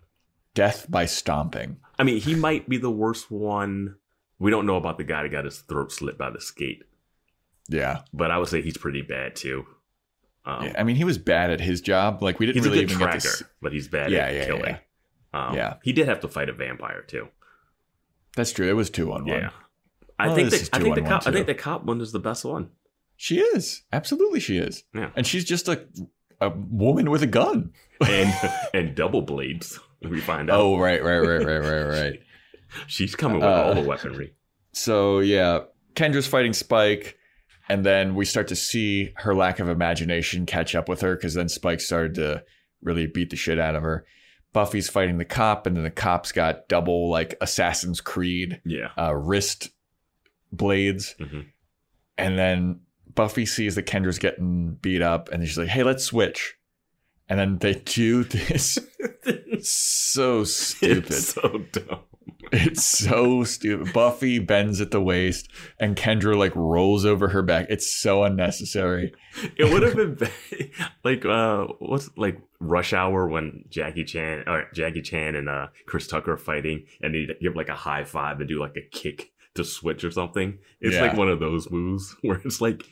Death 0.55 0.87
by 0.91 1.05
stomping. 1.05 1.77
I 1.99 2.03
mean, 2.05 2.19
he 2.21 2.35
might 2.35 2.69
be 2.69 2.79
the 2.79 2.91
worst 2.91 3.31
one. 3.31 3.97
We 4.39 4.51
don't 4.51 4.65
know 4.65 4.77
about 4.77 4.97
the 4.97 5.05
guy 5.05 5.23
that 5.23 5.29
got 5.29 5.45
his 5.45 5.59
throat 5.59 5.93
slit 5.93 6.17
by 6.17 6.31
the 6.31 6.41
skate, 6.41 6.85
Yeah. 7.69 8.03
but 8.15 8.31
I 8.31 8.39
would 8.39 8.49
say 8.49 8.63
he's 8.63 8.79
pretty 8.79 9.03
bad 9.03 9.37
too. 9.37 9.67
Um, 10.47 10.65
yeah. 10.65 10.75
I 10.79 10.83
mean, 10.85 10.97
he 10.97 11.05
was 11.05 11.19
bad 11.19 11.51
at 11.51 11.61
his 11.61 11.83
job. 11.83 12.23
Like 12.23 12.39
we 12.39 12.47
didn't 12.47 12.63
really 12.65 12.81
even 12.81 12.97
tracker, 12.97 13.13
get 13.19 13.23
to. 13.23 13.29
s- 13.29 13.43
but 13.61 13.73
he's 13.73 13.87
bad 13.89 14.11
Yeah, 14.11 14.21
at 14.25 14.35
yeah, 14.35 14.45
killing. 14.47 14.65
yeah. 14.65 15.49
Um, 15.49 15.55
Yeah. 15.55 15.75
he 15.83 15.93
did 15.93 16.09
have 16.09 16.21
to 16.21 16.29
fight 16.29 16.49
a 16.49 16.55
vampire 16.55 17.03
too. 17.03 17.29
That's 18.35 18.51
true. 18.53 18.67
It 18.69 18.73
was 18.75 18.89
two 18.91 19.13
on 19.13 19.27
one. 19.27 19.29
Yeah, 19.43 19.51
I 20.19 20.29
Well, 20.29 20.37
think 20.37 20.51
the, 20.51 20.69
I 20.73 20.79
think 20.81 20.95
the 20.95 21.03
cop. 21.03 21.27
I 21.27 21.33
think 21.33 21.47
the 21.47 21.55
cop 21.55 21.85
one 21.85 22.01
is 22.01 22.13
the 22.13 22.19
best 22.19 22.45
one. 22.45 22.71
She 23.17 23.39
is 23.39 23.83
absolutely. 23.93 24.41
She 24.41 24.57
is. 24.57 24.85
Yeah. 24.95 25.11
And 25.15 25.27
she's 25.27 25.45
just 25.45 25.69
a 25.69 25.87
a 26.41 26.51
woman 26.51 27.11
with 27.11 27.23
a 27.23 27.27
gun. 27.27 27.73
and 28.07 28.33
and 28.75 28.95
double 28.95 29.23
blades. 29.23 29.79
We 30.03 30.21
find 30.21 30.51
out 30.51 30.59
Oh, 30.59 30.79
right, 30.79 31.03
right, 31.05 31.19
right, 31.19 31.45
right, 31.45 31.59
right, 31.59 31.83
right. 31.85 32.21
she's 32.87 33.15
coming 33.15 33.37
with 33.41 33.45
Uh, 33.49 33.63
all 33.65 33.75
the 33.75 33.83
weaponry. 33.83 34.35
So 34.73 35.19
yeah, 35.21 35.61
Kendra's 35.95 36.27
fighting 36.27 36.53
Spike, 36.55 37.19
and 37.69 37.85
then 37.85 38.15
we 38.15 38.25
start 38.25 38.49
to 38.49 38.57
see 38.57 39.13
her 39.17 39.35
lack 39.35 39.59
of 39.59 39.69
imagination 39.69 40.47
catch 40.47 40.75
up 40.75 40.89
with 40.89 41.03
her 41.03 41.15
because 41.17 41.35
then 41.35 41.49
Spike 41.51 41.81
started 41.81 42.15
to 42.15 42.43
really 42.83 43.07
beat 43.07 43.29
the 43.31 43.37
shit 43.37 43.59
out 43.59 43.75
of 43.75 43.83
her. 43.83 44.07
Buffy's 44.55 44.89
fighting 44.89 45.19
the 45.19 45.25
cop, 45.27 45.67
and 45.67 45.77
then 45.77 45.85
the 45.85 45.91
cop's 45.91 46.33
got 46.33 46.69
double 46.69 47.11
like 47.11 47.35
Assassin's 47.41 48.01
Creed 48.01 48.61
Yeah, 48.65 48.89
uh, 48.99 49.15
wrist 49.15 49.71
blades, 50.53 51.15
Mhm. 51.21 51.47
and 52.17 52.39
then 52.39 52.81
Buffy 53.21 53.45
sees 53.45 53.75
that 53.75 53.85
Kendra's 53.87 54.19
getting 54.19 54.79
beat 54.81 55.03
up, 55.03 55.29
and 55.31 55.47
she's 55.47 55.59
like, 55.59 55.69
"Hey, 55.69 55.83
let's 55.83 56.05
switch." 56.05 56.55
And 57.29 57.39
then 57.39 57.59
they 57.59 57.75
do 57.75 58.25
this 58.39 58.79
so 59.61 60.45
stupid. 60.45 61.07
It's 61.13 61.35
so 61.35 61.59
dumb. 61.73 62.01
It's 62.53 62.85
so 62.85 63.45
stupid. 63.45 63.93
Buffy 63.93 64.39
bends 64.39 64.81
at 64.81 64.91
the 64.91 65.01
waist 65.01 65.49
and 65.79 65.97
Kendra 65.97 66.37
like 66.37 66.57
rolls 66.57 67.05
over 67.05 67.29
her 67.29 67.43
back. 67.43 67.67
It's 67.69 67.95
so 67.95 68.25
unnecessary. 68.25 69.13
It 69.57 69.71
would 69.73 69.83
have 69.83 69.95
been 69.97 70.15
be- 70.15 70.73
like 71.05 71.25
uh, 71.25 71.67
what's 71.79 72.09
like 72.17 72.41
Rush 72.59 72.93
Hour 72.93 73.29
when 73.29 73.65
Jackie 73.69 74.05
Chan 74.05 74.45
or 74.49 74.65
Jackie 74.75 75.03
Chan 75.03 75.35
and 75.37 75.49
uh 75.49 75.67
Chris 75.87 76.07
Tucker 76.07 76.33
are 76.33 76.37
fighting, 76.39 76.87
and 77.03 77.15
they 77.15 77.29
give 77.41 77.55
like 77.55 77.69
a 77.69 77.75
high 77.77 78.05
five 78.05 78.41
and 78.41 78.49
do 78.49 78.59
like 78.59 78.77
a 78.77 78.83
kick 78.97 79.31
to 79.55 79.63
switch 79.63 80.03
or 80.05 80.11
something. 80.11 80.59
It's 80.81 80.95
Yeah. 80.97 81.03
like 81.03 81.17
one 81.17 81.29
of 81.29 81.39
those 81.39 81.71
moves 81.71 82.17
where 82.23 82.41
it's 82.45 82.61
like 82.61 82.85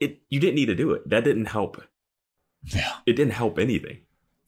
it 0.00 0.20
you 0.28 0.40
didn't 0.40 0.56
need 0.56 0.66
to 0.66 0.74
do 0.74 0.92
it. 0.92 1.08
That 1.08 1.24
didn't 1.24 1.46
help. 1.46 1.82
Yeah. 2.64 2.92
It 3.06 3.14
didn't 3.14 3.32
help 3.34 3.58
anything. 3.58 3.98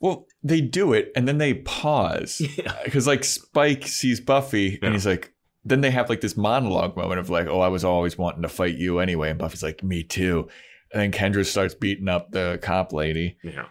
Well, 0.01 0.27
they 0.43 0.61
do 0.61 0.93
it 0.93 1.11
and 1.17 1.27
then 1.27 1.39
they 1.39 1.55
pause. 1.55 2.41
Yeah. 2.57 2.75
Because 2.85 3.07
like 3.07 3.25
Spike 3.25 3.87
sees 3.87 4.21
Buffy 4.21 4.79
Yeah. 4.81 4.87
and 4.87 4.95
he's 4.95 5.07
like, 5.07 5.33
then 5.65 5.81
they 5.81 5.91
have 5.91 6.09
like 6.09 6.21
this 6.21 6.37
monologue 6.37 6.97
moment 6.97 7.21
of 7.21 7.31
like, 7.31 7.47
oh, 7.47 7.61
I 7.61 7.69
was 7.69 7.85
always 7.85 8.17
wanting 8.17 8.43
to 8.43 8.49
fight 8.49 8.77
you 8.77 8.99
anyway. 9.01 9.31
And 9.31 9.39
Buffy's 9.39 9.63
like, 9.63 9.83
me 9.83 10.03
too. 10.03 10.49
And 10.93 11.03
then 11.03 11.13
Kendra 11.13 11.45
starts 11.45 11.75
beating 11.75 12.09
up 12.09 12.31
the 12.31 12.59
cop 12.63 12.93
lady. 12.93 13.37
Yeah. 13.43 13.67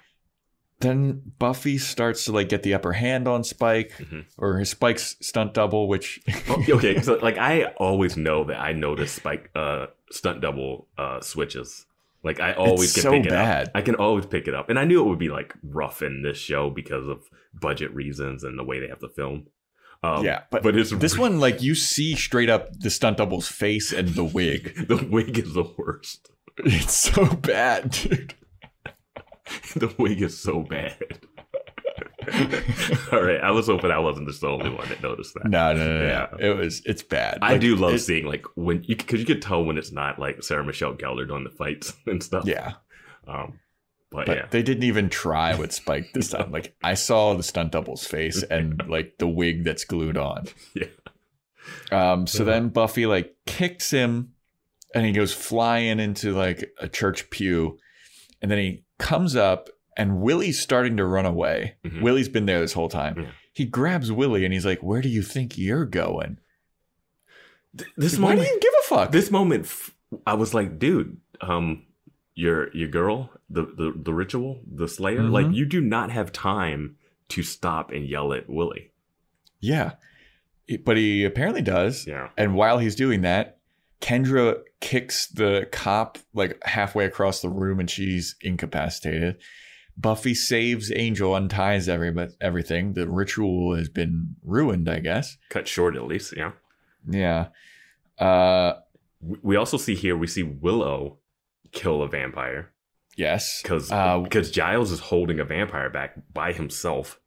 Then 0.80 1.22
Buffy 1.40 1.78
starts 1.80 2.26
to 2.26 2.32
like 2.32 2.50
get 2.50 2.62
the 2.64 2.74
upper 2.76 2.94
hand 2.94 3.28
on 3.28 3.44
Spike 3.44 3.94
Mhm. 3.98 4.26
or 4.38 4.60
his 4.60 4.70
Spike's 4.70 5.16
stunt 5.22 5.54
double, 5.54 5.88
which 5.88 6.20
Oh, 6.50 6.64
okay, 6.70 7.02
so 7.02 7.16
like 7.16 7.38
I 7.38 7.66
always 7.78 8.16
know 8.16 8.44
that 8.46 8.60
I 8.60 8.74
notice 8.74 9.12
spike 9.14 9.50
uh 9.56 9.88
stunt 10.12 10.42
double 10.42 10.88
uh 10.98 11.20
switches. 11.22 11.86
Like 12.24 12.40
I 12.40 12.54
always 12.54 12.84
It's 12.90 12.94
can 12.96 13.02
so 13.04 13.12
pick 13.12 13.26
it 13.26 13.30
bad. 13.30 13.68
up. 13.68 13.72
I 13.76 13.82
can 13.82 13.96
always 13.96 14.26
pick 14.26 14.48
it 14.48 14.54
up. 14.54 14.70
And 14.70 14.78
I 14.78 14.84
knew 14.86 15.02
it 15.02 15.08
would 15.08 15.20
be 15.20 15.30
like 15.30 15.54
rough 15.64 16.02
in 16.02 16.22
this 16.22 16.38
show 16.38 16.70
because 16.70 17.08
of 17.08 17.30
budget 17.54 17.94
reasons 17.96 18.44
and 18.44 18.58
the 18.60 18.64
way 18.64 18.80
they 18.80 18.88
have 18.88 19.00
to 19.00 19.10
film. 19.10 19.48
Um, 20.04 20.24
yeah, 20.24 20.42
but, 20.52 20.62
but 20.62 20.78
it's 20.78 20.92
this 20.92 21.16
re- 21.16 21.22
one, 21.22 21.40
like 21.40 21.64
you 21.64 21.74
see 21.74 22.16
straight 22.16 22.50
up 22.50 22.72
the 22.80 22.92
stunt 22.92 23.18
double's 23.18 23.48
face 23.48 23.92
and 23.92 24.10
the 24.10 24.24
wig. 24.24 24.76
the 24.88 24.98
wig 25.10 25.40
is 25.40 25.54
the 25.56 25.64
worst. 25.76 26.30
It's 26.58 26.94
so 26.96 27.26
bad, 27.26 27.90
dude. 27.92 28.36
the 29.76 29.94
wig 29.98 30.22
is 30.22 30.40
so 30.40 30.62
bad. 30.62 30.98
All 33.12 33.22
right, 33.24 33.40
I 33.42 33.52
was 33.52 33.68
hoping 33.68 33.90
I 33.92 34.00
wasn't 34.00 34.28
just 34.28 34.42
the 34.42 34.48
only 34.48 34.70
one 34.70 34.88
that 34.90 35.02
noticed 35.02 35.34
that. 35.36 35.46
No, 35.46 35.74
no, 35.74 35.88
no, 35.88 36.00
no. 36.00 36.06
Yeah. 36.08 36.28
It 36.40 36.58
was. 36.58 36.82
It's 36.86 37.02
bad. 37.02 37.40
I 37.42 37.54
Like, 37.54 37.62
do 37.62 37.76
love 37.76 38.00
seeing 38.02 38.26
like 38.26 38.46
when 38.56 38.84
you 38.84 38.96
because 38.98 39.20
you 39.20 39.26
could 39.26 39.42
tell 39.42 39.64
when 39.64 39.78
it's 39.78 39.92
not 39.92 40.20
like 40.20 40.44
Sarah 40.44 40.64
Michelle 40.66 40.94
Gellar 40.94 41.28
doing 41.28 41.44
the 41.46 41.50
fights 41.50 41.94
and 42.06 42.22
stuff. 42.22 42.46
Yeah, 42.46 42.74
Um, 43.28 43.60
but, 44.12 44.26
but 44.26 44.38
yeah, 44.38 44.46
they 44.50 44.62
didn't 44.62 44.84
even 44.84 45.10
try 45.10 45.56
with 45.56 45.72
Spike 45.72 46.12
this 46.14 46.30
time. 46.32 46.52
Like 46.52 46.76
I 46.84 46.96
saw 46.96 47.34
the 47.34 47.44
stunt 47.44 47.72
double's 47.72 48.06
face 48.06 48.44
and 48.44 48.82
like 48.90 49.18
the 49.20 49.28
wig 49.28 49.64
that's 49.64 49.86
glued 49.86 50.18
on. 50.18 50.48
Yeah. 50.76 50.88
Um. 51.92 52.28
So 52.28 52.44
then 52.44 52.70
Buffy 52.70 53.06
like 53.06 53.36
kicks 53.46 53.90
him, 53.90 54.34
and 54.94 55.06
he 55.06 55.14
goes 55.14 55.34
flying 55.34 56.00
into 56.00 56.34
like 56.34 56.72
a 56.80 56.90
church 56.90 57.30
pew, 57.30 57.78
and 58.42 58.52
then 58.52 58.58
he 58.58 58.84
comes 59.00 59.36
up, 59.36 59.70
and 59.96 60.22
Willie's 60.22 60.60
starting 60.60 60.98
to 60.98 61.06
run 61.06 61.26
away. 61.26 61.76
Mhm. 61.86 62.02
Willie's 62.02 62.30
been 62.30 62.46
there 62.46 62.60
this 62.60 62.74
whole 62.74 62.90
time. 62.90 63.20
Yeah. 63.20 63.32
He 63.54 63.66
grabs 63.66 64.12
Willie, 64.12 64.46
and 64.46 64.54
he's 64.54 64.66
like, 64.66 64.84
"Where 64.84 65.02
do 65.02 65.10
you 65.10 65.22
think 65.24 65.58
you're 65.58 65.86
going?" 65.86 66.38
Th- 67.78 67.90
this 67.98 68.18
Why 68.18 68.32
do 68.32 68.38
moment, 68.38 68.50
you 68.54 68.60
give 68.62 68.74
a 68.80 68.84
fuck? 68.88 69.12
this 69.12 69.30
moment, 69.32 69.72
I 70.26 70.34
was 70.36 70.54
like, 70.54 70.80
dude, 70.80 71.18
um, 71.42 71.84
your 72.34 72.76
your 72.76 72.88
girl, 72.88 73.32
the 73.50 73.64
the 73.64 73.94
the 73.96 74.14
ritual, 74.14 74.62
the 74.72 74.88
Slayer, 74.88 75.22
Mhm. 75.22 75.32
like 75.32 75.52
you 75.56 75.66
do 75.66 75.82
not 75.82 76.12
have 76.12 76.32
time 76.32 76.96
to 77.30 77.44
stop 77.44 77.92
and 77.92 78.08
yell 78.08 78.32
at 78.34 78.50
Willie. 78.50 78.92
Yeah. 79.60 79.94
But 80.86 80.98
he 80.98 81.24
apparently 81.24 81.62
does. 81.62 82.06
Yeah, 82.08 82.30
And 82.38 82.54
while 82.56 82.78
he's 82.80 82.96
doing 82.96 83.22
that, 83.22 83.57
Kendra 84.02 84.62
kicks 84.80 85.28
the 85.28 85.68
cop 85.72 86.18
like 86.34 86.58
halfway 86.66 87.06
across 87.06 87.42
the 87.42 87.50
room 87.50 87.80
and 87.80 87.90
she's 87.90 88.36
incapacitated. 88.42 89.38
Buffy 89.98 90.36
saves 90.36 90.92
Angel, 90.96 91.34
unties 91.34 91.90
every, 91.90 92.14
everything. 92.40 92.94
The 92.94 93.10
ritual 93.10 93.76
has 93.76 93.90
been 93.90 94.36
ruined, 94.44 94.88
I 94.88 95.00
guess. 95.00 95.38
cut 95.50 95.68
short 95.68 95.96
at 95.96 96.04
least. 96.04 96.36
Yeah. 96.38 96.52
Yeah. 97.10 97.48
Uh, 98.20 98.74
We- 99.20 99.56
also 99.56 99.78
see 99.78 99.96
here 99.96 100.16
we 100.16 100.28
see 100.28 100.44
Willow 100.44 101.18
kill 101.72 102.04
a 102.04 102.08
vampire 102.08 102.72
yes. 103.18 103.62
because 103.64 103.92
Uh, 103.92 104.20
because 104.20 104.52
Giles 104.52 104.92
is 104.92 105.00
holding 105.00 105.40
a 105.40 105.44
vampire 105.46 105.90
back 105.90 106.14
by 106.32 106.54
himself, 106.54 107.20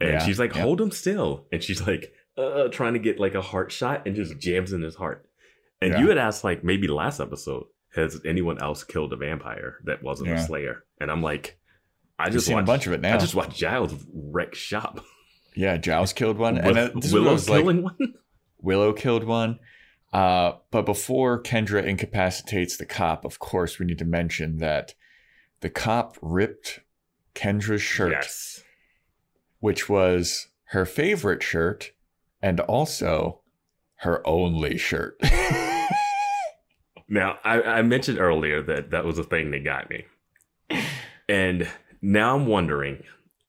and 0.00 0.10
Yeah, 0.14 0.18
she's 0.26 0.38
like, 0.40 0.54
yeah. 0.56 0.62
"Hold 0.62 0.80
him 0.80 0.90
still," 0.90 1.46
and 1.52 1.62
she's 1.62 1.86
like, 1.86 2.12
uh, 2.36 2.68
trying 2.68 2.94
to 2.94 2.98
get 2.98 3.20
like 3.20 3.34
a 3.36 3.42
heart 3.42 3.70
shot 3.70 4.06
and 4.06 4.16
just 4.16 4.38
jams 4.38 4.72
in 4.72 4.82
his 4.82 4.96
heart. 4.96 5.27
And 5.80 5.92
Yeah. 5.92 6.00
you 6.00 6.08
had 6.08 6.18
asked 6.18 6.44
like 6.44 6.64
maybe 6.64 6.88
last 6.88 7.20
episode, 7.20 7.64
has 7.94 8.20
anyone 8.24 8.60
else 8.60 8.84
killed 8.84 9.12
a 9.12 9.16
vampire 9.16 9.78
that 9.84 10.02
wasn't 10.02 10.30
a 10.30 10.38
Slayer? 10.42 10.84
And 11.00 11.10
I'm 11.10 11.22
like, 11.22 11.58
I 12.18 12.30
just 12.30 12.46
seen 12.46 12.56
watched, 12.56 12.64
a 12.64 12.72
bunch 12.72 12.86
of 12.88 12.92
it 12.94 13.00
now. 13.00 13.14
I 13.14 13.18
just 13.18 13.34
watched 13.34 13.56
Giles 13.56 13.94
wreck 14.12 14.54
shop. 14.54 15.04
yeah, 15.54 15.76
Giles 15.76 16.12
killed 16.12 16.36
one. 16.38 16.56
Will- 16.56 16.64
and 16.64 16.76
then 16.76 16.90
this 16.96 17.06
is 17.06 17.12
Willow 17.12 17.32
was 17.32 17.48
like, 17.48 17.60
killing 17.60 17.82
one. 17.82 17.96
Willow 18.60 18.92
killed 18.92 19.24
one. 19.24 19.58
Uh, 20.12 20.52
but 20.70 20.84
before 20.86 21.40
Kendra 21.42 21.84
incapacitates 21.84 22.76
the 22.76 22.86
cop, 22.86 23.24
of 23.24 23.38
course, 23.38 23.78
we 23.78 23.86
need 23.86 23.98
to 23.98 24.04
mention 24.04 24.56
that 24.58 24.94
the 25.60 25.68
cop 25.70 26.16
ripped 26.22 26.80
Kendra's 27.34 27.82
shirt, 27.82 28.12
Yes. 28.12 28.62
which 29.60 29.88
was 29.88 30.48
her 30.70 30.84
favorite 30.84 31.42
shirt 31.42 31.92
and 32.42 32.58
also 32.60 33.42
her 33.96 34.26
only 34.26 34.76
shirt. 34.78 35.18
Now, 37.08 37.38
I, 37.44 37.62
I 37.62 37.82
mentioned 37.82 38.18
earlier 38.18 38.62
that 38.62 38.90
that 38.90 39.04
was 39.04 39.18
a 39.18 39.24
thing 39.24 39.50
that 39.52 39.64
got 39.64 39.90
me. 39.90 40.04
And 41.30 41.68
now 42.00 42.34
I'm 42.34 42.46
wondering, 42.46 43.02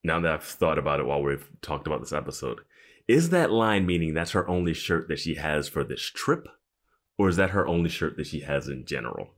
now 0.04 0.20
that 0.20 0.34
I've 0.34 0.44
thought 0.44 0.78
about 0.78 1.00
it 1.00 1.06
while 1.06 1.24
we've 1.24 1.50
talked 1.62 1.88
about 1.88 2.02
this 2.02 2.12
episode, 2.12 2.60
is 3.08 3.30
that 3.30 3.52
line 3.52 3.86
meaning 3.86 4.14
that's 4.14 4.32
her 4.32 4.48
only 4.50 4.74
shirt 4.74 5.08
that 5.08 5.20
she 5.20 5.36
has 5.36 5.70
for 5.70 5.84
this 5.84 6.02
trip? 6.02 6.48
Or 7.18 7.30
is 7.30 7.38
that 7.38 7.52
her 7.52 7.68
only 7.68 7.90
shirt 7.90 8.18
that 8.18 8.28
she 8.28 8.42
has 8.42 8.68
in 8.68 8.86
general? 8.86 9.32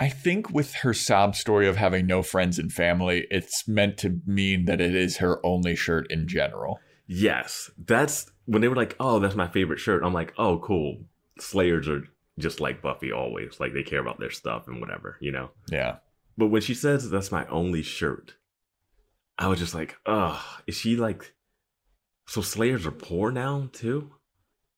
I 0.00 0.08
think 0.08 0.50
with 0.50 0.74
her 0.76 0.94
sob 0.94 1.34
story 1.34 1.66
of 1.66 1.76
having 1.76 2.06
no 2.06 2.22
friends 2.22 2.58
and 2.58 2.72
family, 2.72 3.26
it's 3.30 3.66
meant 3.66 3.98
to 3.98 4.20
mean 4.24 4.66
that 4.66 4.80
it 4.80 4.94
is 4.94 5.16
her 5.16 5.44
only 5.44 5.74
shirt 5.74 6.06
in 6.10 6.28
general. 6.28 6.78
Yes. 7.08 7.70
That's 7.76 8.30
when 8.46 8.62
they 8.62 8.68
were 8.68 8.76
like, 8.76 8.94
oh, 9.00 9.18
that's 9.18 9.34
my 9.34 9.48
favorite 9.48 9.80
shirt. 9.80 10.04
I'm 10.04 10.14
like, 10.14 10.32
oh, 10.38 10.58
cool. 10.58 10.98
Slayers 11.40 11.88
are 11.88 12.04
just 12.38 12.60
like 12.60 12.82
Buffy 12.82 13.12
always. 13.12 13.60
Like 13.60 13.74
they 13.74 13.82
care 13.82 14.00
about 14.00 14.18
their 14.18 14.30
stuff 14.30 14.68
and 14.68 14.80
whatever, 14.80 15.16
you 15.20 15.32
know? 15.32 15.50
Yeah. 15.70 15.96
But 16.36 16.48
when 16.48 16.62
she 16.62 16.74
says 16.74 17.10
that's 17.10 17.32
my 17.32 17.46
only 17.46 17.82
shirt, 17.82 18.34
I 19.36 19.48
was 19.48 19.58
just 19.58 19.74
like, 19.74 19.96
oh, 20.06 20.42
is 20.66 20.76
she 20.76 20.96
like 20.96 21.34
so 22.26 22.40
Slayers 22.40 22.86
are 22.86 22.92
poor 22.92 23.30
now 23.30 23.68
too? 23.72 24.12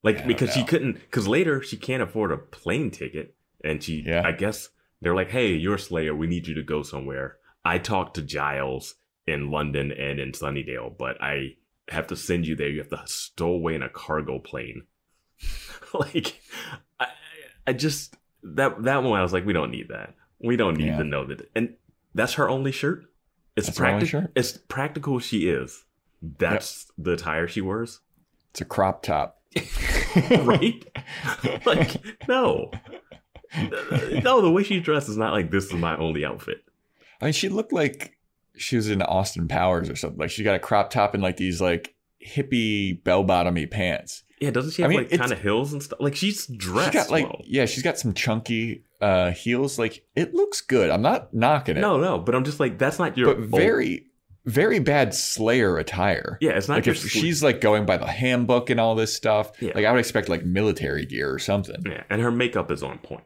Like 0.02 0.18
don't 0.18 0.28
because 0.28 0.52
she 0.52 0.64
couldn't 0.64 0.94
because 0.94 1.28
later 1.28 1.62
she 1.62 1.76
can't 1.76 2.02
afford 2.02 2.32
a 2.32 2.38
plane 2.38 2.90
ticket 2.90 3.34
and 3.62 3.82
she 3.82 4.02
Yeah. 4.06 4.26
I 4.26 4.32
guess 4.32 4.70
they're 5.00 5.14
like, 5.14 5.30
Hey, 5.30 5.52
you're 5.52 5.74
a 5.74 5.78
Slayer, 5.78 6.14
we 6.14 6.26
need 6.26 6.46
you 6.46 6.54
to 6.54 6.62
go 6.62 6.82
somewhere. 6.82 7.36
I 7.64 7.78
talked 7.78 8.14
to 8.14 8.22
Giles 8.22 8.94
in 9.26 9.50
London 9.50 9.92
and 9.92 10.18
in 10.18 10.32
Sunnydale, 10.32 10.96
but 10.96 11.22
I 11.22 11.56
have 11.88 12.06
to 12.06 12.16
send 12.16 12.46
you 12.46 12.56
there. 12.56 12.68
You 12.68 12.78
have 12.78 12.88
to 12.90 13.02
stow 13.06 13.50
away 13.50 13.74
in 13.74 13.82
a 13.82 13.88
cargo 13.88 14.38
plane. 14.38 14.84
like 15.94 16.40
I 16.98 17.08
I 17.66 17.72
just 17.72 18.16
that 18.42 18.82
that 18.84 19.02
one 19.02 19.18
I 19.18 19.22
was 19.22 19.32
like, 19.32 19.44
we 19.46 19.52
don't 19.52 19.70
need 19.70 19.88
that. 19.88 20.14
We 20.40 20.56
don't 20.56 20.76
need 20.76 20.86
Yeah. 20.86 20.98
to 20.98 21.04
know 21.04 21.24
that. 21.26 21.50
And 21.54 21.74
that's 22.14 22.34
her 22.34 22.48
only 22.48 22.72
shirt. 22.72 23.04
It's 23.56 23.70
practical. 23.70 24.26
It's 24.34 24.56
practical. 24.68 25.18
She 25.18 25.48
is. 25.48 25.84
That's 26.22 26.90
the 26.98 27.12
attire 27.12 27.48
she 27.48 27.60
wears, 27.60 28.00
It's 28.50 28.60
a 28.60 28.64
crop 28.64 29.02
top. 29.02 29.40
right? 30.44 30.84
like 31.66 31.96
no, 32.28 32.70
uh, 33.56 33.68
no. 34.22 34.40
The 34.40 34.50
way 34.50 34.62
she 34.62 34.80
dressed 34.80 35.08
is 35.08 35.16
not 35.16 35.32
like 35.32 35.50
this 35.50 35.64
is 35.66 35.72
my 35.72 35.96
only 35.96 36.24
outfit. 36.24 36.62
I 37.20 37.24
mean, 37.26 37.32
she 37.32 37.48
looked 37.48 37.72
like 37.72 38.16
she 38.56 38.76
was 38.76 38.88
in 38.88 39.02
Austin 39.02 39.48
Powers 39.48 39.90
or 39.90 39.96
something. 39.96 40.18
Like 40.20 40.30
she 40.30 40.44
got 40.44 40.54
a 40.54 40.60
crop 40.60 40.90
top 40.90 41.14
and 41.14 41.22
like 41.22 41.36
these 41.36 41.60
like 41.60 41.94
hippie 42.24 43.02
bell 43.02 43.24
bottomy 43.24 43.68
pants. 43.70 44.22
Yeah, 44.40 44.50
doesn't 44.50 44.72
she 44.72 44.82
I 44.82 44.86
have 44.86 44.90
mean, 44.90 45.08
like 45.10 45.18
kind 45.18 45.32
of 45.32 45.38
hills 45.40 45.72
and 45.72 45.82
stuff? 45.82 46.00
Like 46.00 46.16
she's 46.16 46.46
dressed 46.46 46.92
She's 46.92 47.02
got 47.02 47.10
like 47.10 47.26
well. 47.26 47.42
yeah, 47.44 47.66
she's 47.66 47.82
got 47.82 47.98
some 47.98 48.14
chunky 48.14 48.84
uh 49.00 49.32
heels. 49.32 49.78
Like 49.78 50.02
it 50.16 50.34
looks 50.34 50.60
good. 50.62 50.90
I'm 50.90 51.02
not 51.02 51.34
knocking 51.34 51.76
it. 51.76 51.80
No, 51.80 51.98
no, 52.00 52.18
but 52.18 52.34
I'm 52.34 52.44
just 52.44 52.58
like 52.58 52.78
that's 52.78 52.98
not 52.98 53.18
your. 53.18 53.34
but 53.34 53.44
very 53.44 54.06
very 54.46 54.78
bad 54.78 55.14
Slayer 55.14 55.76
attire. 55.76 56.38
Yeah, 56.40 56.52
it's 56.52 56.68
not 56.68 56.76
like 56.76 56.86
your 56.86 56.94
if 56.94 57.10
she's 57.10 57.42
like 57.42 57.60
going 57.60 57.84
by 57.84 57.98
the 57.98 58.06
handbook 58.06 58.70
and 58.70 58.80
all 58.80 58.94
this 58.94 59.14
stuff. 59.14 59.52
Yeah. 59.60 59.72
Like 59.74 59.84
I 59.84 59.92
would 59.92 60.00
expect 60.00 60.30
like 60.30 60.44
military 60.44 61.04
gear 61.04 61.30
or 61.30 61.38
something. 61.38 61.82
Yeah, 61.84 62.04
and 62.08 62.22
her 62.22 62.30
makeup 62.30 62.70
is 62.70 62.82
on 62.82 62.98
point. 62.98 63.24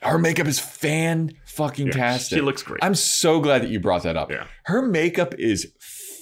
Her 0.00 0.18
makeup 0.18 0.46
is 0.46 0.58
fan 0.58 1.32
fucking 1.46 1.90
tastic. 1.90 2.36
she 2.36 2.42
looks 2.42 2.62
great. 2.62 2.80
I'm 2.82 2.94
so 2.94 3.40
glad 3.40 3.62
that 3.62 3.70
you 3.70 3.80
brought 3.80 4.02
that 4.04 4.16
up. 4.16 4.30
Yeah. 4.30 4.46
Her 4.64 4.82
makeup 4.82 5.34
is 5.38 5.72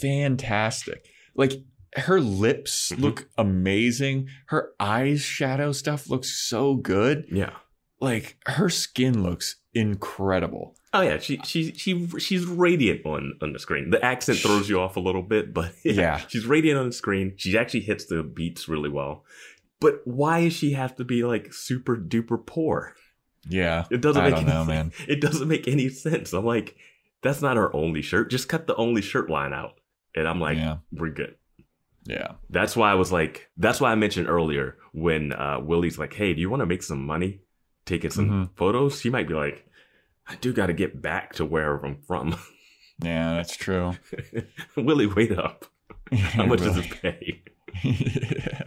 fantastic. 0.01 1.07
Like 1.35 1.53
her 1.97 2.21
lips 2.21 2.91
Mm-hmm. 2.93 3.03
look 3.03 3.29
amazing. 3.39 4.29
Her 4.47 4.73
eyes 4.81 5.21
shadow 5.23 5.73
stuff 5.73 6.09
looks 6.11 6.31
so 6.31 6.75
good. 6.77 7.27
Yeah. 7.31 7.51
Like 8.01 8.37
her 8.47 8.69
skin 8.69 9.23
looks 9.23 9.57
incredible. 9.73 10.77
Oh 10.93 11.01
yeah, 11.01 11.19
she 11.19 11.39
she 11.45 11.73
she 11.73 12.07
she's 12.19 12.45
radiant 12.45 13.05
on 13.07 13.35
on 13.43 13.53
the 13.53 13.59
screen. 13.59 13.91
The 13.91 14.05
accent 14.05 14.39
throws 14.39 14.69
you 14.69 14.81
off 14.81 14.97
a 14.97 15.01
little 15.01 15.23
bit, 15.23 15.53
but 15.55 15.73
Yeah. 15.85 16.19
she's 16.29 16.47
radiant 16.47 16.79
on 16.79 16.87
the 16.87 16.93
screen. 16.93 17.35
She 17.37 17.57
actually 17.59 17.81
hits 17.81 18.07
the 18.07 18.23
beats 18.23 18.69
really 18.69 18.91
well. 18.91 19.25
But 19.81 20.01
why 20.05 20.45
does 20.45 20.53
she 20.53 20.73
have 20.73 20.95
to 20.97 21.05
be 21.05 21.25
like 21.25 21.53
super 21.53 21.97
duper 21.97 22.45
poor? 22.45 22.95
Yeah. 23.49 23.85
It 23.91 24.01
doesn't 24.01 24.23
I 24.23 24.27
make 24.31 24.35
don't 24.37 24.45
any 24.49 24.53
know, 24.55 24.65
man. 24.65 24.93
It 25.09 25.21
doesn't 25.21 25.49
make 25.49 25.67
any 25.69 25.89
sense. 25.89 26.33
I'm 26.33 26.45
like, 26.45 26.77
that's 27.23 27.43
not 27.43 27.57
her 27.57 27.75
only 27.75 28.03
shirt. 28.03 28.31
Just 28.31 28.49
cut 28.49 28.67
the 28.67 28.77
only 28.77 29.03
shirt 29.03 29.29
line 29.31 29.53
out. 29.53 29.81
And 30.15 30.29
I'm 30.29 30.41
like, 30.41 30.57
Yeah. 30.59 30.79
we're 30.93 31.11
good. 31.11 31.37
Yeah. 32.07 32.33
That's 32.51 32.77
why 32.77 32.91
I 32.91 32.95
was 32.95 33.11
like, 33.13 33.49
that's 33.57 33.81
why 33.81 33.91
I 33.91 33.95
mentioned 33.95 34.29
earlier 34.29 34.77
when 34.93 35.33
uh, 35.33 35.59
Willie's 35.61 35.99
like, 35.99 36.13
hey, 36.15 36.35
do 36.35 36.41
you 36.41 36.51
want 36.51 36.61
to 36.61 36.67
make 36.67 36.83
some 36.83 37.05
money 37.07 37.41
taking 37.87 38.11
some 38.11 38.29
Mm-hmm. 38.29 38.45
photos? 38.57 39.01
She 39.01 39.11
might 39.11 39.27
be 39.29 39.35
like, 39.35 39.67
I 40.27 40.37
do 40.37 40.53
got 40.53 40.67
to 40.67 40.73
get 40.73 41.01
back 41.03 41.35
to 41.35 41.45
where 41.45 41.77
I'm 41.85 41.97
from. 42.07 42.37
Yeah, 43.03 43.35
that's 43.35 43.57
true. 43.57 43.93
Willie, 44.77 45.07
wait 45.07 45.37
up. 45.37 45.67
How 46.13 46.47
much 46.47 46.61
does 46.61 46.77
it 46.79 46.91
pay? 47.03 47.43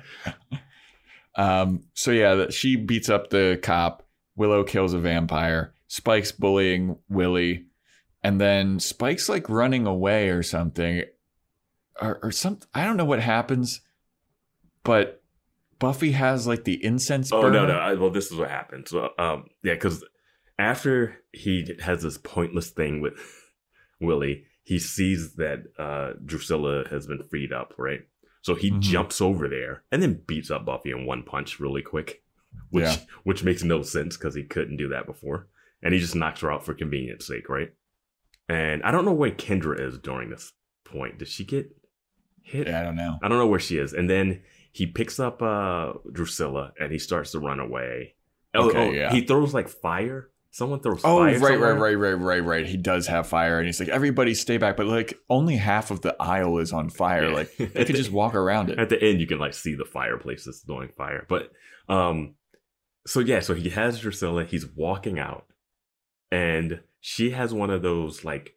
um, 1.35 1.83
so 1.93 2.11
yeah, 2.11 2.49
she 2.49 2.75
beats 2.75 3.09
up 3.09 3.29
the 3.29 3.59
cop. 3.61 4.03
Willow 4.35 4.63
kills 4.63 4.93
a 4.93 4.99
vampire. 4.99 5.73
Spike's 5.87 6.31
bullying 6.31 6.97
Willie, 7.09 7.67
and 8.23 8.41
then 8.41 8.79
Spike's 8.79 9.29
like 9.29 9.49
running 9.49 9.87
away 9.87 10.29
or 10.29 10.43
something, 10.43 11.03
or, 12.01 12.19
or 12.23 12.31
something. 12.31 12.67
I 12.73 12.85
don't 12.85 12.97
know 12.97 13.05
what 13.05 13.19
happens, 13.21 13.81
but 14.83 15.21
Buffy 15.79 16.11
has 16.13 16.47
like 16.47 16.63
the 16.63 16.83
incense. 16.83 17.31
Oh 17.31 17.41
no, 17.43 17.49
burner. 17.51 17.67
no. 17.67 17.79
I, 17.79 17.93
well, 17.95 18.09
this 18.09 18.31
is 18.31 18.37
what 18.37 18.49
happens. 18.49 18.89
So, 18.89 19.11
um, 19.19 19.45
yeah, 19.63 19.73
because 19.73 20.03
after 20.59 21.17
he 21.33 21.75
has 21.81 22.01
this 22.01 22.17
pointless 22.17 22.69
thing 22.71 23.01
with 23.01 23.13
Willie, 24.01 24.45
he 24.63 24.79
sees 24.79 25.35
that 25.35 25.63
uh, 25.77 26.13
Drusilla 26.25 26.87
has 26.89 27.07
been 27.07 27.23
freed 27.29 27.53
up, 27.53 27.73
right? 27.77 28.01
So 28.41 28.55
he 28.55 28.71
Mhm. 28.71 28.81
jumps 28.81 29.19
over 29.21 29.47
there 29.49 29.83
and 29.91 30.01
then 30.01 30.21
beats 30.25 30.49
up 30.51 30.65
Buffy 30.65 30.91
in 30.91 31.05
one 31.05 31.23
punch 31.23 31.59
really 31.59 31.81
quick, 31.81 32.23
which 32.69 32.83
Yeah. 32.85 32.97
which 33.23 33.43
makes 33.43 33.63
no 33.63 33.81
sense 33.81 34.17
because 34.17 34.35
he 34.35 34.43
couldn't 34.43 34.77
do 34.77 34.87
that 34.89 35.05
before, 35.05 35.47
and 35.83 35.93
he 35.93 35.99
just 35.99 36.15
knocks 36.15 36.41
her 36.41 36.51
out 36.51 36.65
for 36.65 36.73
convenience 36.73 37.27
sake, 37.27 37.49
right? 37.49 37.73
And 38.49 38.81
I 38.83 38.91
don't 38.91 39.03
know 39.05 39.13
where 39.13 39.31
Kendra 39.31 39.79
is 39.79 39.97
during 39.99 40.29
this 40.29 40.53
point. 40.85 41.19
Did 41.19 41.27
she 41.27 41.43
get 41.43 41.75
hit? 42.47 42.67
Yeah, 42.67 42.79
I 42.79 42.83
don't 42.83 42.95
know. 42.95 43.17
I 43.21 43.27
don't 43.27 43.37
know 43.37 43.47
where 43.47 43.59
she 43.59 43.77
is. 43.77 43.93
And 43.93 44.09
then 44.09 44.41
he 44.71 44.85
picks 44.87 45.19
up 45.19 45.41
uh 45.41 45.93
Drusilla 46.11 46.73
and 46.79 46.91
he 46.91 46.99
starts 46.99 47.31
to 47.31 47.39
run 47.39 47.59
away. 47.59 48.15
Oh, 48.53 48.69
Okay, 48.69 48.87
oh, 48.87 48.91
yeah. 48.91 49.11
He 49.11 49.21
throws 49.21 49.53
like 49.53 49.67
fire. 49.69 50.29
Someone 50.51 50.79
throws 50.79 51.01
Oh, 51.03 51.17
fire. 51.19 51.25
right, 51.25 51.33
right, 51.41 51.51
somewhere. 51.51 51.75
right, 51.75 51.93
right, 51.93 52.13
right, 52.13 52.43
right. 52.43 52.65
He 52.65 52.77
does 52.77 53.05
have 53.07 53.27
fire, 53.27 53.59
and 53.59 53.67
he's 53.67 53.79
like, 53.79 53.89
"Everybody, 53.89 54.33
stay 54.33 54.57
back!" 54.57 54.75
But 54.77 54.87
like, 54.87 55.13
only 55.29 55.55
half 55.57 55.91
of 55.91 56.01
the 56.01 56.15
aisle 56.19 56.57
is 56.57 56.73
on 56.73 56.89
fire. 56.89 57.27
Yeah. 57.29 57.35
Like, 57.35 57.55
they 57.57 57.85
could 57.85 57.95
just 57.95 58.11
walk 58.11 58.33
around 58.33 58.71
it. 58.71 58.79
At 58.79 58.89
the 58.89 58.99
end, 59.03 59.19
you 59.19 59.27
can 59.27 59.37
like 59.37 59.53
see 59.53 59.75
the 59.75 59.85
fireplace 59.85 60.45
that's 60.45 60.61
throwing 60.61 60.89
fire. 60.97 61.27
But 61.29 61.51
um, 61.89 62.33
so 63.05 63.19
yeah, 63.19 63.41
so 63.41 63.53
he 63.53 63.69
has 63.69 63.99
Drusilla. 63.99 64.45
He's 64.45 64.65
walking 64.65 65.19
out, 65.19 65.45
and 66.31 66.81
she 67.01 67.31
has 67.31 67.53
one 67.53 67.69
of 67.69 67.83
those 67.83 68.23
like 68.25 68.55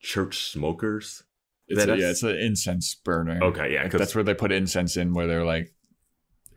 church 0.00 0.50
smokers. 0.50 1.22
It's 1.68 1.84
a, 1.84 1.96
yeah, 1.98 2.10
it's 2.10 2.22
an 2.22 2.36
incense 2.36 2.94
burner. 2.94 3.38
Okay, 3.42 3.72
yeah, 3.74 3.88
that's 3.88 4.14
where 4.14 4.24
they 4.24 4.34
put 4.34 4.52
incense 4.52 4.96
in, 4.96 5.12
where 5.14 5.26
they're 5.26 5.44
like, 5.44 5.72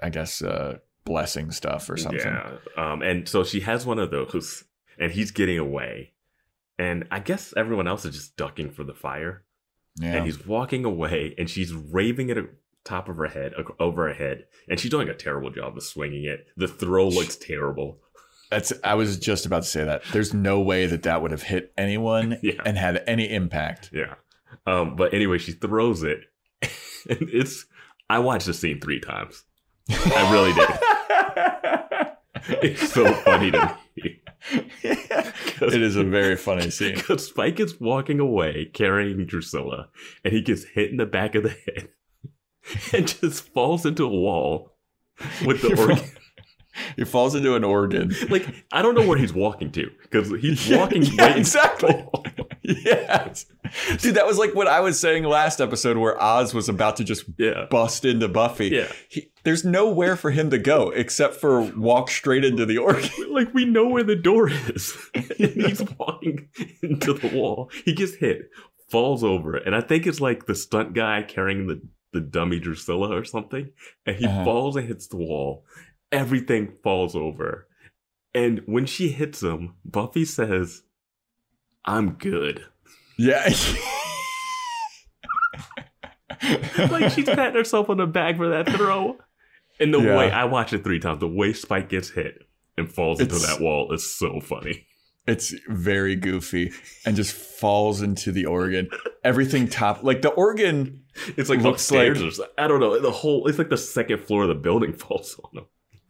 I 0.01 0.09
guess, 0.09 0.41
uh, 0.41 0.77
blessing 1.03 1.51
stuff 1.51 1.89
or 1.89 1.97
something. 1.97 2.19
Yeah. 2.19 2.53
Um, 2.77 3.01
and 3.01 3.27
so 3.27 3.43
she 3.43 3.59
has 3.61 3.85
one 3.85 3.99
of 3.99 4.11
those, 4.11 4.63
and 4.97 5.11
he's 5.11 5.31
getting 5.31 5.57
away. 5.59 6.13
And 6.79 7.05
I 7.11 7.19
guess 7.19 7.53
everyone 7.55 7.88
else 7.88 8.05
is 8.05 8.15
just 8.15 8.38
ducking 8.38 8.71
for 8.71 8.83
the 8.83 8.93
fire. 8.93 9.43
Yeah. 9.99 10.15
And 10.15 10.25
he's 10.25 10.45
walking 10.45 10.85
away, 10.85 11.35
and 11.38 11.49
she's 11.49 11.73
raving 11.73 12.31
at 12.31 12.38
the 12.38 12.49
top 12.83 13.09
of 13.09 13.17
her 13.17 13.27
head, 13.27 13.53
over 13.79 14.07
her 14.07 14.13
head. 14.13 14.45
And 14.69 14.79
she's 14.79 14.89
doing 14.91 15.09
a 15.09 15.13
terrible 15.13 15.51
job 15.51 15.75
of 15.77 15.83
swinging 15.83 16.23
it. 16.23 16.47
The 16.55 16.67
throw 16.67 17.07
looks 17.09 17.35
terrible. 17.35 17.99
That's. 18.49 18.73
I 18.83 18.95
was 18.95 19.19
just 19.19 19.45
about 19.45 19.63
to 19.63 19.69
say 19.69 19.83
that. 19.83 20.03
There's 20.11 20.33
no 20.33 20.61
way 20.61 20.85
that 20.85 21.03
that 21.03 21.21
would 21.21 21.31
have 21.31 21.43
hit 21.43 21.73
anyone 21.77 22.38
Yeah. 22.43 22.61
and 22.65 22.77
had 22.77 23.03
any 23.07 23.29
impact. 23.31 23.91
Yeah. 23.93 24.15
Um, 24.65 24.95
but 24.95 25.14
anyway, 25.14 25.38
she 25.38 25.53
throws 25.53 26.03
it. 26.03 26.22
and 26.61 27.30
it's, 27.32 27.65
I 28.10 28.19
watched 28.19 28.45
the 28.45 28.53
scene 28.53 28.80
three 28.80 28.99
times. 28.99 29.44
I 29.90 30.32
really 30.32 30.53
did. 30.53 30.69
It's 32.48 32.91
so 32.91 33.14
funny 33.14 33.52
to 33.52 33.78
me. 33.95 34.22
it 34.84 35.82
is 35.82 35.95
a 35.95 36.03
very 36.03 36.36
funny 36.36 36.69
scene. 36.72 36.95
Because 36.95 37.28
Spike 37.28 37.60
is 37.60 37.80
walking 37.80 38.19
away 38.19 38.65
carrying 38.73 39.26
Drusilla, 39.26 39.90
and 40.23 40.34
he 40.34 40.41
gets 40.41 40.64
hit 40.64 40.91
in 40.91 40.98
the 40.98 41.06
back 41.06 41.36
of 41.36 41.44
the 41.44 41.49
head 41.49 41.90
and 42.94 43.07
just 43.07 43.53
falls 43.53 43.86
into 43.86 44.06
a 44.06 44.10
wall 44.10 44.76
with 45.45 45.61
the 45.61 45.80
organ. 45.80 46.03
He 46.95 47.03
falls 47.06 47.35
into 47.35 47.56
an 47.56 47.64
organ. 47.64 48.14
Like, 48.30 48.65
I 48.72 48.81
don't 48.81 48.95
know 48.95 49.06
where 49.06 49.18
he's 49.18 49.34
walking 49.34 49.72
to 49.73 49.89
because 50.03 50.30
he's 50.41 50.69
walking 50.77 51.03
yeah, 51.03 51.26
right 51.27 51.38
exactly. 51.38 52.06
yes. 52.64 53.45
Dude, 53.99 54.15
that 54.15 54.26
was 54.26 54.38
like 54.38 54.53
what 54.56 54.68
I 54.68 54.80
was 54.80 54.99
saying 54.99 55.23
last 55.23 55.60
episode 55.61 55.98
where 55.98 56.22
Oz 56.22 56.53
was 56.53 56.69
about 56.69 56.98
to 56.98 57.03
just 57.03 57.26
Yeah. 57.38 57.65
bust 57.69 58.06
into 58.06 58.27
Buffy. 58.27 58.68
Yeah. 58.69 58.88
He, 59.10 59.31
there's 59.43 59.65
nowhere 59.65 60.15
for 60.15 60.31
him 60.31 60.49
to 60.52 60.57
go 60.57 60.89
except 60.91 61.35
for 61.35 61.61
walk 61.61 62.10
straight 62.10 62.45
into 62.45 62.65
the 62.65 62.77
organ. 62.77 63.10
Like, 63.31 63.53
we 63.53 63.64
know 63.65 63.88
where 63.88 64.03
the 64.03 64.15
door 64.15 64.49
is. 64.49 64.93
he's 65.38 65.81
walking 65.98 66.49
into 66.84 67.14
the 67.14 67.30
wall. 67.30 67.72
He 67.85 67.93
gets 67.93 68.15
hit, 68.15 68.49
falls 68.89 69.23
over, 69.23 69.56
and 69.56 69.73
I 69.73 69.80
think 69.81 70.06
it's 70.06 70.19
like 70.19 70.45
the 70.48 70.53
stunt 70.56 70.93
guy 70.93 71.23
carrying 71.23 71.68
the, 71.68 71.81
the 72.11 72.19
dummy 72.19 72.60
Drusilla 72.60 73.15
or 73.18 73.23
something. 73.23 73.69
And 74.06 74.18
he 74.18 74.26
Uh-huh. 74.27 74.43
falls 74.43 74.76
and 74.76 74.85
hits 74.88 75.07
the 75.07 75.15
wall. 75.18 75.64
Everything 76.11 76.73
falls 76.83 77.15
over. 77.15 77.67
And 78.33 78.61
when 78.65 78.85
she 78.85 79.09
hits 79.09 79.41
him, 79.43 79.75
Buffy 79.85 80.25
says, 80.25 80.83
I'm 81.85 82.11
good. 82.11 82.65
Yeah. 83.17 83.49
Like 86.89 87.11
she's 87.11 87.25
patting 87.25 87.55
herself 87.55 87.89
on 87.89 87.97
the 87.97 88.07
back 88.07 88.38
for 88.38 88.49
that 88.49 88.67
throw. 88.69 89.17
And 89.79 89.93
the 89.93 89.99
Yeah. 90.01 90.17
way 90.17 90.31
I 90.31 90.45
watched 90.45 90.73
it 90.73 90.83
three 90.83 90.99
times, 90.99 91.19
the 91.19 91.27
way 91.27 91.53
Spike 91.53 91.89
gets 91.89 92.09
hit 92.09 92.43
and 92.77 92.91
falls 92.91 93.19
into 93.19 93.35
that 93.35 93.59
wall 93.61 93.91
is 93.93 94.09
so 94.09 94.39
funny. 94.39 94.88
it's 95.27 95.53
very 95.69 96.15
goofy 96.15 96.71
and 97.05 97.15
just 97.15 97.31
falls 97.33 98.01
into 98.01 98.31
the 98.31 98.45
organ. 98.47 98.89
Everything 99.23 99.67
top 99.67 100.03
like 100.03 100.23
the 100.23 100.29
organ 100.29 101.03
It's 101.38 101.47
like 101.49 101.59
Looks 101.61 101.91
like-. 101.91 102.17
I 102.57 102.67
don't 102.67 102.79
know. 102.79 102.99
The 102.99 103.11
whole 103.11 103.45
it's 103.47 103.59
like 103.59 103.69
the 103.69 103.77
second 103.77 104.21
floor 104.25 104.43
of 104.43 104.49
the 104.49 104.55
building 104.55 104.93
falls 104.97 105.39
on 105.43 105.59
him. 105.61 105.65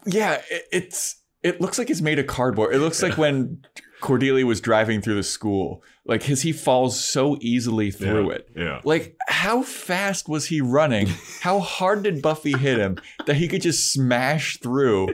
Yeah, 0.05 0.41
it, 0.49 0.63
it's 0.71 1.21
it 1.43 1.59
looks 1.61 1.77
like 1.79 1.89
it's 1.89 2.01
made 2.01 2.19
of 2.19 2.27
cardboard. 2.27 2.73
It 2.75 2.79
looks 2.79 3.01
like 3.01 3.17
when 3.17 3.65
Cordelia 3.99 4.45
was 4.45 4.61
driving 4.61 5.01
through 5.01 5.15
the 5.15 5.23
school, 5.23 5.83
like 6.05 6.23
his 6.23 6.41
he 6.43 6.51
falls 6.51 7.03
so 7.03 7.37
easily 7.41 7.91
through 7.91 8.29
Yeah. 8.29 8.35
it. 8.35 8.49
Yeah. 8.55 8.81
Like 8.83 9.15
how 9.27 9.61
fast 9.63 10.29
was 10.29 10.45
he 10.47 10.61
running? 10.61 11.07
How 11.41 11.59
hard 11.59 12.03
did 12.03 12.21
Buffy 12.21 12.51
hit 12.57 12.77
him 12.79 12.97
that 13.25 13.35
he 13.37 13.47
could 13.47 13.61
just 13.61 13.91
smash 13.91 14.57
through 14.59 15.09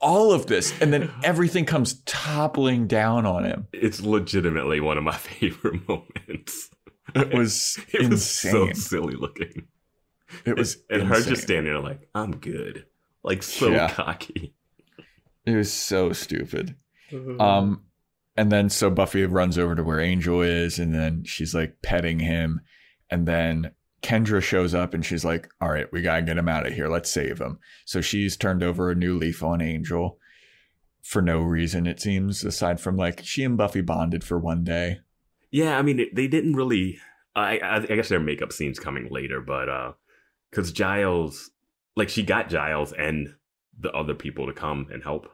all 0.00 0.32
of 0.32 0.46
this 0.46 0.72
and 0.80 0.92
then 0.92 1.10
everything 1.22 1.64
comes 1.64 2.00
toppling 2.06 2.86
down 2.86 3.24
on 3.26 3.44
him? 3.44 3.66
It's 3.72 4.00
legitimately 4.00 4.80
one 4.80 4.98
of 4.98 5.04
my 5.04 5.16
favorite 5.16 5.86
moments. 5.88 6.70
It 7.14 7.32
was 7.34 7.78
It 7.92 8.10
was 8.10 8.28
so 8.28 8.72
silly 8.72 9.14
looking. 9.14 9.68
It 10.44 10.56
was 10.56 10.78
and 10.90 11.02
her 11.04 11.20
just 11.22 11.42
standing 11.42 11.72
there 11.72 11.80
like, 11.82 12.08
I'm 12.14 12.36
good. 12.36 12.86
Like 13.24 13.42
so 13.42 13.70
Yeah. 13.72 13.90
cocky. 13.90 14.54
It 15.46 15.56
was 15.56 15.72
so 15.72 16.12
stupid. 16.12 16.76
Um, 17.40 17.84
And 18.36 18.50
then 18.52 18.68
so 18.68 18.90
Buffy 18.90 19.24
runs 19.24 19.58
over 19.58 19.74
to 19.74 19.82
where 19.84 20.00
Angel 20.00 20.42
is, 20.42 20.78
and 20.78 20.94
then 20.94 21.24
she's 21.24 21.54
like 21.54 21.82
petting 21.82 22.18
him. 22.20 22.60
And 23.10 23.26
then 23.28 23.72
Kendra 24.02 24.42
shows 24.42 24.74
up 24.74 24.92
and 24.94 25.04
she's 25.04 25.24
like, 25.24 25.48
All 25.60 25.68
right, 25.70 25.90
we 25.92 26.02
gotta 26.02 26.22
get 26.22 26.38
him 26.38 26.48
out 26.48 26.66
of 26.66 26.72
here. 26.72 26.88
Let's 26.88 27.10
save 27.10 27.40
him. 27.40 27.58
So 27.84 28.00
she's 28.00 28.36
turned 28.36 28.62
over 28.62 28.90
a 28.90 28.94
new 28.94 29.16
leaf 29.16 29.42
on 29.42 29.60
Angel 29.60 30.18
for 31.02 31.20
no 31.22 31.40
reason, 31.40 31.86
it 31.86 32.00
seems, 32.00 32.44
aside 32.44 32.80
from 32.80 32.96
like 32.96 33.22
she 33.24 33.44
and 33.44 33.56
Buffy 33.56 33.82
bonded 33.82 34.24
for 34.24 34.38
one 34.38 34.64
day. 34.64 34.98
Yeah, 35.50 35.78
I 35.78 35.82
mean, 35.82 36.06
they 36.12 36.26
didn't 36.26 36.54
really. 36.56 36.98
I, 37.36 37.58
I 37.58 37.76
I 37.76 37.80
guess 37.96 38.08
their 38.08 38.18
makeup 38.20 38.52
scenes 38.52 38.78
coming 38.80 39.08
later, 39.10 39.40
but 39.40 39.68
uh, 39.68 39.92
because 40.50 40.72
Giles, 40.72 41.50
like, 41.96 42.08
she 42.08 42.22
got 42.22 42.48
Giles 42.48 42.92
and 42.92 43.34
the 43.78 43.92
other 43.92 44.14
people 44.14 44.46
to 44.46 44.52
come 44.52 44.88
and 44.92 45.02
help. 45.02 45.28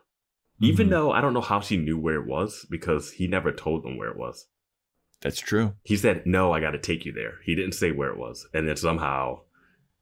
Even 0.60 0.86
Mhm. 0.88 0.90
though 0.90 1.12
I 1.12 1.20
don't 1.20 1.32
know 1.34 1.40
how 1.40 1.60
she 1.60 1.76
knew 1.76 1.98
where 1.98 2.20
it 2.20 2.26
was 2.26 2.66
because 2.70 3.12
he 3.12 3.26
never 3.26 3.50
told 3.52 3.82
them 3.82 3.96
where 3.96 4.10
it 4.10 4.16
was. 4.16 4.48
That's 5.20 5.40
true. 5.40 5.74
He 5.82 5.96
said, 5.96 6.26
"No, 6.26 6.52
I 6.52 6.60
got 6.60 6.70
to 6.72 6.78
take 6.78 7.04
you 7.04 7.12
there." 7.12 7.38
He 7.44 7.54
didn't 7.54 7.72
say 7.74 7.92
where 7.92 8.10
it 8.10 8.18
was, 8.18 8.46
and 8.54 8.66
then 8.68 8.76
somehow 8.76 9.42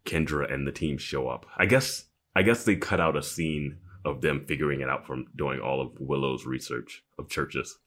Kendra 0.05 0.53
and 0.53 0.67
the 0.67 0.73
team 0.73 0.97
show 0.99 1.29
up. 1.29 1.47
I 1.57 1.67
guess 1.67 2.07
I 2.37 2.43
guess 2.43 2.65
they 2.65 2.77
cut 2.77 3.01
out 3.01 3.17
a 3.17 3.23
scene 3.23 3.79
of 4.05 4.21
them 4.21 4.45
figuring 4.47 4.81
it 4.81 4.89
out 4.89 5.07
from 5.07 5.27
doing 5.35 5.59
all 5.61 5.81
of 5.81 5.99
Willow's 5.99 6.47
research 6.47 7.03
of 7.19 7.29
churches. 7.29 7.79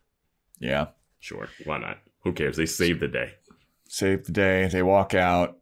Yeah. 0.60 0.88
Sure, 1.20 1.48
why 1.64 1.78
not? 1.78 2.00
Who 2.24 2.34
cares? 2.34 2.58
They 2.58 2.66
saved 2.66 3.00
the 3.00 3.08
day. 3.08 3.36
Save 3.88 4.26
the 4.26 4.32
day. 4.34 4.68
They 4.68 4.84
walk 4.84 5.14
out, 5.14 5.58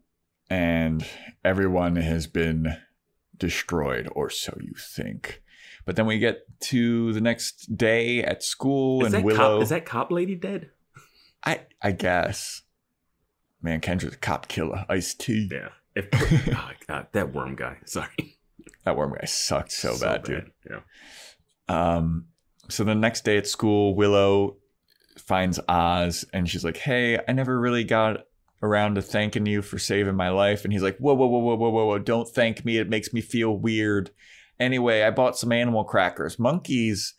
and 0.49 1.05
everyone 1.45 1.97
has 1.97 2.25
been 2.27 2.77
destroyed, 3.39 4.09
or 4.11 4.29
so 4.29 4.57
you 4.61 4.73
think. 4.77 5.41
But 5.85 5.95
then 5.95 6.05
we 6.05 6.19
get 6.19 6.41
to 6.61 7.13
the 7.13 7.21
next 7.21 7.75
day 7.75 8.23
at 8.23 8.43
school, 8.43 9.01
Is 9.01 9.07
and 9.07 9.15
that 9.15 9.23
Willow. 9.23 9.37
cop? 9.37 9.61
Is 9.63 9.69
that 9.69 9.85
cop 9.85 10.11
lady 10.11 10.35
dead? 10.35 10.69
I 11.43 11.61
I 11.81 11.91
guess. 11.91 12.61
Man, 13.61 13.81
Kendra's 13.81 14.13
a 14.13 14.17
cop 14.17 14.47
killer. 14.47 14.85
Ice 14.87 15.13
T. 15.13 15.49
Yeah. 15.51 15.69
If 15.95 16.07
oh, 16.55 16.71
God, 16.87 17.07
that 17.11 17.33
worm 17.33 17.55
guy. 17.55 17.77
Sorry. 17.85 18.37
That 18.85 18.95
worm 18.95 19.13
guy 19.13 19.25
sucked 19.25 19.71
so, 19.71 19.99
bad, 19.99 20.23
dude. 20.23 20.51
Yeah. 20.69 20.79
Um, 21.67 22.27
so 22.69 22.83
the 22.83 22.95
next 22.95 23.25
day 23.25 23.37
at 23.37 23.47
school, 23.47 23.95
Willow 23.95 24.57
finds 25.17 25.59
Oz 25.67 26.25
and 26.33 26.49
she's 26.49 26.63
like, 26.63 26.77
Hey, 26.77 27.19
I 27.27 27.33
never 27.33 27.59
really 27.59 27.83
got 27.83 28.25
around 28.61 28.95
to 28.95 29.01
thanking 29.01 29.45
you 29.45 29.61
for 29.61 29.79
saving 29.79 30.15
my 30.15 30.29
life. 30.29 30.63
And 30.63 30.73
he's 30.73 30.83
like, 30.83 30.97
Whoa, 30.97 31.13
whoa, 31.13 31.27
whoa, 31.27 31.39
whoa, 31.39 31.55
whoa, 31.55 31.69
whoa, 31.69 31.85
whoa, 31.85 31.99
don't 31.99 32.27
thank 32.27 32.65
me. 32.65 32.77
It 32.77 32.89
makes 32.89 33.13
me 33.13 33.21
feel 33.21 33.55
weird. 33.57 34.11
Anyway, 34.59 35.03
I 35.03 35.11
bought 35.11 35.37
some 35.37 35.51
animal 35.51 35.83
crackers. 35.83 36.37
Monkeys. 36.37 37.15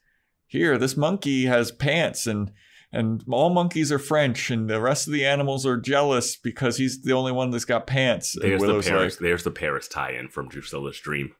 Here, 0.47 0.77
this 0.79 0.97
monkey 0.97 1.47
has 1.47 1.71
pants 1.71 2.27
and 2.27 2.51
and 2.93 3.23
all 3.31 3.51
monkeys 3.51 3.93
are 3.93 4.01
French, 4.01 4.51
and 4.51 4.69
the 4.69 4.81
rest 4.81 5.07
of 5.07 5.13
the 5.13 5.25
animals 5.25 5.65
are 5.65 5.77
jealous 5.77 6.37
because 6.37 6.77
he's 6.77 7.03
the 7.03 7.13
only 7.13 7.31
one 7.31 7.51
that's 7.51 7.65
got 7.65 7.87
pants. 7.87 8.37
There's 8.41 8.61
the 8.61 8.83
Paris. 8.83 9.15
like, 9.15 9.19
there's 9.21 9.45
the 9.45 9.53
Paris 9.53 9.87
tie-in 9.87 10.29
from 10.29 10.49
Drusilla's 10.49 10.99
dream. 10.99 11.33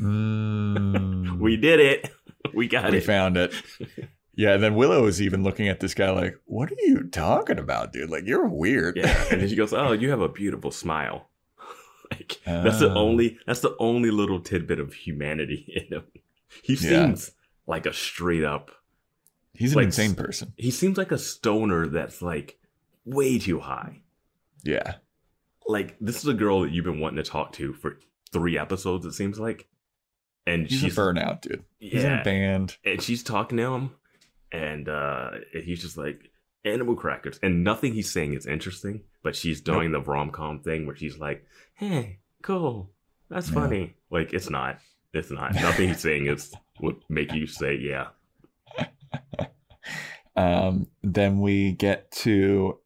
"Mm, 0.00 1.38
We 1.38 1.56
did 1.56 1.80
it. 1.80 2.10
We 2.54 2.66
got 2.66 2.84
we 2.84 2.88
it. 2.96 3.00
We 3.00 3.06
found 3.06 3.36
it. 3.36 3.52
Yeah, 4.38 4.54
and 4.54 4.62
then 4.62 4.76
Willow 4.76 5.06
is 5.06 5.20
even 5.20 5.42
looking 5.42 5.66
at 5.68 5.80
this 5.80 5.94
guy 5.94 6.10
like, 6.10 6.38
"What 6.44 6.70
are 6.70 6.76
you 6.78 7.08
talking 7.10 7.58
about, 7.58 7.92
dude? 7.92 8.08
Like, 8.08 8.24
you're 8.24 8.46
weird." 8.46 8.96
Yeah, 8.96 9.24
and 9.32 9.40
then 9.40 9.48
she 9.48 9.56
goes, 9.56 9.72
"Oh, 9.72 9.90
you 9.92 10.10
have 10.10 10.20
a 10.20 10.28
beautiful 10.28 10.70
smile." 10.70 11.28
like 12.12 12.38
that's 12.44 12.78
the 12.78 12.90
Ah. 12.90 12.94
only 12.94 13.36
that's 13.46 13.60
the 13.60 13.74
only 13.80 14.10
little 14.12 14.38
tidbit 14.40 14.78
of 14.78 14.92
humanity 14.94 15.66
in 15.90 15.98
him. 15.98 16.04
He 16.62 16.74
Yeah. 16.74 17.06
seems 17.06 17.32
like 17.66 17.84
a 17.84 17.92
straight 17.92 18.44
up. 18.44 18.70
he's 19.54 19.72
an 19.72 19.78
Like- 19.78 19.86
insane 19.86 20.14
person. 20.14 20.52
He 20.56 20.70
seems 20.70 20.96
like 20.96 21.10
a 21.10 21.18
stoner 21.18 21.88
that's 21.88 22.22
like 22.22 22.60
way 23.04 23.38
too 23.40 23.58
high. 23.58 24.02
Yeah, 24.62 24.94
Like 25.66 25.96
this 26.00 26.18
is 26.18 26.26
a 26.28 26.34
girl 26.34 26.60
that 26.62 26.70
you've 26.70 26.84
been 26.84 27.00
wanting 27.00 27.22
to 27.22 27.28
talk 27.28 27.52
to 27.54 27.72
for 27.72 27.98
three 28.32 28.56
episodes. 28.56 29.04
It 29.04 29.12
seems 29.14 29.38
like, 29.40 29.66
and 30.46 30.68
he's 30.68 30.78
she's 30.80 30.96
a 30.96 31.00
burnout, 31.00 31.40
dude. 31.42 31.64
He's 31.80 32.04
in 32.04 32.12
a 32.12 32.22
band. 32.22 32.76
and 32.84 33.02
she's 33.02 33.22
talking 33.24 33.58
to 33.58 33.74
him, 33.74 33.90
and 34.52 34.88
uh, 34.88 35.30
he's 35.52 35.80
just 35.80 35.96
like 35.96 36.30
animal 36.64 36.94
crackers, 36.94 37.38
and 37.42 37.64
nothing 37.64 37.94
he's 37.94 38.10
saying 38.10 38.34
is 38.34 38.46
interesting. 38.46 39.02
But 39.22 39.36
she's 39.36 39.60
doing 39.60 39.92
the 39.92 40.00
rom 40.00 40.30
com 40.30 40.60
thing 40.60 40.86
where 40.86 40.96
she's 40.96 41.18
like, 41.18 41.44
"Hey, 41.74 42.18
cool, 42.42 42.90
that's 43.28 43.50
funny." 43.50 43.94
Like 44.10 44.32
it's 44.32 44.50
not, 44.50 44.78
it's 45.12 45.30
not. 45.30 45.54
Nothing 45.54 45.88
he's 45.88 46.00
saying 46.00 46.26
is 46.26 46.54
would 46.80 46.96
make 47.08 47.32
you 47.32 47.46
say, 47.46 47.76
"Yeah." 47.76 48.08
Um, 50.36 50.86
then 51.02 51.40
we 51.40 51.72
get 51.72 52.12
to 52.12 52.78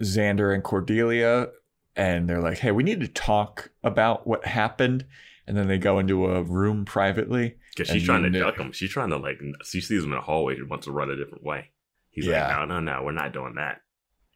Xander 0.00 0.54
and 0.54 0.62
Cordelia, 0.62 1.48
and 1.96 2.28
they're 2.28 2.40
like, 2.40 2.58
"Hey, 2.58 2.70
we 2.70 2.84
need 2.84 3.00
to 3.00 3.08
talk 3.08 3.72
about 3.82 4.24
what 4.24 4.46
happened." 4.46 5.04
And 5.44 5.56
then 5.56 5.66
they 5.66 5.78
go 5.78 5.98
into 5.98 6.26
a 6.26 6.44
room 6.44 6.84
privately. 6.84 7.56
Because 7.76 7.92
she's 7.92 8.04
trying 8.04 8.22
to 8.24 8.30
kn- 8.30 8.42
duck 8.44 8.58
him. 8.58 8.72
She's 8.72 8.90
trying 8.90 9.10
to 9.10 9.16
like. 9.16 9.40
She 9.64 9.80
sees 9.80 10.04
him 10.04 10.10
in 10.12 10.16
the 10.18 10.20
hallway. 10.20 10.56
She 10.56 10.62
wants 10.62 10.86
to 10.86 10.92
run 10.92 11.10
a 11.10 11.16
different 11.16 11.42
way. 11.44 11.70
He's 12.10 12.26
Yeah. 12.26 12.58
like, 12.58 12.68
"No, 12.68 12.80
no, 12.80 12.92
no, 12.98 13.02
we're 13.04 13.12
not 13.12 13.32
doing 13.32 13.54
that." 13.56 13.80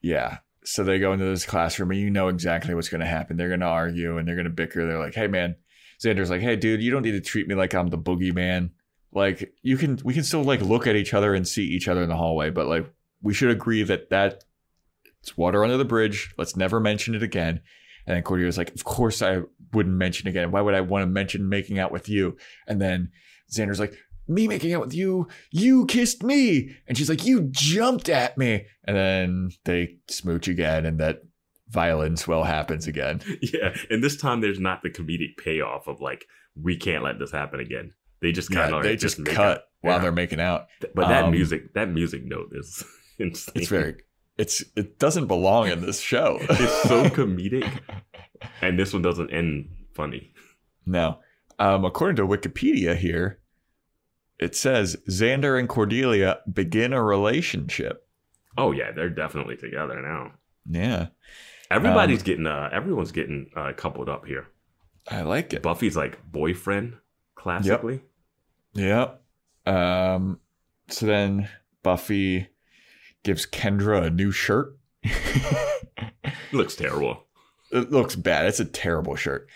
Yeah. 0.03 0.39
So 0.65 0.83
they 0.83 0.99
go 0.99 1.13
into 1.13 1.27
this 1.27 1.45
classroom 1.47 1.91
and 1.93 2.01
you 2.01 2.11
know 2.11 2.29
exactly 2.29 2.75
what's 2.75 2.89
going 2.89 3.01
to 3.03 3.07
happen. 3.07 3.37
They're 3.37 3.49
going 3.49 3.61
to 3.61 3.67
argue 3.67 4.19
and 4.19 4.27
they're 4.27 4.35
going 4.35 4.47
to 4.47 4.51
bicker. 4.51 4.85
They're 4.87 4.99
like, 4.99 5.15
hey, 5.15 5.27
man. 5.29 5.55
Xander's 6.05 6.29
like, 6.29 6.41
hey, 6.41 6.57
dude, 6.57 6.83
you 6.83 6.91
don't 6.91 7.03
need 7.03 7.13
to 7.13 7.21
treat 7.21 7.47
me 7.47 7.55
like 7.55 7.73
I'm 7.75 7.89
the 7.89 7.97
boogeyman. 7.99 8.71
Like, 9.13 9.55
you 9.63 9.77
can, 9.77 9.99
we 10.05 10.13
can 10.13 10.25
still 10.25 10.43
like 10.43 10.61
look 10.61 10.87
at 10.89 10.97
each 10.97 11.15
other 11.15 11.35
and 11.35 11.47
see 11.47 11.65
each 11.65 11.87
other 11.89 12.03
in 12.03 12.09
the 12.09 12.17
hallway, 12.17 12.51
but 12.51 12.67
like, 12.67 12.85
we 13.23 13.33
should 13.33 13.51
agree 13.51 13.83
that 13.85 14.11
that 14.11 14.45
it's 15.21 15.37
water 15.37 15.63
under 15.65 15.77
the 15.77 15.85
bridge. 15.85 16.35
Let's 16.37 16.57
never 16.57 16.81
mention 16.81 17.15
it 17.15 17.23
again. 17.23 17.61
And 18.07 18.17
then 18.17 18.23
Cordelia's 18.25 18.59
like, 18.59 18.75
of 18.75 18.85
course 18.85 19.23
I 19.23 19.43
wouldn't 19.73 19.95
mention 19.97 20.29
again. 20.29 20.51
Why 20.51 20.61
would 20.61 20.75
I 20.75 20.81
want 20.81 21.03
to 21.03 21.07
mention 21.07 21.49
making 21.49 21.79
out 21.79 21.93
with 21.93 22.09
you? 22.09 22.37
And 22.67 22.81
then 22.81 23.11
Xander's 23.51 23.81
like, 23.81 23.95
me 24.29 24.49
making 24.49 24.75
out 24.75 24.81
with 24.81 24.95
you, 24.95 25.29
you 25.51 25.87
kissed 25.87 26.23
me. 26.23 26.77
And 26.89 26.99
she's 26.99 27.09
like, 27.09 27.25
you 27.25 27.43
jumped 27.51 28.09
at 28.09 28.37
me. 28.37 28.67
And 28.85 28.97
then 28.97 29.51
they 29.65 29.97
smooch 30.09 30.49
again, 30.49 30.85
and 30.87 30.99
that 30.99 31.23
violin 31.69 32.17
swell 32.17 32.45
happens 32.45 32.87
again. 32.87 33.21
Yeah, 33.41 33.75
and 33.91 34.03
this 34.03 34.17
time 34.17 34.41
there's 34.41 34.61
not 34.61 34.83
the 34.83 34.91
comedic 34.91 35.37
payoff 35.37 35.87
of 35.89 36.01
like 36.01 36.25
we 36.61 36.77
can't 36.77 37.05
let 37.05 37.19
this 37.19 37.31
happen 37.33 37.61
again. 37.61 37.93
They 38.23 38.33
just 38.33 38.51
kind 38.51 38.71
Yeah, 38.71 38.77
of 38.79 38.83
they 38.83 38.97
just 38.97 39.19
make 39.19 39.35
cut 39.35 39.59
up. 39.59 39.65
while 39.83 39.97
Yeah. 39.97 40.03
they're 40.03 40.13
making 40.13 40.41
out. 40.41 40.67
But 40.95 41.09
that 41.09 41.25
um, 41.27 41.31
music, 41.31 41.75
that 41.75 41.91
music 41.91 42.25
note 42.25 42.51
is 42.53 42.83
insane. 43.19 43.53
It's 43.57 43.69
very, 43.69 43.97
it's 44.39 44.65
it 44.75 44.99
doesn't 44.99 45.27
belong 45.27 45.69
in 45.69 45.83
this 45.83 46.01
show. 46.01 46.39
it's 46.41 46.83
so 46.83 47.05
comedic, 47.11 47.71
and 48.63 48.79
this 48.79 48.93
one 48.93 49.03
doesn't 49.03 49.31
end 49.31 49.69
funny. 49.95 50.33
no. 50.87 51.19
Um, 51.59 51.85
according 51.85 52.17
to 52.17 52.27
Wikipedia 52.27 52.97
here, 52.97 53.39
it 54.39 54.55
says 54.55 54.97
Xander 55.09 55.59
and 55.59 55.69
Cordelia 55.69 56.41
begin 56.53 56.93
a 56.93 57.03
relationship. 57.03 58.07
Oh 58.59 58.73
yeah, 58.73 58.93
they're 58.93 59.11
definitely 59.11 59.57
together 59.57 60.01
now. 60.03 60.33
Yeah, 60.69 61.07
Everybody's 61.71 62.21
Um, 62.21 62.25
getting 62.25 62.47
uh 62.47 62.69
everyone's 62.73 63.13
getting 63.13 63.51
uh 63.57 63.73
coupled 63.77 64.09
up 64.09 64.27
here. 64.27 64.47
I 65.09 65.23
like 65.23 65.53
it. 65.53 65.63
Buffy's 65.63 65.97
like 65.97 66.19
boyfriend, 66.31 66.97
classically. 67.37 68.03
Yep. 68.75 69.23
Um, 69.67 70.41
so 70.89 71.07
then 71.07 71.49
Buffy 71.83 72.49
gives 73.23 73.47
Kendra 73.47 74.05
a 74.07 74.11
new 74.11 74.31
shirt. 74.33 74.77
Looks 76.53 76.77
terrible. 76.77 77.25
It 77.73 77.91
looks 77.91 78.15
bad. 78.15 78.47
It's 78.47 78.61
a 78.61 78.65
terrible 78.65 79.17
shirt. 79.17 79.49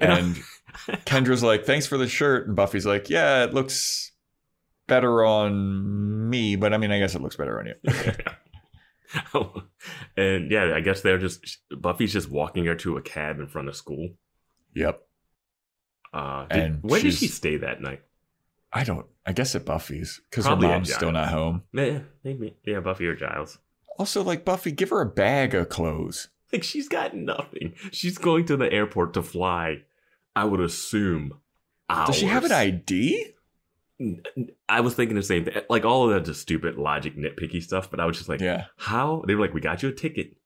And 0.00 0.36
Kendra's 1.06 1.42
like, 1.42 1.64
thanks 1.64 1.86
for 1.86 1.98
the 1.98 2.08
shirt. 2.08 2.46
And 2.46 2.56
Buffy's 2.56 2.86
like, 2.86 3.10
yeah, 3.10 3.44
it 3.44 3.54
looks 3.54 4.12
better 4.86 5.24
on 5.24 6.28
me, 6.30 6.56
but 6.56 6.72
I 6.72 6.78
mean, 6.78 6.90
I 6.90 6.98
guess 6.98 7.14
it 7.14 7.22
looks 7.22 7.36
better 7.36 7.58
on 7.60 7.66
you. 7.66 7.74
and 10.16 10.50
yeah, 10.50 10.72
I 10.74 10.80
guess 10.80 11.00
they're 11.02 11.18
just 11.18 11.58
Buffy's 11.70 12.12
just 12.12 12.30
walking 12.30 12.66
her 12.66 12.74
to 12.76 12.96
a 12.96 13.02
cab 13.02 13.38
in 13.38 13.46
front 13.46 13.68
of 13.68 13.76
school. 13.76 14.10
yep. 14.74 15.02
Uh, 16.12 16.46
did, 16.46 16.58
And 16.62 16.82
where 16.82 17.02
did 17.02 17.12
she 17.14 17.28
stay 17.28 17.58
that 17.58 17.82
night? 17.82 18.00
I 18.72 18.82
don't, 18.84 19.06
I 19.26 19.32
guess 19.32 19.54
at 19.54 19.66
Buffy's 19.66 20.20
because 20.30 20.46
her 20.46 20.56
mom's 20.56 20.92
still 20.92 21.12
not 21.12 21.28
home. 21.28 21.62
Yeah, 21.72 22.00
maybe. 22.24 22.56
Yeah, 22.64 22.80
Buffy 22.80 23.06
or 23.06 23.14
Giles. 23.14 23.58
Also, 23.98 24.22
like, 24.22 24.44
Buffy, 24.44 24.72
give 24.72 24.90
her 24.90 25.00
a 25.00 25.06
bag 25.06 25.54
of 25.54 25.68
clothes. 25.68 26.28
Like 26.50 26.64
she's 26.64 26.88
got 26.88 27.14
nothing. 27.14 27.74
She's 27.92 28.16
going 28.16 28.46
to 28.46 28.56
the 28.56 28.72
airport 28.72 29.12
to 29.12 29.22
fly. 29.22 29.82
I 30.38 30.44
would 30.44 30.60
assume. 30.60 31.34
Hours. 31.90 32.06
Does 32.08 32.16
she 32.16 32.26
have 32.26 32.44
an 32.44 32.52
ID? 32.52 33.32
I 34.68 34.80
was 34.80 34.94
thinking 34.94 35.16
the 35.16 35.22
same 35.22 35.44
thing. 35.44 35.54
Like 35.68 35.84
all 35.84 36.04
of 36.04 36.10
that 36.14 36.24
just 36.24 36.40
stupid 36.42 36.76
logic, 36.76 37.16
nitpicky 37.16 37.62
stuff. 37.62 37.90
But 37.90 37.98
I 38.00 38.04
was 38.06 38.16
just 38.16 38.28
like, 38.28 38.40
Yeah. 38.40 38.66
how? 38.76 39.24
They 39.26 39.34
were 39.34 39.40
like, 39.40 39.54
we 39.54 39.60
got 39.60 39.82
you 39.82 39.88
a 39.88 39.92
ticket. 39.92 40.36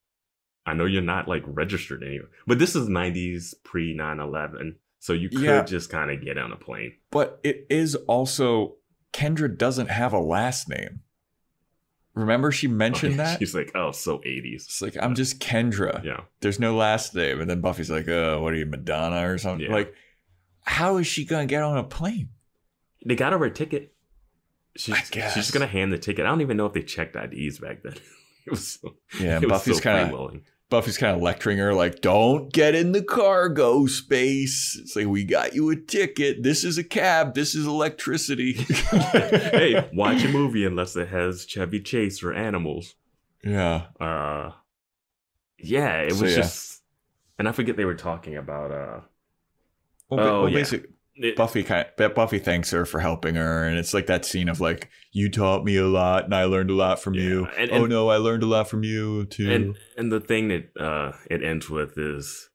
I 0.65 0.75
know 0.75 0.85
you're 0.87 1.03
not 1.03 1.29
like 1.29 1.43
registered 1.47 2.03
anywhere, 2.05 2.29
but 2.47 2.59
this 2.61 2.77
is 2.77 2.89
'90s 2.89 3.53
pre 3.65 3.95
9/11, 3.97 4.77
so 5.01 5.13
you 5.13 5.29
could 5.29 5.41
Yeah. 5.41 5.65
just 5.65 5.91
kind 5.91 6.11
of 6.11 6.25
get 6.25 6.39
on 6.39 6.53
a 6.53 6.57
plane. 6.57 6.93
But 7.11 7.41
it 7.43 7.67
is 7.69 7.97
also, 8.07 8.77
Kendra 9.13 9.55
doesn't 9.59 9.91
have 9.91 10.13
a 10.13 10.21
last 10.21 10.69
name. 10.69 11.01
Remember 12.15 12.53
she 12.53 12.69
mentioned 12.69 13.19
that? 13.19 13.39
She's 13.39 13.55
like, 13.55 13.73
oh, 13.75 13.91
so 13.91 14.19
80s. 14.19 14.55
It's 14.67 14.83
like 14.83 14.97
I'm 15.01 15.15
just 15.15 15.41
Kendra. 15.41 16.05
Yeah. 16.05 16.21
There's 16.41 16.61
no 16.61 16.77
last 16.77 17.15
name. 17.15 17.41
And 17.41 17.49
then 17.49 17.61
Buffy's 17.61 17.91
like, 17.91 18.09
uh, 18.09 18.39
what 18.39 18.53
are 18.53 18.57
you, 18.57 18.67
Madonna 18.67 19.31
or 19.31 19.39
something? 19.39 19.67
Yeah. 19.67 19.73
Like, 19.73 19.95
how 20.65 20.99
is 20.99 21.07
she 21.07 21.25
gonna 21.25 21.47
get 21.47 21.63
on 21.63 21.79
a 21.79 21.85
plane? 21.85 22.29
They 23.05 23.17
got 23.17 23.33
her 23.33 23.45
a 23.45 23.51
ticket. 23.51 23.95
She's, 24.77 24.97
she's 24.97 25.35
just 25.35 25.53
gonna 25.53 25.67
hand 25.67 25.93
the 25.93 25.99
ticket. 25.99 26.27
I 26.27 26.29
don't 26.29 26.43
even 26.43 26.57
know 26.57 26.67
if 26.67 26.75
they 26.75 26.83
checked 26.83 27.17
IDs 27.17 27.59
back 27.59 27.83
then. 27.83 27.95
it 28.47 28.51
was 28.51 28.69
so, 28.69 28.97
Yeah, 29.19 29.39
it 29.39 29.49
Buffy's 29.49 29.77
so 29.79 29.83
kind 29.83 30.13
of. 30.13 30.41
Buffy's 30.73 30.97
kind 30.97 31.15
of 31.15 31.23
lecturing 31.23 31.59
her, 31.59 31.75
like, 31.75 32.01
don't 32.01 32.51
get 32.53 32.75
in 32.75 32.93
the 32.93 33.03
cargo 33.03 33.85
space. 33.87 34.75
It's 34.81 34.97
like, 34.97 35.07
we 35.07 35.23
got 35.23 35.55
you 35.55 35.69
a 35.71 35.77
ticket. 35.77 36.43
This 36.43 36.65
is 36.65 36.79
a 36.79 36.83
cab. 36.85 37.35
This 37.35 37.55
is 37.55 37.67
electricity. 37.67 38.53
hey, 38.91 39.89
watch 39.95 40.25
a 40.25 40.29
movie 40.29 40.65
unless 40.65 40.97
it 40.97 41.09
has 41.09 41.45
Chevy 41.45 41.81
Chase 41.81 42.23
or 42.23 42.33
animals. 42.33 42.95
Yeah. 43.45 43.83
Uh, 44.01 44.53
yeah, 45.59 45.99
it 46.01 46.15
So, 46.15 46.23
was 46.23 46.31
yeah. 46.37 46.37
just, 46.43 46.83
and 47.39 47.47
I 47.47 47.53
forget 47.53 47.77
they 47.77 47.85
were 47.85 47.95
talking 47.95 48.37
about. 48.37 48.71
uh 48.73 49.01
Well, 50.09 50.21
Oh, 50.21 50.41
well 50.45 50.49
yeah. 50.49 50.59
basic, 50.59 50.87
it- 51.25 51.37
Buffy 51.37 51.63
kind 51.63 51.87
of, 51.99 52.15
Buffy 52.15 52.39
thanks 52.39 52.71
her 52.71 52.85
for 52.85 53.01
helping 53.01 53.35
her, 53.37 53.65
and 53.65 53.79
it's 53.79 53.93
like 53.95 54.07
that 54.07 54.25
scene 54.25 54.49
of 54.49 54.61
like, 54.61 54.91
you 55.13 55.31
taught 55.31 55.65
me 55.65 55.77
a 55.77 55.87
lot, 55.87 56.25
and 56.25 56.35
I 56.35 56.45
learned 56.45 56.71
a 56.71 56.75
lot 56.75 57.01
from 57.03 57.15
Yeah, 57.15 57.23
you. 57.23 57.47
and- 57.59 57.71
oh 57.71 57.87
no, 57.87 58.09
I 58.09 58.17
learned 58.17 58.43
a 58.43 58.47
lot 58.47 58.69
from 58.69 58.83
you 58.85 59.25
too. 59.27 59.51
And 59.51 59.77
and 59.97 60.11
the 60.13 60.21
thing 60.21 60.49
that 60.49 60.77
uh 60.81 61.13
it 61.31 61.43
ends 61.43 61.69
with 61.71 61.97
is 61.99 62.49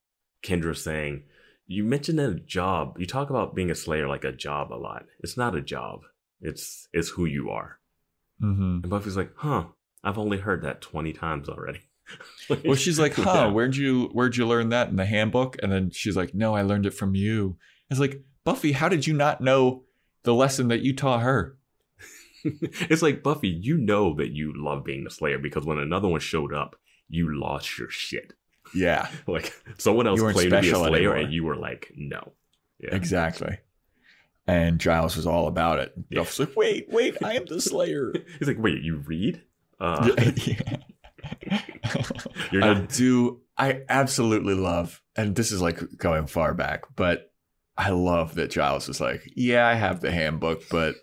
Kendra 0.44 0.76
saying, 0.76 1.24
"You 1.66 1.84
mentioned 1.84 2.20
a 2.20 2.36
job. 2.36 2.96
You 3.00 3.06
talk 3.06 3.30
about 3.30 3.56
being 3.56 3.72
a 3.72 3.76
slayer 3.76 4.08
like 4.08 4.24
a 4.24 4.32
job 4.32 4.72
a 4.72 4.76
lot. 4.76 5.06
It's 5.20 5.38
not 5.38 5.56
a 5.56 5.62
job. 5.62 6.02
It's 6.42 6.88
it's 6.94 7.10
who 7.10 7.26
you 7.26 7.50
are." 7.50 7.80
Mhm. 8.42 8.84
And 8.84 8.90
Buffy's 8.90 9.18
like, 9.18 9.32
"Huh? 9.38 9.66
I've 10.04 10.18
only 10.18 10.38
heard 10.38 10.62
that 10.64 10.82
twenty 10.82 11.14
times 11.14 11.50
already." 11.50 11.82
Well, 12.64 12.76
she's 12.76 12.98
like, 13.00 13.14
huh? 13.16 13.32
Yeah. 13.34 13.48
Where'd 13.48 13.76
you 13.76 14.06
Where'd 14.14 14.38
you 14.38 14.48
learn 14.48 14.70
that 14.70 14.88
in 14.90 14.96
the 14.96 15.06
handbook? 15.06 15.58
And 15.62 15.70
then 15.72 15.90
she's 15.92 16.16
like, 16.16 16.34
no, 16.34 16.56
I 16.56 16.62
learned 16.62 16.86
it 16.86 16.94
from 16.94 17.16
you. 17.16 17.58
It's 17.90 18.00
like, 18.00 18.22
Buffy, 18.48 18.72
how 18.72 18.88
did 18.88 19.06
you 19.06 19.14
not 19.14 19.42
know 19.42 19.84
the 20.24 20.34
lesson 20.34 20.70
that 20.70 20.80
you 20.80 20.96
taught 20.96 21.22
her? 21.22 21.58
it's 22.46 23.02
like 23.02 23.22
Buffy. 23.22 23.50
You 23.50 23.78
know 23.78 24.14
that 24.14 24.32
you 24.32 24.54
love 24.56 24.86
being 24.86 25.04
the 25.04 25.10
slayer 25.10 25.38
because 25.38 25.66
when 25.66 25.80
another 25.80 26.08
one 26.08 26.22
showed 26.22 26.54
up, 26.54 26.78
you 27.10 27.38
lost 27.38 27.78
your 27.78 27.90
shit. 27.90 28.36
Yeah, 28.74 29.10
Like 29.28 29.52
someone 29.78 30.08
else 30.08 30.22
weren't 30.22 30.38
to 30.38 30.50
be 30.50 30.56
a 30.56 30.64
slayer, 30.64 30.96
anymore. 30.96 31.16
and 31.18 31.34
you 31.34 31.44
were 31.44 31.58
like, 31.58 31.92
"No." 31.98 32.32
Yeah. 32.80 32.96
exactly. 32.96 33.58
And 34.48 34.80
Giles 34.80 35.18
was 35.18 35.28
all 35.28 35.50
about 35.50 35.80
it. 35.80 35.92
Yeah. 36.10 36.20
Buffy's 36.20 36.40
like, 36.40 36.56
wait, 36.56 36.88
wait, 36.90 37.18
I 37.22 37.34
am 37.34 37.48
the 37.48 37.60
Slayer. 37.60 38.14
He's 38.40 38.48
like, 38.48 38.60
"Wait, 38.60 38.82
you 38.82 39.04
read?" 39.06 39.42
Uh, 39.78 40.10
yeah. 40.38 40.78
You're 42.54 42.64
I 42.64 42.74
do. 42.76 43.42
I 43.58 43.82
absolutely 43.90 44.54
love, 44.54 45.02
and 45.18 45.36
this 45.36 45.52
is 45.52 45.62
like 45.62 45.98
going 45.98 46.28
far 46.28 46.54
back, 46.54 46.86
but 46.96 47.34
I 47.78 47.90
love 47.90 48.36
that 48.36 48.50
Giles 48.52 48.90
is 48.90 49.00
like, 49.00 49.22
yeah, 49.36 49.68
I 49.68 49.76
have 49.76 50.02
the 50.02 50.12
handbook, 50.12 50.64
but 50.70 50.96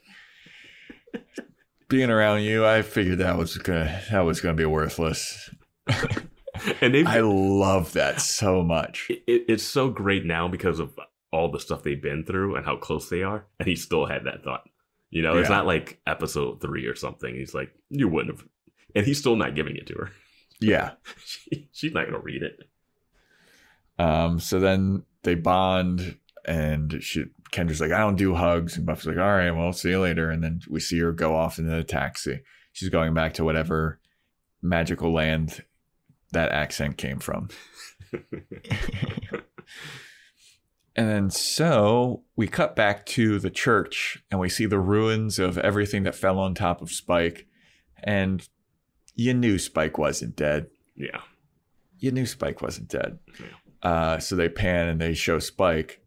being 1.88 2.10
around 2.10 2.42
you, 2.42 2.66
I 2.66 2.82
figured 2.82 3.18
that 3.18 3.36
was 3.38 3.56
gonna 3.58 4.00
that 4.10 4.20
was 4.20 4.40
gonna 4.40 4.54
be 4.54 4.64
worthless. 4.64 5.50
and 6.80 6.96
I 7.08 7.20
love 7.20 7.92
that 7.92 8.20
so 8.20 8.62
much. 8.62 9.06
it, 9.10 9.22
it- 9.26 9.44
it's 9.48 9.62
so 9.64 9.90
great 9.90 10.24
now 10.24 10.48
because 10.48 10.78
of 10.80 10.98
all 11.32 11.50
the 11.50 11.60
stuff 11.60 11.82
they've 11.82 12.00
been 12.02 12.24
through 12.24 12.54
and 12.56 12.64
how 12.64 12.76
close 12.76 13.08
they 13.08 13.22
are 13.24 13.44
and 13.58 13.66
he 13.68 13.74
still 13.74 14.06
had 14.06 14.24
that 14.24 14.44
thought 14.44 14.62
you 15.10 15.20
know 15.20 15.36
it's 15.36 15.48
not 15.50 15.66
like 15.66 16.00
episode 16.06 16.60
three 16.60 16.86
or 16.86 16.94
something 16.94 17.34
he's 17.34 17.52
like 17.54 17.72
you 17.90 18.06
wouldn't 18.06 18.38
have 18.38 18.46
and 18.94 19.04
he's 19.04 19.18
still 19.18 19.34
not 19.34 19.56
giving 19.56 19.74
it 19.76 19.84
to 19.88 19.94
her 19.94 20.10
Yeah. 20.60 20.92
she, 21.26 21.68
she's 21.72 21.92
not 21.92 22.06
gonna 22.06 22.20
read 22.20 22.42
it 22.44 22.60
Um. 23.98 24.38
So 24.38 24.60
then 24.60 25.02
they 25.24 25.34
bond, 25.34 26.18
and 26.44 27.02
she 27.02 27.24
Kendra's 27.52 27.80
like, 27.80 27.92
I 27.92 27.98
don't 27.98 28.16
do 28.16 28.34
hugs, 28.34 28.76
and 28.76 28.86
Buffy's 28.86 29.06
like, 29.06 29.18
All 29.18 29.22
right, 29.22 29.50
well, 29.50 29.72
see 29.72 29.90
you 29.90 30.00
later. 30.00 30.30
And 30.30 30.42
then 30.42 30.60
we 30.68 30.80
see 30.80 30.98
her 30.98 31.12
go 31.12 31.34
off 31.36 31.58
in 31.58 31.66
the 31.66 31.84
taxi. 31.84 32.42
She's 32.72 32.88
going 32.88 33.14
back 33.14 33.34
to 33.34 33.44
whatever 33.44 34.00
magical 34.62 35.12
land 35.12 35.64
that 36.32 36.50
accent 36.50 36.96
came 36.96 37.18
from. 37.18 37.48
And 40.96 41.08
then 41.08 41.30
so 41.30 42.22
we 42.36 42.46
cut 42.46 42.76
back 42.76 43.04
to 43.06 43.38
the 43.38 43.50
church 43.50 44.22
and 44.30 44.38
we 44.38 44.48
see 44.48 44.66
the 44.66 44.78
ruins 44.78 45.38
of 45.38 45.58
everything 45.58 46.04
that 46.04 46.14
fell 46.14 46.38
on 46.38 46.54
top 46.54 46.80
of 46.82 46.92
Spike. 46.92 47.46
And 48.02 48.46
you 49.14 49.34
knew 49.34 49.58
Spike 49.58 49.98
wasn't 49.98 50.36
dead. 50.36 50.66
yeah 50.94 51.22
You 51.98 52.12
knew 52.12 52.26
Spike 52.26 52.62
wasn't 52.62 52.88
dead. 52.88 53.18
Yeah. 53.40 53.90
Uh, 53.90 54.18
so 54.18 54.36
they 54.36 54.48
pan 54.48 54.88
and 54.88 55.00
they 55.00 55.14
show 55.14 55.38
Spike. 55.40 56.00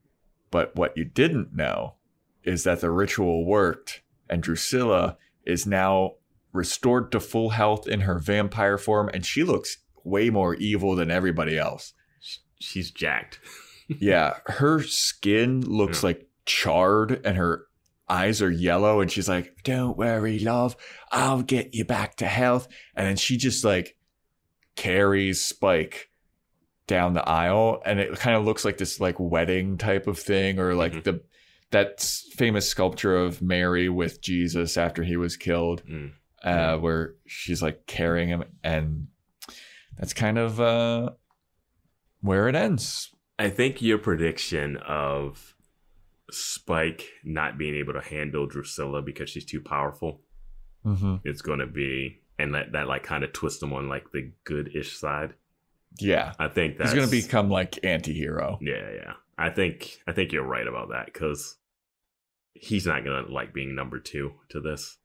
But 0.52 0.76
what 0.76 0.96
you 0.98 1.04
didn't 1.06 1.54
know 1.56 1.96
is 2.44 2.64
that 2.64 2.82
the 2.82 2.92
ritual 2.92 3.46
worked 3.46 4.02
and 4.30 4.42
Drusilla 4.44 5.18
is 5.46 5.66
now 5.66 6.14
restored 6.54 7.12
to 7.12 7.20
full 7.20 7.50
health 7.52 7.88
in 7.88 8.02
her 8.02 8.20
vampire 8.20 8.78
form 8.78 9.10
and 9.14 9.26
she 9.26 9.44
looks 9.44 9.78
way 10.04 10.30
more 10.30 10.56
evil 10.56 10.96
than 10.96 11.12
everybody 11.12 11.58
else. 11.58 11.94
She's 12.60 12.92
jacked 12.92 13.40
Yeah, 13.88 14.38
her 14.48 14.82
skin 14.82 15.62
looks 15.62 16.02
Yeah. 16.04 16.08
like 16.08 16.28
charred 16.46 17.22
and 17.26 17.38
her 17.38 17.66
eyes 18.10 18.42
are 18.42 18.50
yellow 18.52 19.00
and 19.02 19.12
she's 19.12 19.30
like, 19.30 19.54
"Don't 19.64 19.98
worry, 19.98 20.40
love. 20.40 20.76
I'll 21.12 21.42
get 21.42 21.74
you 21.74 21.84
back 21.86 22.16
to 22.18 22.26
health." 22.26 22.68
And 22.96 23.06
then 23.08 23.16
she 23.18 23.38
just 23.38 23.64
like 23.64 23.96
carries 24.76 25.42
Spike 25.42 26.10
down 26.88 27.14
the 27.14 27.28
aisle 27.28 27.82
and 27.86 28.00
it 28.00 28.18
kind 28.18 28.36
of 28.38 28.46
looks 28.46 28.64
like 28.66 28.78
this 28.78 29.00
like 29.00 29.16
wedding 29.20 29.78
type 29.78 30.08
of 30.08 30.18
thing 30.18 30.58
or 30.60 30.74
like 30.74 30.94
Mhm. 30.94 31.04
the 31.04 31.22
that 31.72 32.02
famous 32.36 32.68
sculpture 32.70 33.16
of 33.18 33.42
Mary 33.42 33.90
with 33.90 34.22
Jesus 34.22 34.78
after 34.78 35.04
he 35.04 35.18
was 35.18 35.36
killed 35.36 35.84
Mm. 35.86 36.12
uh 36.44 36.78
where 36.78 37.16
she's 37.26 37.62
like 37.62 37.86
carrying 37.88 38.30
him 38.30 38.44
and 38.64 39.08
that's 39.98 40.14
kind 40.14 40.38
of 40.38 40.62
uh 40.62 41.10
where 42.22 42.48
it 42.48 42.56
ends. 42.56 43.12
i 43.38 43.50
think 43.50 43.82
your 43.82 43.98
prediction 43.98 44.78
of 44.78 45.56
spike 46.32 47.06
not 47.24 47.58
being 47.58 47.76
able 47.76 47.94
to 47.94 48.02
handle 48.02 48.46
drusilla 48.48 49.02
because 49.02 49.30
she's 49.30 49.46
too 49.46 49.62
powerful 49.62 50.22
Mhm. 50.86 51.22
is 51.26 51.42
going 51.42 51.60
to 51.60 51.68
be 51.68 52.22
and 52.40 52.54
that, 52.56 52.72
that 52.72 52.88
like 52.88 53.04
kind 53.04 53.24
of 53.24 53.34
twist 53.34 53.60
them 53.60 53.74
on 53.74 53.90
like 53.90 54.12
the 54.12 54.32
good-ish 54.46 54.96
side 54.96 55.34
Yeah. 56.00 56.34
i 56.40 56.48
think 56.48 56.78
that's 56.78 56.92
He's 56.92 57.00
gonna 57.00 57.12
become 57.12 57.50
like 57.50 57.80
anti-hero. 57.84 58.58
Yeah, 58.62 58.90
yeah. 58.94 59.14
I 59.38 59.50
think 59.50 60.00
I 60.08 60.14
think 60.14 60.32
you're 60.32 60.44
right 60.44 60.68
about 60.68 60.90
that 60.90 61.06
because 61.06 61.58
he's 62.54 62.86
not 62.88 63.04
gonna 63.04 63.24
like 63.30 63.54
being 63.54 63.76
number 63.76 64.00
two 64.00 64.34
to 64.50 64.60
this. 64.60 64.98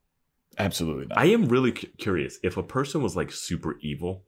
Absolutely 0.58 1.06
not. 1.06 1.18
I 1.18 1.26
am 1.26 1.46
really 1.46 1.72
cu- 1.72 1.88
curious 1.98 2.38
if 2.42 2.56
a 2.56 2.62
person 2.62 3.02
was 3.02 3.16
like 3.16 3.30
super 3.32 3.78
evil 3.80 4.24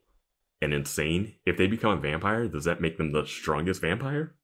and 0.63 0.73
insane. 0.73 1.35
If 1.47 1.57
they 1.57 1.67
become 1.67 1.93
a 1.99 2.01
vampire, 2.01 2.49
does 2.49 2.65
that 2.65 2.81
make 2.81 2.97
them 2.99 3.13
the 3.13 3.27
strongest 3.27 3.81
vampire? 3.81 4.35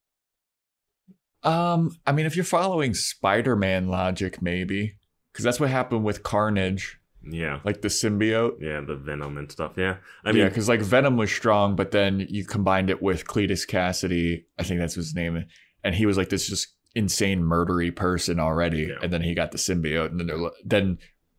um, 1.42 1.90
I 2.06 2.12
mean, 2.12 2.26
if 2.26 2.36
you're 2.36 2.44
following 2.44 2.92
Spider-Man 2.94 3.88
logic, 3.88 4.42
maybe 4.42 4.98
because 5.32 5.44
that's 5.44 5.58
what 5.60 5.70
happened 5.70 6.04
with 6.04 6.22
Carnage, 6.22 6.99
Yeah, 7.22 7.60
like 7.64 7.82
the 7.82 7.88
symbiote. 7.88 8.60
yeah, 8.60 8.80
the 8.80 8.96
venom 8.96 9.36
and 9.36 9.50
stuff. 9.50 9.72
Yeah, 9.76 9.96
I 10.24 10.32
mean, 10.32 10.42
yeah, 10.42 10.48
because 10.48 10.68
like 10.68 10.80
Venom 10.80 11.16
was 11.16 11.30
strong, 11.30 11.76
but 11.76 11.90
then 11.90 12.26
you 12.30 12.44
combined 12.44 12.88
it 12.90 13.02
with 13.02 13.26
Cletus 13.26 13.68
Kasady. 13.68 14.44
I 14.58 14.62
think 14.62 14.80
that's 14.80 14.94
his 14.94 15.14
name, 15.14 15.44
and 15.84 15.94
he 15.94 16.06
was 16.06 16.16
like 16.16 16.30
this 16.30 16.48
just 16.48 16.68
insane 16.94 17.42
murdery 17.42 17.94
person 17.94 18.40
already. 18.40 18.84
Yeah. 18.84 18.98
And 19.02 19.12
then 19.12 19.22
he 19.22 19.34
got 19.34 19.52
the 19.52 19.58
symbiote, 19.58 20.10
and 20.10 20.20
then 20.20 20.50
then 20.64 20.98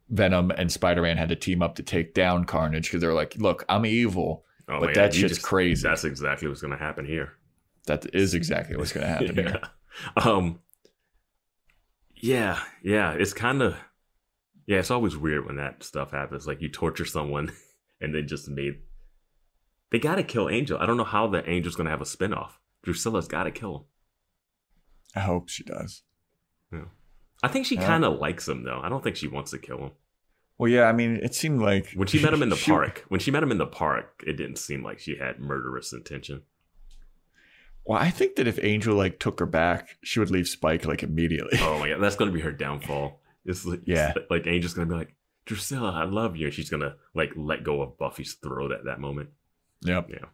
Venom 0.09 0.51
and 0.51 0.71
Spider-Man 0.71 1.17
had 1.17 1.29
to 1.29 1.35
team 1.35 1.61
up 1.61 1.75
to 1.75 1.83
take 1.83 2.13
down 2.13 2.45
Carnage 2.45 2.85
because 2.85 3.01
they're 3.01 3.13
like, 3.13 3.35
"Look, 3.37 3.65
I'm 3.67 3.85
evil." 3.85 4.45
oh 4.69 4.79
but 4.79 4.87
my 4.87 4.93
that 4.93 5.13
shit's 5.15 5.39
crazy. 5.39 5.81
That's 5.87 6.03
exactly 6.03 6.47
what's 6.47 6.61
gonna 6.61 6.77
happen 6.77 7.05
here. 7.05 7.33
That 7.87 8.13
is 8.13 8.33
exactly 8.33 8.75
what's 8.77 8.93
going 8.93 9.05
to 9.05 9.11
happen 9.11 9.35
here. 9.35 9.61
Um. 10.15 10.59
Yeah, 12.15 12.59
yeah. 12.83 13.13
It's 13.13 13.33
kind 13.33 13.61
of. 13.61 13.75
Yeah, 14.67 14.79
it's 14.79 14.91
always 14.91 15.17
weird 15.17 15.45
when 15.45 15.57
that 15.57 15.83
stuff 15.83 16.11
happens. 16.11 16.47
Like 16.47 16.61
you 16.61 16.69
torture 16.69 17.05
someone, 17.05 17.51
and 18.01 18.13
then 18.15 18.27
just 18.27 18.47
made. 18.49 18.79
They 19.91 19.99
gotta 19.99 20.23
kill 20.23 20.49
Angel. 20.49 20.77
I 20.79 20.85
don't 20.85 20.97
know 20.97 21.03
how 21.03 21.27
the 21.27 21.45
Angel's 21.45 21.75
gonna 21.75 21.89
have 21.89 22.01
a 22.01 22.05
spinoff. 22.05 22.51
Drusilla's 22.85 23.27
gotta 23.27 23.51
kill 23.51 23.75
him. 23.75 23.83
I 25.15 25.19
hope 25.21 25.49
she 25.49 25.63
does. 25.63 26.03
I 27.43 27.47
think 27.47 27.65
she 27.65 27.75
Yeah. 27.75 27.85
kind 27.87 28.05
of 28.05 28.19
likes 28.19 28.47
him 28.47 28.63
though. 28.63 28.79
I 28.83 28.87
don't 28.89 29.03
think 29.03 29.15
she 29.15 29.27
wants 29.27 29.51
to 29.51 29.57
kill 29.57 29.79
him. 29.79 29.91
Well, 30.57 30.69
yeah, 30.69 30.83
I 30.83 30.91
mean, 30.93 31.15
it 31.17 31.33
seemed 31.33 31.59
like 31.59 31.91
When 31.95 32.07
she 32.07 32.21
met 32.21 32.33
him 32.33 32.43
in 32.43 32.49
the 32.49 32.55
she- 32.63 32.69
park, 32.71 33.03
when 33.09 33.19
she 33.19 33.31
met 33.31 33.41
him 33.43 33.51
in 33.51 33.57
the 33.57 33.65
park, 33.65 34.23
it 34.27 34.33
didn't 34.33 34.57
seem 34.57 34.83
like 34.83 34.99
she 34.99 35.17
had 35.17 35.39
murderous 35.39 35.91
intention. 35.91 36.43
Well, 37.83 37.97
I 37.99 38.11
think 38.11 38.35
that 38.35 38.45
if 38.47 38.63
Angel 38.63 38.95
like 38.95 39.19
took 39.19 39.39
her 39.39 39.47
back, 39.47 39.97
she 40.03 40.19
would 40.19 40.29
leave 40.29 40.47
Spike 40.47 40.85
like 40.85 41.01
immediately. 41.01 41.57
Oh 41.61 41.79
my 41.79 41.89
god, 41.89 41.99
that's 41.99 42.15
gonna 42.15 42.31
be 42.31 42.41
her 42.41 42.51
downfall. 42.51 43.20
It's 43.45 43.65
like, 43.65 43.81
Yeah. 43.85 44.13
like 44.29 44.47
Angel's 44.47 44.73
gonna 44.73 44.87
be 44.87 44.95
like, 44.95 45.15
Drusilla, 45.45 45.91
I 45.91 46.03
love 46.05 46.35
you. 46.37 46.47
And 46.47 46.53
she's 46.53 46.69
gonna 46.69 46.95
like 47.15 47.31
let 47.35 47.63
go 47.63 47.81
of 47.81 47.97
Buffy's 47.97 48.35
throat 48.41 48.71
at 48.71 48.85
that 48.85 48.99
moment. 48.99 49.29
Yep. 49.83 50.09
Yeah. 50.11 50.25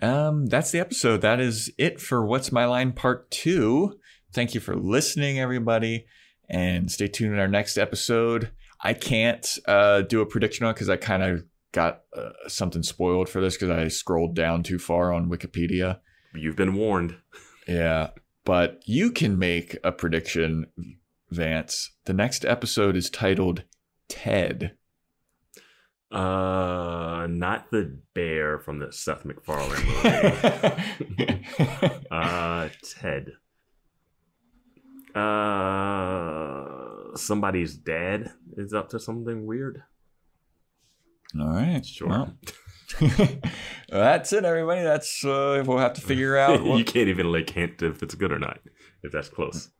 Um, 0.00 0.46
that's 0.46 0.70
the 0.70 0.80
episode. 0.80 1.20
That 1.20 1.40
is 1.40 1.70
it 1.78 2.00
for 2.00 2.24
What's 2.24 2.50
My 2.52 2.64
Line 2.64 2.92
Part 2.92 3.30
2. 3.30 3.98
Thank 4.32 4.54
you 4.54 4.60
for 4.60 4.74
listening, 4.74 5.38
everybody. 5.38 6.06
And 6.48 6.90
stay 6.90 7.08
tuned 7.08 7.34
in 7.34 7.38
our 7.38 7.48
next 7.48 7.76
episode. 7.78 8.50
I 8.80 8.94
can't 8.94 9.46
uh, 9.66 10.02
do 10.02 10.20
a 10.20 10.26
prediction 10.26 10.66
on 10.66 10.74
because 10.74 10.88
I 10.88 10.96
kind 10.96 11.22
of 11.22 11.44
got 11.72 12.02
uh, 12.16 12.30
something 12.48 12.82
spoiled 12.82 13.28
for 13.28 13.40
this 13.40 13.54
because 13.56 13.70
I 13.70 13.88
scrolled 13.88 14.34
down 14.34 14.62
too 14.62 14.78
far 14.78 15.12
on 15.12 15.30
Wikipedia. 15.30 16.00
You've 16.34 16.56
been 16.56 16.74
warned. 16.74 17.16
Yeah. 17.68 18.10
But 18.44 18.80
you 18.86 19.12
can 19.12 19.38
make 19.38 19.76
a 19.84 19.92
prediction, 19.92 20.66
Vance. 21.32 21.92
The 22.04 22.12
next 22.12 22.44
episode 22.44 22.96
is 22.96 23.10
titled 23.10 23.64
Ted. 24.08 24.76
Uh, 26.10 27.26
not 27.30 27.70
the 27.70 27.98
bear 28.14 28.58
from 28.58 28.78
the 28.78 28.92
Seth 28.92 29.24
MacFarlane 29.24 29.86
movie. 31.08 31.46
uh, 32.10 32.68
Ted. 32.82 33.32
Uh, 35.14 37.16
somebody's 37.16 37.76
dad 37.76 38.30
is 38.56 38.74
up 38.74 38.90
to 38.90 38.98
something 38.98 39.46
weird. 39.46 39.82
All 41.38 41.48
right. 41.48 41.84
Sure. 41.84 42.08
Well, 42.08 42.34
that's 43.88 44.32
it, 44.32 44.44
everybody. 44.44 44.82
That's 44.82 45.24
uh, 45.24 45.62
we'll 45.66 45.78
have 45.78 45.94
to 45.94 46.00
figure 46.00 46.36
out. 46.38 46.62
What... 46.62 46.78
you 46.78 46.84
can't 46.84 47.08
even 47.08 47.32
like 47.32 47.50
hint 47.50 47.82
if 47.82 48.02
it's 48.02 48.14
good 48.14 48.32
or 48.32 48.38
not. 48.38 48.60
If 49.02 49.12
that's 49.12 49.28
close. 49.28 49.70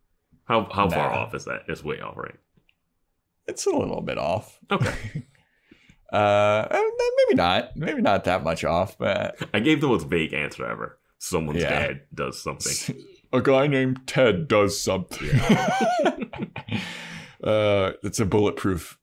How 0.44 0.69
how 0.73 0.89
far 0.89 1.12
off 1.12 1.35
is 1.35 1.44
that? 1.47 1.62
It's 1.69 1.85
way 1.85 2.01
off, 2.01 2.16
right? 2.16 2.35
It's 3.47 3.66
a 3.66 3.70
little 3.70 4.01
bit 4.02 4.19
off. 4.19 4.59
Okay. 4.70 5.24
Uh, 6.12 6.69
maybe 6.70 7.36
not. 7.36 7.74
Maybe 7.74 8.02
not 8.02 8.24
that 8.24 8.44
much 8.44 8.64
off, 8.64 8.98
but 8.98 9.35
I 9.55 9.60
gave 9.60 9.81
the 9.81 9.89
most 9.89 10.09
vague 10.09 10.35
answer 10.35 10.66
ever. 10.66 10.98
Someone's 11.19 11.62
Yeah. 11.62 11.70
dad 11.70 12.01
does 12.14 12.39
something. 12.43 13.02
a 13.32 13.40
guy 13.40 13.66
named 13.66 14.06
Ted 14.06 14.47
does 14.47 14.78
something. 14.78 15.31
uh, 17.43 17.93
it's 18.02 18.20
a 18.20 18.27
bulletproof, 18.27 18.98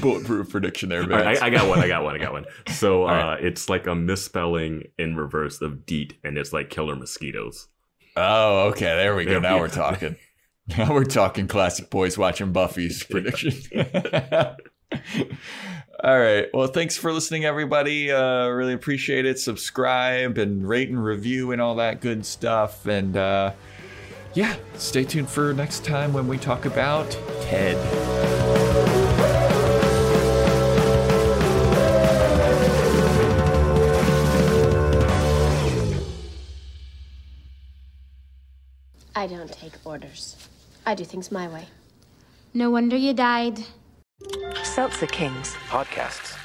bulletproof 0.00 0.48
prediction 0.48 0.88
there, 0.88 1.02
right. 1.02 1.42
I, 1.42 1.48
I 1.48 1.50
got 1.50 1.68
one. 1.68 1.80
I 1.80 1.88
got 1.88 2.02
one. 2.02 2.14
I 2.14 2.18
got 2.18 2.32
one. 2.32 2.46
So 2.68 3.04
uh, 3.06 3.12
right. 3.12 3.44
it's 3.44 3.68
like 3.68 3.86
a 3.86 3.94
misspelling 3.94 4.84
in 4.98 5.16
reverse 5.16 5.60
of 5.60 5.84
DEET, 5.84 6.14
and 6.24 6.38
it's 6.38 6.54
like 6.54 6.70
killer 6.70 6.96
mosquitoes. 6.96 7.68
oh, 8.16 8.68
okay. 8.68 8.86
There 8.96 9.14
we 9.14 9.26
go. 9.26 9.38
Now 9.38 9.56
we 9.56 9.60
we're 9.60 9.68
talking. 9.68 10.16
Now 10.78 10.94
we're 10.94 11.04
talking 11.04 11.46
classic 11.46 11.90
boys 11.90 12.16
watching 12.16 12.52
Buffy's 12.52 13.02
prediction. 13.10 13.52
All 16.02 16.18
right. 16.18 16.46
Well, 16.52 16.68
thanks 16.68 16.96
for 16.96 17.12
listening, 17.12 17.44
everybody. 17.44 18.10
Uh, 18.10 18.48
really 18.48 18.72
appreciate 18.72 19.26
it. 19.26 19.38
Subscribe 19.38 20.38
and 20.38 20.66
rate 20.66 20.88
and 20.88 21.02
review 21.02 21.52
and 21.52 21.60
all 21.60 21.76
that 21.76 22.00
good 22.00 22.26
stuff. 22.26 22.86
And 22.86 23.16
uh, 23.16 23.52
yeah, 24.34 24.56
stay 24.74 25.04
tuned 25.04 25.28
for 25.28 25.52
next 25.52 25.84
time 25.84 26.12
when 26.12 26.28
we 26.28 26.38
talk 26.38 26.64
about 26.64 27.10
Ted. 27.42 27.76
I 39.16 39.26
don't 39.26 39.50
take 39.50 39.72
orders. 39.86 40.43
I 40.86 40.94
do 40.94 41.04
things 41.04 41.32
my 41.32 41.48
way. 41.48 41.66
No 42.52 42.70
wonder 42.70 42.96
you 42.96 43.14
died. 43.14 43.58
Seltzer 44.62 45.06
Kings. 45.06 45.54
Podcasts. 45.68 46.43